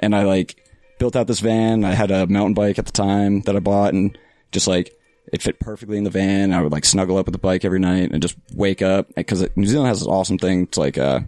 and 0.00 0.14
I 0.14 0.24
like 0.24 0.62
built 0.98 1.16
out 1.16 1.26
this 1.26 1.40
van. 1.40 1.82
I 1.82 1.94
had 1.94 2.10
a 2.10 2.26
mountain 2.26 2.54
bike 2.54 2.78
at 2.78 2.86
the 2.86 2.92
time 2.92 3.40
that 3.42 3.56
I 3.56 3.60
bought 3.60 3.94
and 3.94 4.16
just 4.52 4.66
like, 4.66 4.94
it 5.32 5.42
fit 5.42 5.60
perfectly 5.60 5.98
in 5.98 6.04
the 6.04 6.10
van. 6.10 6.52
I 6.52 6.62
would 6.62 6.72
like 6.72 6.84
snuggle 6.84 7.16
up 7.16 7.26
with 7.26 7.34
the 7.34 7.38
bike 7.38 7.64
every 7.64 7.80
night 7.80 8.10
and 8.12 8.20
just 8.20 8.36
wake 8.54 8.82
up 8.82 9.14
because 9.14 9.46
New 9.56 9.66
Zealand 9.66 9.88
has 9.88 10.00
this 10.00 10.08
awesome 10.08 10.38
thing. 10.38 10.64
It's 10.64 10.78
like, 10.78 10.98
uh, 10.98 11.20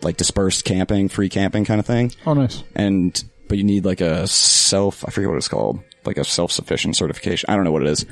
like 0.00 0.16
dispersed 0.16 0.64
camping, 0.64 1.08
free 1.08 1.28
camping 1.28 1.64
kind 1.64 1.78
of 1.78 1.86
thing 1.86 2.12
oh 2.26 2.34
nice. 2.34 2.64
and 2.74 3.22
but 3.48 3.58
you 3.58 3.64
need 3.64 3.84
like 3.84 4.00
a 4.00 4.26
self 4.26 5.04
I 5.06 5.10
forget 5.10 5.28
what 5.28 5.36
it's 5.36 5.48
called 5.48 5.80
like 6.04 6.16
a 6.16 6.24
self 6.24 6.50
sufficient 6.52 6.96
certification 6.96 7.48
I 7.50 7.56
don't 7.56 7.64
know 7.64 7.72
what 7.72 7.82
it 7.82 7.88
is 7.88 8.06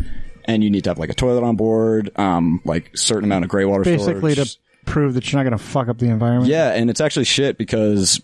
and 0.45 0.63
you 0.65 0.71
need 0.71 0.85
to 0.85 0.91
have 0.91 0.99
like 0.99 1.11
a 1.11 1.15
toilet 1.15 1.43
on 1.45 1.57
board 1.57 2.11
um 2.19 2.61
like 2.65 2.97
certain 2.97 3.25
amount 3.25 3.45
of 3.45 3.51
gray 3.51 3.65
water 3.65 3.85
Basically, 3.85 4.33
storage. 4.35 4.55
to 4.55 4.59
prove 4.87 5.15
that 5.15 5.31
you're 5.31 5.43
not 5.43 5.49
going 5.49 5.59
to 5.59 5.63
fuck 5.65 5.89
up 5.89 5.99
the 5.99 6.07
environment. 6.07 6.51
yeah 6.51 6.73
and 6.73 6.91
it's 6.91 7.01
actually 7.01 7.25
shit 7.25 7.59
because 7.59 8.21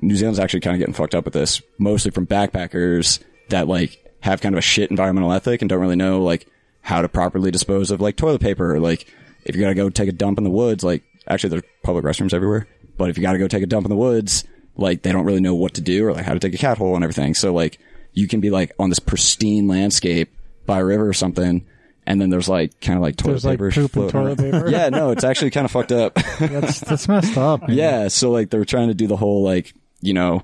New 0.00 0.16
Zealand's 0.16 0.38
actually 0.40 0.60
kind 0.60 0.74
of 0.74 0.78
getting 0.80 0.94
fucked 0.94 1.14
up 1.14 1.24
with 1.24 1.34
this 1.34 1.62
mostly 1.78 2.10
from 2.10 2.26
backpackers 2.26 3.20
that 3.50 3.68
like 3.68 3.98
have 4.20 4.40
kind 4.40 4.54
of 4.54 4.58
a 4.58 4.62
shit 4.62 4.90
environmental 4.90 5.32
ethic 5.32 5.62
and 5.62 5.68
don't 5.68 5.80
really 5.80 5.96
know 5.96 6.22
like 6.22 6.46
how 6.80 7.00
to 7.02 7.08
properly 7.08 7.50
dispose 7.50 7.90
of 7.90 8.00
like 8.00 8.16
toilet 8.16 8.40
paper 8.40 8.74
or 8.74 8.80
like 8.80 9.06
if 9.44 9.54
you 9.56 9.62
gotta 9.62 9.74
go 9.74 9.88
take 9.90 10.08
a 10.08 10.12
dump 10.12 10.38
in 10.38 10.44
the 10.44 10.50
woods 10.50 10.82
like 10.84 11.02
actually 11.28 11.50
there's 11.50 11.62
public 11.84 12.04
restrooms 12.04 12.32
everywhere 12.34 12.66
but 12.96 13.08
if 13.10 13.16
you 13.16 13.22
gotta 13.22 13.38
go 13.38 13.46
take 13.48 13.62
a 13.62 13.66
dump 13.66 13.84
in 13.86 13.90
the 13.90 13.96
woods 13.96 14.44
like 14.76 15.02
they 15.02 15.12
don't 15.12 15.24
really 15.24 15.40
know 15.40 15.54
what 15.54 15.74
to 15.74 15.80
do 15.80 16.06
or 16.06 16.12
like 16.12 16.24
how 16.24 16.32
to 16.34 16.38
take 16.40 16.54
a 16.54 16.58
cat 16.58 16.78
hole 16.78 16.94
and 16.94 17.04
everything 17.04 17.34
so 17.34 17.52
like 17.52 17.78
you 18.12 18.26
can 18.28 18.40
be 18.40 18.50
like 18.50 18.72
on 18.78 18.88
this 18.88 18.98
pristine 18.98 19.66
landscape 19.68 20.30
by 20.66 20.78
a 20.80 20.84
river 20.84 21.08
or 21.08 21.12
something 21.12 21.66
and 22.06 22.20
then 22.20 22.30
there's 22.30 22.48
like 22.48 22.80
kind 22.80 22.96
of 22.96 23.02
like 23.02 23.16
toilet 23.16 23.32
There's 23.32 23.44
like 23.44 23.58
paper 23.58 23.70
poop 23.70 23.96
and 23.96 24.10
toilet 24.10 24.38
paper. 24.38 24.68
yeah 24.70 24.88
no 24.88 25.10
it's 25.10 25.24
actually 25.24 25.50
kind 25.50 25.64
of 25.64 25.70
fucked 25.70 25.92
up 25.92 26.14
that's 26.38 26.80
that's 26.80 27.06
messed 27.08 27.36
up. 27.36 27.68
man. 27.68 27.76
yeah, 27.76 28.08
so 28.08 28.30
like 28.30 28.50
they 28.50 28.58
were 28.58 28.64
trying 28.64 28.88
to 28.88 28.94
do 28.94 29.06
the 29.06 29.16
whole 29.16 29.42
like 29.42 29.72
you 30.00 30.14
know 30.14 30.42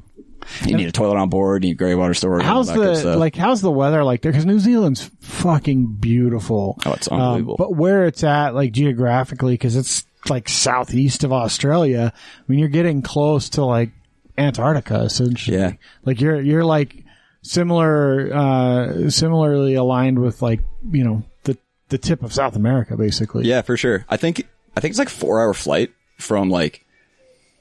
you 0.65 0.77
need 0.77 0.89
a 0.89 0.93
toilet 0.93 1.17
on 1.19 1.29
board, 1.29 1.63
you 1.65 1.71
need 1.71 1.79
gray 1.79 1.95
water 1.95 2.15
storage. 2.15 2.43
How's 2.45 2.69
the 2.69 3.17
like? 3.19 3.35
How's 3.37 3.61
the 3.61 3.73
weather 3.73 4.03
like 4.03 4.23
there? 4.23 4.33
Because 4.33 4.47
New 4.47 4.61
Zealand's 4.61 5.11
fucking 5.21 5.97
beautiful. 6.01 6.79
Oh, 6.87 6.93
it's 6.93 7.11
Um, 7.11 7.21
unbelievable. 7.21 7.57
but 7.59 7.75
where 7.77 8.07
it's 8.07 8.25
at, 8.25 8.55
like 8.55 8.73
geographically, 8.73 9.55
because 9.55 9.77
it's 9.77 10.05
like 10.31 10.49
southeast 10.49 11.23
of 11.25 11.33
Australia. 11.33 12.13
I 12.15 12.43
mean, 12.47 12.61
you're 12.61 12.69
getting 12.69 13.03
close 13.03 13.51
to 13.51 13.65
like 13.65 13.91
Antarctica, 14.39 15.03
essentially. 15.03 15.57
Yeah. 15.57 15.73
Like 16.05 16.21
you're 16.21 16.41
you're 16.41 16.65
like 16.65 17.05
similar, 17.43 18.33
uh, 18.35 19.11
similarly 19.11 19.75
aligned 19.75 20.19
with 20.19 20.41
like 20.43 20.61
you 20.91 21.05
know 21.05 21.23
the 21.45 21.59
the 21.89 21.99
tip 21.99 22.23
of 22.23 22.33
South 22.33 22.57
America, 22.57 22.97
basically. 22.97 23.45
Yeah, 23.47 23.63
for 23.63 23.77
sure. 23.77 24.05
I 24.09 24.17
think 24.17 24.47
I 24.77 24.81
think 24.81 24.93
it's 24.93 24.99
like 24.99 25.09
four 25.09 25.41
hour 25.41 25.55
flight 25.55 25.93
from 26.19 26.51
like 26.51 26.85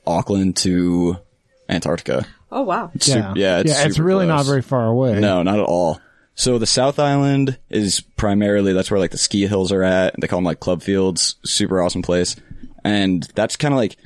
Auckland 0.05 0.55
to 0.57 1.17
Antarctica. 1.69 2.25
Oh 2.51 2.61
wow. 2.61 2.91
It's 2.93 3.07
Yeah. 3.07 3.13
super- 3.30 3.39
yeah, 3.39 3.59
it's, 3.59 3.69
yeah. 3.71 3.86
It's 3.86 3.95
super 3.95 4.07
really 4.07 4.25
not 4.28 4.45
very 4.45 4.61
far 4.61 4.86
away. 4.88 5.19
No, 5.19 5.43
not 5.43 5.59
at 5.59 5.65
all. 5.65 5.99
So 6.36 6.59
the 6.59 6.67
South 6.67 6.99
Island 6.99 7.57
is 7.69 8.01
primarily 8.15 8.71
that's 8.73 8.91
where 8.91 8.99
like 8.99 9.11
the 9.11 9.17
ski 9.17 9.47
hills 9.47 9.71
are 9.71 9.84
at. 9.84 10.15
They 10.19 10.28
call 10.28 10.38
them 10.38 10.45
like 10.45 10.59
club 10.59 10.84
fields. 10.84 11.36
Super 11.43 11.82
awesome 11.82 12.03
place, 12.03 12.36
and 12.84 13.23
that's 13.36 13.55
kind 13.55 13.73
of 13.73 13.78
like 13.80 13.97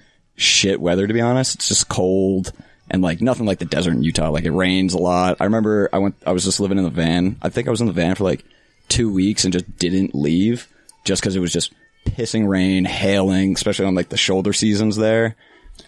shit 0.41 0.81
weather 0.81 1.07
to 1.07 1.13
be 1.13 1.21
honest. 1.21 1.55
It's 1.55 1.67
just 1.67 1.87
cold 1.87 2.51
and 2.89 3.01
like 3.01 3.21
nothing 3.21 3.45
like 3.45 3.59
the 3.59 3.65
desert 3.65 3.91
in 3.91 4.03
Utah. 4.03 4.29
Like 4.29 4.43
it 4.43 4.51
rains 4.51 4.93
a 4.93 4.97
lot. 4.99 5.37
I 5.39 5.45
remember 5.45 5.89
I 5.93 5.99
went. 5.99 6.15
I 6.25 6.31
was 6.31 6.43
just 6.43 6.59
living 6.59 6.77
in 6.77 6.83
the 6.83 6.89
van. 6.89 7.37
I 7.41 7.49
think 7.49 7.67
I 7.67 7.71
was 7.71 7.81
in 7.81 7.87
the 7.87 7.93
van 7.93 8.15
for 8.15 8.23
like 8.23 8.43
two 8.89 9.11
weeks 9.11 9.43
and 9.45 9.53
just 9.53 9.77
didn't 9.77 10.13
leave 10.13 10.67
just 11.05 11.21
because 11.21 11.35
it 11.35 11.39
was 11.39 11.53
just 11.53 11.73
pissing 12.05 12.47
rain, 12.47 12.85
hailing, 12.85 13.53
especially 13.53 13.85
on 13.85 13.95
like 13.95 14.09
the 14.09 14.17
shoulder 14.17 14.53
seasons 14.53 14.97
there. 14.97 15.35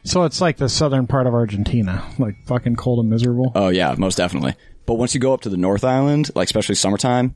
So 0.03 0.23
it's 0.23 0.41
like 0.41 0.57
the 0.57 0.69
southern 0.69 1.07
part 1.07 1.27
of 1.27 1.33
Argentina, 1.33 2.03
like 2.17 2.35
fucking 2.45 2.77
cold 2.77 2.99
and 2.99 3.09
miserable. 3.09 3.51
Oh 3.55 3.69
yeah, 3.69 3.93
most 3.97 4.15
definitely. 4.15 4.55
But 4.85 4.95
once 4.95 5.13
you 5.13 5.19
go 5.19 5.33
up 5.33 5.41
to 5.41 5.49
the 5.49 5.57
North 5.57 5.83
Island, 5.83 6.29
like 6.35 6.45
especially 6.45 6.75
summertime, 6.75 7.35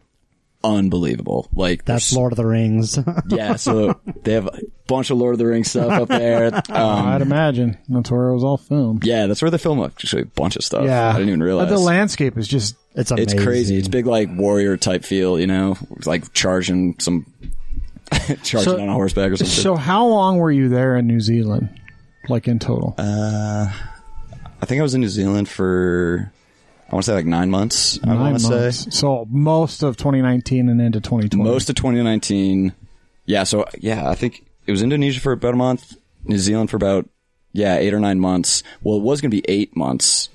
unbelievable. 0.63 1.47
Like 1.53 1.85
that's 1.85 2.13
Lord 2.13 2.33
of 2.33 2.37
the 2.37 2.45
Rings. 2.45 2.97
Yeah, 3.29 3.55
so 3.55 3.99
they 4.23 4.33
have 4.33 4.47
a 4.47 4.59
bunch 4.87 5.09
of 5.09 5.17
Lord 5.17 5.33
of 5.33 5.39
the 5.39 5.45
Rings 5.45 5.69
stuff 5.69 5.91
up 5.91 6.07
there. 6.09 6.47
Um, 6.69 7.07
I'd 7.07 7.21
imagine 7.21 7.77
that's 7.89 8.09
where 8.11 8.29
it 8.29 8.33
was 8.33 8.43
all 8.43 8.57
filmed. 8.57 9.05
yeah, 9.05 9.27
that's 9.27 9.41
where 9.41 9.51
they 9.51 9.57
film 9.57 9.81
actually 9.83 10.23
a 10.23 10.25
bunch 10.25 10.55
of 10.55 10.63
stuff. 10.63 10.83
Yeah, 10.85 11.09
I 11.09 11.13
didn't 11.13 11.29
even 11.29 11.43
realize. 11.43 11.67
But 11.69 11.75
the 11.75 11.81
landscape 11.81 12.37
is 12.37 12.47
just 12.47 12.75
it's 12.95 13.11
it's 13.11 13.33
crazy. 13.33 13.77
It's 13.77 13.87
big 13.87 14.05
like 14.07 14.29
warrior 14.31 14.75
type 14.77 15.03
feel, 15.05 15.39
you 15.39 15.47
know, 15.47 15.77
like 16.05 16.33
charging 16.33 16.99
some, 16.99 17.25
charging 18.43 18.73
So- 18.73 18.79
on 18.81 18.89
a 18.89 18.93
horseback 18.93 19.31
or 19.31 19.37
something. 19.37 19.53
So 19.63 19.75
how 19.75 20.05
long 20.07 20.37
were 20.37 20.51
you 20.51 20.69
there 20.69 20.95
in 20.97 21.07
New 21.07 21.19
Zealand? 21.19 21.69
Like 22.29 22.47
in 22.47 22.59
total? 22.59 22.95
Uh, 22.97 23.71
I 24.61 24.65
think 24.65 24.79
I 24.79 24.83
was 24.83 24.93
in 24.95 25.01
New 25.01 25.07
Zealand 25.09 25.47
for, 25.47 26.31
I 26.89 26.95
want 26.95 27.03
to 27.03 27.11
say 27.11 27.15
like 27.15 27.25
nine 27.25 27.51
months. 27.51 27.99
I 28.03 28.13
want 28.15 28.39
to 28.39 28.71
say. 28.71 28.89
So 28.91 29.27
most 29.29 29.83
of 29.83 29.97
2019 29.97 30.69
and 30.69 30.81
into 30.81 31.01
2020. 31.01 31.43
most 31.43 31.69
of 31.69 31.75
2019. 31.75 32.73
Yeah, 33.25 33.43
so 33.43 33.65
yeah, 33.77 34.09
I 34.09 34.15
think 34.15 34.45
it 34.65 34.71
was 34.71 34.81
Indonesia 34.81 35.19
for 35.19 35.33
about 35.33 35.53
a 35.53 35.57
month, 35.57 35.97
New 36.23 36.37
Zealand 36.37 36.69
for 36.69 36.77
about 36.77 37.09
yeah 37.51 37.75
eight 37.75 37.93
or 37.93 37.99
nine 37.99 38.19
months. 38.19 38.63
Well, 38.81 38.97
it 38.97 39.03
was 39.03 39.19
going 39.19 39.31
to 39.31 39.37
be 39.37 39.43
eight 39.49 39.75
months, 39.75 40.29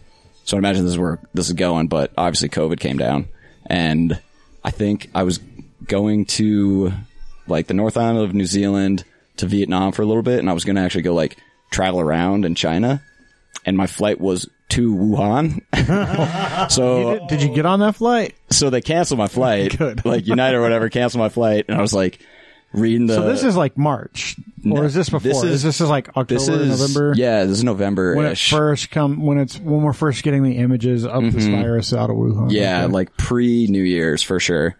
so 0.45 0.57
I 0.57 0.59
imagine 0.59 0.85
this 0.85 0.93
is 0.93 0.99
where 0.99 1.21
this 1.33 1.49
is 1.49 1.55
going. 1.55 1.89
But 1.89 2.13
obviously, 2.19 2.51
COVID 2.51 2.79
came 2.79 2.99
down, 2.99 3.29
and 3.65 4.21
I 4.63 4.71
think 4.71 5.11
I 5.15 5.23
was 5.23 5.41
going 5.87 6.27
to 6.27 6.93
like 7.47 7.67
the 7.67 7.75
North 7.75 7.97
Island 7.97 8.19
of 8.19 8.35
New 8.35 8.47
Zealand 8.47 9.05
to 9.39 9.47
Vietnam 9.47 9.93
for 9.93 10.03
a 10.03 10.07
little 10.07 10.23
bit, 10.23 10.39
and 10.39 10.51
I 10.51 10.53
was 10.53 10.65
going 10.65 10.77
to 10.77 10.83
actually 10.83 11.03
go 11.03 11.15
like 11.15 11.39
travel 11.71 11.99
around 12.01 12.45
in 12.45 12.55
China, 12.55 13.03
and 13.65 13.75
my 13.75 13.87
flight 13.87 14.21
was 14.21 14.49
to 14.73 14.95
Wuhan. 14.95 15.61
so 16.71 17.19
Did, 17.19 17.29
did 17.29 17.43
you 17.43 17.55
get 17.55 17.67
on 17.67 17.81
that 17.81 17.97
flight? 17.97 18.35
so 18.51 18.71
they 18.71 18.81
canceled 18.81 19.19
my 19.19 19.29
flight, 19.29 19.77
Good. 19.79 20.05
like 20.05 20.27
United 20.27 20.57
or 20.57 20.61
whatever 20.61 20.89
canceled 20.89 21.21
my 21.21 21.29
flight, 21.29 21.65
and 21.69 21.77
I 21.77 21.81
was 21.81 21.95
like 21.95 22.21
reading 22.73 23.07
the. 23.07 23.15
So 23.15 23.29
this 23.29 23.45
is 23.45 23.57
like 23.57 23.77
March, 23.79 24.37
or 24.71 24.85
is 24.85 24.95
this 24.95 25.09
before? 25.11 25.21
this 25.33 25.39
is- 25.43 25.51
is 25.57 25.63
this 25.63 25.81
is 25.81 25.89
like 25.89 26.09
October, 26.17 26.27
this 26.35 26.49
is 26.49 26.81
November? 26.81 27.15
Yeah, 27.17 27.45
this 27.45 27.59
is 27.59 27.65
November 27.65 28.17
When 28.17 28.27
it 28.27 28.39
first 28.39 28.91
come, 28.91 29.23
when 29.23 29.39
it's 29.39 29.59
when 29.59 29.83
we're 29.83 29.93
first 29.93 30.23
getting 30.23 30.43
the 30.43 30.57
images 30.59 31.05
of 31.07 31.33
this 31.33 31.47
virus 31.47 31.93
out 31.93 32.11
of 32.11 32.17
Wuhan. 32.17 32.35
Mm-hmm. 32.35 32.51
Yeah, 32.51 32.85
Okay. 32.85 32.93
like 32.93 33.17
pre 33.17 33.67
New 33.69 33.83
Year's 33.83 34.23
for 34.23 34.41
sure. 34.41 34.77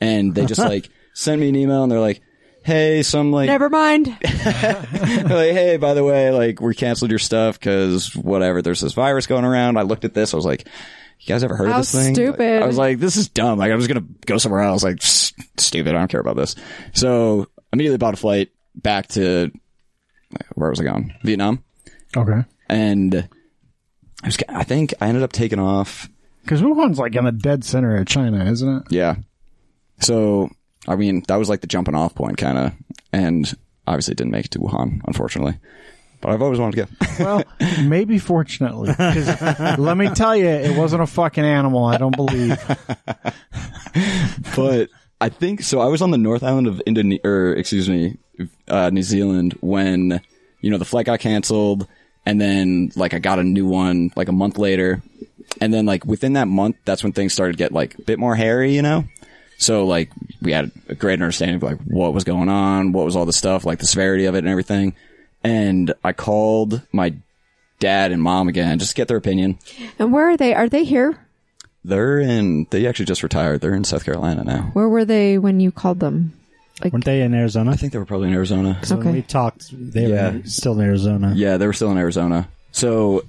And 0.00 0.34
they 0.34 0.44
just 0.46 0.60
like 0.74 0.88
sent 1.14 1.40
me 1.40 1.48
an 1.48 1.56
email 1.56 1.82
and 1.82 1.90
they're 1.92 2.00
like, 2.00 2.20
"Hey, 2.66 3.02
some 3.02 3.30
like, 3.30 3.46
Never 3.46 3.70
mind. 3.70 4.08
like, 4.22 5.52
hey, 5.52 5.76
by 5.80 5.94
the 5.94 6.02
way, 6.04 6.30
like 6.32 6.60
we 6.60 6.74
canceled 6.74 7.10
your 7.10 7.18
stuff 7.20 7.58
because 7.58 8.14
whatever. 8.14 8.60
There's 8.60 8.80
this 8.80 8.92
virus 8.92 9.26
going 9.26 9.44
around. 9.44 9.78
I 9.78 9.82
looked 9.82 10.04
at 10.04 10.14
this. 10.14 10.34
I 10.34 10.36
was 10.36 10.44
like, 10.44 10.66
you 11.20 11.26
guys 11.28 11.44
ever 11.44 11.56
heard 11.56 11.68
How 11.68 11.78
of 11.78 11.82
this 11.82 11.92
thing? 11.92 12.14
stupid. 12.14 12.62
I 12.62 12.66
was 12.66 12.76
like, 12.76 12.98
this 12.98 13.16
is 13.16 13.28
dumb. 13.28 13.58
Like 13.58 13.70
I'm 13.70 13.78
just 13.78 13.88
gonna 13.88 14.06
go 14.26 14.36
somewhere 14.38 14.62
else. 14.62 14.82
Like 14.82 15.00
stupid. 15.00 15.94
I 15.94 15.98
don't 15.98 16.10
care 16.10 16.20
about 16.20 16.36
this. 16.36 16.56
So 16.92 17.46
immediately 17.72 17.98
bought 17.98 18.14
a 18.14 18.18
flight 18.18 18.50
back 18.74 19.06
to 19.08 19.50
where 20.54 20.70
was 20.70 20.80
I 20.80 20.84
going? 20.84 21.14
Vietnam. 21.22 21.62
okay. 22.16 22.44
And 22.68 23.28
I 24.24 24.26
was, 24.26 24.38
I 24.48 24.64
think 24.64 24.92
I 25.00 25.06
ended 25.06 25.22
up 25.22 25.30
taking 25.32 25.60
off 25.60 26.08
Because 26.42 26.60
Wuhan's 26.62 26.98
like 26.98 27.14
in 27.14 27.24
the 27.24 27.32
dead 27.32 27.64
center 27.64 27.96
of 27.96 28.06
China, 28.06 28.44
isn't 28.50 28.68
it? 28.68 28.82
Yeah. 28.90 29.16
So, 30.00 30.50
I 30.88 30.96
mean, 30.96 31.22
that 31.28 31.36
was 31.36 31.48
like 31.48 31.60
the 31.60 31.66
jumping 31.66 31.94
off 31.94 32.14
point 32.14 32.38
kind 32.38 32.58
of. 32.58 32.72
And 33.12 33.52
obviously 33.86 34.14
didn't 34.14 34.32
make 34.32 34.46
it 34.46 34.50
to 34.52 34.58
Wuhan, 34.58 35.00
unfortunately. 35.06 35.58
But 36.20 36.32
I've 36.32 36.42
always 36.42 36.58
wanted 36.58 36.76
to 36.76 36.86
go. 36.86 37.06
Well, 37.24 37.42
maybe 37.82 38.18
fortunately. 38.18 38.92
'Cause 38.94 39.78
let 39.78 39.96
me 39.96 40.08
tell 40.10 40.36
you, 40.36 40.48
it 40.48 40.76
wasn't 40.76 41.02
a 41.02 41.06
fucking 41.06 41.44
animal. 41.44 41.84
I 41.84 41.98
don't 41.98 42.16
believe. 42.16 42.56
but 44.56 44.88
I 45.20 45.28
think 45.28 45.62
so. 45.62 45.80
I 45.80 45.86
was 45.86 46.02
on 46.02 46.10
the 46.10 46.18
North 46.18 46.42
Island 46.42 46.66
of 46.66 46.80
Indonesia, 46.80 47.26
or 47.26 47.54
excuse 47.54 47.88
me, 47.88 48.16
uh, 48.68 48.90
New 48.90 49.02
Zealand 49.02 49.56
when, 49.60 50.20
you 50.60 50.70
know, 50.70 50.78
the 50.78 50.84
flight 50.84 51.06
got 51.06 51.20
canceled 51.20 51.86
and 52.26 52.40
then 52.40 52.90
like 52.96 53.14
I 53.14 53.18
got 53.18 53.38
a 53.38 53.44
new 53.44 53.66
one 53.66 54.10
like 54.16 54.28
a 54.28 54.32
month 54.32 54.58
later. 54.58 55.02
And 55.60 55.72
then 55.72 55.86
like 55.86 56.04
within 56.04 56.34
that 56.34 56.48
month, 56.48 56.76
that's 56.84 57.02
when 57.02 57.12
things 57.12 57.32
started 57.32 57.52
to 57.52 57.58
get 57.58 57.72
like 57.72 57.98
a 57.98 58.02
bit 58.02 58.18
more 58.18 58.34
hairy, 58.34 58.74
you 58.74 58.82
know? 58.82 59.04
So 59.58 59.86
like 59.86 60.10
we 60.42 60.52
had 60.52 60.70
a 60.88 60.94
great 60.94 61.20
understanding 61.20 61.56
of 61.56 61.62
like 61.62 61.78
what 61.80 62.12
was 62.14 62.24
going 62.24 62.48
on, 62.48 62.92
what 62.92 63.04
was 63.04 63.16
all 63.16 63.24
the 63.26 63.32
stuff, 63.32 63.64
like 63.64 63.78
the 63.78 63.86
severity 63.86 64.26
of 64.26 64.34
it 64.34 64.38
and 64.38 64.48
everything. 64.48 64.94
And 65.42 65.94
I 66.04 66.12
called 66.12 66.82
my 66.92 67.14
dad 67.78 68.12
and 68.12 68.22
mom 68.22 68.48
again 68.48 68.78
just 68.78 68.90
to 68.92 68.96
get 68.96 69.08
their 69.08 69.16
opinion. 69.16 69.58
And 69.98 70.12
where 70.12 70.28
are 70.30 70.36
they? 70.36 70.54
Are 70.54 70.68
they 70.68 70.84
here? 70.84 71.18
They're 71.84 72.18
in, 72.18 72.66
they 72.70 72.86
actually 72.86 73.04
just 73.06 73.22
retired. 73.22 73.60
They're 73.60 73.74
in 73.74 73.84
South 73.84 74.04
Carolina 74.04 74.42
now. 74.44 74.70
Where 74.72 74.88
were 74.88 75.04
they 75.04 75.38
when 75.38 75.60
you 75.60 75.70
called 75.70 76.00
them? 76.00 76.32
Like, 76.82 76.92
Weren't 76.92 77.04
they 77.04 77.22
in 77.22 77.32
Arizona? 77.32 77.70
I 77.70 77.76
think 77.76 77.92
they 77.92 77.98
were 77.98 78.04
probably 78.04 78.28
in 78.28 78.34
Arizona. 78.34 78.78
So 78.82 78.96
when 78.96 79.06
Okay. 79.06 79.16
we 79.18 79.22
talked, 79.22 79.68
they 79.72 80.08
Yeah. 80.08 80.32
were 80.32 80.42
still 80.44 80.78
in 80.78 80.84
Arizona. 80.84 81.32
Yeah, 81.36 81.56
they 81.58 81.66
were 81.66 81.72
still 81.72 81.90
in 81.92 81.96
Arizona. 81.96 82.48
So 82.72 83.22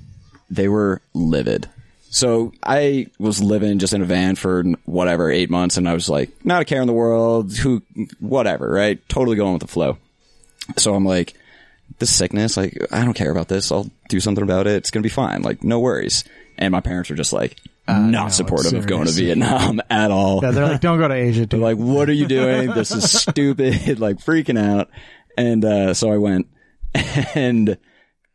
they 0.50 0.68
were 0.68 1.02
livid. 1.14 1.70
So 2.18 2.52
I 2.64 3.12
was 3.20 3.44
living 3.44 3.78
just 3.78 3.94
in 3.94 4.02
a 4.02 4.06
van 4.06 4.36
for 4.36 4.64
whatever, 4.86 5.30
eight 5.30 5.52
months, 5.52 5.78
and 5.78 5.88
I 5.88 5.94
was 5.94 6.10
like, 6.10 6.32
not 6.44 6.64
a 6.64 6.66
care 6.66 6.82
in 6.82 6.88
the 6.88 6.94
world, 6.94 7.56
who, 7.56 7.84
whatever, 8.20 8.68
right? 8.68 9.00
Totally 9.08 9.38
going 9.38 9.54
with 9.54 9.62
the 9.62 9.68
flow. 9.68 10.00
So 10.78 10.96
I'm 10.96 11.06
like, 11.06 11.36
this 12.00 12.10
sickness, 12.10 12.58
like, 12.58 12.76
I 12.92 13.06
don't 13.06 13.14
care 13.14 13.30
about 13.30 13.50
this. 13.50 13.72
I'll 13.72 13.92
do 14.10 14.20
something 14.20 14.44
about 14.44 14.66
it. 14.66 14.78
It's 14.78 14.90
going 14.90 15.04
to 15.04 15.08
be 15.08 15.14
fine. 15.14 15.44
Like, 15.44 15.64
no 15.64 15.80
worries. 15.80 16.24
And 16.58 16.72
my 16.72 16.82
parents 16.82 17.12
were 17.12 17.16
just 17.16 17.34
like, 17.34 17.56
not 17.88 18.02
no, 18.02 18.28
supportive 18.30 18.74
of 18.74 18.88
going 18.88 19.06
to. 19.06 19.12
Vietnam 19.12 19.80
at 19.92 20.10
all. 20.10 20.40
Yeah, 20.42 20.50
they're 20.50 20.68
like, 20.68 20.82
don't 20.82 20.98
go 20.98 21.08
to 21.08 21.14
Asia. 21.14 21.46
They're 21.46 21.60
like, 21.60 21.78
what 21.78 22.10
are 22.10 22.14
you 22.14 22.28
doing? 22.28 22.72
This 22.72 22.90
is 22.90 23.12
stupid, 23.22 24.00
like 24.00 24.18
freaking 24.18 24.60
out. 24.60 24.90
And, 25.38 25.64
uh, 25.64 25.94
so 25.94 26.12
I 26.12 26.18
went 26.18 26.48
and, 27.36 27.78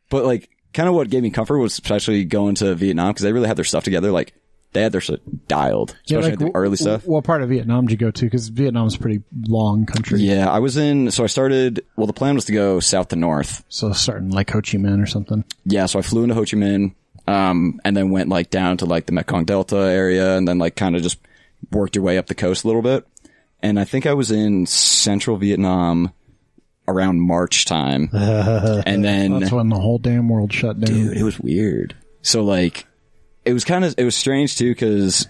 but 0.09 0.23
like, 0.23 0.49
kind 0.73 0.89
of 0.89 0.95
what 0.95 1.09
gave 1.09 1.23
me 1.23 1.29
comfort 1.29 1.57
was 1.59 1.73
especially 1.73 2.25
going 2.25 2.55
to 2.55 2.75
Vietnam 2.75 3.09
because 3.09 3.23
they 3.23 3.33
really 3.33 3.47
had 3.47 3.57
their 3.57 3.65
stuff 3.65 3.83
together. 3.83 4.11
Like, 4.11 4.33
they 4.73 4.81
had 4.81 4.91
their 4.91 5.01
shit 5.01 5.47
dialed, 5.47 5.95
Yeah, 6.05 6.17
especially 6.17 6.45
like, 6.45 6.53
the 6.53 6.57
early 6.57 6.77
stuff. 6.77 7.05
What 7.05 7.23
part 7.23 7.43
of 7.43 7.49
Vietnam 7.49 7.85
did 7.85 7.91
you 7.91 7.97
go 7.97 8.11
to? 8.11 8.25
Because 8.25 8.49
Vietnam's 8.49 8.95
a 8.95 8.99
pretty 8.99 9.21
long 9.47 9.85
country. 9.85 10.19
Yeah, 10.21 10.49
I 10.49 10.59
was 10.59 10.77
in, 10.77 11.11
so 11.11 11.23
I 11.23 11.27
started, 11.27 11.85
well, 11.95 12.07
the 12.07 12.13
plan 12.13 12.33
was 12.35 12.45
to 12.45 12.53
go 12.53 12.79
south 12.79 13.09
to 13.09 13.15
north. 13.15 13.63
So 13.69 13.91
starting 13.93 14.31
like 14.31 14.49
Ho 14.49 14.61
Chi 14.61 14.77
Minh 14.79 15.01
or 15.01 15.05
something. 15.05 15.43
Yeah, 15.65 15.85
so 15.85 15.99
I 15.99 16.01
flew 16.01 16.23
into 16.23 16.33
Ho 16.33 16.41
Chi 16.41 16.57
Minh, 16.57 16.95
um, 17.27 17.79
and 17.85 17.95
then 17.95 18.09
went 18.09 18.29
like 18.29 18.49
down 18.49 18.77
to 18.77 18.85
like 18.85 19.05
the 19.05 19.11
Mekong 19.11 19.45
Delta 19.45 19.77
area 19.77 20.35
and 20.35 20.47
then 20.47 20.57
like 20.57 20.75
kind 20.75 20.95
of 20.95 21.03
just 21.03 21.19
worked 21.71 21.95
your 21.95 22.03
way 22.03 22.17
up 22.17 22.25
the 22.27 22.35
coast 22.35 22.63
a 22.63 22.67
little 22.67 22.81
bit. 22.81 23.07
And 23.61 23.79
I 23.79 23.85
think 23.85 24.05
I 24.05 24.13
was 24.13 24.31
in 24.31 24.65
central 24.65 25.37
Vietnam 25.37 26.11
around 26.87 27.21
March 27.21 27.65
time. 27.65 28.09
and 28.13 29.03
then 29.03 29.39
That's 29.39 29.51
when 29.51 29.69
the 29.69 29.79
whole 29.79 29.99
damn 29.99 30.29
world 30.29 30.53
shut 30.53 30.79
down. 30.79 30.95
dude, 30.95 31.17
it 31.17 31.23
was 31.23 31.39
weird. 31.39 31.95
So 32.21 32.43
like, 32.43 32.85
it 33.45 33.53
was 33.53 33.65
kind 33.65 33.83
of 33.83 33.95
it 33.97 34.03
was 34.03 34.15
strange 34.15 34.57
too 34.57 34.71
because 34.71 35.27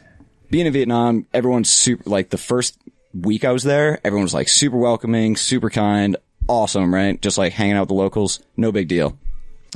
being 0.50 0.68
in 0.68 0.74
Vietnam, 0.74 1.26
everyone's 1.34 1.70
super 1.70 2.10
like 2.10 2.30
the 2.30 2.38
first 2.38 2.78
week 3.14 3.46
I 3.46 3.52
was 3.52 3.64
there, 3.64 4.00
everyone 4.04 4.24
was 4.24 4.34
like 4.34 4.50
super 4.50 4.78
welcoming, 4.78 5.36
super 5.36 5.70
kind, 5.70 6.18
awesome, 6.48 6.94
right? 6.94 7.20
Just 7.22 7.38
like 7.38 7.54
hanging 7.54 7.76
out 7.76 7.82
with 7.82 7.90
the 7.90 7.96
locals, 7.96 8.40
no 8.58 8.72
big 8.72 8.88
deal. 8.88 9.18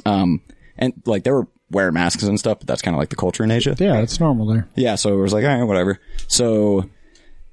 Um, 0.05 0.41
and 0.77 0.93
like 1.05 1.23
they 1.23 1.31
were 1.31 1.47
wearing 1.71 1.93
masks 1.93 2.23
and 2.23 2.39
stuff, 2.39 2.59
but 2.59 2.67
that's 2.67 2.81
kind 2.81 2.95
of 2.95 2.99
like 2.99 3.09
the 3.09 3.15
culture 3.15 3.43
in 3.43 3.51
Asia. 3.51 3.75
Yeah, 3.77 3.99
it's 3.99 4.19
normal 4.19 4.45
there. 4.47 4.67
Yeah, 4.75 4.95
so 4.95 5.13
it 5.17 5.21
was 5.21 5.33
like, 5.33 5.43
all 5.43 5.57
right, 5.57 5.63
whatever. 5.63 5.99
So 6.27 6.89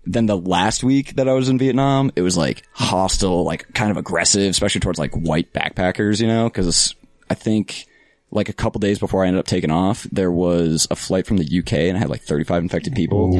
then 0.06 0.26
the 0.26 0.36
last 0.36 0.84
week 0.84 1.16
that 1.16 1.28
I 1.28 1.32
was 1.32 1.48
in 1.48 1.58
Vietnam, 1.58 2.12
it 2.16 2.22
was 2.22 2.36
like 2.36 2.62
hostile, 2.72 3.44
like 3.44 3.72
kind 3.74 3.90
of 3.90 3.96
aggressive, 3.96 4.50
especially 4.50 4.80
towards 4.80 4.98
like 4.98 5.14
white 5.14 5.52
backpackers, 5.52 6.20
you 6.20 6.26
know, 6.26 6.48
cause 6.50 6.94
I 7.30 7.34
think 7.34 7.86
like 8.30 8.48
a 8.48 8.52
couple 8.52 8.80
days 8.80 8.98
before 8.98 9.24
I 9.24 9.28
ended 9.28 9.40
up 9.40 9.46
taking 9.46 9.70
off, 9.70 10.02
there 10.10 10.30
was 10.30 10.86
a 10.90 10.96
flight 10.96 11.26
from 11.26 11.36
the 11.36 11.58
UK 11.58 11.72
and 11.72 11.96
I 11.96 12.00
had 12.00 12.10
like 12.10 12.22
35 12.22 12.62
infected 12.62 12.94
people. 12.94 13.32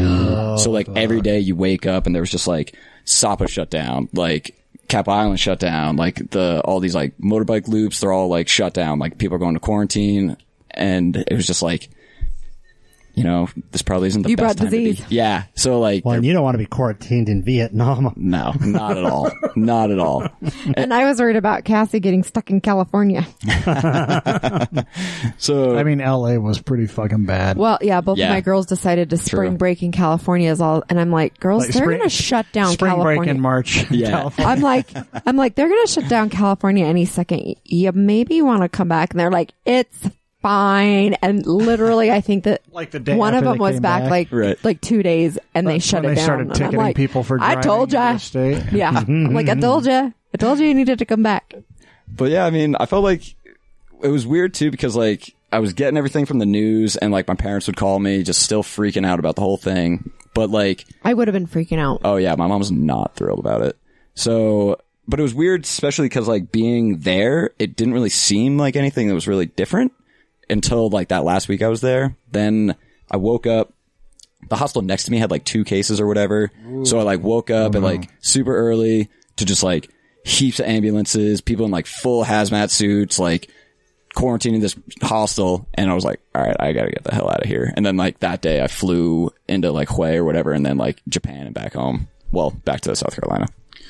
so 0.57 0.71
like 0.71 0.89
every 0.97 1.21
day 1.21 1.41
you 1.41 1.57
wake 1.57 1.85
up 1.87 2.07
and 2.07 2.15
there 2.15 2.23
was 2.23 2.31
just 2.31 2.47
like 2.47 2.75
Sapa 3.05 3.49
shut 3.49 3.71
down, 3.71 4.09
like 4.13 4.57
Cap 4.89 5.09
Island 5.09 5.41
shut 5.41 5.59
down, 5.59 5.97
like 5.97 6.31
the, 6.31 6.63
all 6.65 6.81
these 6.81 6.95
like 6.95 7.19
motorbike 7.19 7.69
loops, 7.69 8.01
they're 8.01 8.13
all 8.13 8.29
like 8.29 8.49
shut 8.49 8.73
down, 8.73 8.99
like 8.99 9.19
people 9.19 9.35
are 9.35 9.41
going 9.41 9.55
to 9.55 9.61
quarantine. 9.61 10.37
And 10.71 11.17
it 11.17 11.35
was 11.35 11.47
just 11.47 11.63
like, 11.63 11.91
you 13.15 13.25
know, 13.25 13.49
this 13.71 13.83
probably 13.83 14.09
isn't 14.09 14.23
the 14.23 14.31
You 14.31 14.37
best 14.37 14.59
brought 14.59 14.65
time 14.65 14.73
to 14.73 14.77
be- 14.79 14.85
disease. 14.93 15.07
Yeah. 15.11 15.45
So 15.55 15.79
like, 15.81 16.05
Well, 16.05 16.17
and 16.17 16.25
you 16.25 16.33
don't 16.33 16.43
want 16.43 16.55
to 16.55 16.59
be 16.59 16.67
quarantined 16.67 17.29
in 17.29 17.43
Vietnam. 17.45 18.13
no, 18.17 18.53
not 18.61 18.97
at 18.99 19.05
all. 19.05 19.31
not 19.57 19.91
at 19.91 19.99
all. 19.99 20.27
and 20.77 20.93
I 20.93 21.05
was 21.05 21.21
worried 21.21 21.37
about 21.37 21.65
Cassie 21.65 22.01
getting 22.01 22.23
stuck 22.25 22.51
in 22.51 22.61
California. 22.61 23.27
So 25.39 25.77
I 25.77 25.83
mean, 25.85 26.01
L.A. 26.01 26.39
was 26.39 26.61
pretty 26.61 26.87
fucking 26.87 27.27
bad. 27.27 27.57
Well, 27.57 27.79
yeah, 27.81 28.01
both 28.01 28.19
Yeah. 28.19 28.27
of 28.27 28.31
my 28.35 28.41
girls 28.41 28.67
decided 28.67 29.11
to 29.11 29.17
spring 29.17 29.53
True. 29.53 29.59
break 29.59 29.83
in 29.83 29.93
California 29.93 30.51
is 30.51 30.61
all, 30.61 30.83
and 30.89 30.99
I'm 31.01 31.11
like, 31.11 31.39
girls, 31.41 31.65
Like 31.65 31.73
they're 31.75 31.83
spring- 31.85 31.99
gonna 31.99 32.11
shut 32.11 32.47
down 32.53 32.73
Spring 32.73 32.91
California. 32.93 33.19
break 33.21 33.31
in 33.31 33.41
March. 33.41 33.91
in 33.91 33.95
Yeah. 33.99 34.11
California. 34.11 34.53
I'm 34.53 34.61
like, 34.61 34.87
I'm 35.27 35.37
like, 35.37 35.55
they're 35.55 35.69
gonna 35.69 35.87
shut 35.87 36.09
down 36.09 36.31
California 36.31 36.87
any 36.87 37.05
second. 37.05 37.57
You 37.65 37.93
maybe 37.93 38.41
want 38.43 38.63
to 38.63 38.69
come 38.69 38.89
back, 38.89 39.13
and 39.13 39.21
they're 39.21 39.31
like, 39.31 39.53
it's 39.65 40.09
fine. 40.45 41.15
And 41.15 41.45
literally, 41.47 42.11
I 42.13 42.21
think 42.21 42.45
that 42.45 42.63
Like 42.71 42.91
the 42.91 43.01
day 43.01 43.17
one 43.17 43.35
of 43.35 43.45
them 43.45 43.57
was 43.59 43.81
back, 43.81 44.03
back. 44.03 44.11
like 44.11 44.29
Right. 44.31 44.63
like 44.63 44.81
two 44.83 45.03
days, 45.03 45.39
and 45.55 45.67
they 45.67 45.79
shut 45.79 46.03
when 46.03 46.13
it 46.13 46.15
they 46.15 46.21
down. 46.21 46.25
started 46.25 46.47
And 46.49 46.55
ticketing 46.57 46.79
like, 46.79 46.97
people 46.97 47.23
for 47.25 47.39
I 47.41 47.61
told 47.61 47.93
ya. 47.93 48.11
interstate. 48.11 48.63
Yeah, 48.73 48.91
I'm 48.95 49.33
like, 49.33 49.49
I 49.49 49.55
told 49.55 49.87
you, 49.87 49.93
I 50.35 50.37
told 50.39 50.59
you, 50.59 50.67
you 50.67 50.75
needed 50.75 50.99
to 50.99 51.07
come 51.07 51.23
back. 51.23 51.55
But 52.07 52.31
yeah, 52.31 52.45
I 52.45 52.51
mean, 52.51 52.77
I 52.79 52.87
felt 52.87 53.03
like 53.05 53.23
it 54.03 54.09
was 54.09 54.27
weird 54.27 54.53
too 54.55 54.71
because 54.71 54.95
like 54.95 55.35
I 55.51 55.61
was 55.61 55.73
getting 55.73 55.97
everything 55.97 56.27
from 56.27 56.39
the 56.41 56.47
news 56.47 56.97
and 56.97 57.11
like 57.11 57.27
my 57.27 57.35
parents 57.35 57.67
would 57.67 57.77
call 57.77 57.99
me 57.99 58.23
just 58.23 58.43
still 58.43 58.63
freaking 58.63 59.07
out 59.07 59.19
about 59.19 59.37
the 59.37 59.43
whole 59.43 59.57
thing. 59.57 60.13
But 60.35 60.51
like, 60.51 60.85
I 61.05 61.15
would 61.15 61.27
have 61.29 61.33
been 61.33 61.47
freaking 61.47 61.79
out. 61.79 62.01
oh 62.05 62.17
yeah, 62.17 62.35
my 62.35 62.47
mom 62.47 62.59
was 62.59 62.71
not 62.73 63.17
thrilled 63.17 63.39
about 63.39 63.63
it. 63.63 63.79
So, 64.15 64.79
but 65.09 65.19
it 65.21 65.23
was 65.23 65.35
weird, 65.35 65.65
especially 65.65 66.07
because 66.07 66.29
like 66.29 66.53
being 66.53 66.99
there, 66.99 67.51
it 67.59 67.77
didn't 67.77 67.95
really 67.95 68.11
seem 68.11 68.59
like 68.59 68.77
anything 68.77 69.09
that 69.09 69.15
was 69.15 69.27
really 69.29 69.47
different 69.47 69.93
until 70.55 70.89
like 70.89 71.09
that 71.09 71.25
last 71.25 71.49
week 71.49 71.63
I 71.63 71.69
was 71.69 71.83
there. 71.83 72.17
Then 72.31 72.77
I 73.11 73.19
woke 73.19 73.47
up. 73.47 73.75
The 74.49 74.57
hospital 74.57 74.83
next 74.83 75.05
to 75.05 75.11
me 75.11 75.19
had 75.19 75.31
like 75.31 75.45
two 75.45 75.65
cases 75.65 76.01
or 76.01 76.07
whatever. 76.07 76.51
So 76.85 76.99
I 76.99 77.03
like 77.03 77.23
woke 77.23 77.51
up 77.51 77.75
at 77.75 77.83
like 77.83 78.05
uh-huh. 78.05 78.17
super 78.21 78.55
early 78.55 79.09
to 79.37 79.45
just 79.45 79.63
like 79.63 79.91
heaps 80.25 80.61
of 80.61 80.67
ambulances, 80.67 81.41
people 81.41 81.65
in 81.65 81.71
like 81.71 81.87
full 81.87 82.25
hazmat 82.25 82.71
suits, 82.71 83.19
like 83.19 83.51
quarantining 84.15 84.61
this 84.61 84.77
hostel. 85.03 85.67
And 85.75 85.91
I 85.91 85.95
was 85.95 86.05
like, 86.05 86.21
all 86.35 86.43
right, 86.43 86.57
I 86.61 86.73
gotta 86.73 86.91
get 86.91 87.05
the 87.05 87.15
hell 87.15 87.31
out 87.31 87.43
of 87.43 87.49
here. 87.49 87.73
And 87.75 87.85
then 87.85 87.97
like 87.97 88.21
that 88.21 88.43
day 88.43 88.63
I 88.63 88.69
flew 88.69 89.31
into 89.49 89.73
like 89.73 89.89
Hue 89.89 90.21
or 90.21 90.25
whatever 90.25 90.53
and 90.53 90.65
then 90.65 90.77
like 90.77 91.01
Japan 91.09 91.47
and 91.47 91.55
back 91.55 91.73
home. 91.73 92.09
Well, 92.31 92.51
back 92.51 92.83
to 92.83 92.97
South 92.97 93.19
Carolina. 93.19 93.49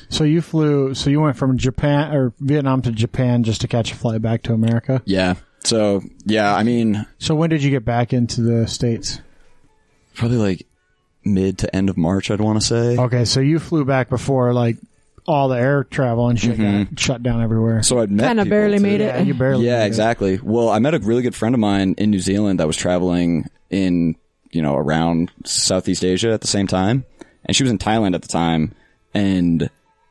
So 0.08 0.24
you 0.24 0.40
flew. 0.40 0.94
So 0.94 1.10
you 1.10 1.20
went 1.20 1.36
from 1.36 1.58
Japan 1.58 2.14
or 2.14 2.32
Vietnam 2.38 2.82
to 2.82 2.92
Japan 2.92 3.42
just 3.42 3.62
to 3.62 3.68
catch 3.68 3.92
a 3.92 3.96
flight 3.96 4.22
back 4.22 4.42
to 4.44 4.52
America. 4.52 5.02
Yeah. 5.04 5.34
So 5.64 6.02
yeah, 6.24 6.54
I 6.54 6.62
mean, 6.62 7.06
So 7.18 7.34
when 7.34 7.50
did 7.50 7.62
you 7.62 7.70
get 7.70 7.84
back 7.84 8.12
into 8.12 8.42
the 8.42 8.66
states? 8.66 9.20
probably 10.14 10.36
like 10.36 10.66
mid 11.24 11.58
to 11.58 11.74
end 11.74 11.90
of 11.90 11.96
March, 11.96 12.30
I'd 12.30 12.40
want 12.40 12.60
to 12.60 12.66
say. 12.66 12.96
Okay, 12.98 13.24
so 13.24 13.40
you 13.40 13.58
flew 13.58 13.84
back 13.84 14.08
before 14.08 14.52
like 14.52 14.76
all 15.26 15.48
the 15.48 15.58
air 15.58 15.84
travel 15.84 16.28
and 16.28 16.38
shit 16.38 16.58
mm-hmm. 16.58 16.90
got 16.94 17.00
shut 17.00 17.22
down 17.22 17.42
everywhere. 17.42 17.82
So 17.82 17.98
I'd 18.00 18.10
met 18.10 18.26
Kind 18.26 18.40
of 18.40 18.44
people, 18.44 18.58
barely 18.58 18.76
too. 18.76 18.82
made 18.82 19.00
yeah, 19.00 19.16
it. 19.18 19.26
you 19.26 19.34
barely. 19.34 19.64
Yeah, 19.64 19.78
made 19.78 19.84
it. 19.84 19.86
exactly. 19.88 20.38
Well, 20.42 20.68
I 20.68 20.78
met 20.78 20.94
a 20.94 20.98
really 20.98 21.22
good 21.22 21.34
friend 21.34 21.54
of 21.54 21.60
mine 21.60 21.94
in 21.98 22.10
New 22.10 22.20
Zealand 22.20 22.60
that 22.60 22.66
was 22.66 22.76
traveling 22.76 23.48
in, 23.70 24.16
you 24.50 24.62
know, 24.62 24.76
around 24.76 25.32
Southeast 25.44 26.04
Asia 26.04 26.30
at 26.32 26.42
the 26.42 26.46
same 26.46 26.66
time. 26.66 27.04
And 27.46 27.56
she 27.56 27.62
was 27.64 27.72
in 27.72 27.78
Thailand 27.78 28.14
at 28.14 28.22
the 28.22 28.28
time. 28.28 28.72
And 29.14 29.70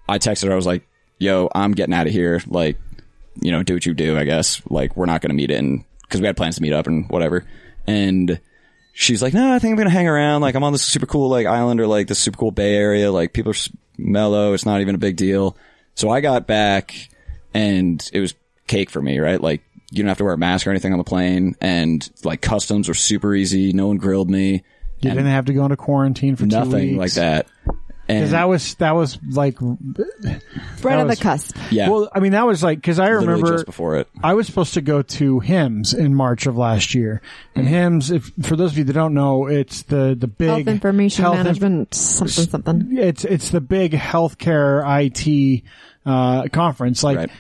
I 0.10 0.18
texted 0.18 0.48
her, 0.48 0.52
I 0.52 0.56
was 0.56 0.66
like, 0.66 0.86
yo, 1.20 1.50
I'm 1.54 1.74
getting 1.74 1.94
out 1.94 2.08
of 2.08 2.14
here. 2.14 2.42
Like, 2.48 2.78
you 3.42 3.52
know, 3.52 3.64
do 3.64 3.74
what 3.74 3.86
you 3.86 3.94
do, 3.94 4.18
I 4.18 4.24
guess. 4.24 4.62
Like, 4.70 4.96
we're 4.96 5.06
not 5.06 5.22
going 5.22 5.30
to 5.30 5.36
meet 5.36 5.52
in, 5.52 5.86
cause 6.10 6.22
we 6.22 6.28
had 6.28 6.38
plans 6.38 6.56
to 6.58 6.62
meet 6.62 6.74
up 6.74 6.88
and 6.88 7.10
whatever. 7.10 7.46
And 7.88 8.40
she's 8.94 9.22
like, 9.22 9.34
no, 9.34 9.54
I 9.54 9.60
think 9.60 9.72
I'm 9.72 9.78
going 9.78 9.88
to 9.88 9.94
hang 9.94 10.08
around. 10.08 10.42
Like, 10.42 10.56
I'm 10.56 10.64
on 10.64 10.74
this 10.74 10.84
super 10.84 11.06
cool, 11.06 11.30
like, 11.30 11.48
island 11.48 11.80
or 11.80 11.88
like 11.88 12.08
this 12.08 12.20
super 12.20 12.38
cool 12.38 12.52
Bay 12.52 12.76
Area. 12.76 13.12
Like, 13.12 13.34
people 13.34 13.52
are 13.52 13.72
mellow. 13.98 14.54
It's 14.54 14.66
not 14.66 14.82
even 14.82 14.96
a 14.96 15.00
big 15.00 15.16
deal. 15.16 15.58
So 15.96 16.10
I 16.10 16.22
got 16.22 16.48
back 16.48 16.96
and 17.54 18.08
it 18.14 18.20
was 18.20 18.34
cake 18.68 18.90
for 18.90 19.02
me, 19.02 19.20
right? 19.20 19.42
Like, 19.42 19.62
you 19.92 20.02
don't 20.02 20.08
have 20.08 20.18
to 20.18 20.24
wear 20.24 20.34
a 20.34 20.38
mask 20.38 20.66
or 20.66 20.72
anything 20.72 20.92
on 20.92 20.98
the 20.98 21.04
plane. 21.04 21.56
And 21.62 22.10
like, 22.24 22.42
customs 22.42 22.88
were 22.88 22.96
super 22.96 23.36
easy. 23.36 23.74
No 23.74 23.88
one 23.88 23.98
grilled 23.98 24.30
me. 24.30 24.64
You 25.02 25.10
didn't 25.10 25.26
have 25.26 25.46
to 25.46 25.54
go 25.54 25.66
into 25.66 25.76
quarantine 25.76 26.36
for 26.38 26.46
Nothing 26.46 26.96
like 26.98 27.14
that. 27.14 27.48
And 28.06 28.18
Because 28.20 28.32
that 28.32 28.50
was 28.50 28.76
that 28.76 28.96
was 28.96 29.18
like, 29.30 29.58
Right 29.62 31.00
on 31.00 31.08
the 31.08 31.16
cusp. 31.16 31.56
yeah, 31.72 31.90
well, 31.90 32.10
I 32.14 32.20
mean, 32.20 32.34
that 32.34 32.46
was 32.46 32.62
like 32.62 32.80
because 32.80 33.00
I 33.00 33.06
literally 33.06 33.28
remember 33.28 33.52
just 33.54 33.66
before 33.66 33.96
it. 33.98 34.10
I 34.22 34.34
was 34.34 34.46
supposed 34.46 34.74
to 34.74 34.82
go 34.82 35.02
to 35.02 35.40
HIMSS 35.40 35.94
in 35.98 36.14
March 36.14 36.46
of 36.46 36.58
last 36.58 36.94
year, 36.94 37.22
and 37.56 37.66
Mm-hmm. 37.66 37.74
HIMSS, 37.98 38.12
if 38.12 38.32
for 38.46 38.56
those 38.58 38.72
of 38.74 38.78
you 38.78 38.84
that 38.84 38.94
don't 38.94 39.14
know, 39.14 39.48
it's 39.48 39.84
the 39.84 40.16
the 40.20 40.28
big 40.28 40.50
Health 40.50 40.68
information 40.68 41.24
health 41.24 41.36
inf- 41.38 41.46
management, 41.46 41.94
something, 41.96 42.46
something. 42.50 42.98
it's 42.98 43.24
it's 43.24 43.52
the 43.52 43.62
big 43.62 43.94
healthcare 43.94 44.84
IT 44.86 45.64
uh, 46.06 46.48
conference. 46.50 47.04
Like 47.04 47.18
Right. 47.18 47.32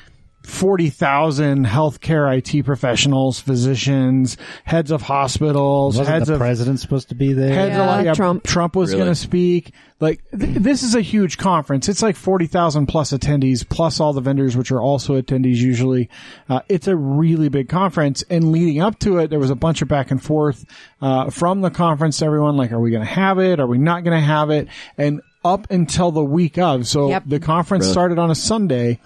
Forty 0.43 0.89
thousand 0.89 1.65
healthcare 1.65 2.37
IT 2.37 2.63
professionals, 2.65 3.39
physicians, 3.39 4.37
heads 4.65 4.91
of 4.91 5.01
hospitals, 5.01 5.97
Wasn't 5.97 6.13
heads 6.13 6.27
the 6.27 6.33
of 6.33 6.39
president 6.39 6.79
supposed 6.79 7.09
to 7.09 7.15
be 7.15 7.33
there? 7.33 7.53
heads 7.53 7.75
Yeah, 7.75 7.99
of 7.99 8.05
yeah, 8.05 8.13
Trump. 8.13 8.43
Trump 8.43 8.75
was 8.75 8.89
Really? 8.91 9.03
going 9.03 9.11
to 9.11 9.19
speak. 9.19 9.71
Like 9.99 10.21
th- 10.37 10.57
this 10.57 10.83
is 10.83 10.95
a 10.95 11.01
huge 11.01 11.37
conference. 11.37 11.87
It's 11.87 12.01
like 12.01 12.15
forty 12.17 12.45
thousand 12.47 12.87
plus 12.87 13.11
attendees, 13.11 13.67
plus 13.67 13.99
all 13.99 14.11
the 14.13 14.19
vendors, 14.21 14.57
which 14.57 14.71
are 14.71 14.81
also 14.81 15.19
attendees 15.21 15.55
usually. 15.57 16.09
Uh, 16.49 16.59
it's 16.67 16.87
a 16.87 16.95
really 16.95 17.47
big 17.49 17.69
conference, 17.69 18.23
and 18.29 18.51
leading 18.51 18.81
up 18.81 18.99
to 18.99 19.19
it, 19.19 19.29
there 19.29 19.39
was 19.39 19.49
a 19.49 19.55
bunch 19.55 19.81
of 19.81 19.87
back 19.87 20.11
and 20.11 20.21
forth 20.21 20.65
uh, 21.01 21.29
from 21.29 21.61
the 21.61 21.69
conference 21.71 22.19
to 22.19 22.25
everyone. 22.25 22.57
Like, 22.57 22.71
are 22.73 22.79
we 22.81 22.91
going 22.91 23.05
to 23.05 23.11
have 23.13 23.39
it? 23.39 23.59
Are 23.61 23.67
we 23.67 23.77
not 23.77 24.03
going 24.03 24.19
to 24.19 24.25
have 24.25 24.49
it? 24.49 24.67
And 24.97 25.21
up 25.45 25.69
until 25.71 26.11
the 26.11 26.23
week 26.23 26.57
of, 26.57 26.87
so 26.87 27.09
Yep. 27.09 27.23
the 27.27 27.39
conference 27.39 27.83
Really? 27.85 27.91
started 27.93 28.19
on 28.19 28.31
a 28.31 28.35
Sunday 28.35 28.99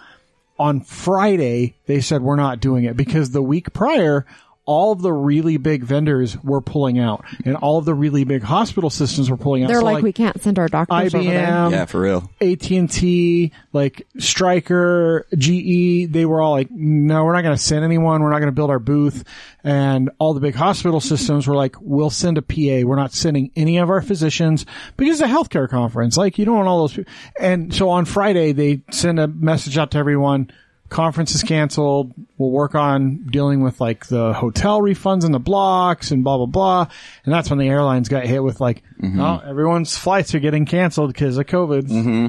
on 0.60 0.82
Friday, 0.82 1.76
they 1.86 2.02
said 2.02 2.22
we're 2.22 2.36
not 2.36 2.60
doing 2.60 2.84
it 2.84 2.98
because 2.98 3.32
the 3.32 3.42
week 3.42 3.74
prior, 3.74 4.26
all 4.68 4.92
of 4.92 5.02
the 5.02 5.14
really 5.14 5.56
big 5.56 5.82
vendors 5.82 6.38
were 6.44 6.60
pulling 6.62 7.00
out 7.00 7.24
and 7.46 7.56
all 7.56 7.78
of 7.78 7.86
the 7.86 7.94
really 7.96 8.26
big 8.26 8.44
hospital 8.44 8.90
systems 8.90 9.32
were 9.32 9.38
pulling 9.38 9.64
out. 9.64 9.70
They're 9.70 9.80
So, 9.80 9.86
like, 9.86 10.04
we 10.04 10.12
can't 10.12 10.40
send 10.42 10.60
our 10.60 10.68
doctors 10.68 11.16
over 11.16 11.24
there. 11.24 11.48
IBM, 11.48 11.72
yeah, 11.72 11.86
for 11.86 12.02
real. 12.02 12.30
AT&T, 12.42 13.54
like 13.72 14.06
Stryker, 14.20 15.26
GE, 15.38 16.12
they 16.12 16.26
were 16.26 16.42
all 16.42 16.52
like, 16.52 16.70
no, 16.70 17.24
we're 17.24 17.34
not 17.34 17.44
going 17.44 17.56
to 17.56 17.62
send 17.62 17.86
anyone. 17.86 18.22
We're 18.22 18.30
not 18.30 18.40
going 18.40 18.50
to 18.50 18.56
build 18.56 18.70
our 18.70 18.80
booth. 18.80 19.24
And 19.64 20.12
all 20.20 20.34
the 20.34 20.42
big 20.42 20.56
hospital 20.56 21.00
systems 21.00 21.48
were 21.48 21.56
like, 21.56 21.78
we'll 21.80 22.10
send 22.10 22.38
a 22.38 22.42
PA. 22.42 22.86
We're 22.86 22.98
not 22.98 23.14
sending 23.14 23.52
any 23.56 23.78
of 23.78 23.90
our 23.90 24.02
physicians 24.02 24.66
because 24.98 25.22
it's 25.22 25.30
a 25.30 25.34
healthcare 25.34 25.70
conference. 25.70 26.18
Like 26.18 26.38
you 26.38 26.44
don't 26.44 26.56
want 26.58 26.68
all 26.68 26.80
those 26.82 26.94
people. 26.94 27.14
And 27.40 27.74
so 27.74 27.90
on 27.90 28.04
Friday, 28.04 28.52
they 28.52 28.82
send 28.92 29.18
a 29.20 29.28
message 29.28 29.78
out 29.78 29.92
to 29.92 29.98
everyone. 29.98 30.52
Conference 30.90 31.36
is 31.36 31.44
canceled. 31.44 32.14
We'll 32.38 32.52
work 32.52 32.74
on 32.76 33.26
dealing 33.30 33.62
with 33.62 33.82
like 33.82 34.06
the 34.08 34.34
hotel 34.34 34.82
refunds 34.82 35.26
and 35.26 35.34
the 35.34 35.40
blocks 35.40 36.12
and 36.12 36.24
blah, 36.24 36.38
blah, 36.38 36.46
blah. 36.46 36.88
And 37.26 37.34
that's 37.34 37.50
when 37.50 37.60
the 37.60 37.68
airlines 37.68 38.08
got 38.08 38.26
hit 38.26 38.42
with 38.42 38.62
like, 38.62 38.84
mm-hmm. 39.02 39.20
oh, 39.20 39.42
everyone's 39.46 39.98
flights 39.98 40.34
are 40.34 40.40
getting 40.40 40.66
canceled 40.66 41.12
because 41.12 41.38
of 41.38 41.46
COVID. 41.46 41.84
Mm-hmm. 41.84 42.28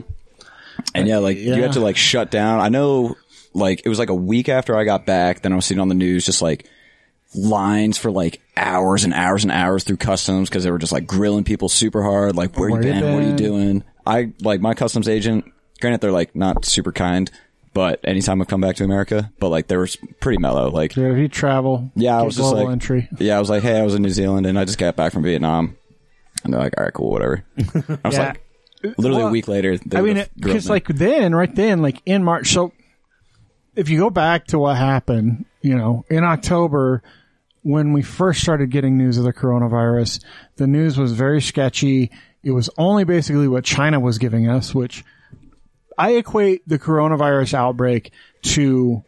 And 0.94 1.08
yeah, 1.08 1.18
like 1.18 1.36
you 1.38 1.54
Yeah. 1.54 1.62
had 1.62 1.72
to 1.74 1.80
like 1.80 1.96
shut 1.96 2.30
down. 2.30 2.60
I 2.60 2.68
know, 2.68 3.16
like 3.54 3.82
it 3.84 3.88
was 3.88 3.98
like 3.98 4.10
a 4.10 4.14
week 4.14 4.48
after 4.48 4.76
I 4.76 4.84
got 4.84 5.06
back. 5.06 5.42
Then 5.42 5.52
I 5.52 5.56
was 5.56 5.64
seeing 5.66 5.80
on 5.80 5.88
the 5.88 5.94
news 5.94 6.26
just 6.26 6.42
like 6.42 6.68
lines 7.34 7.98
for 7.98 8.10
like 8.10 8.40
hours 8.56 9.04
and 9.04 9.12
hours 9.12 9.44
and 9.44 9.52
hours 9.52 9.84
through 9.84 9.98
customs 9.98 10.48
because 10.48 10.64
they 10.64 10.70
were 10.70 10.78
just 10.78 10.92
like 10.92 11.06
grilling 11.06 11.44
people 11.44 11.68
super 11.68 12.02
hard. 12.02 12.36
Like, 12.36 12.56
where, 12.58 12.70
Where 12.70 12.82
you 12.82 12.88
you 12.88 13.00
been? 13.00 13.14
What 13.14 13.22
are 13.22 13.26
you 13.28 13.36
doing? 13.36 13.84
I 14.06 14.32
like 14.40 14.60
my 14.60 14.74
customs 14.74 15.08
agent. 15.08 15.44
Granted, 15.80 16.00
they're 16.00 16.10
like 16.12 16.34
not 16.34 16.64
super 16.64 16.90
kind, 16.92 17.30
but 17.78 18.00
anytime 18.02 18.42
I've 18.42 18.48
come 18.48 18.60
back 18.60 18.74
to 18.76 18.84
America, 18.84 19.30
but 19.38 19.50
like 19.50 19.68
they 19.68 19.76
were 19.76 19.86
pretty 20.18 20.38
mellow. 20.38 20.68
Like, 20.68 20.96
Yeah, 20.96 21.12
if 21.12 21.18
you 21.18 21.28
travel, 21.28 21.92
Yeah, 21.94 22.18
I 22.18 22.22
was 22.22 22.34
just 22.36 22.52
like- 22.52 22.68
entry. 22.68 23.08
yeah, 23.20 23.36
I 23.36 23.38
was 23.38 23.48
like, 23.48 23.62
hey, 23.62 23.78
I 23.78 23.84
was 23.84 23.94
in 23.94 24.02
New 24.02 24.10
Zealand 24.10 24.46
and 24.46 24.58
I 24.58 24.64
just 24.64 24.78
got 24.78 24.96
back 24.96 25.12
from 25.12 25.22
Vietnam. 25.22 25.76
And 26.42 26.52
they're 26.52 26.60
like, 26.60 26.74
all 26.76 26.82
right, 26.84 26.92
cool, 26.92 27.12
whatever. 27.12 27.44
I 27.58 27.62
was 28.08 28.14
Yeah. 28.16 28.26
like, 28.30 28.40
literally 28.98 29.18
Well, 29.22 29.28
a 29.28 29.30
week 29.30 29.46
later. 29.46 29.78
I 29.94 30.00
mean, 30.00 30.24
because 30.36 30.68
like 30.68 30.88
then, 30.88 31.36
right 31.36 31.54
then, 31.54 31.80
like 31.82 32.02
in 32.04 32.24
March. 32.24 32.48
So 32.52 32.72
if 33.76 33.88
you 33.88 33.98
go 34.00 34.10
back 34.10 34.48
to 34.48 34.58
what 34.58 34.76
happened, 34.76 35.44
you 35.62 35.76
know, 35.76 36.04
in 36.10 36.24
October 36.24 37.00
when 37.62 37.92
we 37.92 38.02
first 38.02 38.40
started 38.40 38.70
getting 38.72 38.98
news 38.98 39.18
of 39.18 39.24
the 39.24 39.32
coronavirus, 39.32 40.20
the 40.56 40.66
news 40.66 40.98
was 40.98 41.12
very 41.12 41.40
sketchy. 41.40 42.10
It 42.42 42.50
was 42.50 42.68
only 42.76 43.04
basically 43.04 43.46
what 43.46 43.62
China 43.64 44.00
was 44.00 44.18
giving 44.18 44.48
us, 44.48 44.74
which 44.74 45.04
I 45.98 46.12
equate 46.12 46.66
the 46.66 46.78
coronavirus 46.78 47.54
outbreak 47.54 48.12
to 48.42 49.04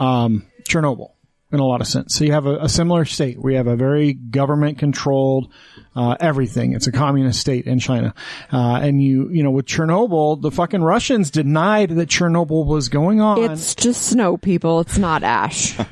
um, 0.00 0.46
Chernobyl 0.68 1.14
in 1.54 1.60
a 1.60 1.64
lot 1.64 1.80
of 1.80 1.86
sense. 1.86 2.16
So 2.16 2.24
you 2.24 2.32
have 2.32 2.46
a, 2.46 2.56
a 2.56 2.68
similar 2.68 3.04
state 3.04 3.38
where 3.38 3.52
you 3.52 3.56
have 3.58 3.68
a 3.68 3.76
very 3.76 4.12
government 4.12 4.78
controlled 4.78 5.52
uh, 5.94 6.16
everything. 6.18 6.72
It's 6.72 6.88
a 6.88 6.92
communist 6.92 7.40
state 7.40 7.66
in 7.66 7.78
China, 7.78 8.12
uh, 8.52 8.80
and 8.82 9.00
you 9.00 9.30
you 9.30 9.44
know 9.44 9.52
with 9.52 9.66
Chernobyl, 9.66 10.42
the 10.42 10.50
fucking 10.50 10.82
Russians 10.82 11.30
denied 11.30 11.90
that 11.90 12.08
Chernobyl 12.08 12.66
was 12.66 12.88
going 12.88 13.20
on. 13.20 13.38
It's 13.52 13.76
just 13.76 14.02
snow, 14.06 14.36
people. 14.36 14.80
It's 14.80 14.98
not 14.98 15.22
ash. 15.22 15.78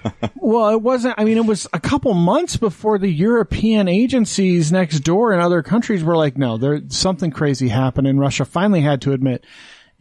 Well, 0.45 0.71
it 0.71 0.83
wasn't. 0.83 1.15
I 1.19 1.25
mean, 1.25 1.37
it 1.37 1.47
was 1.47 1.69
a 1.73 1.79
couple 1.79 2.13
months 2.15 2.57
before 2.57 2.99
the 2.99 3.09
European 3.09 3.87
agencies 3.87 4.73
next 4.73 5.01
door 5.01 5.33
in 5.33 5.39
other 5.39 5.63
countries 5.63 6.03
were 6.03 6.17
like, 6.17 6.37
no, 6.37 6.59
there 6.59 6.81
something 6.89 7.31
crazy 7.31 7.69
happened, 7.69 8.09
and 8.09 8.19
Russia 8.19 8.45
finally 8.45 8.81
had 8.81 9.03
to 9.03 9.13
admit, 9.13 9.45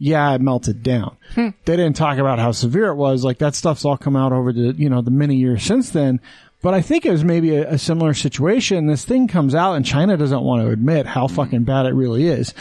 yeah, 0.02 0.34
it 0.34 0.40
melted 0.40 0.82
down. 0.82 1.16
Hmm. 1.36 1.50
They 1.64 1.76
didn't 1.76 1.94
talk 1.94 2.18
about 2.18 2.40
how 2.40 2.50
severe 2.50 2.88
it 2.88 2.96
was. 2.96 3.22
Like 3.22 3.38
that 3.38 3.54
stuff's 3.54 3.84
all 3.84 3.96
come 3.96 4.16
out 4.16 4.32
over 4.32 4.52
the 4.52 4.74
you 4.76 4.90
know 4.90 5.00
the 5.00 5.12
many 5.12 5.36
years 5.36 5.62
since 5.62 5.90
then. 5.90 6.20
But 6.60 6.74
I 6.74 6.82
think 6.82 7.06
it 7.06 7.12
was 7.12 7.22
maybe 7.22 7.54
a, 7.54 7.74
a 7.74 7.78
similar 7.78 8.12
situation. 8.12 8.88
This 8.88 9.04
thing 9.04 9.28
comes 9.28 9.54
out, 9.54 9.74
and 9.74 9.86
China 9.86 10.16
doesn't 10.16 10.42
want 10.42 10.62
to 10.62 10.70
admit 10.70 11.06
how 11.06 11.28
hmm. 11.28 11.34
fucking 11.36 11.62
bad 11.62 11.86
it 11.86 11.94
really 11.94 12.26
is. 12.26 12.52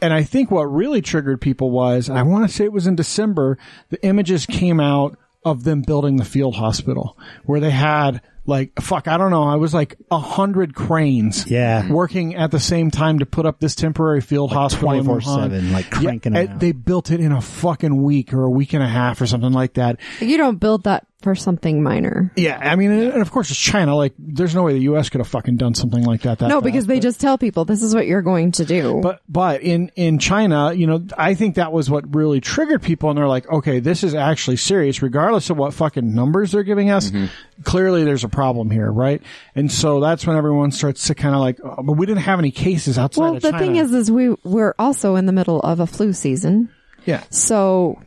And 0.00 0.12
I 0.14 0.22
think 0.22 0.52
what 0.52 0.62
really 0.62 1.02
triggered 1.02 1.40
people 1.40 1.72
was, 1.72 2.08
I 2.08 2.22
want 2.22 2.48
to 2.48 2.54
say 2.54 2.64
it 2.64 2.72
was 2.72 2.86
in 2.86 2.94
December, 2.94 3.58
the 3.90 4.02
images 4.06 4.46
came 4.46 4.78
out 4.78 5.18
of 5.44 5.64
them 5.64 5.82
building 5.82 6.16
the 6.16 6.24
field 6.24 6.54
hospital 6.54 7.18
where 7.44 7.60
they 7.60 7.70
had 7.70 8.22
like, 8.46 8.80
fuck, 8.80 9.08
I 9.08 9.16
don't 9.16 9.30
know. 9.30 9.44
I 9.44 9.56
was 9.56 9.74
like 9.74 9.96
a 10.10 10.18
hundred 10.18 10.74
cranes. 10.74 11.50
Yeah. 11.50 11.90
Working 11.90 12.34
at 12.34 12.50
the 12.50 12.60
same 12.60 12.90
time 12.90 13.20
to 13.20 13.26
put 13.26 13.46
up 13.46 13.60
this 13.60 13.74
temporary 13.74 14.20
field 14.20 14.52
hospital. 14.52 14.90
24/7, 14.90 15.20
Wuhan. 15.20 15.72
like 15.72 15.90
cranking 15.90 16.34
yeah, 16.34 16.42
them 16.42 16.52
out. 16.54 16.60
They 16.60 16.72
built 16.72 17.10
it 17.10 17.20
in 17.20 17.32
a 17.32 17.40
fucking 17.40 18.02
week 18.02 18.32
or 18.32 18.44
a 18.44 18.50
week 18.50 18.72
and 18.72 18.82
a 18.82 18.88
half 18.88 19.20
or 19.20 19.26
something 19.26 19.52
like 19.52 19.74
that. 19.74 19.98
you 20.20 20.36
don't 20.36 20.56
build 20.58 20.84
that 20.84 21.06
for 21.22 21.34
something 21.34 21.82
minor. 21.82 22.32
Yeah. 22.36 22.58
I 22.58 22.76
mean, 22.76 22.90
and 22.90 23.22
of 23.22 23.30
course 23.30 23.50
it's 23.50 23.60
China. 23.60 23.96
Like, 23.96 24.14
there's 24.18 24.54
no 24.54 24.62
way 24.62 24.72
the 24.72 24.80
U.S. 24.80 25.08
could 25.08 25.20
have 25.20 25.28
fucking 25.28 25.56
done 25.56 25.74
something 25.74 26.02
like 26.02 26.22
that. 26.22 26.38
that 26.38 26.48
No, 26.48 26.56
fast. 26.56 26.64
because 26.64 26.86
they 26.86 27.00
just 27.00 27.20
tell 27.20 27.38
people 27.38 27.64
this 27.64 27.82
is 27.82 27.94
what 27.94 28.06
you're 28.06 28.22
going 28.22 28.52
to 28.52 28.64
do. 28.64 29.00
But 29.02 29.20
but 29.28 29.62
in 29.62 29.90
in 29.96 30.18
China, 30.18 30.72
you 30.72 30.86
know, 30.86 31.04
I 31.16 31.34
think 31.34 31.56
that 31.56 31.72
was 31.72 31.90
what 31.90 32.14
really 32.14 32.40
triggered 32.40 32.82
people, 32.82 33.10
and 33.10 33.18
they're 33.18 33.28
like, 33.28 33.48
okay, 33.50 33.80
this 33.80 34.02
is 34.02 34.14
actually 34.14 34.56
serious, 34.56 35.02
regardless 35.02 35.50
of 35.50 35.56
what 35.56 35.74
fucking 35.74 36.14
numbers 36.14 36.52
they're 36.52 36.62
giving 36.62 36.90
us. 36.90 37.10
Mm-hmm. 37.10 37.62
Clearly, 37.62 38.04
there's 38.04 38.24
a 38.24 38.28
problem 38.28 38.70
here, 38.70 38.90
right? 38.90 39.22
And 39.54 39.70
so 39.70 40.00
that's 40.00 40.26
when 40.26 40.36
everyone 40.36 40.72
starts 40.72 41.06
to 41.08 41.14
kind 41.14 41.34
of 41.34 41.40
like, 41.40 41.58
oh, 41.62 41.82
but 41.82 41.92
we 41.92 42.06
didn't 42.06 42.22
have 42.22 42.38
any 42.38 42.50
cases 42.50 42.98
outside 42.98 43.22
well, 43.22 43.36
of 43.36 43.42
the 43.42 43.50
China. 43.50 43.64
thing 43.64 43.76
is, 43.76 43.92
is 43.92 44.10
we 44.10 44.34
we're 44.44 44.74
also 44.78 45.16
in 45.16 45.26
the 45.26 45.32
middle 45.32 45.60
of 45.60 45.80
a 45.80 45.86
flu 45.86 46.12
season, 46.12 46.70
yeah. 47.04 47.22
so 47.30 48.00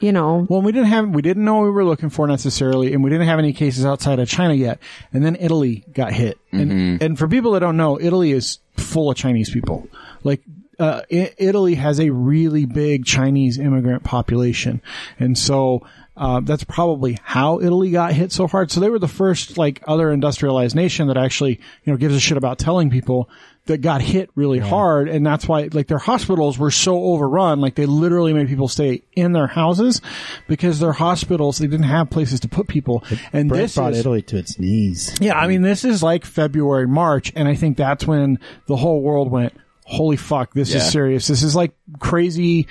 you 0.00 0.12
know, 0.12 0.46
Well, 0.48 0.62
we 0.62 0.72
didn't 0.72 0.88
have, 0.88 1.08
we 1.10 1.22
didn't 1.22 1.44
know 1.44 1.54
what 1.56 1.64
we 1.64 1.70
were 1.70 1.84
looking 1.84 2.10
for 2.10 2.26
necessarily, 2.26 2.92
and 2.92 3.02
we 3.04 3.10
didn't 3.10 3.26
have 3.26 3.38
any 3.38 3.52
cases 3.52 3.84
outside 3.84 4.18
of 4.18 4.28
China 4.28 4.54
yet. 4.54 4.78
And 5.12 5.24
then 5.24 5.36
Italy 5.40 5.84
got 5.92 6.12
hit. 6.12 6.38
And, 6.52 7.02
and 7.02 7.18
for 7.18 7.28
people 7.28 7.52
that 7.52 7.60
don't 7.60 7.76
know, 7.76 7.98
Italy 8.00 8.32
is 8.32 8.58
full 8.76 9.10
of 9.10 9.16
Chinese 9.16 9.50
people. 9.50 9.88
Like, 10.22 10.42
uh, 10.78 11.02
I- 11.10 11.32
Italy 11.38 11.74
has 11.76 12.00
a 12.00 12.10
really 12.10 12.64
big 12.66 13.04
Chinese 13.04 13.58
immigrant 13.58 14.02
population, 14.02 14.82
and 15.20 15.38
so 15.38 15.86
uh, 16.16 16.40
that's 16.40 16.64
probably 16.64 17.16
how 17.22 17.60
Italy 17.60 17.90
got 17.92 18.12
hit 18.12 18.32
so 18.32 18.46
hard. 18.48 18.70
So 18.72 18.80
they 18.80 18.90
were 18.90 18.98
the 18.98 19.06
first 19.08 19.56
like 19.56 19.82
other 19.86 20.10
industrialized 20.10 20.74
nation 20.74 21.06
that 21.08 21.16
actually 21.16 21.60
you 21.84 21.92
know 21.92 21.96
gives 21.96 22.16
a 22.16 22.20
shit 22.20 22.36
about 22.36 22.58
telling 22.58 22.90
people 22.90 23.28
that 23.66 23.78
got 23.78 24.02
hit 24.02 24.28
really 24.34 24.58
hard, 24.58 25.08
and 25.08 25.24
that's 25.24 25.48
why 25.48 25.70
like 25.72 25.86
their 25.86 25.98
hospitals 25.98 26.58
were 26.58 26.70
so 26.70 27.02
overrun. 27.02 27.60
Like 27.60 27.76
they 27.76 27.86
literally 27.86 28.32
made 28.34 28.46
people 28.48 28.68
stay 28.68 29.02
in 29.14 29.32
their 29.32 29.46
houses 29.46 30.02
because 30.48 30.80
their 30.80 30.92
hospitals 30.92 31.58
they 31.58 31.66
didn't 31.66 31.86
have 31.86 32.10
places 32.10 32.40
to 32.40 32.48
put 32.48 32.68
people. 32.68 33.02
And 33.32 33.50
this 33.50 33.74
brought 33.76 33.92
is, 33.94 34.00
Italy 34.00 34.20
to 34.22 34.36
its 34.36 34.58
knees. 34.58 35.16
yeah, 35.20 35.38
I 35.38 35.46
mean, 35.48 35.62
this 35.62 35.84
is 35.84 36.02
like 36.02 36.26
February, 36.26 36.86
March, 36.86 37.32
and 37.34 37.48
I 37.48 37.54
think 37.54 37.78
that's 37.78 38.06
when 38.06 38.38
the 38.66 38.76
whole 38.76 39.00
world 39.00 39.30
went, 39.30 39.54
holy 39.84 40.16
fuck, 40.18 40.52
this 40.52 40.70
Yeah. 40.70 40.76
is 40.78 40.90
serious. 40.92 41.26
This 41.26 41.42
is 41.42 41.56
like 41.56 41.72
crazy 42.00 42.66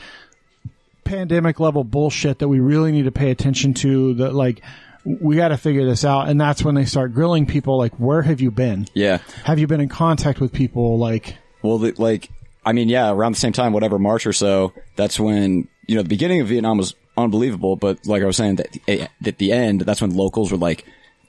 pandemic 1.05 1.59
level 1.59 1.83
bullshit 1.83 2.39
that 2.39 2.47
we 2.47 2.59
really 2.59 2.91
need 2.91 3.05
to 3.05 3.11
pay 3.11 3.31
attention 3.31 3.73
to 3.73 4.13
that 4.15 4.33
like, 4.33 4.61
we 5.05 5.35
got 5.35 5.49
to 5.49 5.57
figure 5.57 5.85
this 5.85 6.05
out. 6.05 6.29
And 6.29 6.39
that's 6.39 6.63
when 6.63 6.75
they 6.75 6.85
start 6.85 7.13
grilling 7.13 7.45
people 7.45 7.77
like, 7.77 7.93
where 7.95 8.21
have 8.21 8.41
you 8.41 8.51
been? 8.51 8.87
Yeah. 8.93 9.19
Have 9.43 9.59
you 9.59 9.67
been 9.67 9.81
in 9.81 9.89
contact 9.89 10.39
with 10.39 10.53
people? 10.53 10.97
Like, 10.97 11.37
Well, 11.61 11.77
the, 11.77 11.93
like, 11.97 12.29
I 12.65 12.71
mean, 12.71 12.89
yeah, 12.89 13.11
around 13.11 13.33
the 13.33 13.39
same 13.39 13.53
time, 13.53 13.73
whatever, 13.73 13.99
March 13.99 14.25
or 14.25 14.33
so, 14.33 14.73
that's 14.95 15.19
when, 15.19 15.67
you 15.87 15.95
know, 15.95 16.03
the 16.03 16.09
beginning 16.09 16.41
of 16.41 16.47
Vietnam 16.47 16.77
was 16.77 16.95
unbelievable, 17.17 17.75
but 17.75 18.05
like 18.07 18.23
I 18.23 18.25
was 18.25 18.37
saying, 18.37 18.55
that 18.55 18.77
eh, 18.87 19.07
at 19.25 19.37
the 19.37 19.51
end, 19.51 19.81
that's 19.81 20.01
when 20.01 20.15
locals 20.15 20.51
would 20.51 20.61
like 20.61 20.85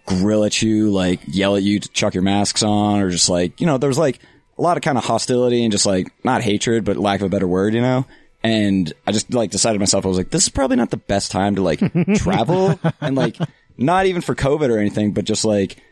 grill 0.06 0.44
at 0.44 0.62
you, 0.62 0.90
like 0.90 1.20
yell 1.26 1.56
at 1.56 1.62
you 1.62 1.80
to 1.80 1.88
chuck 1.88 2.14
your 2.14 2.22
masks 2.22 2.62
on, 2.62 3.00
or 3.00 3.10
just 3.10 3.28
like, 3.28 3.60
you 3.60 3.66
know, 3.66 3.78
there 3.78 3.88
was 3.88 3.98
like 3.98 4.20
a 4.58 4.62
lot 4.62 4.76
of 4.76 4.82
kind 4.82 4.96
of 4.96 5.04
hostility 5.04 5.64
and 5.64 5.72
just 5.72 5.86
like, 5.86 6.12
not 6.24 6.42
hatred, 6.42 6.84
but 6.84 6.96
lack 6.96 7.20
of 7.20 7.26
a 7.26 7.30
better 7.30 7.48
word, 7.48 7.74
you 7.74 7.80
know? 7.80 8.06
And 8.44 8.92
I 9.06 9.12
just 9.12 9.32
like 9.32 9.50
decided 9.50 9.80
myself, 9.80 10.04
I 10.04 10.08
was 10.08 10.18
like, 10.18 10.30
this 10.30 10.44
is 10.44 10.48
probably 10.50 10.76
not 10.76 10.90
the 10.90 10.98
best 10.98 11.30
time 11.30 11.56
to 11.56 11.62
like 11.62 11.80
travel 12.16 12.78
and 13.00 13.16
like, 13.16 13.36
not 13.76 14.06
even 14.06 14.22
for 14.22 14.34
COVID 14.34 14.70
or 14.70 14.78
anything, 14.78 15.12
but 15.12 15.24
just 15.24 15.44
like, 15.44 15.82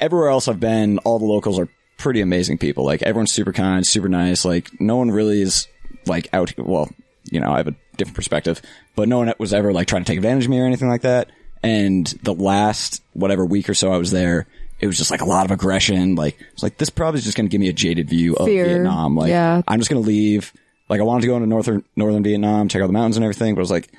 everywhere 0.00 0.28
else 0.28 0.48
I've 0.48 0.60
been, 0.60 0.98
all 0.98 1.18
the 1.18 1.24
locals 1.24 1.58
are 1.58 1.68
pretty 1.96 2.20
amazing 2.20 2.58
people. 2.58 2.84
Like 2.84 3.02
everyone's 3.02 3.32
super 3.32 3.52
kind, 3.52 3.86
super 3.86 4.08
nice. 4.08 4.44
Like 4.44 4.80
no 4.80 4.96
one 4.96 5.10
really 5.10 5.40
is 5.40 5.68
like 6.06 6.28
out. 6.32 6.52
Well, 6.58 6.90
you 7.30 7.40
know, 7.40 7.50
I 7.50 7.58
have 7.58 7.68
a 7.68 7.74
different 7.96 8.16
perspective, 8.16 8.60
but 8.96 9.08
no 9.08 9.18
one 9.18 9.32
was 9.38 9.54
ever 9.54 9.72
like 9.72 9.86
trying 9.88 10.04
to 10.04 10.06
take 10.06 10.18
advantage 10.18 10.44
of 10.44 10.50
me 10.50 10.60
or 10.60 10.66
anything 10.66 10.88
like 10.88 11.02
that. 11.02 11.30
And 11.62 12.06
the 12.22 12.34
last 12.34 13.02
whatever 13.14 13.44
week 13.46 13.68
or 13.68 13.74
so 13.74 13.90
I 13.92 13.96
was 13.96 14.10
there, 14.10 14.46
it 14.80 14.86
was 14.86 14.98
just 14.98 15.10
like 15.10 15.22
a 15.22 15.26
lot 15.26 15.46
of 15.46 15.50
aggression. 15.50 16.14
Like 16.14 16.38
it's 16.52 16.62
like 16.62 16.76
this 16.76 16.90
probably 16.90 17.18
is 17.18 17.24
just 17.24 17.36
going 17.36 17.46
to 17.46 17.50
give 17.50 17.60
me 17.60 17.68
a 17.68 17.72
jaded 17.72 18.10
view 18.10 18.34
of 18.34 18.46
Fear. 18.46 18.66
Vietnam. 18.66 19.16
Like 19.16 19.30
Yeah. 19.30 19.62
I'm 19.66 19.78
just 19.78 19.90
going 19.90 20.02
to 20.02 20.06
leave. 20.06 20.52
Like 20.90 21.00
I 21.00 21.04
wanted 21.04 21.22
to 21.22 21.28
go 21.28 21.36
into 21.36 21.48
northern 21.48 21.84
northern 21.96 22.22
Vietnam, 22.22 22.68
check 22.68 22.82
out 22.82 22.88
the 22.88 22.92
mountains 22.92 23.16
and 23.16 23.24
everything, 23.24 23.54
but 23.54 23.60
I 23.60 23.62
was 23.62 23.70
like, 23.70 23.90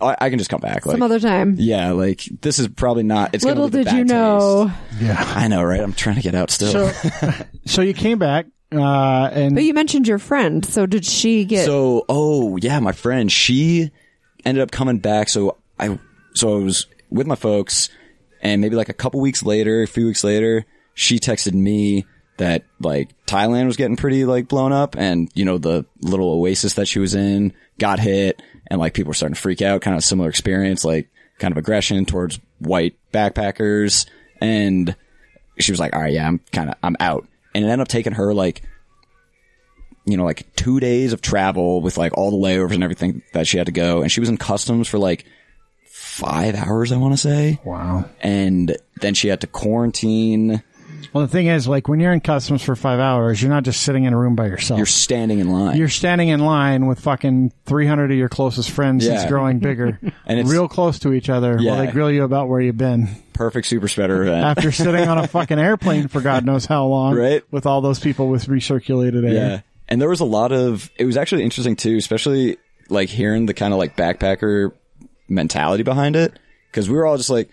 I, 0.00 0.16
I 0.20 0.30
can 0.30 0.38
just 0.38 0.50
come 0.50 0.60
back. 0.60 0.86
Like 0.86 0.94
Some 0.94 1.02
other 1.02 1.20
time. 1.20 1.56
yeah, 1.58 1.90
like 1.92 2.22
this 2.40 2.58
is 2.58 2.68
probably 2.68 3.02
not. 3.02 3.34
It's 3.34 3.44
gonna 3.44 3.60
Little 3.60 3.78
leave 3.78 3.86
did 3.88 3.94
you 3.96 4.04
know. 4.04 4.72
taste. 4.90 5.02
yeah. 5.02 5.16
I 5.36 5.48
know, 5.48 5.62
right? 5.62 5.80
I'm 5.80 5.92
trying 5.92 6.16
to 6.16 6.22
get 6.22 6.34
out 6.34 6.50
still. 6.50 6.88
So, 6.90 7.32
so 7.66 7.82
you 7.82 7.94
came 7.94 8.18
back, 8.18 8.46
uh, 8.72 9.30
and 9.32 9.54
But 9.54 9.64
you 9.64 9.74
mentioned 9.74 10.06
your 10.08 10.18
friend. 10.18 10.64
So 10.64 10.86
did 10.86 11.04
she 11.04 11.44
get? 11.44 11.66
So, 11.66 12.04
oh 12.08 12.56
yeah, 12.56 12.80
my 12.80 12.92
friend, 12.92 13.30
she 13.30 13.90
ended 14.44 14.62
up 14.62 14.70
coming 14.70 14.98
back. 14.98 15.28
So 15.28 15.56
I, 15.78 15.98
so 16.34 16.58
I 16.60 16.62
was 16.62 16.86
with 17.10 17.26
my 17.26 17.36
folks, 17.36 17.88
and 18.42 18.60
maybe 18.60 18.76
like 18.76 18.88
a 18.88 18.94
couple 18.94 19.20
weeks 19.20 19.42
later, 19.42 19.82
a 19.82 19.86
few 19.86 20.06
weeks 20.06 20.24
later, 20.24 20.64
she 20.94 21.18
texted 21.18 21.52
me 21.52 22.06
that 22.38 22.64
like 22.80 23.14
Thailand 23.26 23.66
was 23.66 23.76
getting 23.76 23.96
pretty 23.96 24.24
like 24.24 24.48
blown 24.48 24.72
up, 24.72 24.96
and 24.96 25.30
you 25.34 25.44
know 25.44 25.58
the 25.58 25.86
little 26.02 26.30
oasis 26.30 26.74
that 26.74 26.86
she 26.88 26.98
was 26.98 27.14
in 27.14 27.52
got 27.78 27.98
hit, 27.98 28.42
and 28.68 28.80
like 28.80 28.94
people 28.94 29.10
were 29.10 29.14
starting 29.14 29.34
to 29.34 29.40
freak 29.40 29.62
out. 29.62 29.80
Kind 29.80 29.96
of 29.96 30.04
similar 30.04 30.28
experience, 30.28 30.84
like 30.84 31.08
kind 31.38 31.52
of 31.52 31.58
aggression 31.58 32.04
towards 32.04 32.38
white 32.58 32.96
backpackers, 33.12 34.06
and 34.40 34.94
she 35.58 35.72
was 35.72 35.80
like, 35.80 35.94
"All 35.94 36.02
right, 36.02 36.12
yeah, 36.12 36.26
I'm 36.26 36.40
kind 36.52 36.70
of 36.70 36.76
I'm 36.82 36.96
out," 37.00 37.26
and 37.54 37.64
it 37.64 37.68
ended 37.68 37.80
up 37.80 37.88
taking 37.88 38.12
her 38.14 38.34
like 38.34 38.62
you 40.06 40.16
know, 40.16 40.24
like 40.24 40.54
two 40.54 40.78
days 40.80 41.12
of 41.12 41.20
travel 41.20 41.80
with 41.80 41.98
like 41.98 42.16
all 42.16 42.30
the 42.30 42.36
layovers 42.36 42.74
and 42.74 42.84
everything 42.84 43.22
that 43.32 43.46
she 43.46 43.58
had 43.58 43.66
to 43.66 43.72
go. 43.72 44.02
And 44.02 44.10
she 44.10 44.20
was 44.20 44.28
in 44.28 44.36
customs 44.36 44.86
for 44.86 44.98
like 44.98 45.26
five 45.84 46.54
hours, 46.54 46.92
I 46.92 46.96
want 46.96 47.12
to 47.14 47.18
say. 47.18 47.60
wow. 47.64 48.08
And 48.20 48.76
then 49.00 49.14
she 49.14 49.28
had 49.28 49.40
to 49.40 49.48
quarantine. 49.48 50.62
Well, 51.12 51.24
the 51.26 51.30
thing 51.32 51.46
is, 51.46 51.66
like 51.68 51.88
when 51.88 52.00
you're 52.00 52.12
in 52.12 52.20
customs 52.20 52.62
for 52.62 52.76
five 52.76 52.98
hours, 53.00 53.40
you're 53.40 53.50
not 53.50 53.62
just 53.64 53.82
sitting 53.82 54.04
in 54.04 54.12
a 54.12 54.18
room 54.18 54.34
by 54.36 54.46
yourself. 54.46 54.78
You're 54.78 54.86
standing 54.86 55.38
in 55.38 55.50
line. 55.50 55.76
You're 55.76 55.88
standing 55.88 56.28
in 56.28 56.40
line 56.40 56.86
with 56.86 57.00
fucking 57.00 57.52
300 57.66 58.10
of 58.12 58.16
your 58.16 58.28
closest 58.28 58.70
friends 58.70 59.04
Yeah. 59.06 59.14
that's 59.14 59.30
growing 59.30 59.58
bigger, 59.58 59.98
And 60.26 60.38
it's- 60.38 60.50
real 60.50 60.68
close 60.68 60.98
to 61.00 61.12
each 61.12 61.28
other 61.28 61.56
while 61.58 61.76
they 61.84 61.90
grill 61.90 62.10
you 62.10 62.24
about 62.24 62.48
where 62.48 62.60
you've 62.60 62.76
been 62.78 63.08
Perfect 63.32 63.66
super 63.66 63.88
spreader 63.88 64.22
event. 64.22 64.44
after 64.44 64.72
sitting 64.72 65.08
on 65.08 65.18
a 65.18 65.26
fucking 65.28 65.58
airplane 65.58 66.08
for 66.08 66.20
God 66.20 66.44
knows 66.44 66.66
how 66.66 66.86
long, 66.86 67.14
Right. 67.16 67.42
With 67.50 67.66
all 67.66 67.80
those 67.80 67.98
people 68.00 68.28
with 68.28 68.46
recirculated 68.46 69.24
air. 69.26 69.34
Yeah. 69.34 69.60
And 69.88 70.00
there 70.00 70.08
was 70.08 70.20
a 70.20 70.24
lot 70.24 70.52
of, 70.52 70.90
it 70.96 71.04
was 71.04 71.16
actually 71.16 71.42
interesting 71.44 71.76
too, 71.76 71.96
especially 71.96 72.56
like 72.88 73.08
hearing 73.08 73.46
the 73.46 73.54
kind 73.54 73.72
of 73.72 73.78
like 73.78 73.96
backpacker 73.96 74.72
mentality 75.28 75.82
behind 75.82 76.16
it. 76.16 76.38
Cause 76.72 76.88
we 76.90 76.96
were 76.96 77.06
all 77.06 77.16
just 77.16 77.30
like, 77.30 77.48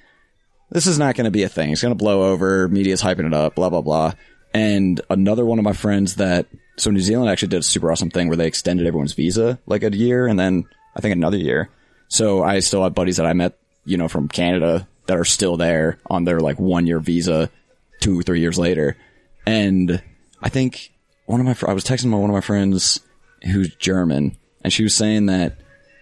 this 0.74 0.88
is 0.88 0.98
not 0.98 1.16
going 1.16 1.26
to 1.26 1.32
be 1.32 1.44
a 1.44 1.50
thing. 1.50 1.70
It's 1.70 1.82
going 1.82 1.94
to 1.94 2.04
blow 2.04 2.32
over. 2.32 2.68
Media's 2.68 3.02
hyping 3.02 3.28
it 3.28 3.34
up, 3.34 3.56
blah, 3.56 3.70
blah, 3.70 3.82
blah. 3.82 4.14
And 4.54 5.00
another 5.10 5.46
one 5.46 5.60
of 5.60 5.64
my 5.64 5.74
friends 5.74 6.16
that, 6.16 6.48
so 6.78 6.90
New 6.90 7.00
Zealand 7.00 7.30
actually 7.30 7.50
did 7.50 7.60
a 7.60 7.64
super 7.64 7.92
awesome 7.92 8.10
thing 8.10 8.28
where 8.28 8.38
they 8.38 8.48
extended 8.48 8.88
everyone's 8.88 9.14
visa 9.14 9.60
like 9.68 9.84
a 9.84 9.96
year 9.96 10.28
and 10.28 10.40
then 10.40 10.66
I 10.96 11.02
think 11.02 11.14
another 11.14 11.38
year. 11.38 11.70
So 12.08 12.44
I 12.44 12.60
still 12.60 12.84
have 12.84 12.96
buddies 12.96 13.18
that 13.18 13.28
I 13.28 13.34
met, 13.34 13.58
you 13.86 13.98
know, 13.98 14.08
from 14.08 14.28
Canada 14.28 14.88
that 15.06 15.18
are 15.18 15.26
still 15.26 15.58
there 15.58 16.00
on 16.08 16.24
their 16.24 16.40
like 16.40 16.60
one 16.60 16.88
year 16.88 17.00
visa 17.00 17.52
two 18.00 18.20
or 18.20 18.24
three 18.24 18.40
years 18.40 18.58
later. 18.58 18.98
And 19.46 20.02
I 20.42 20.50
think 20.50 20.92
one 21.28 21.40
of 21.40 21.46
my, 21.46 21.54
fr- 21.54 21.70
I 21.70 21.74
was 21.74 21.84
texting 21.84 22.08
my, 22.08 22.18
one 22.18 22.32
of 22.32 22.36
my 22.36 22.42
friends 22.42 23.00
who's 23.44 23.76
German 23.76 24.38
and 24.64 24.74
she 24.74 24.84
was 24.84 24.96
saying 24.96 25.28
that 25.28 25.60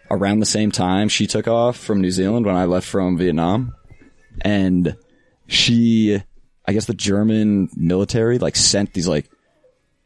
around 0.09 0.39
the 0.39 0.45
same 0.45 0.71
time 0.71 1.09
she 1.09 1.27
took 1.27 1.47
off 1.47 1.75
from 1.75 1.99
New 1.99 2.11
Zealand 2.11 2.45
when 2.45 2.55
I 2.55 2.65
left 2.65 2.87
from 2.87 3.17
Vietnam 3.17 3.75
and 4.41 4.95
she, 5.47 6.21
I 6.65 6.73
guess 6.73 6.85
the 6.85 6.93
German 6.93 7.69
military 7.75 8.39
like 8.39 8.55
sent 8.55 8.93
these 8.93 9.07
like 9.07 9.29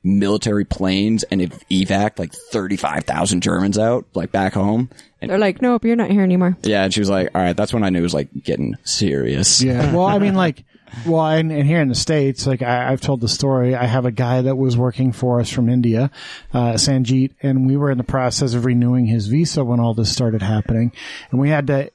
military 0.03 0.65
planes 0.65 1.23
and 1.23 1.41
it 1.41 1.51
evac 1.71 2.19
like 2.19 2.31
35,000 2.51 3.41
Germans 3.41 3.77
out 3.77 4.05
like 4.13 4.31
back 4.31 4.53
home. 4.53 4.89
And 5.21 5.31
They're 5.31 5.39
like, 5.39 5.61
nope, 5.61 5.83
you're 5.85 5.95
not 5.95 6.11
here 6.11 6.21
anymore. 6.21 6.55
yeah, 6.63 6.83
and 6.83 6.93
she 6.93 6.99
was 6.99 7.09
like, 7.09 7.29
all 7.33 7.41
right, 7.41 7.57
that's 7.57 7.73
when 7.73 7.83
I 7.83 7.89
knew 7.89 7.99
it 7.99 8.03
was 8.03 8.13
like 8.13 8.29
getting 8.43 8.75
serious. 8.83 9.61
Yeah. 9.61 9.91
Well, 9.95 10.05
I 10.05 10.19
mean, 10.19 10.35
like, 10.35 10.63
well, 11.07 11.25
and, 11.25 11.51
and 11.51 11.65
here 11.65 11.81
in 11.81 11.87
the 11.89 11.95
States, 11.95 12.45
like 12.45 12.61
I, 12.61 12.91
I've 12.91 13.01
told 13.01 13.21
the 13.21 13.27
story, 13.27 13.73
I 13.75 13.85
have 13.85 14.05
a 14.05 14.11
guy 14.11 14.43
that 14.43 14.55
was 14.55 14.77
working 14.77 15.11
for 15.11 15.39
us 15.39 15.49
from 15.49 15.69
India, 15.69 16.11
uh, 16.53 16.73
Sanjeet, 16.73 17.31
and 17.41 17.65
we 17.67 17.75
were 17.75 17.89
in 17.89 17.97
the 17.97 18.03
process 18.03 18.53
of 18.53 18.65
renewing 18.65 19.05
his 19.07 19.27
visa 19.27 19.63
when 19.65 19.79
all 19.79 19.93
this 19.95 20.11
started 20.11 20.41
happening. 20.43 20.91
And 21.31 21.39
we 21.39 21.49
had 21.49 21.67
to, 21.67 21.89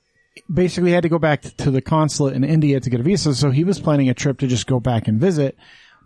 basically 0.52 0.92
had 0.92 1.02
to 1.02 1.08
go 1.08 1.18
back 1.18 1.42
to 1.42 1.70
the 1.70 1.80
consulate 1.80 2.34
in 2.34 2.44
India 2.44 2.80
to 2.80 2.90
get 2.90 3.00
a 3.00 3.02
visa. 3.02 3.34
So 3.34 3.50
he 3.50 3.64
was 3.64 3.80
planning 3.80 4.08
a 4.08 4.14
trip 4.14 4.38
to 4.38 4.46
just 4.46 4.66
go 4.66 4.80
back 4.80 5.08
and 5.08 5.20
visit. 5.20 5.56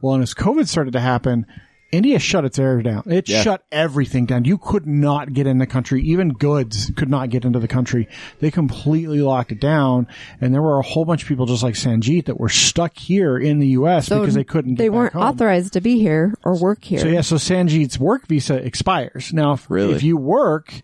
Well, 0.01 0.15
and 0.15 0.23
as 0.23 0.35
COVID 0.35 0.67
started 0.67 0.93
to 0.93 1.01
happen, 1.01 1.47
India 1.93 2.19
shut 2.19 2.45
its 2.45 2.59
air 2.59 2.83
down. 2.83 3.05
It 3.07 3.29
Yeah. 3.29 3.43
shut 3.43 3.65
everything 3.71 4.27
down. 4.27 4.45
You 4.45 4.59
could 4.59 4.85
not 4.87 5.33
get 5.33 5.47
in 5.47 5.59
the 5.59 5.67
country. 5.67 6.03
Even 6.03 6.31
goods 6.33 6.91
could 6.97 7.09
not 7.09 7.31
get 7.31 7.45
into 7.45 7.61
the 7.61 7.69
country. 7.69 8.09
They 8.41 8.51
completely 8.51 9.21
locked 9.21 9.53
it 9.53 9.61
down. 9.61 10.09
And 10.41 10.53
there 10.53 10.61
were 10.63 10.79
a 10.79 10.83
whole 10.83 11.05
bunch 11.05 11.23
of 11.23 11.29
people 11.29 11.47
just 11.47 11.63
like 11.63 11.75
Sanjeet 11.75 12.25
that 12.27 12.41
were 12.41 12.49
stuck 12.49 12.99
here 12.99 13.39
in 13.39 13.61
the 13.61 13.69
U.S. 13.69 14.07
So 14.09 14.21
because 14.21 14.35
they 14.35 14.43
couldn't. 14.45 14.75
They 14.77 14.89
back 14.89 14.97
weren't 14.97 15.13
home. 15.13 15.23
authorized 15.23 15.73
to 15.75 15.81
be 15.81 15.99
here 16.01 16.35
or 16.45 16.59
work 16.59 16.83
here. 16.83 16.99
So 16.99 17.07
yeah, 17.07 17.21
so 17.21 17.37
Sanjeet's 17.37 17.99
work 17.99 18.27
visa 18.27 18.55
expires 18.57 19.33
now. 19.33 19.53
If, 19.53 19.71
Really? 19.71 19.95
if 19.95 20.03
you 20.03 20.17
work 20.17 20.83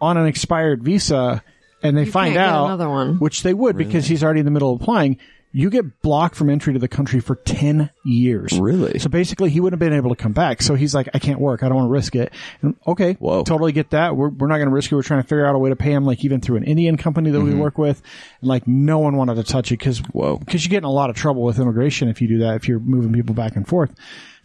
on 0.00 0.16
an 0.16 0.26
expired 0.26 0.82
visa 0.82 1.42
and 1.82 1.96
they 1.96 2.04
find 2.04 2.36
out 2.36 2.66
another 2.66 2.88
one. 2.88 3.18
which 3.18 3.42
they 3.42 3.54
would 3.54 3.76
because 3.76 4.06
he's 4.06 4.22
already 4.24 4.40
in 4.40 4.44
the 4.46 4.50
middle 4.52 4.72
of 4.74 4.80
applying, 4.80 5.18
you 5.50 5.70
get 5.70 6.02
blocked 6.02 6.36
from 6.36 6.50
entry 6.50 6.74
to 6.74 6.78
the 6.78 6.88
country 6.88 7.20
for 7.20 7.36
ten 7.36 7.88
years. 8.04 8.58
Really? 8.60 8.98
So 8.98 9.08
basically, 9.08 9.48
he 9.48 9.60
wouldn't 9.60 9.80
have 9.80 9.88
been 9.90 9.96
able 9.96 10.10
to 10.14 10.22
come 10.22 10.32
back. 10.32 10.60
So 10.60 10.74
he's 10.74 10.94
like, 10.94 11.08
I 11.14 11.18
can't 11.18 11.40
work. 11.40 11.62
I 11.62 11.68
don't 11.68 11.76
want 11.78 11.88
to 11.88 11.92
risk 11.92 12.14
it. 12.14 12.32
And, 12.60 12.76
okay, 12.86 13.14
Whoa. 13.14 13.44
totally 13.44 13.72
get 13.72 13.90
that. 13.90 14.14
We're 14.14 14.28
we're 14.28 14.48
not 14.48 14.56
going 14.58 14.68
to 14.68 14.74
risk 14.74 14.92
it. 14.92 14.96
We're 14.96 15.02
trying 15.02 15.22
to 15.22 15.28
figure 15.28 15.46
out 15.46 15.54
a 15.54 15.58
way 15.58 15.70
to 15.70 15.76
pay 15.76 15.92
him, 15.92 16.04
like 16.04 16.22
even 16.22 16.42
through 16.42 16.56
an 16.58 16.64
Indian 16.64 16.98
company 16.98 17.30
that 17.30 17.40
we 17.40 17.54
work 17.54 17.78
with. 17.78 18.02
And 18.42 18.48
like 18.48 18.68
no 18.68 18.98
one 18.98 19.16
wanted 19.16 19.36
to 19.36 19.42
touch 19.44 19.72
it 19.72 19.78
because 19.78 20.00
Mm-hmm. 20.00 20.18
Whoa. 20.18 20.36
because 20.36 20.64
you 20.64 20.70
get 20.70 20.78
in 20.78 20.84
a 20.84 20.90
lot 20.92 21.08
of 21.08 21.16
trouble 21.16 21.42
with 21.42 21.58
immigration 21.58 22.08
if 22.10 22.20
you 22.20 22.28
do 22.28 22.38
that, 22.40 22.56
if 22.56 22.68
you're 22.68 22.78
moving 22.80 23.12
people 23.14 23.34
back 23.34 23.56
and 23.56 23.66
forth. 23.66 23.94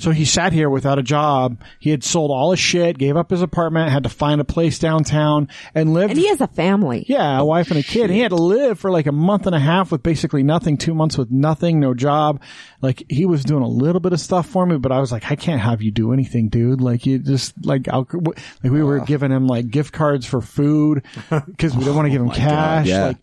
So 0.03 0.11
he 0.11 0.25
sat 0.25 0.51
here 0.51 0.69
without 0.69 0.99
a 0.99 1.01
job. 1.01 1.61
He 1.79 1.89
had 1.89 2.03
sold 2.03 2.29
all 2.29 2.51
his 2.51 2.59
shit, 2.59 2.97
gave 2.97 3.15
up 3.15 3.29
his 3.29 3.41
apartment, 3.41 3.89
had 3.89 4.03
to 4.03 4.09
find 4.09 4.41
a 4.41 4.43
place 4.43 4.77
downtown 4.77 5.47
and 5.73 5.93
lived. 5.93 6.11
and 6.11 6.19
he 6.19 6.27
has 6.27 6.41
a 6.41 6.47
family. 6.47 7.05
yeah, 7.07 7.39
a 7.39 7.45
wife 7.45 7.69
and 7.71 7.79
a 7.79 7.83
kid. 7.83 8.09
He 8.09 8.19
had 8.19 8.31
to 8.31 8.35
live 8.35 8.77
for 8.77 8.91
like 8.91 9.07
a 9.07 9.13
month 9.13 9.47
and 9.47 9.55
a 9.55 9.59
half 9.59 9.93
with 9.93 10.03
basically 10.03 10.43
nothing, 10.43 10.75
two 10.75 10.93
months 10.93 11.17
with 11.17 11.31
nothing, 11.31 11.79
no 11.79 11.93
job. 11.93 12.41
Like 12.81 13.05
he 13.07 13.25
was 13.25 13.45
doing 13.45 13.63
a 13.63 13.67
little 13.67 14.01
bit 14.01 14.11
of 14.11 14.19
stuff 14.19 14.45
for 14.45 14.65
me, 14.65 14.77
but 14.77 14.91
I 14.91 14.99
was 14.99 15.13
like, 15.13 15.31
I 15.31 15.37
can't 15.37 15.61
have 15.61 15.81
you 15.81 15.89
do 15.91 16.11
anything, 16.11 16.49
dude. 16.49 16.81
Like 16.81 17.05
you 17.05 17.19
just 17.19 17.53
like 17.65 17.87
I'll, 17.87 18.05
like 18.11 18.37
we 18.73 18.83
were 18.83 18.99
giving 18.99 19.31
him 19.31 19.47
like 19.47 19.69
gift 19.69 19.93
cards 19.93 20.25
for 20.25 20.41
food 20.41 21.03
because 21.29 21.73
we 21.75 21.79
didn't 21.85 21.95
want 21.95 22.07
to 22.07 22.11
give 22.11 22.21
him 22.21 22.29
cash. 22.31 22.87
yeah. 22.87 23.05
Like 23.05 23.17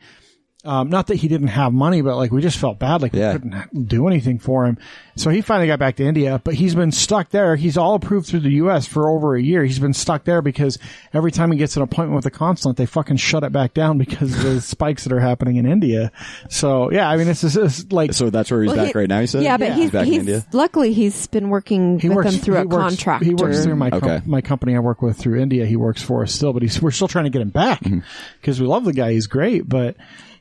um, 0.64 0.90
not 0.90 1.06
that 1.06 1.14
he 1.16 1.26
didn't 1.28 1.48
have 1.48 1.72
money, 1.72 2.02
but 2.02 2.16
like 2.16 2.30
we 2.30 2.42
just 2.42 2.58
felt 2.58 2.78
bad, 2.78 3.00
like 3.00 3.14
Yeah. 3.14 3.32
we 3.34 3.38
couldn't 3.40 3.88
do 3.88 4.06
anything 4.06 4.38
for 4.38 4.66
him. 4.66 4.76
So 5.16 5.30
he 5.30 5.40
finally 5.40 5.66
got 5.66 5.78
back 5.78 5.96
to 5.96 6.04
India, 6.04 6.40
but 6.42 6.54
he's 6.54 6.74
been 6.74 6.92
stuck 6.92 7.30
there. 7.30 7.56
He's 7.56 7.76
all 7.76 7.94
approved 7.94 8.26
through 8.26 8.40
the 8.40 8.50
U.S. 8.52 8.86
for 8.86 9.08
over 9.10 9.34
a 9.34 9.42
year. 9.42 9.64
He's 9.64 9.78
been 9.78 9.92
stuck 9.94 10.24
there 10.24 10.40
because 10.42 10.78
every 11.12 11.30
time 11.30 11.50
he 11.52 11.58
gets 11.58 11.76
an 11.76 11.82
appointment 11.82 12.14
with 12.16 12.24
the 12.24 12.30
consulate, 12.30 12.76
they 12.76 12.86
fucking 12.86 13.16
shut 13.16 13.42
it 13.44 13.52
back 13.52 13.74
down 13.74 13.98
because 13.98 14.34
of 14.34 14.42
the 14.42 14.60
spikes 14.60 15.04
that 15.04 15.12
are 15.12 15.20
happening 15.20 15.56
in 15.56 15.66
India. 15.66 16.12
So 16.48 16.90
yeah, 16.90 17.08
I 17.08 17.16
mean, 17.16 17.28
it's 17.28 17.40
just 17.42 17.92
like 17.92 18.12
So 18.12 18.30
that's 18.30 18.50
where 18.50 18.62
he's 18.62 18.68
Well, 18.68 18.76
back 18.84 18.92
he- 18.92 18.98
right 18.98 19.08
now. 19.08 19.20
You 19.20 19.26
said, 19.26 19.42
Yeah, 19.42 19.56
but 19.56 19.72
he's 19.72 19.90
back 19.90 20.04
he's 20.06 20.14
in 20.14 20.20
India. 20.28 20.46
luckily 20.52 20.92
he's 20.92 21.26
been 21.26 21.48
working 21.50 21.98
he 21.98 22.08
with 22.08 22.16
works 22.16 22.32
them 22.32 22.40
through 22.40 22.56
a 22.56 22.64
works, 22.66 22.74
contractor. 22.96 23.24
He 23.24 23.34
works 23.34 23.62
through 23.64 23.76
my 23.76 23.90
com- 23.90 24.04
Okay. 24.04 24.20
my 24.26 24.40
company 24.40 24.74
I 24.76 24.80
work 24.80 25.00
with 25.02 25.16
through 25.18 25.40
India. 25.40 25.66
He 25.66 25.76
works 25.76 26.02
for 26.02 26.22
us 26.22 26.32
still, 26.32 26.52
but 26.52 26.62
he's 26.62 26.80
we're 26.80 26.90
still 26.90 27.08
trying 27.08 27.24
to 27.24 27.30
get 27.30 27.42
him 27.42 27.50
back 27.50 27.80
Mm-hmm. 27.80 28.00
because 28.40 28.60
we 28.60 28.66
love 28.66 28.84
the 28.84 28.92
guy. 28.92 29.12
He's 29.12 29.26
great, 29.26 29.68
but 29.68 29.96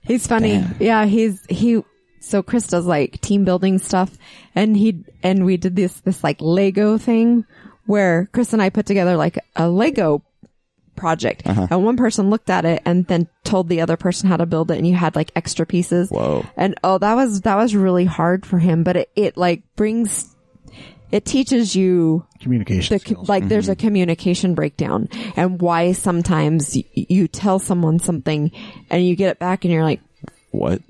He's 0.09 0.27
funny. 0.27 0.61
Yeah, 0.79 1.05
he's 1.05 1.45
he. 1.47 1.81
So 2.19 2.43
Chris 2.43 2.67
does 2.67 2.85
like 2.85 3.21
team 3.21 3.45
building 3.45 3.79
stuff, 3.79 4.17
and 4.55 4.75
he 4.75 5.05
and 5.23 5.45
we 5.45 5.55
did 5.55 5.75
this 5.77 5.93
this 6.01 6.21
like 6.23 6.41
Lego 6.41 6.97
thing 6.97 7.45
where 7.85 8.27
Chris 8.33 8.51
and 8.51 8.61
I 8.61 8.69
put 8.71 8.85
together 8.85 9.15
like 9.15 9.37
a 9.55 9.69
Lego 9.69 10.21
project, 10.95 11.43
Uh-huh. 11.47 11.67
and 11.71 11.85
one 11.85 11.95
person 11.95 12.29
looked 12.29 12.49
at 12.49 12.65
it 12.65 12.81
and 12.85 13.05
then 13.07 13.27
told 13.45 13.69
the 13.69 13.79
other 13.81 13.95
person 13.95 14.27
how 14.27 14.35
to 14.35 14.45
build 14.45 14.69
it, 14.71 14.77
and 14.77 14.85
you 14.85 14.95
had 14.95 15.15
like 15.15 15.31
extra 15.35 15.65
pieces. 15.65 16.09
Whoa. 16.09 16.43
And 16.57 16.75
oh, 16.83 16.97
that 16.97 17.13
was 17.15 17.41
that 17.41 17.55
was 17.55 17.73
really 17.75 18.05
hard 18.05 18.45
for 18.45 18.59
him, 18.59 18.83
but 18.83 18.97
it 18.97 19.09
it 19.15 19.37
like 19.37 19.63
brings. 19.75 20.35
It 21.11 21.25
teaches 21.25 21.75
you 21.75 22.25
communication 22.39 22.95
the, 22.95 22.99
skills. 22.99 23.27
like 23.29 23.47
there's 23.47 23.67
a 23.69 23.75
communication 23.75 24.53
breakdown 24.55 25.09
and 25.35 25.59
why 25.61 25.91
sometimes 25.93 26.75
y- 26.75 26.83
you 26.95 27.27
tell 27.27 27.59
someone 27.59 27.99
something 27.99 28.51
and 28.89 29.05
you 29.05 29.15
get 29.15 29.31
it 29.31 29.39
back 29.39 29.65
and 29.65 29.73
you're 29.73 29.83
like 29.83 30.01
What? 30.51 30.81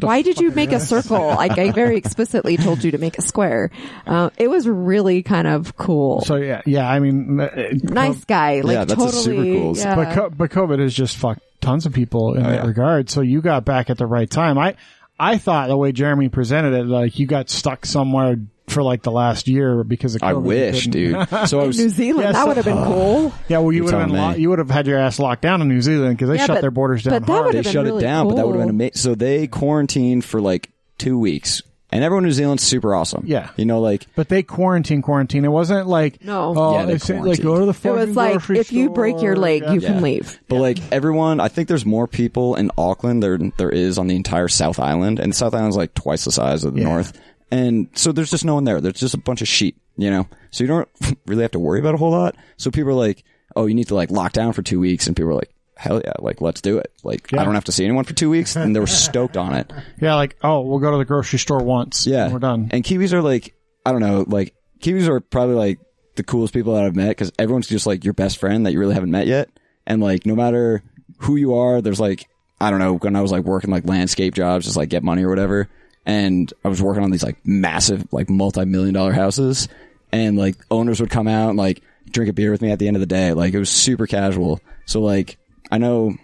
why 0.00 0.22
did 0.22 0.38
you 0.38 0.50
make 0.50 0.72
a 0.72 0.80
circle 0.80 1.26
like 1.42 1.58
i 1.58 1.70
very 1.70 1.96
explicitly 1.96 2.56
told 2.56 2.82
you 2.82 2.90
to 2.90 2.98
make 2.98 3.18
a 3.18 3.22
square 3.22 3.70
uh, 4.06 4.30
it 4.36 4.48
was 4.48 4.66
really 4.66 5.22
kind 5.22 5.46
of 5.46 5.76
cool 5.76 6.22
so 6.22 6.36
yeah, 6.36 6.62
yeah. 6.66 6.90
I 6.90 6.98
mean, 6.98 7.38
uh, 7.40 7.50
nice 7.82 8.24
guy 8.24 8.62
like 8.62 8.74
Yeah, 8.74 8.84
that's 8.84 8.92
a 9.00 9.04
totally 9.06 9.22
super 9.22 9.42
cool- 9.44 9.76
yeah. 9.76 9.94
but 9.94 10.14
co- 10.14 10.30
but 10.30 10.50
COVID 10.50 10.78
has 10.80 10.92
just 10.94 11.16
fucked 11.16 11.42
tons 11.60 11.86
of 11.86 11.92
people 11.92 12.34
in 12.34 12.42
that 12.42 12.50
Oh, 12.50 12.54
yeah. 12.62 12.66
regard. 12.66 13.08
So 13.10 13.20
you 13.20 13.40
got 13.40 13.64
back 13.64 13.88
at 13.90 13.96
the 13.98 14.06
right 14.06 14.28
time. 14.28 14.58
I 14.58 14.74
I 15.20 15.38
thought 15.38 15.68
the 15.68 15.76
way 15.76 15.92
Jeremy 15.92 16.28
presented 16.28 16.72
it, 16.74 16.86
like 16.86 17.18
you 17.20 17.26
got 17.26 17.48
stuck 17.50 17.86
somewhere 17.86 18.36
for 18.72 18.82
like 18.82 19.02
the 19.02 19.10
last 19.12 19.48
year 19.48 19.84
because 19.84 20.14
of 20.14 20.20
COVID. 20.22 20.26
I 20.28 20.32
wish, 20.34 20.86
dude. 20.86 21.28
So 21.48 21.60
I 21.60 21.66
was 21.66 21.78
new 21.78 21.88
zealand 21.88 22.24
Yeah, 22.26 22.32
that 22.32 22.40
so- 22.42 22.46
would 22.48 22.56
have 22.56 22.64
been 22.66 22.84
cool 22.84 23.32
Yeah, 23.48 23.58
well, 23.58 23.72
you 23.72 23.84
would 23.84 23.94
have 23.94 24.08
been 24.08 24.16
lo- 24.16 24.30
you 24.34 24.50
would 24.50 24.58
have 24.58 24.70
had 24.70 24.86
your 24.86 24.98
ass 24.98 25.18
locked 25.18 25.42
down 25.42 25.60
in 25.62 25.68
New 25.68 25.80
Zealand 25.82 26.16
because 26.16 26.28
they 26.28 26.36
Yeah, 26.36 26.46
shut 26.46 26.56
but- 26.56 26.60
their 26.62 26.70
borders 26.70 27.04
down 27.04 27.20
but 27.20 27.26
that 27.26 27.32
hard. 27.32 27.54
they 27.54 27.62
shut 27.62 27.84
really 27.84 27.98
it 27.98 28.06
down, 28.06 28.28
but 28.28 28.36
that 28.36 28.46
would 28.46 28.56
have 28.56 28.62
been 28.62 28.70
amazing. 28.70 28.96
So 28.96 29.14
they 29.14 29.46
quarantined 29.46 30.24
for 30.24 30.40
like 30.40 30.70
two 30.98 31.18
weeks, 31.18 31.62
and 31.90 32.02
everyone 32.04 32.24
in 32.24 32.28
New 32.28 32.32
Zealand's 32.32 32.62
super 32.62 32.94
awesome. 32.94 33.24
Yeah. 33.26 33.50
you 33.56 33.64
know, 33.66 33.80
like 33.80 34.06
But 34.14 34.28
they 34.30 34.42
quarantine, 34.42 35.02
quarantine. 35.02 35.44
It 35.44 35.48
wasn't 35.48 35.86
like 35.88 36.24
No. 36.24 36.54
Oh, 36.56 36.74
Yeah, 36.78 36.86
they 36.86 36.92
it's 36.94 37.08
like 37.10 37.42
go 37.42 37.58
to 37.58 37.72
the. 37.72 37.88
it 37.88 37.92
was 37.92 38.16
like 38.16 38.32
grocery 38.32 38.58
if 38.60 38.72
you 38.72 38.88
break 38.90 39.20
your 39.20 39.36
leg 39.36 39.62
Yeah. 39.62 39.72
you 39.74 39.80
Yeah. 39.80 39.88
can 39.88 40.02
leave 40.02 40.40
But 40.48 40.60
like 40.60 40.78
everyone, 40.92 41.38
I 41.40 41.48
think 41.48 41.68
there's 41.68 41.84
more 41.84 42.06
people 42.06 42.54
in 42.54 42.70
Auckland 42.78 43.22
there 43.22 43.38
there 43.58 43.68
is 43.70 43.98
on 43.98 44.06
the 44.06 44.16
entire 44.16 44.48
South 44.48 44.78
Island, 44.78 45.18
and 45.18 45.32
the 45.32 45.36
South 45.36 45.54
Island's 45.54 45.76
like 45.76 45.92
twice 45.94 46.24
the 46.24 46.32
size 46.32 46.64
of 46.64 46.74
the 46.74 46.80
Yeah. 46.80 46.88
North, 46.88 47.12
and 47.52 47.88
so 47.94 48.10
there's 48.10 48.30
just 48.30 48.44
no 48.44 48.54
one 48.54 48.64
there. 48.64 48.80
There's 48.80 48.98
just 48.98 49.14
a 49.14 49.18
bunch 49.18 49.42
of 49.42 49.48
sheep, 49.48 49.80
you 49.96 50.10
know. 50.10 50.26
So 50.50 50.64
you 50.64 50.68
don't 50.68 50.88
really 51.26 51.42
have 51.42 51.52
to 51.52 51.58
worry 51.60 51.78
about 51.78 51.94
a 51.94 51.98
whole 51.98 52.10
lot. 52.10 52.34
So 52.56 52.70
people 52.70 52.90
are 52.90 52.94
like, 52.94 53.22
"Oh, 53.54 53.66
you 53.66 53.74
need 53.74 53.88
to 53.88 53.94
like 53.94 54.10
lock 54.10 54.32
down 54.32 54.52
for 54.54 54.62
two 54.62 54.80
weeks," 54.80 55.06
and 55.06 55.14
people 55.14 55.30
are 55.30 55.34
like, 55.34 55.52
"Hell 55.76 56.00
yeah, 56.04 56.14
like 56.18 56.40
let's 56.40 56.60
do 56.60 56.78
it." 56.78 56.90
Like 57.04 57.30
Yeah. 57.30 57.42
I 57.42 57.44
don't 57.44 57.54
have 57.54 57.64
to 57.64 57.72
see 57.72 57.84
anyone 57.84 58.04
for 58.04 58.14
two 58.14 58.30
weeks, 58.30 58.56
and 58.56 58.74
they 58.74 58.80
were 58.80 58.86
stoked 59.06 59.36
on 59.36 59.54
it. 59.54 59.70
Yeah, 60.00 60.14
like 60.14 60.36
oh, 60.42 60.62
we'll 60.62 60.78
go 60.80 60.90
to 60.90 60.96
the 60.96 61.04
grocery 61.04 61.38
store 61.38 61.62
once. 61.62 62.06
Yeah, 62.06 62.24
and 62.24 62.32
we're 62.32 62.38
done. 62.40 62.68
And 62.72 62.82
Kiwis 62.82 63.12
are 63.12 63.22
like, 63.22 63.54
I 63.86 63.92
don't 63.92 64.00
know, 64.00 64.24
like 64.26 64.54
Kiwis 64.80 65.06
are 65.06 65.20
probably 65.20 65.56
like 65.56 65.78
the 66.16 66.22
coolest 66.24 66.54
people 66.54 66.74
that 66.74 66.84
I've 66.84 66.96
met 66.96 67.08
because 67.08 67.32
everyone's 67.38 67.68
just 67.68 67.86
like 67.86 68.04
your 68.04 68.14
best 68.14 68.38
friend 68.38 68.66
that 68.66 68.72
you 68.72 68.78
really 68.78 68.94
haven't 68.94 69.10
met 69.10 69.26
yet, 69.26 69.50
and 69.86 70.00
like 70.02 70.24
no 70.24 70.34
matter 70.34 70.82
who 71.18 71.36
you 71.36 71.54
are, 71.54 71.82
there's 71.82 72.00
like 72.00 72.28
I 72.60 72.70
don't 72.70 72.78
know 72.78 72.94
when 72.96 73.14
I 73.14 73.20
was 73.20 73.30
like 73.32 73.44
working 73.44 73.70
like 73.70 73.84
landscape 73.86 74.34
jobs, 74.34 74.64
just 74.64 74.76
like 74.76 74.88
get 74.88 75.02
money 75.02 75.22
or 75.24 75.28
whatever, 75.28 75.68
and 76.06 76.52
I 76.64 76.68
was 76.68 76.82
working 76.82 77.02
on 77.04 77.10
these 77.10 77.22
like 77.22 77.38
massive 77.44 78.06
like 78.12 78.28
multi-million 78.28 78.94
dollar 78.94 79.12
houses, 79.12 79.68
and 80.10 80.36
like 80.36 80.56
owners 80.70 81.00
would 81.00 81.10
come 81.10 81.28
out 81.28 81.50
and 81.50 81.58
like 81.58 81.82
drink 82.10 82.30
a 82.30 82.32
beer 82.32 82.50
with 82.50 82.62
me 82.62 82.70
at 82.70 82.78
the 82.78 82.86
end 82.88 82.96
of 82.96 83.00
the 83.00 83.06
day, 83.06 83.32
like 83.32 83.54
it 83.54 83.58
was 83.58 83.70
super 83.70 84.06
casual. 84.06 84.60
So 84.86 85.00
like 85.00 85.38
I 85.70 85.78
know 85.78 86.14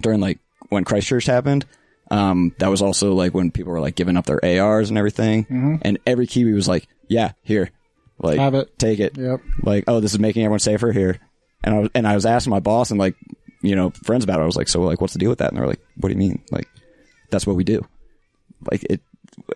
during 0.00 0.20
like 0.20 0.38
when 0.68 0.84
Christchurch 0.84 1.26
happened. 1.26 1.64
Um, 2.10 2.54
that 2.58 2.68
was 2.68 2.82
also 2.82 3.14
like 3.14 3.32
when 3.32 3.50
people 3.50 3.72
were 3.72 3.80
like 3.80 3.94
giving 3.94 4.18
up 4.18 4.26
their 4.26 4.44
ARs 4.44 4.90
and 4.90 4.98
everything, 4.98 5.80
and 5.82 5.98
every 6.04 6.26
Kiwi 6.26 6.52
was 6.52 6.68
like, 6.68 6.86
"Yeah, 7.08 7.32
here, 7.42 7.70
like, 8.18 8.38
Have 8.38 8.52
it. 8.52 8.78
take 8.78 9.00
it." 9.00 9.16
Yep. 9.16 9.40
Like, 9.62 9.84
oh, 9.88 10.00
this 10.00 10.12
is 10.12 10.18
making 10.18 10.42
everyone 10.42 10.58
safer 10.58 10.92
here. 10.92 11.18
And 11.64 11.74
I 11.74 11.78
was, 11.78 11.88
and 11.94 12.06
I 12.06 12.14
was 12.14 12.26
asking 12.26 12.50
my 12.50 12.60
boss 12.60 12.90
and 12.90 13.00
like, 13.00 13.14
you 13.62 13.76
know, 13.76 13.90
friends 14.04 14.24
about 14.24 14.40
it. 14.40 14.42
I 14.42 14.46
was 14.46 14.56
like, 14.56 14.68
so 14.68 14.82
like, 14.82 15.00
what's 15.00 15.14
the 15.14 15.20
deal 15.20 15.30
with 15.30 15.38
that? 15.38 15.48
And 15.52 15.56
they're 15.56 15.66
like, 15.66 15.80
what 15.96 16.10
do 16.10 16.12
you 16.12 16.18
mean? 16.18 16.42
Like, 16.50 16.68
that's 17.30 17.46
what 17.46 17.56
we 17.56 17.64
do. 17.64 17.80
Like 18.70 18.84
it, 18.90 19.00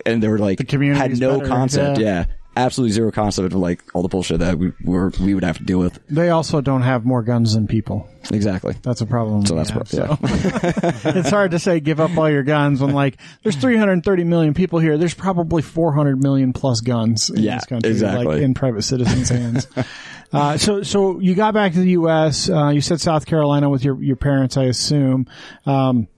and 0.04 0.22
they 0.22 0.28
were 0.28 0.38
like, 0.38 0.66
community's 0.68 1.00
had 1.00 1.18
no 1.20 1.38
better, 1.38 1.48
concept. 1.48 1.98
yeah. 2.00 2.06
Yeah. 2.06 2.24
absolutely 2.56 2.92
zero 2.92 3.12
concept 3.12 3.52
of 3.52 3.58
like 3.58 3.82
all 3.94 4.00
the 4.02 4.08
bullshit 4.08 4.38
that 4.40 4.58
we 4.58 4.72
were 4.82 5.12
we 5.20 5.34
would 5.34 5.44
have 5.44 5.58
to 5.58 5.64
deal 5.64 5.78
with. 5.78 5.98
They 6.08 6.30
also 6.30 6.60
don't 6.62 6.82
have 6.82 7.04
more 7.04 7.22
guns 7.22 7.52
than 7.54 7.66
people. 7.66 8.08
Exactly. 8.32 8.74
That's 8.82 9.02
a 9.02 9.06
problem. 9.06 9.44
So 9.44 9.54
that's 9.54 9.68
have, 9.70 9.92
what, 9.92 9.92
yeah. 9.92 10.14
so. 10.16 11.08
it's 11.10 11.28
hard 11.30 11.50
to 11.50 11.58
say 11.58 11.80
give 11.80 12.00
up 12.00 12.16
all 12.16 12.30
your 12.30 12.42
guns 12.42 12.80
when 12.80 12.92
like 12.94 13.18
there's 13.42 13.56
330 13.56 14.24
million 14.24 14.54
people 14.54 14.78
here. 14.78 14.96
There's 14.96 15.12
probably 15.14 15.60
400 15.62 16.22
million 16.22 16.52
plus 16.54 16.80
guns 16.80 17.28
in 17.28 17.42
Yeah, 17.42 17.56
this 17.56 17.66
country, 17.66 17.90
exactly. 17.90 18.24
like 18.24 18.42
in 18.42 18.54
private 18.54 18.82
citizens' 18.82 19.28
hands. 19.28 19.66
Uh, 20.32 20.58
so, 20.58 20.82
so 20.82 21.20
you 21.20 21.36
got 21.36 21.54
back 21.54 21.72
to 21.72 21.78
the 21.78 21.90
U.S. 21.90 22.50
Uh, 22.50 22.70
you 22.70 22.80
said 22.80 23.00
South 23.00 23.26
Carolina 23.26 23.70
with 23.70 23.84
your 23.84 24.02
your 24.02 24.16
parents, 24.16 24.56
I 24.56 24.64
assume. 24.64 25.26
Um, 25.64 26.08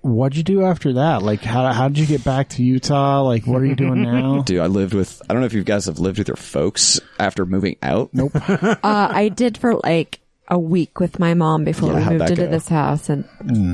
what'd 0.00 0.36
you 0.36 0.42
do 0.42 0.62
after 0.62 0.94
that? 0.94 1.22
Like, 1.22 1.42
how 1.42 1.72
how 1.72 1.88
did 1.88 1.98
you 1.98 2.06
get 2.06 2.24
back 2.24 2.48
to 2.50 2.62
Utah? 2.62 3.22
Like, 3.22 3.46
what 3.46 3.62
are 3.62 3.66
you 3.66 3.74
doing 3.74 4.02
now? 4.02 4.42
Dude, 4.46 4.60
I 4.60 4.66
lived 4.66 4.94
with. 4.94 5.20
I 5.28 5.32
don't 5.32 5.40
know 5.40 5.46
if 5.46 5.52
you 5.52 5.64
guys 5.64 5.86
have 5.86 5.98
lived 5.98 6.18
with 6.18 6.28
your 6.28 6.36
folks 6.36 7.00
after 7.18 7.44
moving 7.46 7.76
out. 7.82 8.10
Nope. 8.12 8.32
Uh, 8.34 8.78
I 8.82 9.28
did 9.28 9.58
for 9.58 9.74
like 9.76 10.20
a 10.48 10.58
week 10.58 11.00
with 11.00 11.18
my 11.18 11.32
mom 11.32 11.64
before 11.64 11.88
Yeah, 11.88 11.96
we 11.96 12.02
how'd 12.02 12.12
moved 12.12 12.22
that 12.22 12.30
into 12.32 12.44
go? 12.44 12.50
this 12.50 12.68
house, 12.68 13.08
and 13.08 13.24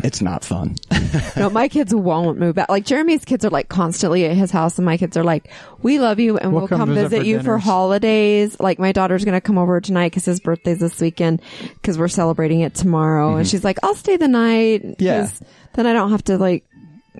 it's 0.04 0.22
not 0.22 0.44
fun. 0.44 0.76
no, 1.36 1.50
my 1.50 1.68
kids 1.68 1.92
won't 1.92 2.38
move 2.38 2.54
back. 2.54 2.68
Like 2.68 2.84
Jeremy's 2.84 3.24
kids 3.24 3.44
are 3.44 3.50
like 3.50 3.68
constantly 3.68 4.24
at 4.26 4.36
his 4.36 4.50
house, 4.50 4.78
and 4.78 4.86
my 4.86 4.96
kids 4.96 5.16
are 5.16 5.24
like, 5.24 5.50
"We 5.82 5.98
love 5.98 6.20
you, 6.20 6.38
and 6.38 6.52
We'll 6.52 6.62
we'll, 6.62 6.68
come 6.68 6.78
come, 6.78 6.88
visit 6.90 7.10
visit, 7.10 7.20
for 7.22 7.26
you 7.26 7.38
for 7.38 7.44
dinners." 7.44 7.62
holidays." 7.64 8.60
Like 8.60 8.78
my 8.78 8.92
daughter's 8.92 9.24
gonna 9.24 9.40
come 9.40 9.58
over 9.58 9.80
tonight 9.80 10.10
because 10.10 10.24
his 10.24 10.38
birthday's 10.38 10.78
this 10.78 11.00
weekend 11.00 11.42
because 11.74 11.98
we're 11.98 12.08
celebrating 12.08 12.60
it 12.60 12.74
tomorrow, 12.74 13.30
and 13.30 13.44
mm-hmm. 13.44 13.50
she's 13.50 13.64
like, 13.64 13.78
"I'll 13.82 13.96
stay 13.96 14.16
the 14.16 14.28
night 14.28 14.96
Yeah. 14.98 15.28
Then 15.74 15.86
I 15.86 15.92
don't 15.92 16.10
have 16.10 16.24
to 16.24 16.36
like, 16.36 16.64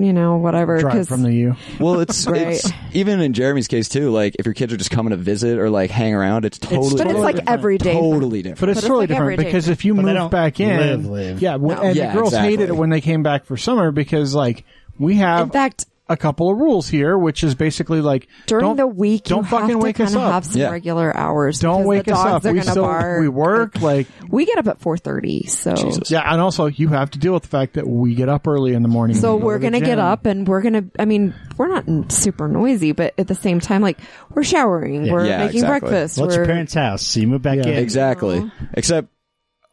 you 0.01 0.13
know, 0.13 0.37
whatever. 0.37 0.79
Drive 0.81 0.95
'cause- 0.95 1.09
from 1.09 1.23
the 1.23 1.33
U. 1.33 1.57
Well, 1.79 2.01
it's 2.01 2.27
Right. 2.27 2.49
it's 2.49 2.71
even 2.93 3.21
in 3.21 3.33
Jeremy's 3.33 3.69
case 3.69 3.89
too. 3.89 4.11
Like 4.11 4.35
if 4.39 4.47
your 4.47 4.55
kids 4.55 4.73
are 4.73 4.77
just 4.77 4.91
coming 4.91 5.11
to 5.11 5.17
visit 5.17 5.59
or 5.59 5.71
like 5.71 5.91
hang 5.91 6.15
around, 6.15 6.45
it's 6.45 6.59
totally 6.59 6.97
but 6.97 7.07
it's 7.11 7.19
like 7.19 7.37
different. 7.37 7.49
every 7.51 7.79
day. 7.79 7.93
totally 7.93 8.43
different. 8.43 8.61
But 8.61 8.69
it's 8.71 8.77
But 8.77 8.79
it's 8.79 8.87
totally 8.87 9.01
like 9.03 9.09
different 9.11 9.39
because 9.39 9.69
if 9.69 9.85
you 9.85 9.95
But 9.95 10.05
move 10.07 10.31
back 10.31 10.59
in, 10.61 10.79
live, 10.79 11.07
live. 11.07 11.43
yeah, 11.43 11.57
No. 11.57 11.71
and 11.71 11.95
Yeah, 11.97 12.13
the 12.13 12.19
girls 12.19 12.35
hated 12.37 12.69
it 12.71 12.77
when 12.77 12.91
they 12.91 13.01
came 13.01 13.23
back 13.23 13.45
for 13.45 13.57
summer 13.57 13.91
because 13.93 14.35
like 14.35 14.65
we 14.99 15.17
have 15.17 15.47
In 15.47 15.51
fact, 15.51 15.87
a 16.11 16.17
couple 16.17 16.51
of 16.51 16.59
rules 16.59 16.89
here, 16.89 17.17
which 17.17 17.43
is 17.43 17.55
basically 17.55 18.01
like 18.03 18.27
during 18.47 18.65
don't, 18.67 18.77
the 18.77 18.87
week, 18.87 19.25
don't 19.25 19.45
you 19.45 19.49
fucking 19.49 19.69
have 19.69 19.71
to 19.71 19.79
wake 19.79 20.01
us 20.01 20.13
kind 20.13 20.17
of 20.17 20.23
up. 20.29 20.33
have 20.35 20.45
some 20.45 20.61
Yeah. 20.61 20.71
regular 20.71 21.17
hours. 21.17 21.61
don't 21.61 21.85
wake 21.87 22.05
the 22.05 22.13
us 22.15 22.19
up. 22.27 22.45
Are 22.45 22.53
We 22.53 22.61
still 22.61 22.83
bark. 22.83 23.21
we 23.21 23.29
work 23.29 23.81
like 23.81 24.09
We 24.29 24.45
get 24.45 24.59
up 24.59 24.67
at 24.67 24.81
four 24.81 24.99
thirty, 24.99 25.47
so 25.47 25.75
Jesus. 25.75 26.11
yeah, 26.11 26.31
and 26.33 26.41
also 26.41 26.67
you 26.67 26.89
have 26.89 27.11
to 27.13 27.19
deal 27.19 27.33
with 27.33 27.45
the 27.45 27.49
fact 27.49 27.75
that 27.75 27.87
we 27.87 28.15
get 28.17 28.29
up 28.29 28.47
early 28.49 28.75
in 28.75 28.83
the 28.83 28.89
morning. 28.89 29.17
So 29.17 29.37
we're 29.37 29.59
to 29.59 29.61
the 29.61 29.71
gonna 29.71 29.87
get 29.87 29.99
up 30.01 30.27
and 30.27 30.47
we're 30.49 30.63
gonna. 30.63 30.85
I 30.99 31.05
mean, 31.05 31.33
we're 31.57 31.69
not 31.69 32.11
super 32.11 32.49
noisy, 32.49 32.91
but 32.93 33.15
at 33.17 33.29
the 33.29 33.35
same 33.37 33.61
time, 33.61 33.81
like 33.81 33.99
we're 34.35 34.43
showering, 34.43 35.11
we're 35.13 35.27
Yeah, 35.27 35.39
making 35.39 35.59
exactly. 35.61 35.91
breakfast. 35.91 36.19
What's 36.19 36.35
we're, 36.35 36.41
your 36.41 36.47
parents' 36.47 36.75
house? 36.75 37.03
So 37.07 37.21
you 37.21 37.29
move 37.29 37.43
back 37.43 37.59
Yeah. 37.59 37.69
in. 37.69 37.79
Exactly. 37.79 38.51
Except 38.75 39.07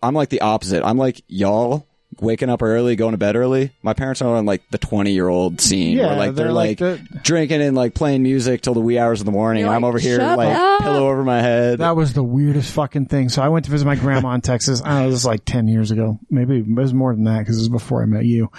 I'm 0.04 0.14
like 0.14 0.30
the 0.30 0.42
opposite. 0.42 0.84
I'm 0.86 1.00
like 1.00 1.24
y'all, 1.28 1.87
waking 2.20 2.50
up 2.50 2.62
early, 2.62 2.96
going 2.96 3.12
to 3.12 3.18
bed 3.18 3.36
early. 3.36 3.72
My 3.84 3.94
parents 3.94 4.22
are 4.22 4.36
on 4.36 4.46
like 4.46 4.62
the 4.70 4.78
20 4.78 5.12
year 5.12 5.28
old 5.28 5.62
scene 5.62 5.98
Yeah, 5.98 6.08
where 6.08 6.16
like 6.18 6.36
they're, 6.36 6.46
they're 6.46 6.54
like, 6.54 6.80
like 6.82 7.00
the- 7.10 7.20
drinking 7.24 7.62
and 7.62 7.76
like 7.76 7.94
playing 7.94 8.24
music 8.24 8.62
till 8.62 8.74
the 8.74 8.80
wee 8.80 8.98
hours 8.98 9.20
of 9.22 9.26
the 9.26 9.32
morning. 9.32 9.64
You're 9.66 9.74
I'm 9.74 9.84
over 9.84 10.00
here 10.00 10.18
like 10.20 10.56
up." 10.56 10.82
pillow 10.82 11.08
over 11.10 11.24
my 11.24 11.42
head. 11.42 11.80
That 11.80 11.96
was 11.96 12.14
the 12.14 12.24
weirdest 12.24 12.72
fucking 12.74 13.06
thing. 13.08 13.30
So 13.30 13.42
I 13.42 13.50
went 13.50 13.66
to 13.66 13.72
visit 13.72 13.86
my 13.86 13.96
grandma 13.96 14.34
in 14.34 14.42
Texas. 14.42 14.82
I 14.84 14.90
don't 14.90 14.98
know, 15.00 15.06
this 15.10 15.14
was 15.16 15.26
like 15.26 15.46
10 15.46 15.68
years 15.68 15.92
ago. 15.92 16.20
Maybe 16.30 16.60
it 16.60 16.68
was 16.68 16.94
more 16.94 17.14
than 17.14 17.24
that 17.26 17.40
because 17.40 17.58
it 17.58 17.62
was 17.62 17.70
before 17.70 18.02
I 18.02 18.06
met 18.06 18.26
you. 18.26 18.52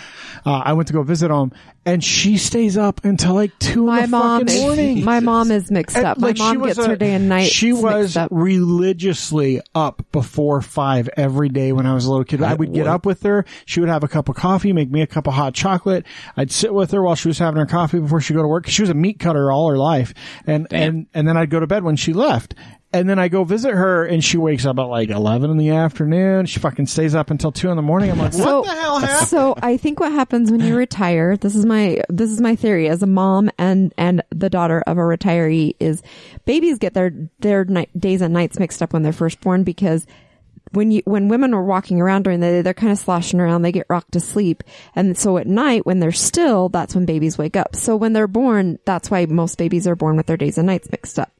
Uh, 0.44 0.52
I 0.64 0.72
went 0.74 0.88
to 0.88 0.92
go 0.94 1.02
visit 1.02 1.28
them 1.28 1.52
and 1.86 2.02
she 2.04 2.36
stays 2.36 2.76
up 2.76 3.04
until 3.04 3.34
like 3.34 3.58
2 3.60 3.86
My 3.86 3.98
in 4.04 4.10
the 4.10 4.16
mom, 4.16 4.46
fucking 4.46 4.60
morning. 4.62 4.98
is, 4.98 5.04
my 5.06 5.20
mom 5.20 5.50
is 5.50 5.70
mixed 5.70 5.96
And, 5.96 6.06
up. 6.06 6.18
My 6.18 6.28
like, 6.28 6.36
she 6.36 6.42
mom 6.42 6.62
gets 6.62 6.78
a- 6.78 6.88
her 6.88 6.96
day 6.96 7.14
and 7.14 7.28
night. 7.28 7.48
She 7.50 7.68
mixed 7.72 7.82
was 7.84 8.16
up. 8.16 8.28
religiously 8.30 9.60
up 9.74 10.02
before 10.12 10.60
five 10.62 11.08
every 11.16 11.48
day 11.48 11.72
when 11.72 11.86
I 11.86 11.94
was 11.94 12.04
a 12.04 12.10
little 12.10 12.24
kid. 12.24 12.42
I 12.42 12.54
would 12.54 12.72
get 12.72 12.86
up 12.86 13.06
with 13.06 13.22
her. 13.22 13.44
She 13.66 13.80
would 13.80 13.88
have 13.88 14.04
a 14.04 14.08
cup 14.08 14.28
of 14.28 14.36
coffee, 14.36 14.72
make 14.72 14.90
me 14.90 15.02
a 15.02 15.06
cup 15.06 15.26
of 15.26 15.34
hot 15.34 15.54
chocolate. 15.54 16.04
I'd 16.36 16.50
sit 16.50 16.72
with 16.74 16.90
her 16.92 17.02
while 17.02 17.14
she 17.14 17.28
was 17.28 17.38
having 17.38 17.58
her 17.58 17.66
coffee 17.66 18.00
before 18.00 18.20
she 18.20 18.34
go 18.34 18.42
to 18.42 18.48
work. 18.48 18.66
She 18.66 18.82
was 18.82 18.90
a 18.90 18.94
meat 18.94 19.18
cutter 19.18 19.50
all 19.50 19.70
her 19.70 19.78
life, 19.78 20.14
and 20.46 20.66
and 20.70 21.06
and 21.14 21.26
then 21.26 21.36
I'd 21.36 21.50
go 21.50 21.60
to 21.60 21.66
bed 21.66 21.84
when 21.84 21.96
she 21.96 22.12
left. 22.12 22.54
And 22.90 23.06
then 23.06 23.18
I 23.18 23.28
go 23.28 23.44
visit 23.44 23.74
her, 23.74 24.06
and 24.06 24.24
she 24.24 24.38
wakes 24.38 24.64
up 24.64 24.78
at 24.78 24.84
like 24.84 25.10
eleven 25.10 25.50
in 25.50 25.58
the 25.58 25.70
afternoon. 25.70 26.46
She 26.46 26.58
fucking 26.58 26.86
stays 26.86 27.14
up 27.14 27.30
until 27.30 27.52
two 27.52 27.68
in 27.68 27.76
the 27.76 27.82
morning. 27.82 28.10
I'm 28.10 28.16
like, 28.16 28.32
what 28.32 28.42
so, 28.42 28.62
the 28.62 28.70
hell 28.70 28.98
happened? 28.98 29.28
so 29.28 29.54
I 29.60 29.76
think 29.76 30.00
what 30.00 30.10
happens 30.10 30.50
when 30.50 30.60
you 30.60 30.74
retire, 30.74 31.36
this 31.36 31.54
is 31.54 31.66
my 31.66 32.00
this 32.08 32.30
is 32.30 32.40
my 32.40 32.56
theory 32.56 32.88
as 32.88 33.02
a 33.02 33.06
mom 33.06 33.50
and 33.58 33.92
and 33.98 34.22
the 34.30 34.48
daughter 34.48 34.82
of 34.86 34.96
a 34.96 35.02
retiree 35.02 35.74
is 35.78 36.02
babies 36.46 36.78
get 36.78 36.94
their 36.94 37.12
their 37.40 37.66
night, 37.66 37.90
days 37.98 38.22
and 38.22 38.32
nights 38.32 38.58
mixed 38.58 38.80
up 38.80 38.94
when 38.94 39.02
they're 39.02 39.12
first 39.12 39.40
born 39.42 39.64
because 39.64 40.06
when 40.72 40.90
you 40.90 41.02
when 41.04 41.28
women 41.28 41.54
are 41.54 41.62
walking 41.62 42.00
around 42.00 42.24
during 42.24 42.40
the 42.40 42.46
day, 42.46 42.62
they're 42.62 42.74
kind 42.74 42.92
of 42.92 42.98
sloshing 42.98 43.40
around, 43.40 43.62
they 43.62 43.72
get 43.72 43.86
rocked 43.88 44.12
to 44.12 44.20
sleep. 44.20 44.62
And 44.94 45.16
so 45.16 45.38
at 45.38 45.46
night 45.46 45.86
when 45.86 46.00
they're 46.00 46.12
still, 46.12 46.68
that's 46.68 46.94
when 46.94 47.06
babies 47.06 47.38
wake 47.38 47.56
up. 47.56 47.76
So 47.76 47.96
when 47.96 48.12
they're 48.12 48.26
born, 48.26 48.78
that's 48.84 49.10
why 49.10 49.26
most 49.26 49.58
babies 49.58 49.86
are 49.86 49.96
born 49.96 50.16
with 50.16 50.26
their 50.26 50.36
days 50.36 50.58
and 50.58 50.66
nights 50.66 50.90
mixed 50.90 51.18
up 51.18 51.32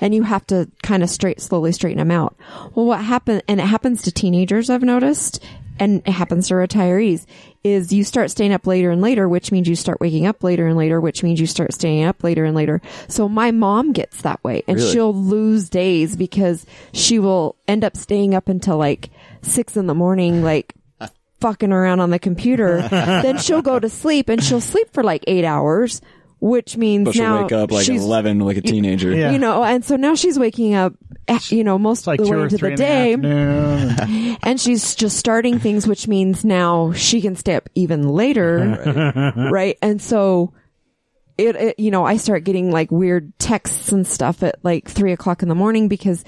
and 0.00 0.14
you 0.14 0.22
have 0.22 0.46
to 0.46 0.70
kind 0.82 1.02
of 1.02 1.10
straight 1.10 1.40
slowly 1.40 1.72
straighten 1.72 1.98
them 1.98 2.10
out. 2.10 2.36
Well, 2.74 2.86
what 2.86 3.02
happened, 3.02 3.42
and 3.48 3.60
it 3.60 3.66
happens 3.66 4.02
to 4.02 4.12
teenagers, 4.12 4.70
I've 4.70 4.82
noticed, 4.82 5.42
and 5.78 6.02
it 6.06 6.10
happens 6.10 6.48
to 6.48 6.54
retirees, 6.54 7.26
is 7.62 7.92
you 7.92 8.04
start 8.04 8.30
staying 8.30 8.52
up 8.52 8.66
later 8.66 8.90
and 8.90 9.00
later, 9.02 9.28
which 9.28 9.50
means 9.50 9.68
you 9.68 9.74
start 9.76 10.00
waking 10.00 10.26
up 10.26 10.42
later 10.44 10.66
and 10.66 10.76
later, 10.76 11.00
which 11.00 11.22
means 11.22 11.40
you 11.40 11.46
start 11.46 11.72
staying 11.72 12.04
up 12.04 12.22
later 12.22 12.44
and 12.44 12.54
later. 12.54 12.80
So 13.08 13.28
my 13.28 13.50
mom 13.50 13.92
gets 13.92 14.22
that 14.22 14.42
way, 14.44 14.62
and 14.68 14.76
Really? 14.76 14.92
she'll 14.92 15.14
lose 15.14 15.68
days 15.68 16.14
because 16.16 16.66
she 16.92 17.18
will 17.18 17.56
end 17.66 17.84
up 17.84 17.96
staying 17.96 18.34
up 18.34 18.48
until 18.48 18.76
like 18.76 19.10
six 19.42 19.76
in 19.76 19.86
the 19.86 19.94
morning, 19.94 20.42
like 20.42 20.74
fucking 21.40 21.72
around 21.72 22.00
on 22.00 22.10
the 22.10 22.18
computer. 22.18 22.82
then 22.88 23.38
she'll 23.38 23.62
go 23.62 23.78
to 23.78 23.88
sleep 23.88 24.28
and 24.28 24.42
she'll 24.42 24.60
sleep 24.60 24.92
for 24.92 25.02
like 25.02 25.24
eight 25.26 25.44
hours. 25.44 26.00
Which 26.44 26.76
means 26.76 27.06
but 27.06 27.14
she'll 27.14 27.24
now 27.24 27.42
wake 27.44 27.52
up 27.52 27.70
like 27.70 27.86
she's 27.86 28.04
11 28.04 28.40
like 28.40 28.58
a 28.58 28.60
teenager. 28.60 29.16
Yeah. 29.16 29.30
you 29.30 29.38
know, 29.38 29.64
and 29.64 29.82
so 29.82 29.96
now 29.96 30.14
she's 30.14 30.38
waking 30.38 30.74
up, 30.74 30.92
eh, 31.26 31.38
you 31.48 31.64
know, 31.64 31.78
most 31.78 32.06
like 32.06 32.20
of 32.20 32.26
the 32.26 32.36
way 32.36 32.42
into 32.42 32.58
the 32.58 32.66
in 32.66 32.72
the 32.72 33.96
day, 33.96 34.36
and 34.42 34.60
she's 34.60 34.94
just 34.94 35.16
starting 35.16 35.58
things, 35.58 35.86
which 35.86 36.06
means 36.06 36.44
now 36.44 36.92
she 36.92 37.22
can 37.22 37.34
stay 37.34 37.54
up 37.54 37.70
even 37.74 38.10
later, 38.10 39.32
right? 39.50 39.78
And 39.80 40.02
so. 40.02 40.52
It, 41.36 41.56
it, 41.56 41.80
you 41.80 41.90
know, 41.90 42.04
I 42.04 42.16
start 42.16 42.44
getting 42.44 42.70
like 42.70 42.92
weird 42.92 43.36
texts 43.40 43.90
and 43.90 44.06
stuff 44.06 44.44
at 44.44 44.64
like 44.64 44.88
three 44.88 45.10
o'clock 45.10 45.42
in 45.42 45.48
the 45.48 45.56
morning 45.56 45.88
because 45.88 46.24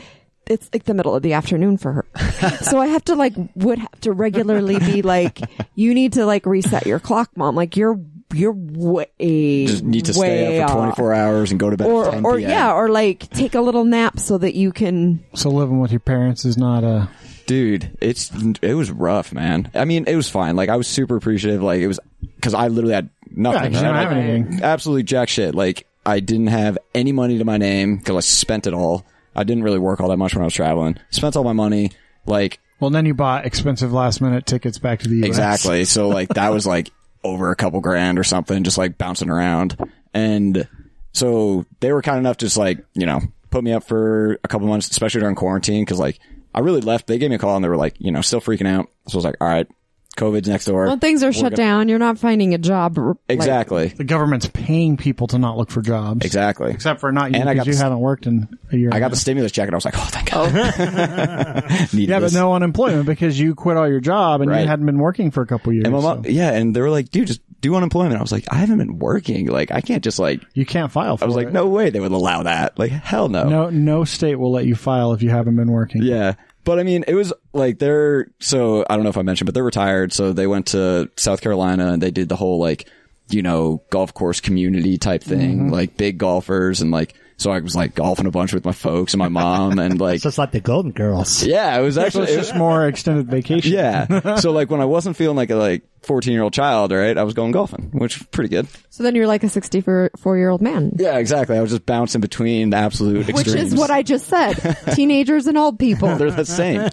it's 0.49 0.69
like 0.73 0.83
the 0.83 0.95
middle 0.95 1.15
of 1.15 1.23
the 1.23 1.35
afternoon 1.35 1.77
for 1.77 1.93
her. 1.93 2.07
so 2.63 2.81
I 2.81 2.89
have 2.89 3.05
to 3.05 3.15
like, 3.15 3.35
would 3.55 3.79
have 3.79 4.01
to 4.01 4.11
regularly 4.11 4.81
be 4.81 5.03
like, 5.03 5.39
you 5.77 5.95
need 5.95 6.15
to 6.15 6.27
like 6.27 6.45
reset 6.45 6.87
your 6.87 6.99
clock, 6.99 7.31
mom. 7.37 7.55
Like 7.55 7.77
you're, 7.77 8.01
you're 8.35 8.53
way, 8.57 9.67
Just 9.67 9.85
need 9.85 10.05
to 10.07 10.19
way 10.19 10.27
stay 10.45 10.61
up 10.61 10.71
for 10.71 10.77
off 10.79 10.97
24 10.97 11.13
hours 11.15 11.51
and 11.51 11.61
go 11.61 11.71
to 11.71 11.77
bed 11.77 11.87
or 11.89 12.07
at 12.07 12.11
10 12.15 12.25
or 12.25 12.37
p.m. 12.39 12.51
yeah, 12.51 12.73
or 12.73 12.89
like 12.89 13.29
take 13.31 13.55
a 13.55 13.61
little 13.61 13.85
nap 13.85 14.19
so 14.19 14.39
that 14.39 14.55
you 14.55 14.73
can. 14.73 15.25
so 15.35 15.51
living 15.51 15.81
with 15.81 15.91
your 15.93 16.01
parents 16.01 16.45
is 16.45 16.57
not 16.57 16.85
a. 16.85 17.09
Dude, 17.47 17.97
it's 18.01 18.31
it 18.61 18.75
was 18.75 18.91
rough, 18.91 19.33
man. 19.33 19.71
I 19.75 19.85
mean, 19.85 20.05
it 20.09 20.17
was 20.17 20.29
fine. 20.29 20.57
Like 20.57 20.69
I 20.69 20.77
was 20.77 20.89
super 20.89 21.15
appreciative. 21.17 21.63
Like 21.63 21.81
it 21.81 21.87
was 21.87 22.01
because 22.35 22.55
I 22.55 22.67
literally 22.69 22.95
had 22.95 23.09
nothing. 23.31 23.63
Yeah, 23.63 23.69
'cause 23.69 23.77
you 23.81 23.87
don't 23.87 23.95
have 23.95 24.13
anything. 24.13 24.61
Absolutely 24.65 25.05
jack 25.05 25.29
shit. 25.29 25.55
Like 25.55 25.87
I 26.05 26.19
didn't 26.19 26.49
have 26.49 26.77
any 26.95 27.13
money 27.13 27.39
to 27.39 27.45
my 27.45 27.57
name 27.57 27.99
because 27.99 28.17
I 28.17 28.21
spent 28.21 28.67
it 28.67 28.75
all. 28.75 29.07
I 29.37 29.45
didn't 29.45 29.63
really 29.63 29.79
work 29.79 30.01
all 30.01 30.09
that 30.09 30.17
much 30.17 30.35
when 30.35 30.43
I 30.43 30.47
was 30.47 30.55
traveling. 30.55 30.97
Spent 31.11 31.37
all 31.37 31.45
my 31.45 31.53
money. 31.53 31.93
Like 32.27 32.59
Well, 32.81 32.91
then 32.91 33.07
you 33.07 33.15
bought 33.15 33.47
expensive 33.47 33.93
last 33.93 34.21
minute 34.21 34.45
tickets 34.47 34.79
back 34.79 34.99
to 35.01 35.09
the 35.09 35.17
U.S. 35.19 35.27
Exactly. 35.29 35.85
So 35.85 36.09
like 36.09 36.31
that 36.31 36.53
was 36.53 36.67
like 36.67 36.91
over 37.25 37.51
a 37.51 37.57
couple 37.57 37.81
grand 37.81 38.19
or 38.19 38.25
something, 38.25 38.65
just 38.65 38.79
like 38.79 38.99
bouncing 38.99 39.31
around. 39.31 39.77
And 40.15 40.69
so 41.13 41.65
they 41.81 41.93
were 41.93 42.03
kind 42.03 42.19
enough 42.19 42.37
to 42.39 42.47
just 42.47 42.57
like, 42.57 42.85
you 42.95 43.07
know, 43.07 43.21
put 43.51 43.65
me 43.65 43.73
up 43.73 43.85
for 43.85 44.39
a 44.45 44.49
couple 44.49 44.69
months, 44.69 44.89
especially 44.91 45.21
during 45.21 45.35
quarantine. 45.35 45.85
Cause 45.87 45.99
like 45.99 46.19
I 46.55 46.61
really 46.61 46.81
left. 46.81 47.07
They 47.07 47.19
gave 47.19 47.31
me 47.31 47.37
a 47.37 47.39
call 47.39 47.57
and 47.57 47.65
they 47.65 47.69
were 47.69 47.77
like, 47.77 47.97
you 47.99 48.11
know, 48.11 48.21
still 48.23 48.41
freaking 48.41 48.67
out. 48.67 48.89
So 49.09 49.17
I 49.17 49.19
was 49.19 49.25
like, 49.25 49.37
all 49.41 49.49
right, 49.49 49.69
COVID's 50.17 50.49
next 50.49 50.65
door. 50.65 50.87
Well, 50.87 50.97
things 50.99 51.23
are 51.23 51.33
shut 51.33 51.43
gonna- 51.53 51.57
down. 51.57 51.89
You're 51.89 51.99
not 51.99 52.19
finding 52.19 52.55
a 52.55 52.59
job. 52.59 52.97
like- 52.99 53.17
exactly. 53.29 53.89
The 53.89 54.05
government's 54.05 54.49
paying 54.53 54.97
people 54.97 55.27
to 55.29 55.39
not 55.39 55.57
look 55.57 55.71
for 55.71 55.83
jobs. 55.83 56.25
Exactly. 56.25 56.71
Except 56.73 57.01
for 57.01 57.13
not 57.13 57.33
you 57.33 57.41
And 57.41 57.49
I 57.49 57.53
because 57.55 57.67
got 57.67 57.71
you 57.73 57.77
the- 57.79 57.83
haven't 57.85 58.01
worked 58.01 58.27
in 58.27 58.49
a 58.73 58.77
year. 58.77 58.91
I 58.93 58.99
got 58.99 59.09
a 59.09 59.11
the 59.11 59.17
stimulus 59.17 59.53
check 59.53 59.67
and 59.69 59.75
I 59.75 59.77
was 59.77 59.85
like, 59.85 59.97
oh, 59.97 60.09
thank 60.11 60.31
God. 60.31 60.53
Oh. 60.55 61.67
Needed 61.93 62.09
Yeah, 62.09 62.17
but 62.19 62.27
this. 62.27 62.35
no 62.35 62.55
unemployment 62.55 63.07
because 63.07 63.39
you 63.39 63.55
quit 63.55 63.77
all 63.77 63.89
your 63.89 64.01
job 64.01 64.41
and 64.41 64.51
Right. 64.51 64.63
you 64.63 64.67
hadn't 64.69 64.87
been 64.87 64.99
working 64.99 65.31
for 65.31 65.43
a 65.43 65.47
couple 65.47 65.73
years. 65.73 65.85
And 65.85 65.95
my 65.95 66.01
mom, 66.01 66.25
so 66.25 66.31
yeah, 66.31 66.53
and 66.53 66.75
they 66.75 66.81
were 66.81 66.91
like, 66.91 67.11
dude, 67.11 67.27
just 67.29 67.41
do 67.61 67.75
unemployment. 67.75 68.17
I 68.19 68.21
was 68.23 68.33
like, 68.33 68.45
I 68.51 68.57
haven't 68.57 68.79
been 68.79 68.99
working. 68.99 69.47
Like, 69.49 69.71
I 69.71 69.81
can't 69.81 70.03
just 70.05 70.19
like, 70.19 70.43
you 70.55 70.67
can't 70.67 70.91
file 70.93 71.17
for 71.17 71.25
I 71.25 71.27
was 71.27 71.37
like, 71.37 71.49
it. 71.49 71.53
no 71.53 71.67
way 71.69 71.91
they 71.91 72.01
would 72.01 72.13
allow 72.13 72.43
that. 72.45 72.79
Like, 72.79 72.91
hell 72.91 73.29
no. 73.29 73.49
no, 73.49 73.71
no 73.71 74.05
state 74.05 74.37
will 74.37 74.53
let 74.53 74.67
you 74.67 74.75
file 74.75 75.13
if 75.13 75.23
you 75.23 75.31
haven't 75.31 75.57
been 75.57 75.71
working. 75.71 76.03
Yeah. 76.03 76.35
But 76.67 76.81
I 76.81 76.83
mean, 76.83 77.05
it 77.07 77.15
was 77.15 77.33
like 77.53 77.79
they're, 77.79 78.27
so 78.41 78.85
I 78.91 78.97
don't 78.97 79.05
know 79.05 79.09
if 79.09 79.17
I 79.17 79.23
mentioned, 79.23 79.47
but 79.47 79.55
they're 79.55 79.63
retired. 79.63 80.13
So 80.13 80.33
they 80.33 80.49
went 80.49 80.67
to 80.69 81.09
South 81.17 81.41
Carolina 81.41 81.93
and 81.93 82.03
they 82.03 82.11
did 82.11 82.29
the 82.29 82.35
whole 82.35 82.59
like, 82.59 82.91
you 83.31 83.41
know, 83.41 83.85
golf 83.91 84.13
course 84.13 84.41
community 84.41 84.99
type 84.99 85.23
thing, 85.23 85.59
mm-hmm. 85.59 85.71
like 85.71 85.97
big 85.97 86.19
golfers. 86.19 86.81
And 86.81 86.91
like, 86.91 87.15
so 87.39 87.51
I 87.51 87.61
was 87.61 87.77
like 87.77 87.95
golfing 87.95 88.27
a 88.27 88.31
bunch 88.31 88.53
with 88.55 88.65
my 88.65 88.73
folks 88.73 89.13
and 89.13 89.19
my 89.19 89.29
mom 89.29 89.79
and 89.79 90.01
like, 90.01 90.17
It's 90.17 90.25
just 90.25 90.39
like 90.39 90.53
the 90.53 90.61
Golden 90.61 90.93
Girls. 90.93 91.45
yeah, 91.45 91.79
it 91.79 91.83
was 91.83 91.99
actually, 91.99 92.25
it's 92.25 92.33
it 92.33 92.37
just 92.37 92.55
more 92.57 92.87
extended 92.87 93.27
vacation. 93.29 93.73
yeah. 93.73 94.37
so 94.41 94.53
like 94.53 94.71
when 94.71 94.81
I 94.81 94.87
wasn't 94.87 95.17
feeling 95.17 95.37
like 95.37 95.51
a 95.51 95.57
like 95.57 95.83
14 96.03 96.33
year 96.33 96.43
old 96.43 96.53
child, 96.55 96.93
right, 96.93 97.17
I 97.19 97.25
was 97.25 97.35
going 97.35 97.53
golfing, 97.53 97.91
which 97.93 98.19
was 98.19 98.27
pretty 98.29 98.49
good. 98.49 98.67
So 98.91 99.03
then 99.03 99.15
you're 99.15 99.27
like 99.27 99.45
a 99.45 99.49
64 99.49 100.11
year 100.39 100.49
old 100.49 100.63
man, 100.63 100.93
Yeah, 100.97 101.19
exactly. 101.19 101.59
I 101.59 101.61
was 101.61 101.71
just 101.73 101.85
bouncing 101.85 102.21
between 102.23 102.71
the 102.71 102.79
absolute 102.79 103.27
which 103.33 103.49
is 103.49 103.75
what 103.75 103.91
I 103.91 104.03
just 104.03 104.29
said. 104.29 104.55
Teenagers 104.95 105.47
and 105.47 105.59
old 105.59 105.79
people. 105.79 106.17
They're 106.17 106.31
the 106.31 106.45
same. 106.47 106.89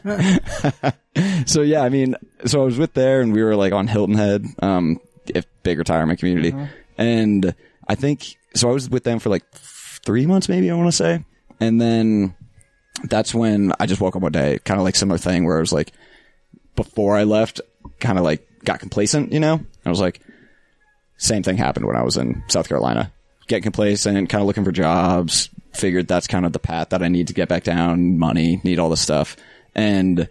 so 1.46 1.62
yeah, 1.62 1.82
I 1.82 1.90
mean, 1.90 2.16
so 2.46 2.62
I 2.62 2.66
was 2.66 2.78
with 2.78 2.94
there 2.94 3.22
and 3.22 3.34
we 3.34 3.44
were 3.44 3.56
like 3.56 3.74
on 3.74 3.88
Hilton 3.88 4.16
Head, 4.16 4.46
um, 4.62 5.00
if 5.28 5.46
big 5.64 5.78
retirement 5.78 6.20
community. 6.20 6.54
And 6.98 7.56
I 7.88 7.96
think, 7.96 8.36
so 8.56 8.70
I 8.70 8.74
was 8.74 8.90
with 8.90 9.04
them 9.04 9.20
for 9.20 9.30
like 9.30 9.44
three 10.06 10.26
months, 10.26 10.50
maybe 10.50 10.70
I 10.70 10.76
want 10.76 10.88
to 10.88 10.92
say. 10.92 11.26
And 11.60 11.80
then 11.80 12.36
that's 13.04 13.34
when 13.34 13.74
I 13.80 13.86
just 13.86 14.02
woke 14.02 14.16
up 14.16 14.22
one 14.22 14.32
day, 14.32 14.60
kind 14.64 14.80
of 14.80 14.84
like 14.84 14.96
similar 14.96 15.18
thing 15.18 15.46
where 15.46 15.58
I 15.58 15.62
was 15.62 15.74
like, 15.74 15.92
before 16.76 17.16
I 17.16 17.24
left, 17.24 17.62
kind 18.00 18.18
of 18.18 18.24
like 18.24 18.48
got 18.64 18.80
complacent, 18.80 19.32
you 19.32 19.40
know? 19.40 19.60
I 19.86 19.90
was 19.90 20.00
like, 20.00 20.22
same 21.18 21.44
thing 21.44 21.58
happened 21.58 21.86
when 21.86 21.96
I 21.96 22.04
was 22.04 22.18
in 22.18 22.44
South 22.48 22.68
Carolina. 22.68 23.12
Get 23.48 23.64
complacent, 23.64 24.30
kind 24.30 24.42
of 24.42 24.48
looking 24.48 24.64
for 24.64 24.72
jobs. 24.72 25.50
Figured 25.74 26.08
that's 26.08 26.28
kind 26.28 26.46
of 26.46 26.54
the 26.54 26.60
path 26.60 26.90
that 26.90 27.02
I 27.04 27.08
need 27.08 27.28
to 27.28 27.34
get 27.34 27.50
back 27.50 27.64
down. 27.64 28.18
Money, 28.18 28.62
need 28.64 28.80
all 28.80 28.90
this 28.90 29.02
stuff. 29.02 29.36
And 29.76 30.30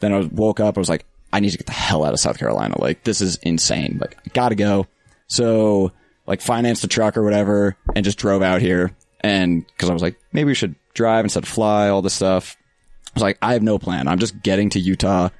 then 0.00 0.12
I 0.12 0.20
woke 0.20 0.60
up. 0.60 0.78
I 0.78 0.80
was 0.80 0.88
like, 0.88 1.04
I 1.32 1.40
need 1.40 1.50
to 1.50 1.58
get 1.58 1.66
the 1.66 1.72
hell 1.72 2.04
out 2.04 2.12
of 2.12 2.20
South 2.20 2.38
Carolina. 2.38 2.80
Like 2.80 3.04
this 3.04 3.20
is 3.20 3.36
insane. 3.36 3.98
Like 4.00 4.16
I 4.24 4.30
gotta 4.32 4.54
go. 4.54 4.86
So 5.26 5.92
like 6.26 6.40
financed 6.40 6.84
a 6.84 6.88
truck 6.88 7.16
or 7.16 7.24
whatever 7.24 7.76
and 7.94 8.04
just 8.04 8.18
drove 8.18 8.42
out 8.42 8.60
here. 8.60 8.94
And 9.24 9.64
cause 9.78 9.88
I 9.88 9.94
was 9.94 10.02
like, 10.02 10.16
maybe 10.34 10.48
we 10.48 10.54
should 10.54 10.74
drive 10.92 11.24
instead 11.24 11.44
of 11.44 11.48
fly, 11.48 11.88
all 11.88 12.02
this 12.02 12.12
stuff. 12.12 12.58
I 13.06 13.10
was 13.14 13.22
like, 13.22 13.38
I 13.40 13.54
have 13.54 13.62
no 13.62 13.78
plan. 13.78 14.06
I'm 14.06 14.18
just 14.18 14.42
getting 14.42 14.68
to 14.70 14.78
Utah. 14.78 15.30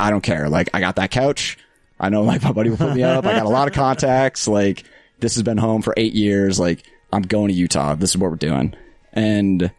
I 0.00 0.08
don't 0.08 0.22
care. 0.22 0.48
Like, 0.48 0.70
I 0.72 0.80
got 0.80 0.96
that 0.96 1.10
couch. 1.10 1.58
I 2.00 2.08
know, 2.08 2.22
like, 2.22 2.42
my 2.42 2.52
buddy 2.54 2.70
will 2.70 2.78
put 2.78 2.94
me 2.94 3.02
up. 3.02 3.26
I 3.26 3.34
got 3.34 3.44
a 3.44 3.50
lot 3.50 3.68
of 3.68 3.74
contacts. 3.74 4.48
Like, 4.48 4.84
this 5.20 5.34
has 5.34 5.42
been 5.42 5.58
home 5.58 5.82
for 5.82 5.92
eight 5.98 6.14
years. 6.14 6.58
Like, 6.58 6.84
I'm 7.12 7.20
going 7.20 7.48
to 7.48 7.54
Utah. 7.54 7.96
This 7.96 8.10
is 8.10 8.16
what 8.16 8.30
we're 8.30 8.36
doing. 8.36 8.74
And 9.12 9.70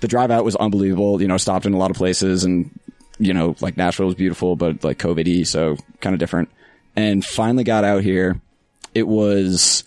the 0.00 0.08
drive 0.08 0.30
out 0.30 0.46
was 0.46 0.56
unbelievable. 0.56 1.20
You 1.20 1.28
know, 1.28 1.36
stopped 1.36 1.66
in 1.66 1.74
a 1.74 1.78
lot 1.78 1.90
of 1.90 1.96
places 1.98 2.44
and, 2.44 2.70
you 3.18 3.34
know, 3.34 3.54
like 3.60 3.76
Nashville 3.76 4.06
was 4.06 4.14
beautiful, 4.14 4.56
but 4.56 4.82
like 4.82 4.96
COVID 4.98 5.46
so 5.46 5.76
kind 6.00 6.14
of 6.14 6.20
different. 6.20 6.48
And 6.96 7.22
finally 7.22 7.64
got 7.64 7.84
out 7.84 8.02
here. 8.02 8.40
It 8.94 9.06
was, 9.06 9.84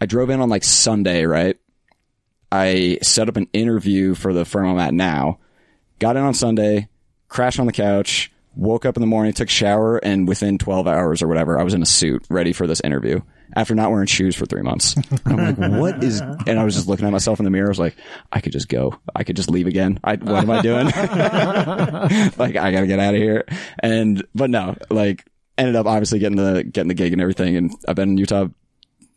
I 0.00 0.06
drove 0.06 0.30
in 0.30 0.40
on 0.40 0.48
like 0.48 0.64
Sunday, 0.64 1.26
right? 1.26 1.58
I 2.50 2.98
set 3.02 3.28
up 3.28 3.36
an 3.36 3.48
interview 3.52 4.14
for 4.14 4.32
the 4.32 4.44
firm 4.44 4.66
I'm 4.66 4.78
at 4.78 4.94
now. 4.94 5.38
Got 5.98 6.16
in 6.16 6.22
on 6.22 6.34
Sunday, 6.34 6.88
crashed 7.28 7.58
on 7.58 7.66
the 7.66 7.72
couch, 7.72 8.32
woke 8.56 8.84
up 8.84 8.96
in 8.96 9.00
the 9.00 9.06
morning, 9.06 9.32
took 9.32 9.48
a 9.48 9.52
shower, 9.52 9.98
and 9.98 10.28
within 10.28 10.58
12 10.58 10.86
hours 10.86 11.22
or 11.22 11.28
whatever, 11.28 11.58
I 11.58 11.62
was 11.62 11.74
in 11.74 11.82
a 11.82 11.86
suit 11.86 12.24
ready 12.28 12.52
for 12.52 12.66
this 12.66 12.80
interview 12.80 13.20
after 13.56 13.74
not 13.74 13.90
wearing 13.90 14.06
shoes 14.06 14.34
for 14.36 14.46
three 14.46 14.62
months. 14.62 14.96
I'm 15.24 15.36
like, 15.36 15.80
what 15.80 16.02
is, 16.02 16.20
and 16.46 16.58
I 16.58 16.64
was 16.64 16.74
just 16.74 16.88
looking 16.88 17.06
at 17.06 17.12
myself 17.12 17.38
in 17.40 17.44
the 17.44 17.50
mirror. 17.50 17.68
I 17.68 17.70
was 17.70 17.78
like, 17.78 17.96
I 18.32 18.40
could 18.40 18.52
just 18.52 18.68
go. 18.68 18.98
I 19.14 19.24
could 19.24 19.36
just 19.36 19.50
leave 19.50 19.66
again. 19.66 20.00
I, 20.02 20.16
what 20.16 20.42
am 20.42 20.50
I 20.50 20.62
doing? 20.62 20.86
like, 22.36 22.56
I 22.56 22.70
gotta 22.70 22.86
get 22.86 22.98
out 22.98 23.14
of 23.14 23.20
here. 23.20 23.44
And, 23.80 24.24
but 24.34 24.50
no, 24.50 24.76
like, 24.90 25.24
ended 25.56 25.76
up 25.76 25.86
obviously 25.86 26.18
getting 26.18 26.36
the, 26.36 26.64
getting 26.64 26.88
the 26.88 26.94
gig 26.94 27.12
and 27.12 27.22
everything. 27.22 27.56
And 27.56 27.74
I've 27.86 27.96
been 27.96 28.10
in 28.10 28.18
Utah 28.18 28.48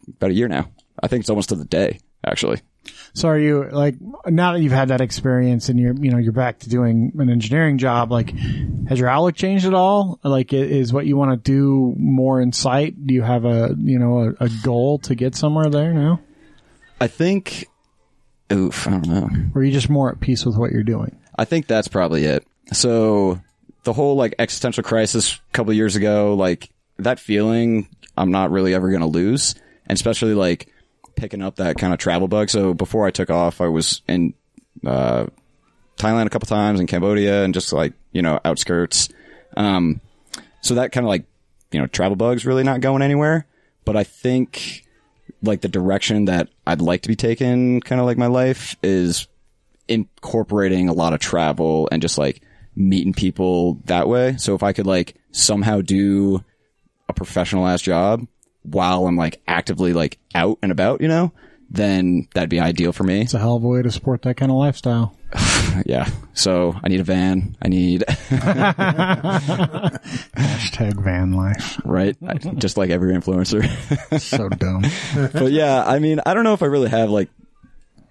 about 0.08 0.32
a 0.32 0.34
year 0.34 0.48
now. 0.48 0.70
I 1.02 1.08
think 1.08 1.22
it's 1.22 1.30
almost 1.30 1.50
to 1.50 1.56
the 1.56 1.66
day, 1.66 2.00
actually. 2.26 2.62
So 3.14 3.28
are 3.30 3.38
you 3.38 3.70
like 3.72 3.96
now 4.26 4.54
that 4.54 4.62
you've 4.62 4.72
had 4.72 4.90
that 4.90 5.02
experience 5.02 5.70
and 5.70 5.80
you're 5.80 5.96
you 5.96 6.12
know 6.12 6.18
you're 6.18 6.32
back 6.32 6.60
to 6.60 6.70
doing 6.70 7.12
an 7.18 7.30
engineering 7.30 7.78
job? 7.78 8.12
Like, 8.12 8.32
has 8.88 9.00
your 9.00 9.10
outlook 9.10 9.36
changed 9.36 9.66
at 9.66 9.74
all? 9.74 10.20
Like, 10.24 10.54
is 10.54 10.94
what 10.94 11.06
you 11.06 11.18
want 11.18 11.32
to 11.32 11.52
do 11.52 11.96
more 11.98 12.42
in 12.42 12.54
sight? 12.54 13.08
Do 13.08 13.14
you 13.14 13.22
have 13.22 13.46
a 13.46 13.76
you 13.78 14.00
know 14.00 14.36
a, 14.40 14.46
a 14.46 14.50
goal 14.64 15.00
to 15.00 15.16
get 15.16 15.36
somewhere 15.36 15.70
there 15.70 15.94
now, 15.94 16.22
I 17.00 17.08
think, 17.08 17.68
oof, 18.52 18.88
I 18.88 18.92
don't 18.92 19.08
know. 19.08 19.30
or 19.54 19.62
are 19.62 19.64
you 19.64 19.72
just 19.72 19.90
more 19.90 20.12
at 20.12 20.20
peace 20.20 20.46
with 20.46 20.58
what 20.58 20.72
you're 20.72 20.84
doing? 20.84 21.18
I 21.36 21.46
think 21.46 21.68
that's 21.68 21.88
probably 21.88 22.26
it. 22.26 22.46
So 22.74 23.40
the 23.84 23.94
whole 23.94 24.16
like 24.16 24.36
existential 24.40 24.84
crisis 24.84 25.36
a 25.36 25.52
couple 25.54 25.74
years 25.74 25.96
ago, 25.96 26.34
like 26.34 26.70
that 26.98 27.20
feeling, 27.20 27.88
I'm 28.18 28.32
not 28.32 28.52
really 28.52 28.74
ever 28.74 28.90
going 28.90 29.02
to 29.02 29.08
lose, 29.08 29.56
and 29.86 29.96
especially 29.96 30.34
like 30.34 30.74
picking 31.18 31.42
up 31.42 31.58
that 31.58 31.78
kind 31.78 31.92
of 31.92 32.00
travel 32.00 32.30
bug. 32.30 32.50
So 32.50 32.74
before 32.74 33.06
I 33.06 33.12
took 33.12 33.30
off, 33.30 33.60
I 33.60 33.68
was 33.68 34.02
in 34.08 34.34
uh, 34.86 35.26
Thailand 35.98 36.28
a 36.28 36.30
couple 36.30 36.48
times, 36.48 36.80
in 36.80 36.88
Cambodia, 36.88 37.44
and 37.44 37.54
just 37.54 37.74
like 37.74 37.94
you 38.14 38.22
know 38.22 38.40
outskirts. 38.46 39.10
Um, 39.58 40.00
so 40.62 40.76
that 40.76 40.94
kind 40.94 41.06
of 41.06 41.10
like 41.10 41.26
you 41.72 41.82
know 41.82 41.88
travel 41.88 42.16
bug's 42.16 42.46
really 42.46 42.64
not 42.64 42.80
going 42.80 43.02
anywhere. 43.02 43.46
But 43.84 43.98
I 43.98 44.04
think 44.04 44.86
like 45.44 45.62
the 45.62 45.68
direction 45.68 46.26
that 46.26 46.50
I'd 46.66 46.82
like 46.82 47.02
to 47.02 47.10
be 47.10 47.16
taking, 47.16 47.82
kind 47.82 48.00
of 48.00 48.08
like 48.08 48.18
my 48.18 48.28
life, 48.28 48.76
is 48.82 49.28
incorporating 49.88 50.90
a 50.90 50.94
lot 50.94 51.14
of 51.14 51.20
travel 51.20 51.88
and 51.92 52.02
just 52.02 52.18
like 52.18 52.42
meeting 52.76 53.14
people 53.14 53.76
that 53.86 54.08
way. 54.08 54.38
So 54.38 54.56
if 54.56 54.64
I 54.64 54.74
could 54.74 54.88
like 54.88 55.16
somehow 55.32 55.82
do 55.82 56.44
a 57.10 57.14
professional 57.14 57.68
ass 57.68 57.82
job 57.82 58.28
while 58.70 59.08
I'm 59.08 59.16
like 59.18 59.42
actively 59.48 59.94
like 59.94 60.18
out 60.36 60.60
and 60.62 60.72
about, 60.72 61.02
you 61.02 61.08
know, 61.08 61.32
then 61.70 62.28
that'd 62.34 62.50
be 62.50 62.60
ideal 62.60 62.94
for 62.94 63.04
me. 63.04 63.22
It's 63.22 63.34
a 63.34 63.40
hell 63.40 63.56
of 63.56 63.64
a 63.64 63.68
way 63.68 63.82
to 63.82 63.92
support 63.92 64.22
that 64.24 64.36
kind 64.38 64.52
of 64.52 64.58
lifestyle. 64.58 65.16
Yeah. 65.86 66.10
So 66.34 66.74
I 66.84 66.88
need 66.88 67.02
a 67.02 67.04
van. 67.04 67.56
I 67.62 67.68
need, 67.68 68.04
Hashtag 70.36 71.04
van 71.04 71.34
life. 71.34 71.80
right? 71.86 72.16
I- 72.28 72.36
just 72.38 72.78
like 72.78 72.90
every 72.90 73.14
influencer. 73.14 73.64
So 74.20 74.50
dumb. 74.50 74.84
but 75.34 75.52
yeah, 75.52 75.84
I 75.86 76.00
mean, 76.00 76.20
I 76.26 76.34
don't 76.34 76.44
know 76.44 76.54
if 76.54 76.64
I 76.64 76.68
really 76.68 76.90
have 76.90 77.10
like, 77.12 77.30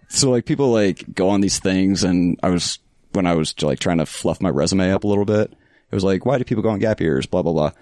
so 0.09 0.31
like 0.31 0.45
people 0.45 0.71
like 0.71 1.05
go 1.15 1.31
on 1.31 1.41
these 1.41 1.59
things 1.59 2.05
and 2.05 2.39
I 2.43 2.51
was, 2.51 2.79
when 3.13 3.27
I 3.27 3.35
was 3.35 3.61
like 3.63 3.81
trying 3.81 3.99
to 3.99 4.07
fluff 4.07 4.41
my 4.41 4.51
resume 4.51 4.93
up 4.93 5.03
a 5.05 5.09
little 5.09 5.25
bit, 5.25 5.51
it 5.91 5.95
was 5.95 6.05
like, 6.05 6.25
why 6.25 6.39
do 6.39 6.45
people 6.45 6.63
go 6.63 6.69
on 6.71 6.79
gap 6.79 7.01
years? 7.01 7.27
Blah, 7.27 7.43
blah, 7.43 7.53
blah. 7.53 7.73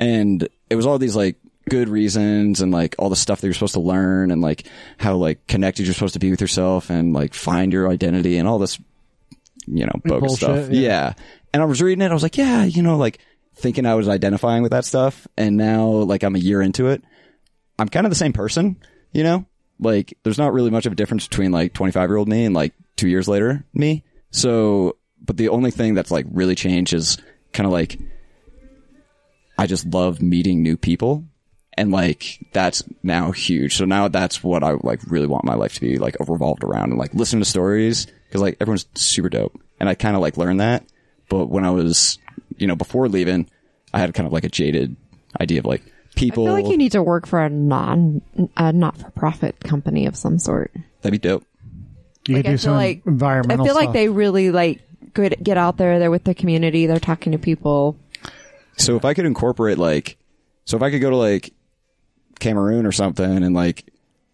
And 0.00 0.48
it 0.70 0.74
was 0.76 0.86
all 0.86 0.98
these 0.98 1.14
like 1.16 1.36
good 1.68 1.88
reasons 1.88 2.60
and 2.60 2.72
like 2.72 2.94
all 2.98 3.08
the 3.08 3.16
stuff 3.16 3.40
that 3.40 3.46
you're 3.46 3.54
supposed 3.54 3.74
to 3.74 3.80
learn 3.80 4.30
and 4.30 4.40
like 4.40 4.66
how 4.96 5.16
like 5.16 5.46
connected 5.46 5.86
you're 5.86 5.94
supposed 5.94 6.14
to 6.14 6.20
be 6.20 6.30
with 6.30 6.40
yourself 6.40 6.90
and 6.90 7.12
like 7.12 7.34
find 7.34 7.72
your 7.72 7.88
identity 7.88 8.38
and 8.38 8.48
all 8.48 8.58
this, 8.58 8.78
you 9.66 9.84
know, 9.84 9.92
bogus 10.04 10.38
Bullshit, 10.40 10.64
stuff. 10.64 10.70
yeah. 10.70 10.80
yeah. 10.80 11.12
And 11.52 11.62
I 11.62 11.66
was 11.66 11.80
reading 11.80 12.02
it. 12.02 12.10
I 12.10 12.14
was 12.14 12.22
like, 12.22 12.36
yeah, 12.36 12.64
you 12.64 12.82
know, 12.82 12.96
like 12.96 13.18
thinking 13.54 13.86
I 13.86 13.94
was 13.94 14.08
identifying 14.08 14.62
with 14.62 14.72
that 14.72 14.84
stuff. 14.84 15.26
And 15.36 15.56
now 15.56 15.86
like 15.88 16.22
I'm 16.22 16.36
a 16.36 16.40
year 16.40 16.60
into 16.62 16.88
it. 16.88 17.02
I'm 17.78 17.88
kind 17.88 18.06
of 18.06 18.10
the 18.10 18.16
same 18.16 18.32
person, 18.32 18.76
you 19.12 19.22
know? 19.22 19.46
Like, 19.80 20.18
there's 20.24 20.38
not 20.38 20.52
really 20.52 20.70
much 20.70 20.86
of 20.86 20.92
a 20.92 20.96
difference 20.96 21.28
between 21.28 21.52
like 21.52 21.72
25 21.72 22.10
year 22.10 22.16
old 22.16 22.28
me 22.28 22.44
and 22.44 22.54
like 22.54 22.74
two 22.96 23.08
years 23.08 23.28
later 23.28 23.64
me. 23.72 24.04
So, 24.30 24.96
but 25.24 25.36
the 25.36 25.48
only 25.50 25.70
thing 25.70 25.94
that's 25.94 26.10
like 26.10 26.26
really 26.30 26.54
changed 26.56 26.92
is 26.92 27.18
kind 27.52 27.66
of 27.66 27.72
like, 27.72 27.98
I 29.56 29.66
just 29.66 29.86
love 29.86 30.20
meeting 30.22 30.62
new 30.62 30.76
people. 30.76 31.24
And 31.78 31.90
like, 31.92 32.40
that's 32.52 32.82
now 33.02 33.30
huge. 33.30 33.76
So 33.76 33.84
now 33.84 34.08
that's 34.08 34.42
what 34.42 34.62
I 34.64 34.72
like 34.82 35.00
really 35.08 35.26
want 35.26 35.44
my 35.44 35.54
life 35.54 35.74
to 35.74 35.80
be 35.80 35.98
like 35.98 36.16
revolved 36.20 36.64
around 36.64 36.90
and 36.90 36.98
like 36.98 37.14
listen 37.14 37.38
to 37.38 37.44
stories. 37.44 38.06
Cause 38.32 38.42
like 38.42 38.56
everyone's 38.60 38.86
super 38.94 39.28
dope. 39.28 39.58
And 39.80 39.88
I 39.88 39.94
kind 39.94 40.16
of 40.16 40.22
like 40.22 40.36
learned 40.36 40.60
that. 40.60 40.84
But 41.28 41.46
when 41.46 41.64
I 41.64 41.70
was, 41.70 42.18
you 42.56 42.66
know, 42.66 42.74
before 42.76 43.08
leaving, 43.08 43.48
I 43.94 44.00
had 44.00 44.12
kind 44.12 44.26
of 44.26 44.32
like 44.32 44.44
a 44.44 44.48
jaded 44.48 44.96
idea 45.40 45.60
of 45.60 45.66
like 45.66 45.82
people. 46.16 46.44
I 46.44 46.46
feel 46.48 46.54
like 46.64 46.70
you 46.70 46.76
need 46.76 46.92
to 46.92 47.02
work 47.02 47.26
for 47.26 47.40
a 47.42 47.48
non, 47.48 48.20
a 48.56 48.72
not 48.72 48.98
for 48.98 49.10
profit 49.12 49.60
company 49.60 50.06
of 50.06 50.16
some 50.16 50.38
sort. 50.38 50.72
That'd 51.02 51.20
be 51.20 51.28
dope. 51.28 51.44
You 52.26 52.34
Like, 52.36 52.44
could 52.44 52.50
do 52.50 52.54
I 52.54 52.56
some 52.56 52.70
feel 52.70 52.74
like 52.76 53.02
I 53.06 53.10
environmental. 53.10 53.64
feel 53.64 53.74
like 53.74 53.92
they 53.92 54.08
really 54.08 54.50
like 54.50 54.80
get 55.14 55.42
get 55.42 55.56
out 55.56 55.76
there. 55.76 55.98
They're 55.98 56.10
with 56.10 56.24
the 56.24 56.34
community. 56.34 56.86
They're 56.86 56.98
talking 56.98 57.32
to 57.32 57.38
people. 57.38 57.96
So 58.76 58.96
if 58.96 59.04
I 59.04 59.14
could 59.14 59.24
incorporate 59.26 59.78
like, 59.78 60.16
so 60.64 60.76
if 60.76 60.82
I 60.82 60.90
could 60.90 61.00
go 61.00 61.10
to 61.10 61.16
like 61.16 61.52
Cameroon 62.38 62.86
or 62.86 62.92
something 62.92 63.42
and 63.42 63.54
like 63.54 63.84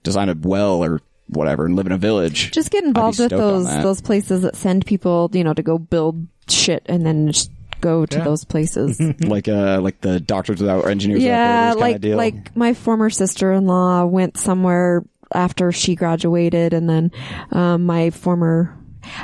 design 0.03 0.29
a 0.29 0.35
well 0.35 0.83
or 0.85 1.01
whatever 1.29 1.65
and 1.65 1.75
live 1.77 1.87
in 1.87 1.93
a 1.93 1.99
village, 1.99 2.51
Just 2.53 2.71
get 2.71 2.85
involved 2.85 3.19
with 3.19 3.31
those 3.31 3.67
those 3.83 4.01
places 4.01 4.43
that 4.43 4.57
send 4.57 4.85
people, 4.87 5.31
you 5.33 5.43
know, 5.45 5.55
to 5.55 5.63
go 5.63 5.79
build 5.79 6.27
shit 6.49 6.83
and 6.87 7.05
then 7.07 7.33
just 7.33 7.51
go 7.81 8.05
to 8.07 8.19
Yeah. 8.19 8.25
those 8.25 8.45
places. 8.45 9.01
like 9.21 9.49
uh 9.49 9.81
like 9.81 10.01
the 10.03 10.21
doctors 10.21 10.61
without 10.61 10.87
engineers 10.87 11.23
yeah, 11.23 11.71
without 11.71 11.79
like 11.81 11.85
kind 11.87 11.95
of 11.97 12.01
deal. 12.03 12.17
like 12.19 12.57
my 12.57 12.75
former 12.75 13.09
sister 13.11 13.53
in 13.53 13.67
law 13.67 14.05
went 14.05 14.37
somewhere 14.37 15.03
after 15.35 15.73
she 15.73 15.95
graduated, 15.97 16.73
and 16.75 16.89
then 16.89 17.11
um, 17.51 17.85
my 17.87 18.11
former. 18.11 18.77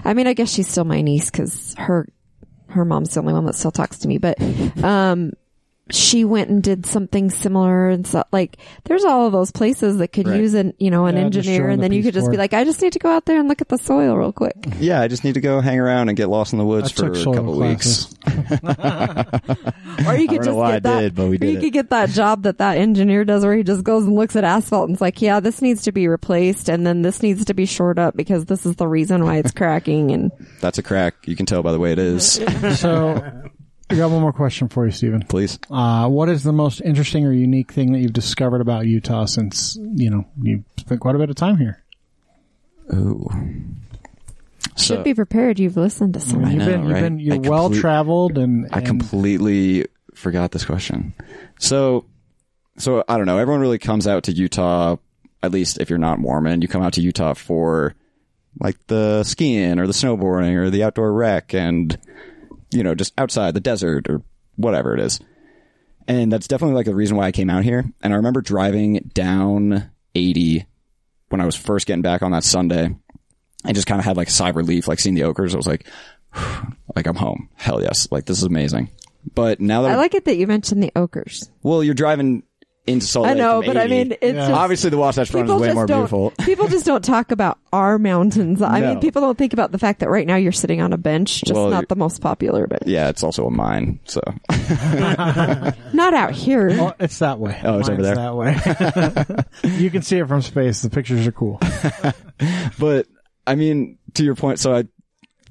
I 0.04 0.12
mean, 0.14 0.26
I 0.26 0.32
guess 0.32 0.50
she's 0.50 0.66
still 0.68 0.84
my 0.84 1.02
niece 1.02 1.30
because 1.30 1.74
her 1.78 2.08
her 2.68 2.84
mom's 2.84 3.14
the 3.14 3.20
only 3.20 3.32
one 3.32 3.44
that 3.46 3.54
still 3.54 3.70
talks 3.70 3.98
to 3.98 4.08
me, 4.08 4.18
but 4.18 4.40
um, 4.82 5.32
she 5.92 6.24
went 6.24 6.50
and 6.50 6.62
did 6.62 6.86
something 6.86 7.30
similar 7.30 7.88
and 7.88 8.06
so 8.06 8.22
like 8.32 8.56
there's 8.84 9.04
all 9.04 9.26
of 9.26 9.32
those 9.32 9.50
places 9.50 9.96
that 9.98 10.08
could 10.08 10.26
Right. 10.28 10.40
use 10.40 10.54
an 10.54 10.74
you 10.78 10.90
know 10.90 11.06
an 11.06 11.16
Yeah, 11.16 11.22
engineer 11.24 11.58
join 11.62 11.70
and 11.70 11.78
the 11.80 11.82
then 11.82 11.92
you 11.92 12.02
could 12.02 12.14
just 12.14 12.30
be 12.30 12.36
like 12.36 12.52
I 12.54 12.64
just 12.64 12.80
need 12.82 12.92
to 12.94 12.98
go 12.98 13.10
out 13.10 13.26
there 13.26 13.38
and 13.38 13.48
look 13.48 13.60
at 13.60 13.68
the 13.68 13.78
soil 13.78 14.16
real 14.16 14.32
quick. 14.32 14.54
yeah, 14.78 15.00
I 15.00 15.08
just 15.08 15.24
need 15.24 15.34
to 15.34 15.40
go 15.40 15.60
hang 15.60 15.78
around 15.80 16.08
and 16.08 16.16
get 16.16 16.28
lost 16.28 16.52
in 16.52 16.58
the 16.58 16.64
I 16.64 16.68
woods 16.68 16.90
for 16.92 17.06
a 17.12 17.24
couple 17.24 17.56
classes. 17.56 18.14
weeks. 18.26 20.06
Or 20.06 20.16
you 20.16 20.28
could 20.28 20.42
just 20.42 20.56
get 20.56 20.82
that 20.84 21.00
did, 21.00 21.14
but 21.14 21.28
we 21.28 21.34
or 21.36 21.38
did 21.38 21.50
you 21.50 21.58
it. 21.58 21.60
could 21.62 21.72
get 21.72 21.90
that 21.90 22.10
job 22.10 22.42
that 22.44 22.58
that 22.58 22.78
engineer 22.78 23.24
does 23.24 23.44
where 23.44 23.56
he 23.56 23.62
just 23.62 23.84
goes 23.84 24.04
and 24.04 24.14
looks 24.14 24.36
at 24.36 24.44
asphalt 24.44 24.88
and 24.88 24.94
it's 24.96 25.00
like, 25.00 25.20
yeah, 25.20 25.40
this 25.40 25.60
needs 25.62 25.82
to 25.82 25.92
be 25.92 26.08
replaced 26.08 26.68
and 26.68 26.86
then 26.86 27.02
this 27.02 27.22
needs 27.22 27.44
to 27.46 27.54
be 27.54 27.66
shored 27.66 27.98
up 27.98 28.16
because 28.16 28.46
this 28.46 28.64
is 28.66 28.76
the 28.76 28.86
reason 28.88 29.24
why 29.24 29.36
it's 29.36 29.50
cracking 29.52 30.10
and 30.12 30.30
That's 30.60 30.78
a 30.78 30.82
crack. 30.82 31.14
You 31.26 31.36
can 31.36 31.46
tell 31.46 31.62
by 31.62 31.72
the 31.72 31.78
way 31.78 31.92
it 31.92 31.98
is. 31.98 32.40
So, 32.78 33.22
I 33.90 33.96
got 33.96 34.10
one 34.10 34.20
more 34.20 34.32
question 34.32 34.68
for 34.68 34.86
you, 34.86 34.92
Stephen. 34.92 35.22
Please. 35.22 35.58
Uh, 35.68 36.08
what 36.08 36.28
is 36.28 36.44
the 36.44 36.52
most 36.52 36.80
interesting 36.80 37.26
or 37.26 37.32
unique 37.32 37.72
thing 37.72 37.92
that 37.92 37.98
you've 37.98 38.12
discovered 38.12 38.60
about 38.60 38.86
Utah 38.86 39.24
since 39.24 39.76
you 39.94 40.10
know 40.10 40.24
you've 40.40 40.64
spent 40.78 41.00
quite 41.00 41.16
a 41.16 41.18
bit 41.18 41.28
of 41.28 41.34
time 41.34 41.56
here? 41.56 41.82
Ooh. 42.94 43.28
So, 44.76 44.94
should 44.94 45.04
be 45.04 45.14
prepared. 45.14 45.58
You've 45.58 45.76
listened 45.76 46.14
to 46.14 46.20
some. 46.20 46.44
I 46.44 46.50
you've 46.50 46.58
know, 46.60 46.66
been, 46.66 46.82
you've 46.82 46.92
right? 46.92 47.00
been, 47.00 47.18
you're 47.18 47.34
complete- 47.34 47.50
well 47.50 47.70
traveled, 47.70 48.38
and, 48.38 48.68
I 48.72 48.80
completely 48.80 49.86
forgot 50.14 50.52
this 50.52 50.64
question. 50.64 51.12
So, 51.58 52.06
so 52.78 53.04
I 53.08 53.16
don't 53.16 53.26
know. 53.26 53.38
Everyone 53.38 53.60
really 53.60 53.78
comes 53.78 54.06
out 54.06 54.24
to 54.24 54.32
Utah, 54.32 54.96
at 55.42 55.50
least 55.50 55.78
if 55.80 55.90
you're 55.90 55.98
not 55.98 56.20
Mormon, 56.20 56.62
you 56.62 56.68
come 56.68 56.82
out 56.82 56.92
to 56.94 57.00
Utah 57.00 57.34
for 57.34 57.94
like 58.60 58.76
the 58.86 59.24
skiing 59.24 59.78
or 59.80 59.86
the 59.86 59.92
snowboarding 59.92 60.54
or 60.54 60.70
the 60.70 60.84
outdoor 60.84 61.12
rec 61.12 61.54
and, 61.54 61.98
you 62.70 62.82
know, 62.82 62.94
just 62.94 63.12
outside 63.18 63.54
the 63.54 63.60
desert 63.60 64.08
or 64.08 64.22
whatever 64.56 64.94
it 64.94 65.00
is. 65.00 65.20
And 66.08 66.32
that's 66.32 66.48
definitely 66.48 66.74
like 66.74 66.86
the 66.86 66.94
reason 66.94 67.16
why 67.16 67.26
I 67.26 67.32
came 67.32 67.50
out 67.50 67.64
here. 67.64 67.84
And 68.02 68.12
I 68.12 68.16
remember 68.16 68.40
driving 68.40 69.10
down 69.14 69.90
80 70.14 70.66
when 71.28 71.40
I 71.40 71.46
was 71.46 71.54
first 71.54 71.86
getting 71.86 72.02
back 72.02 72.22
on 72.22 72.32
that 72.32 72.44
Sunday 72.44 72.94
I 73.64 73.72
just 73.72 73.86
kind 73.86 73.98
of 73.98 74.04
had 74.04 74.16
like 74.16 74.28
a 74.28 74.32
sigh 74.32 74.50
of 74.50 74.56
relief, 74.56 74.88
like 74.88 75.00
seeing 75.00 75.14
the 75.14 75.22
Oquirrhs. 75.22 75.52
I 75.52 75.56
was 75.56 75.66
like, 75.66 75.86
like 76.96 77.06
I'm 77.06 77.16
home. 77.16 77.48
Hell 77.56 77.82
yes. 77.82 78.08
Like 78.10 78.26
this 78.26 78.38
is 78.38 78.44
amazing. 78.44 78.90
But 79.34 79.60
now 79.60 79.82
that 79.82 79.92
I 79.92 79.96
like 79.96 80.14
it 80.14 80.24
that 80.24 80.36
you 80.36 80.46
mentioned 80.46 80.82
the 80.82 80.92
Oquirrhs. 80.96 81.50
well, 81.62 81.84
you're 81.84 81.94
driving 81.94 82.42
into 82.86 83.06
Salt 83.06 83.26
I 83.28 83.34
know, 83.34 83.60
from 83.62 83.74
but 83.74 83.76
I 83.76 83.86
mean, 83.86 84.12
it's 84.20 84.32
just 84.36 84.50
obviously 84.50 84.90
the 84.90 84.96
Wasatch 84.96 85.30
Front 85.30 85.48
is 85.48 85.54
way 85.54 85.72
more 85.72 85.86
beautiful. 85.86 86.30
People 86.44 86.66
just 86.66 86.86
don't 86.86 87.04
talk 87.04 87.30
about 87.30 87.58
our 87.72 87.98
mountains. 87.98 88.62
I 88.62 88.80
No. 88.80 88.88
mean, 88.90 89.00
people 89.00 89.20
don't 89.22 89.36
think 89.38 89.52
about 89.52 89.70
the 89.70 89.78
fact 89.78 90.00
that 90.00 90.08
right 90.10 90.26
now 90.26 90.36
you're 90.36 90.50
sitting 90.50 90.80
on 90.80 90.92
a 90.92 90.98
bench, 90.98 91.42
just 91.42 91.52
Well, 91.54 91.68
not 91.70 91.88
the 91.88 91.94
most 91.96 92.20
popular 92.20 92.66
bench. 92.66 92.84
Yeah, 92.86 93.08
it's 93.08 93.22
also 93.22 93.46
a 93.46 93.50
mine. 93.50 94.00
So 94.06 94.20
Not 95.92 96.14
out 96.14 96.32
here. 96.32 96.70
Oh, 96.72 96.94
it's 96.98 97.18
that 97.18 97.38
way. 97.38 97.58
Oh, 97.62 97.78
it's 97.78 97.88
over 97.88 98.02
there. 98.02 98.14
That 98.16 98.34
way. 98.34 98.56
you 99.78 99.90
can 99.90 100.02
see 100.02 100.18
it 100.18 100.26
from 100.26 100.42
space. 100.42 100.82
The 100.82 100.90
pictures 100.90 101.26
are 101.26 101.32
cool. 101.32 101.58
but 102.78 103.06
I 103.46 103.54
mean, 103.54 103.98
to 104.14 104.24
your 104.24 104.34
point, 104.34 104.58
so 104.58 104.74
I, 104.74 104.84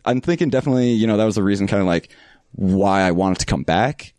I'm 0.06 0.22
thinking 0.22 0.50
definitely, 0.50 0.92
you 0.92 1.08
know, 1.08 1.18
that 1.18 1.26
was 1.26 1.36
the 1.36 1.44
reason 1.44 1.68
kind 1.68 1.82
of 1.82 1.88
like 1.88 2.10
why 2.54 3.02
I 3.02 3.12
wanted 3.12 3.40
to 3.40 3.46
come 3.46 3.64
back, 3.64 4.14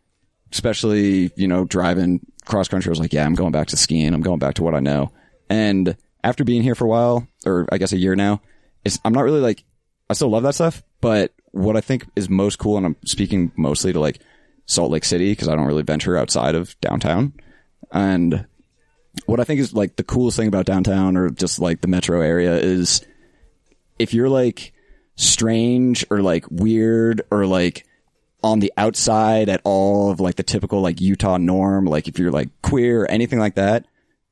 especially, 0.53 1.31
you 1.37 1.49
know, 1.49 1.65
driving 1.65 2.20
cross 2.51 2.69
country. 2.69 2.91
I 2.91 2.93
was 2.93 3.01
like, 3.01 3.13
yeah, 3.13 3.25
I'm 3.25 3.35
going 3.35 3.53
back 3.53 3.69
to 3.69 3.77
skiing. 3.77 4.13
I'm 4.13 4.21
going 4.21 4.39
back 4.39 4.55
to 4.55 4.63
what 4.63 4.75
I 4.75 4.81
know. 4.81 5.13
And 5.49 5.97
after 6.23 6.45
being 6.45 6.63
here 6.63 6.75
for 6.75 6.85
a 6.85 6.89
while, 6.89 7.27
or 7.47 7.67
I 7.73 7.79
guess 7.79 7.93
a 7.93 7.99
year 7.99 8.15
now, 8.15 8.43
it's, 8.85 8.99
I'm 9.05 9.15
not 9.15 9.25
really 9.25 9.41
like, 9.41 9.65
I 10.09 10.15
still 10.15 10.29
love 10.29 10.43
that 10.43 10.55
stuff, 10.55 10.83
but 11.01 11.33
what 11.53 11.77
I 11.77 11.81
think 11.81 12.07
is 12.17 12.29
most 12.29 12.59
cool, 12.59 12.77
and 12.77 12.85
I'm 12.85 12.97
speaking 13.05 13.53
mostly 13.57 13.93
to 13.93 14.01
like 14.01 14.21
Salt 14.67 14.91
Lake 14.91 15.05
City 15.05 15.33
because 15.33 15.49
I 15.49 15.57
don't 15.57 15.67
really 15.67 15.83
venture 15.83 16.17
outside 16.17 16.55
of 16.55 16.79
downtown. 16.81 17.33
And 17.93 18.47
what 19.27 19.41
I 19.41 19.45
think 19.45 19.61
is 19.61 19.73
like 19.73 19.97
the 19.97 20.05
coolest 20.05 20.37
thing 20.37 20.49
about 20.49 20.67
downtown 20.67 21.17
or 21.17 21.31
just 21.31 21.59
like 21.59 21.81
the 21.81 21.89
metro 21.89 22.21
area 22.21 22.57
is 22.57 23.05
if 23.99 24.15
you're 24.15 24.29
like 24.29 24.73
strange 25.17 26.05
or 26.11 26.23
like 26.23 26.45
weird 26.51 27.23
or 27.31 27.47
like 27.47 27.87
on 28.43 28.61
the 28.61 28.73
outside 28.77 29.49
at 29.49 29.61
all 29.65 30.11
of 30.11 30.21
like 30.21 30.37
the 30.37 30.43
typical 30.43 30.81
like 30.81 31.01
Utah 31.01 31.37
norm, 31.37 31.85
like 31.85 32.09
if 32.09 32.19
you're 32.19 32.31
like 32.31 32.49
queer 32.62 33.03
or 33.03 33.11
anything 33.11 33.39
like 33.39 33.55
that, 33.57 33.87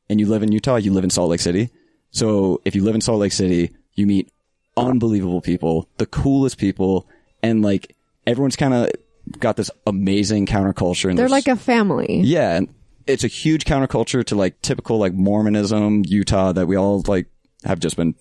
and 0.08 0.18
you 0.20 0.26
live 0.26 0.42
in 0.42 0.52
Utah, 0.52 0.76
you 0.76 0.92
live 0.92 1.04
in 1.04 1.10
Salt 1.10 1.30
Lake 1.30 1.40
City. 1.40 1.70
So 2.10 2.60
if 2.64 2.74
you 2.74 2.82
live 2.84 2.94
in 2.94 3.00
Salt 3.00 3.20
Lake 3.20 3.32
City, 3.32 3.70
you 3.94 4.06
meet 4.06 4.32
unbelievable 4.76 5.40
people, 5.40 5.88
the 5.98 6.06
coolest 6.06 6.56
people, 6.58 7.06
and 7.42 7.62
like 7.62 7.94
everyone's 8.26 8.56
kind 8.56 8.72
of 8.74 8.90
got 9.38 9.56
this 9.56 9.70
amazing 9.86 10.46
counterculture. 10.46 11.10
And 11.10 11.18
They're 11.18 11.28
like 11.28 11.48
a 11.48 11.56
family. 11.56 12.20
yeah, 12.22 12.56
and 12.56 12.68
it's 13.06 13.24
a 13.24 13.28
huge 13.28 13.64
counterculture 13.64 14.24
to 14.24 14.34
like 14.34 14.60
typical 14.62 14.98
like 14.98 15.12
Mormonism, 15.12 16.04
Utah 16.06 16.52
that 16.52 16.66
we 16.66 16.76
all 16.76 17.02
like 17.06 17.26
have 17.64 17.78
just 17.80 17.96
been. 17.96 18.14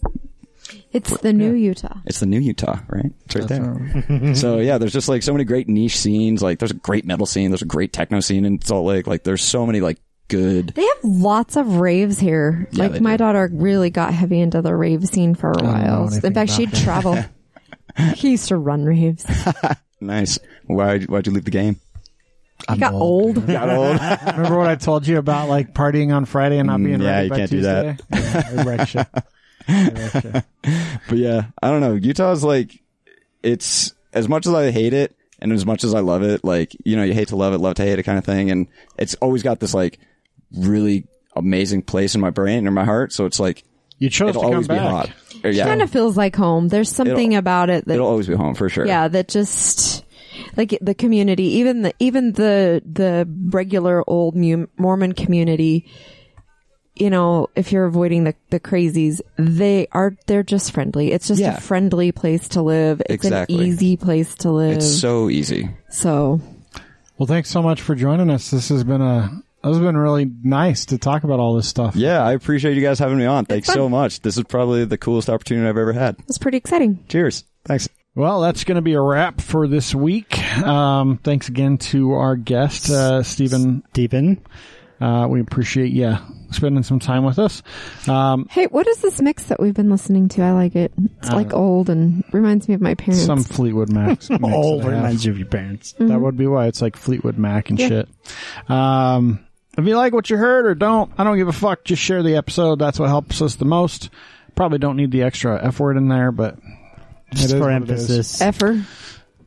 It's 0.98 1.18
the 1.22 1.34
new 1.34 1.54
Utah. 1.54 1.98
It's 2.06 2.20
the 2.20 2.26
new 2.26 2.40
Utah, 2.40 2.80
right? 2.88 3.12
It's 3.26 3.36
right 3.36 3.48
there. 3.48 4.34
so 4.36 4.60
yeah, 4.60 4.78
there's 4.78 4.94
just 4.94 5.10
like 5.10 5.24
so 5.24 5.32
many 5.34 5.44
great 5.46 5.68
niche 5.68 5.98
scenes. 5.98 6.42
Like 6.42 6.60
there's 6.60 6.72
a 6.72 6.76
great 6.76 7.06
metal 7.06 7.26
scene. 7.26 7.52
There's 7.52 7.62
a 7.62 7.66
great 7.66 7.94
techno 7.94 8.20
scene 8.20 8.46
in 8.46 8.62
Salt 8.62 8.86
Lake. 8.86 9.08
Like 9.08 9.24
there's 9.24 9.42
so 9.44 9.66
many 9.66 9.80
like 9.82 10.00
good. 10.28 10.70
They 10.70 10.86
have 10.86 10.98
lots 11.04 11.56
of 11.56 11.78
raves 11.78 12.20
here. 12.20 12.68
Yeah, 12.72 12.88
like 12.88 13.02
my 13.02 13.14
do. 13.14 13.18
daughter 13.20 13.50
really 13.52 13.90
got 13.90 14.14
heavy 14.14 14.40
into 14.42 14.62
the 14.62 14.76
rave 14.76 15.06
scene 15.08 15.36
for 15.36 15.52
a 15.52 15.64
while. 15.64 16.14
In 16.24 16.34
fact, 16.34 16.52
she'd 16.52 16.72
that. 16.72 16.84
travel. 16.84 17.18
he 18.16 18.32
used 18.32 18.50
to 18.50 18.58
run 18.58 18.86
raves. 18.86 19.26
Nice. 20.00 20.38
Why 20.68 21.00
why'd 21.00 21.26
you 21.26 21.34
leave 21.34 21.46
the 21.46 21.50
game? 21.52 21.80
I 22.70 22.78
got 22.78 22.94
old. 22.94 23.48
Got 23.48 23.70
old. 23.70 24.00
Remember 24.38 24.58
what 24.60 24.68
I 24.68 24.76
told 24.76 25.08
you 25.08 25.18
about 25.18 25.50
like 25.50 25.74
partying 25.74 26.16
on 26.16 26.26
Friday 26.26 26.60
and 26.60 26.68
not 26.68 26.80
Mm, 26.80 26.86
being 26.86 27.02
yeah, 27.02 27.10
ready 27.10 27.24
you 27.26 27.30
by 27.32 27.38
can't 27.38 27.50
do 27.52 27.62
that. 27.62 28.02
Yeah, 28.14 29.04
I 29.68 29.90
wrecked 29.90 29.96
you. 30.16 30.20
I 30.24 30.30
wrecked 30.34 30.46
you. 30.66 31.00
but 31.10 31.18
yeah, 31.18 31.42
I 31.62 31.70
don't 31.70 31.82
know. 31.82 31.94
Utah's 31.96 32.44
like, 32.44 32.82
it's 33.44 33.94
as 34.14 34.28
much 34.28 34.46
as 34.48 34.54
I 34.54 34.72
hate 34.72 34.94
it 34.94 35.16
and 35.40 35.52
as 35.52 35.66
much 35.66 35.84
as 35.84 35.94
I 35.94 36.00
love 36.00 36.24
it, 36.24 36.44
like, 36.44 36.76
you 36.86 36.96
know, 36.96 37.04
you 37.04 37.14
hate 37.14 37.28
to 37.30 37.36
love 37.36 37.54
it, 37.54 37.60
love 37.60 37.76
to 37.76 37.84
hate 37.84 38.00
it 38.00 38.04
kind 38.04 38.18
of 38.18 38.26
thing. 38.26 38.50
And 38.52 38.68
it's 38.98 39.16
always 39.16 39.44
got 39.44 39.60
this 39.60 39.74
like 39.74 40.00
really 40.56 41.06
amazing 41.36 41.84
place 41.84 42.16
in 42.16 42.22
my 42.22 42.30
brain 42.32 42.68
or 42.68 42.72
my 42.72 42.84
heart. 42.86 43.14
So 43.14 43.26
it's 43.26 43.40
like, 43.40 43.64
You 44.00 44.10
chose 44.10 44.30
it'll 44.30 44.42
to 44.42 44.46
come 44.48 44.54
always 44.54 44.68
be 44.68 44.76
back. 44.76 44.90
hot. 44.90 45.12
Or, 45.44 45.50
yeah. 45.52 45.66
Kind 45.66 45.82
of 45.82 45.90
feels 45.92 46.18
like 46.18 46.36
home. 46.36 46.68
There's 46.68 46.90
something 46.90 47.32
It'll- 47.34 47.40
about 47.40 47.70
it 47.70 47.86
that 47.86 47.94
it'll 47.96 48.08
always 48.08 48.28
be 48.28 48.36
home 48.36 48.56
for 48.56 48.70
sure. 48.70 48.86
yeah, 48.88 49.08
that 49.08 49.28
just 49.28 50.04
like 50.56 50.78
the 50.82 50.96
community, 50.96 51.44
even 51.60 51.84
the 51.84 51.94
even 52.00 52.32
the 52.34 52.82
the 52.92 53.28
regular 53.50 54.04
old 54.08 54.36
Mormon 54.78 55.14
community. 55.14 55.88
You 57.00 57.10
know, 57.10 57.48
if 57.56 57.72
you're 57.72 57.86
avoiding 57.86 58.24
the 58.26 58.36
the 58.50 58.60
crazies, 58.60 59.22
they 59.38 59.88
are 59.92 60.16
they're 60.28 60.44
just 60.44 60.72
friendly. 60.72 61.12
It's 61.12 61.28
just 61.28 61.40
Yeah. 61.42 61.58
a 61.58 61.62
friendly 61.62 62.12
place 62.12 62.48
to 62.50 62.62
live. 62.62 63.02
It's 63.02 63.26
Exactly. 63.26 63.56
an 63.56 63.62
easy 63.62 63.98
place 63.98 64.36
to 64.36 64.52
live. 64.52 64.78
It's 64.78 65.00
so 65.00 65.30
easy. 65.30 65.70
so 65.90 66.42
Well, 67.18 67.28
thanks 67.28 67.50
so 67.50 67.62
much 67.62 67.82
for 67.82 67.96
joining 67.96 68.30
us. 68.30 68.52
This 68.52 68.70
has 68.70 68.84
been 68.84 69.02
a 69.02 69.42
this 69.64 69.76
has 69.76 69.80
been 69.84 69.98
really 69.98 70.32
nice 70.44 70.86
to 70.86 70.98
talk 70.98 71.24
about 71.24 71.40
all 71.40 71.56
this 71.56 71.68
stuff. 71.68 71.96
Yeah, 71.96 72.24
I 72.24 72.34
appreciate 72.34 72.76
you 72.76 72.82
guys 72.82 73.00
having 73.00 73.18
me 73.18 73.26
on. 73.26 73.46
Thanks 73.46 73.68
fun. 73.68 73.76
so 73.76 73.90
much. 73.90 74.22
This 74.22 74.38
is 74.38 74.44
probably 74.44 74.86
the 74.86 74.98
coolest 74.98 75.30
opportunity 75.30 75.68
I've 75.68 75.78
ever 75.78 75.94
had. 75.94 76.16
it 76.20 76.28
was 76.28 76.38
pretty 76.38 76.58
exciting. 76.58 77.00
Cheers. 77.10 77.44
Thanks. 77.66 77.90
Well, 78.16 78.42
that's 78.42 78.64
going 78.64 78.78
to 78.78 78.82
be 78.82 78.94
a 78.94 79.02
wrap 79.02 79.42
for 79.42 79.68
this 79.68 79.94
week. 79.94 80.40
Um, 80.64 81.18
thanks 81.24 81.50
again 81.50 81.78
to 81.80 82.14
our 82.14 82.36
guest, 82.36 82.90
uh, 82.90 83.22
Stephen. 83.24 83.84
Stephen. 83.90 84.42
Uh, 85.02 85.28
we 85.30 85.40
appreciate 85.42 85.92
you 85.92 86.16
spending 86.52 86.84
some 86.84 87.00
time 87.00 87.24
with 87.24 87.40
us. 87.40 87.62
Um, 88.08 88.48
Hey, 88.50 88.66
what 88.68 88.88
is 88.88 88.98
this 89.00 89.22
mix 89.22 89.44
that 89.46 89.60
we've 89.60 89.74
been 89.74 89.90
listening 89.90 90.28
to? 90.30 90.42
I 90.44 90.52
like 90.52 90.76
it. 90.76 90.92
It's 91.22 91.32
like 91.32 91.54
old 91.54 91.90
and 91.90 92.24
reminds 92.32 92.68
me 92.68 92.74
of 92.76 92.82
my 92.82 92.94
parents. 92.96 93.26
some 93.26 93.44
Fleetwood 93.44 93.92
Mac. 93.92 94.20
Old 94.44 94.84
that 94.84 94.90
reminds 94.90 95.26
you 95.26 95.32
of 95.32 95.38
your 95.38 95.48
parents. 95.48 95.94
That 96.00 96.20
would 96.20 96.38
be 96.38 96.48
why 96.48 96.68
it's 96.68 96.82
like 96.82 96.96
Fleetwood 96.96 97.38
Mac 97.38 97.70
and 97.70 97.80
Yeah. 97.80 97.88
shit. 97.88 98.10
Um, 98.70 99.40
if 99.78 99.86
you 99.86 99.96
like 99.96 100.14
what 100.14 100.30
you 100.30 100.38
heard 100.38 100.66
or 100.66 100.76
don't, 100.76 101.12
I 101.18 101.24
don't 101.24 101.38
give 101.38 101.48
a 101.48 101.54
fuck. 101.54 101.84
Just 101.84 102.02
share 102.02 102.24
the 102.24 102.36
episode. 102.36 102.80
That's 102.80 103.00
what 103.00 103.10
helps 103.10 103.42
us 103.42 103.56
the 103.56 103.66
most. 103.66 104.10
Probably 104.56 104.80
don't 104.80 104.98
need 104.98 105.12
the 105.12 105.24
extra 105.24 105.64
F 105.64 105.80
word 105.80 105.98
in 105.98 106.08
there, 106.08 106.32
but 106.32 106.58
Just 107.32 107.44
It 107.44 107.46
is 107.46 107.54
for 107.54 107.60
what 107.60 107.74
emphasis. 107.74 108.42
Effer. 108.42 108.84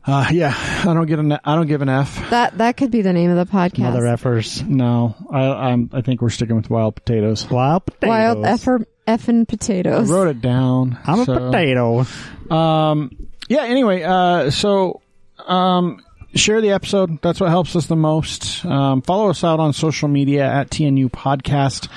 Uh, 0.05 0.27
yeah, 0.31 0.53
I 0.55 0.93
don't 0.93 1.05
get 1.05 1.19
an 1.19 1.33
I 1.43 1.55
don't 1.55 1.67
give 1.67 1.81
an 1.81 1.89
F. 1.89 2.29
That 2.29 2.57
that 2.57 2.77
could 2.77 2.91
be 2.91 3.01
the 3.01 3.13
name 3.13 3.29
of 3.29 3.37
the 3.47 3.51
podcast. 3.51 3.79
Mother 3.79 4.01
effers. 4.03 4.67
No, 4.67 5.15
I 5.29 5.71
I'm, 5.71 5.89
I 5.93 6.01
think 6.01 6.21
we're 6.21 6.29
sticking 6.29 6.55
with 6.55 6.69
wild 6.69 6.95
potatoes. 6.95 7.49
Wild 7.49 7.85
potatoes. 7.85 8.09
Wild 8.09 8.45
effer 8.45 8.87
effing 9.07 9.41
I 9.41 9.45
potatoes. 9.45 10.09
wrote 10.09 10.27
it 10.27 10.41
down. 10.41 10.97
I'm 11.05 11.19
a 11.21 11.25
potato. 11.25 12.05
Um, 12.49 13.15
yeah. 13.47 13.63
Anyway, 13.63 14.01
uh, 14.01 14.49
so 14.49 15.01
um, 15.45 16.03
share 16.35 16.61
the 16.61 16.71
episode. 16.71 17.21
That's 17.21 17.39
what 17.39 17.49
helps 17.49 17.75
us 17.75 17.85
the 17.85 17.95
most. 17.95 18.65
Um, 18.65 19.01
follow 19.01 19.29
us 19.29 19.43
out 19.43 19.59
on 19.59 19.73
social 19.73 20.07
media 20.07 20.45
at 20.45 20.69
TNU 20.69 21.11
Podcast. 21.11 21.89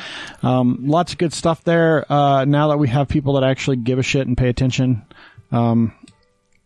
Um, 0.42 0.80
lots 0.82 1.12
of 1.12 1.18
good 1.18 1.32
stuff 1.32 1.64
there. 1.64 2.10
Uh, 2.12 2.44
now 2.44 2.68
that 2.68 2.78
we 2.78 2.88
have 2.88 3.08
people 3.08 3.34
that 3.34 3.44
actually 3.44 3.76
give 3.76 3.98
a 3.98 4.02
shit 4.02 4.26
and 4.26 4.36
pay 4.36 4.48
attention, 4.48 5.04
um, 5.52 5.92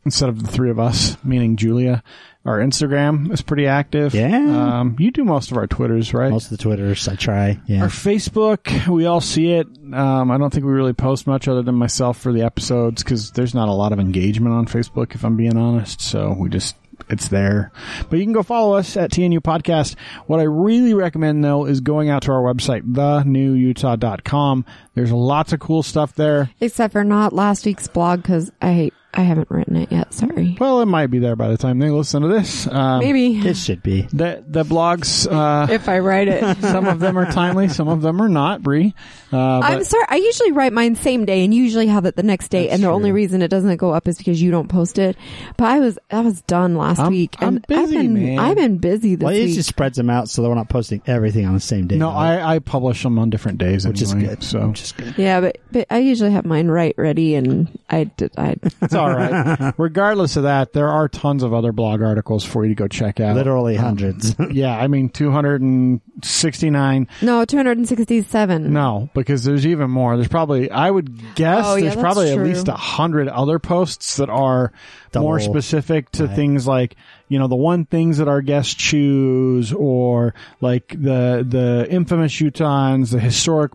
instead 0.04 0.28
of 0.28 0.42
the 0.42 0.48
three 0.48 0.70
of 0.70 0.78
us, 0.78 1.16
meaning 1.24 1.56
Julia. 1.56 2.02
Our 2.44 2.60
Instagram 2.60 3.30
is 3.30 3.42
pretty 3.42 3.66
active. 3.66 4.14
Yeah. 4.14 4.78
Um, 4.80 4.96
you 4.98 5.10
do 5.10 5.22
most 5.22 5.50
of 5.50 5.58
our 5.58 5.66
Twitters, 5.66 6.14
right? 6.14 6.30
Most 6.30 6.44
of 6.44 6.56
the 6.56 6.62
Twitters, 6.62 7.06
I 7.06 7.14
try. 7.14 7.60
Yeah. 7.66 7.82
Our 7.82 7.88
Facebook, 7.88 8.86
we 8.88 9.04
all 9.04 9.20
see 9.20 9.52
it. 9.52 9.66
Um, 9.92 10.30
I 10.30 10.38
don't 10.38 10.50
think 10.50 10.64
we 10.64 10.72
really 10.72 10.94
post 10.94 11.26
much 11.26 11.46
other 11.46 11.60
than 11.62 11.74
myself 11.74 12.18
for 12.18 12.32
the 12.32 12.42
episodes 12.42 13.02
because 13.02 13.32
there's 13.32 13.54
not 13.54 13.68
a 13.68 13.72
lot 13.72 13.92
of 13.92 14.00
engagement 14.00 14.54
on 14.54 14.64
Facebook, 14.66 15.14
if 15.14 15.24
I'm 15.24 15.36
being 15.36 15.58
honest. 15.58 16.00
So 16.00 16.34
we 16.38 16.48
just, 16.48 16.74
it's 17.10 17.28
there. 17.28 17.70
But 18.08 18.18
you 18.18 18.24
can 18.24 18.32
go 18.32 18.42
follow 18.42 18.76
us 18.76 18.96
at 18.96 19.10
TNU 19.10 19.40
Podcast. 19.40 19.96
What 20.26 20.40
I 20.40 20.44
really 20.44 20.94
recommend 20.94 21.44
though 21.44 21.66
is 21.66 21.80
going 21.80 22.08
out 22.08 22.22
to 22.22 22.32
our 22.32 22.40
website, 22.40 22.90
thenewutah.com. 22.90 24.64
There's 24.94 25.12
lots 25.12 25.52
of 25.52 25.60
cool 25.60 25.82
stuff 25.82 26.14
there. 26.14 26.50
Except 26.60 26.92
for 26.92 27.04
not 27.04 27.34
last 27.34 27.66
week's 27.66 27.88
blog 27.88 28.22
because 28.22 28.50
I 28.62 28.90
I 29.14 29.22
haven't 29.22 29.51
written 29.51 29.74
it 29.76 29.90
yet. 29.90 30.12
Sorry. 30.12 30.56
Well, 30.60 30.80
it 30.82 30.86
might 30.86 31.06
be 31.09 31.18
there 31.18 31.35
by 31.35 31.48
the 31.48 31.56
time 31.56 31.78
they 31.78 31.90
listen 31.90 32.22
to 32.22 32.28
this. 32.28 32.66
Um, 32.66 33.01
Maybe 33.01 33.39
it 33.39 33.56
should 33.56 33.82
be. 33.82 34.02
The, 34.02 34.44
the 34.47 34.64
blogs, 34.64 35.26
uh, 35.30 35.72
if 35.72 35.89
I 35.89 35.98
write 36.01 36.28
it. 36.28 36.59
some 36.60 36.86
of 36.86 37.01
them 37.01 37.18
are 37.18 37.30
timely, 37.30 37.68
some 37.68 37.89
of 37.89 38.02
them 38.02 38.20
are 38.20 38.28
not, 38.28 38.62
Bree. 38.62 38.94
Uh, 39.32 39.60
I'm 39.60 39.85
sorry. 39.85 40.05
I 40.09 40.16
usually 40.16 40.52
write 40.52 40.72
mine 40.72 40.94
same 40.94 41.24
day 41.24 41.43
and 41.44 41.52
usually 41.55 41.86
have 41.86 42.05
it 42.05 42.16
the 42.16 42.22
next 42.22 42.48
day. 42.48 42.68
And 42.68 42.82
the 42.82 42.89
only 42.89 43.10
reason 43.12 43.40
it 43.43 43.48
doesn't 43.48 43.76
go 43.78 43.93
up 43.93 44.09
is 44.09 44.18
because 44.18 44.40
you 44.40 44.51
don't 44.51 44.68
post 44.68 44.98
it. 44.98 45.16
But 45.56 45.64
I 45.68 45.80
was 45.80 45.98
I 46.10 46.20
was 46.20 46.43
done 46.43 46.76
last 46.76 46.98
I'm- 47.01 47.10
week. 47.10 47.36
I'm 47.40 47.56
and 47.56 47.64
I've 47.70 47.90
been 47.90 48.14
man. 48.14 48.39
I've 48.39 48.56
been 48.56 48.78
busy 48.78 49.14
this 49.14 49.24
Well, 49.24 49.35
it 49.35 49.44
week. 49.47 49.55
just 49.55 49.68
spreads 49.70 49.97
them 49.97 50.10
out 50.10 50.28
so 50.28 50.43
that 50.43 50.48
we're 50.48 50.55
not 50.55 50.68
posting 50.68 51.02
everything 51.06 51.47
on 51.47 51.55
the 51.55 51.60
same 51.60 51.86
day. 51.86 51.97
no, 51.97 52.10
though, 52.10 52.16
I, 52.16 52.56
I 52.56 52.59
publish 52.59 53.02
them 53.02 53.18
on 53.18 53.30
different 53.30 53.59
days 53.59 53.86
which 53.86 54.02
is 54.02 54.12
good. 54.14 54.43
So 54.43 54.68
which 54.68 54.82
is 54.82 54.93
good. 54.93 55.14
yeah, 55.16 55.40
but 55.40 55.59
but 55.72 55.86
I 55.90 55.98
usually 55.98 56.30
have 56.32 56.44
mine 56.44 56.68
right 56.68 56.94
ready 56.98 57.35
and 57.35 57.68
I 57.90 58.05
did 58.05 58.32
I 58.36 58.56
It's 58.82 58.94
all 58.98 59.10
right. 59.14 59.72
Regardless 59.78 60.36
of 60.36 60.42
that, 60.42 60.72
there 60.72 60.88
are 60.88 61.08
tons 61.08 61.42
of 61.42 61.54
other 61.54 61.72
blog 61.72 62.02
articles 62.02 62.44
for 62.44 62.64
you 62.64 62.70
to 62.70 62.74
go 62.74 62.88
check 62.88 63.20
out. 63.20 63.34
Literally 63.36 63.76
um, 63.78 63.84
hundreds. 63.84 64.34
Yeah, 64.50 64.76
I 64.76 64.88
mean, 64.88 65.08
269. 65.10 67.08
no 67.22 67.44
267. 67.44 68.72
No, 68.72 69.08
because 69.14 69.44
there's 69.44 69.66
even 69.66 69.90
more. 69.90 70.16
There's 70.16 70.28
probably, 70.28 70.70
I 70.70 70.90
would 70.90 71.34
guess, 71.34 71.64
Oh, 71.66 71.74
yeah, 71.76 71.82
there's 71.82 71.94
that's 71.94 72.02
probably 72.02 72.32
true. 72.34 72.42
at 72.42 72.48
least 72.48 72.68
a 72.68 72.72
hundred 72.72 73.28
other 73.28 73.58
posts 73.58 74.16
that 74.16 74.28
are 74.30 74.72
more 75.14 75.39
specific 75.40 76.10
to 76.12 76.26
Right. 76.26 76.36
things 76.36 76.66
like, 76.66 76.97
you 77.28 77.39
know, 77.39 77.47
the 77.48 77.56
one 77.56 77.85
things 77.85 78.18
that 78.18 78.28
our 78.28 78.40
guests 78.43 78.74
choose 78.74 79.72
or 79.72 80.35
like 80.60 80.89
the, 80.89 81.44
the 81.48 81.86
infamous 81.90 82.32
Utahns, 82.35 83.10
the 83.12 83.20
historic, 83.20 83.72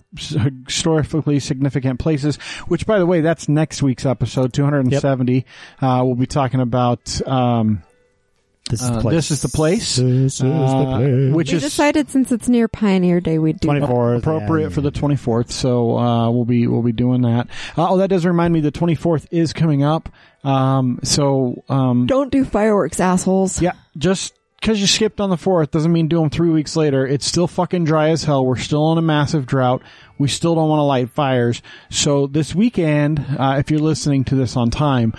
historically 0.65 1.39
significant 1.39 1.99
places, 1.99 2.35
which 2.68 2.85
by 2.85 2.99
the 2.99 3.05
way, 3.05 3.22
that's 3.22 3.47
next 3.49 3.81
week's 3.84 4.05
episode, 4.05 4.53
270. 4.53 5.45
Uh, 5.81 6.01
we'll 6.05 6.15
be 6.15 6.26
talking 6.26 6.60
about, 6.60 7.26
um, 7.27 7.84
This 8.69 8.81
is 8.81 8.90
the 8.90 8.95
uh, 8.95 9.02
place. 9.02 9.14
this 9.15 9.31
is 9.31 9.41
the 9.41 9.49
place. 9.49 9.95
This 9.98 10.34
is 10.35 10.38
the 10.40 10.48
uh, 10.49 10.98
place. 10.98 11.34
which 11.34 11.52
we 11.52 11.57
is 11.57 11.64
decided 11.64 12.10
since 12.10 12.31
it's 12.31 12.48
near 12.48 12.68
Pioneer 12.68 13.19
Day 13.19 13.38
we'd 13.38 13.60
do 13.60 13.68
24th. 13.68 14.19
appropriate 14.19 14.69
yeah, 14.69 14.73
for 14.73 14.81
the 14.81 14.91
24th. 14.91 15.52
So 15.52 15.98
uh, 15.98 16.31
we'll 16.31 16.45
be 16.45 16.68
we'll 16.68 16.81
be 16.81 16.94
doing 16.94 17.23
that. 17.23 17.48
Uh, 17.77 17.91
oh, 17.91 17.98
that 17.98 18.07
does 18.10 18.26
remind 18.26 18.53
me, 18.53 18.61
the 18.61 18.72
24th 18.72 19.27
is 19.31 19.52
coming 19.52 19.84
up. 19.84 20.10
Um, 20.45 20.99
so 21.03 21.64
um, 21.69 22.06
Don't 22.06 22.31
do 22.31 22.45
fireworks, 22.45 22.99
assholes. 22.99 23.61
yeah, 23.61 23.73
just 23.98 24.34
because 24.60 24.80
you 24.80 24.88
skipped 24.88 25.19
on 25.19 25.30
the 25.30 25.38
fourth 25.38 25.72
doesn't 25.72 25.91
mean 25.91 26.07
do 26.07 26.22
them 26.22 26.30
three 26.30 26.49
weeks 26.49 26.77
later. 26.77 27.06
It's 27.06 27.26
still 27.26 27.48
fucking 27.48 27.84
dry 27.84 28.10
as 28.10 28.23
hell. 28.23 28.45
We're 28.45 28.56
still 28.56 28.94
in 28.94 28.98
a 28.98 29.02
massive 29.02 29.45
drought. 29.45 29.81
We 30.18 30.30
still 30.30 30.56
don't 30.56 30.69
want 30.69 30.80
to 30.80 30.84
light 30.84 31.10
fires. 31.10 31.61
So 31.90 32.27
this 32.27 32.56
weekend, 32.56 33.19
uh, 33.38 33.57
if 33.60 33.69
you're 33.69 33.81
listening 33.81 34.23
to 34.26 34.35
this 34.35 34.56
on 34.56 34.69
time, 34.69 35.14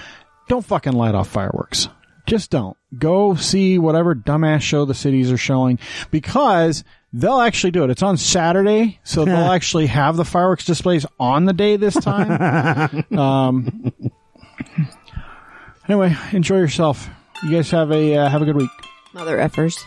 don't 0.48 0.64
fucking 0.64 0.94
light 0.94 1.14
off 1.14 1.28
fireworks. 1.28 1.88
Just 2.26 2.50
don't. 2.50 2.76
Go 2.98 3.34
see 3.34 3.78
whatever 3.78 4.14
dumbass 4.14 4.62
show 4.62 4.84
the 4.84 4.94
cities 4.94 5.30
are 5.30 5.36
showing 5.36 5.78
because 6.10 6.84
they'll 7.12 7.40
actually 7.40 7.70
do 7.70 7.84
it. 7.84 7.90
It's 7.90 8.02
on 8.02 8.16
Saturday, 8.16 8.98
so 9.04 9.24
they'll 9.24 9.36
actually 9.52 9.86
have 9.86 10.16
the 10.16 10.24
fireworks 10.24 10.64
displays 10.64 11.04
on 11.20 11.44
the 11.44 11.52
day 11.52 11.76
this 11.76 11.94
time. 11.94 13.04
um, 13.18 13.92
anyway, 15.88 16.16
enjoy 16.32 16.56
yourself. 16.56 17.08
You 17.42 17.50
guys 17.50 17.70
have 17.70 17.90
a 17.90 18.16
uh, 18.16 18.28
have 18.28 18.42
a 18.42 18.44
good 18.46 18.56
week. 18.56 18.70
Mother 19.12 19.36
effers. 19.38 19.82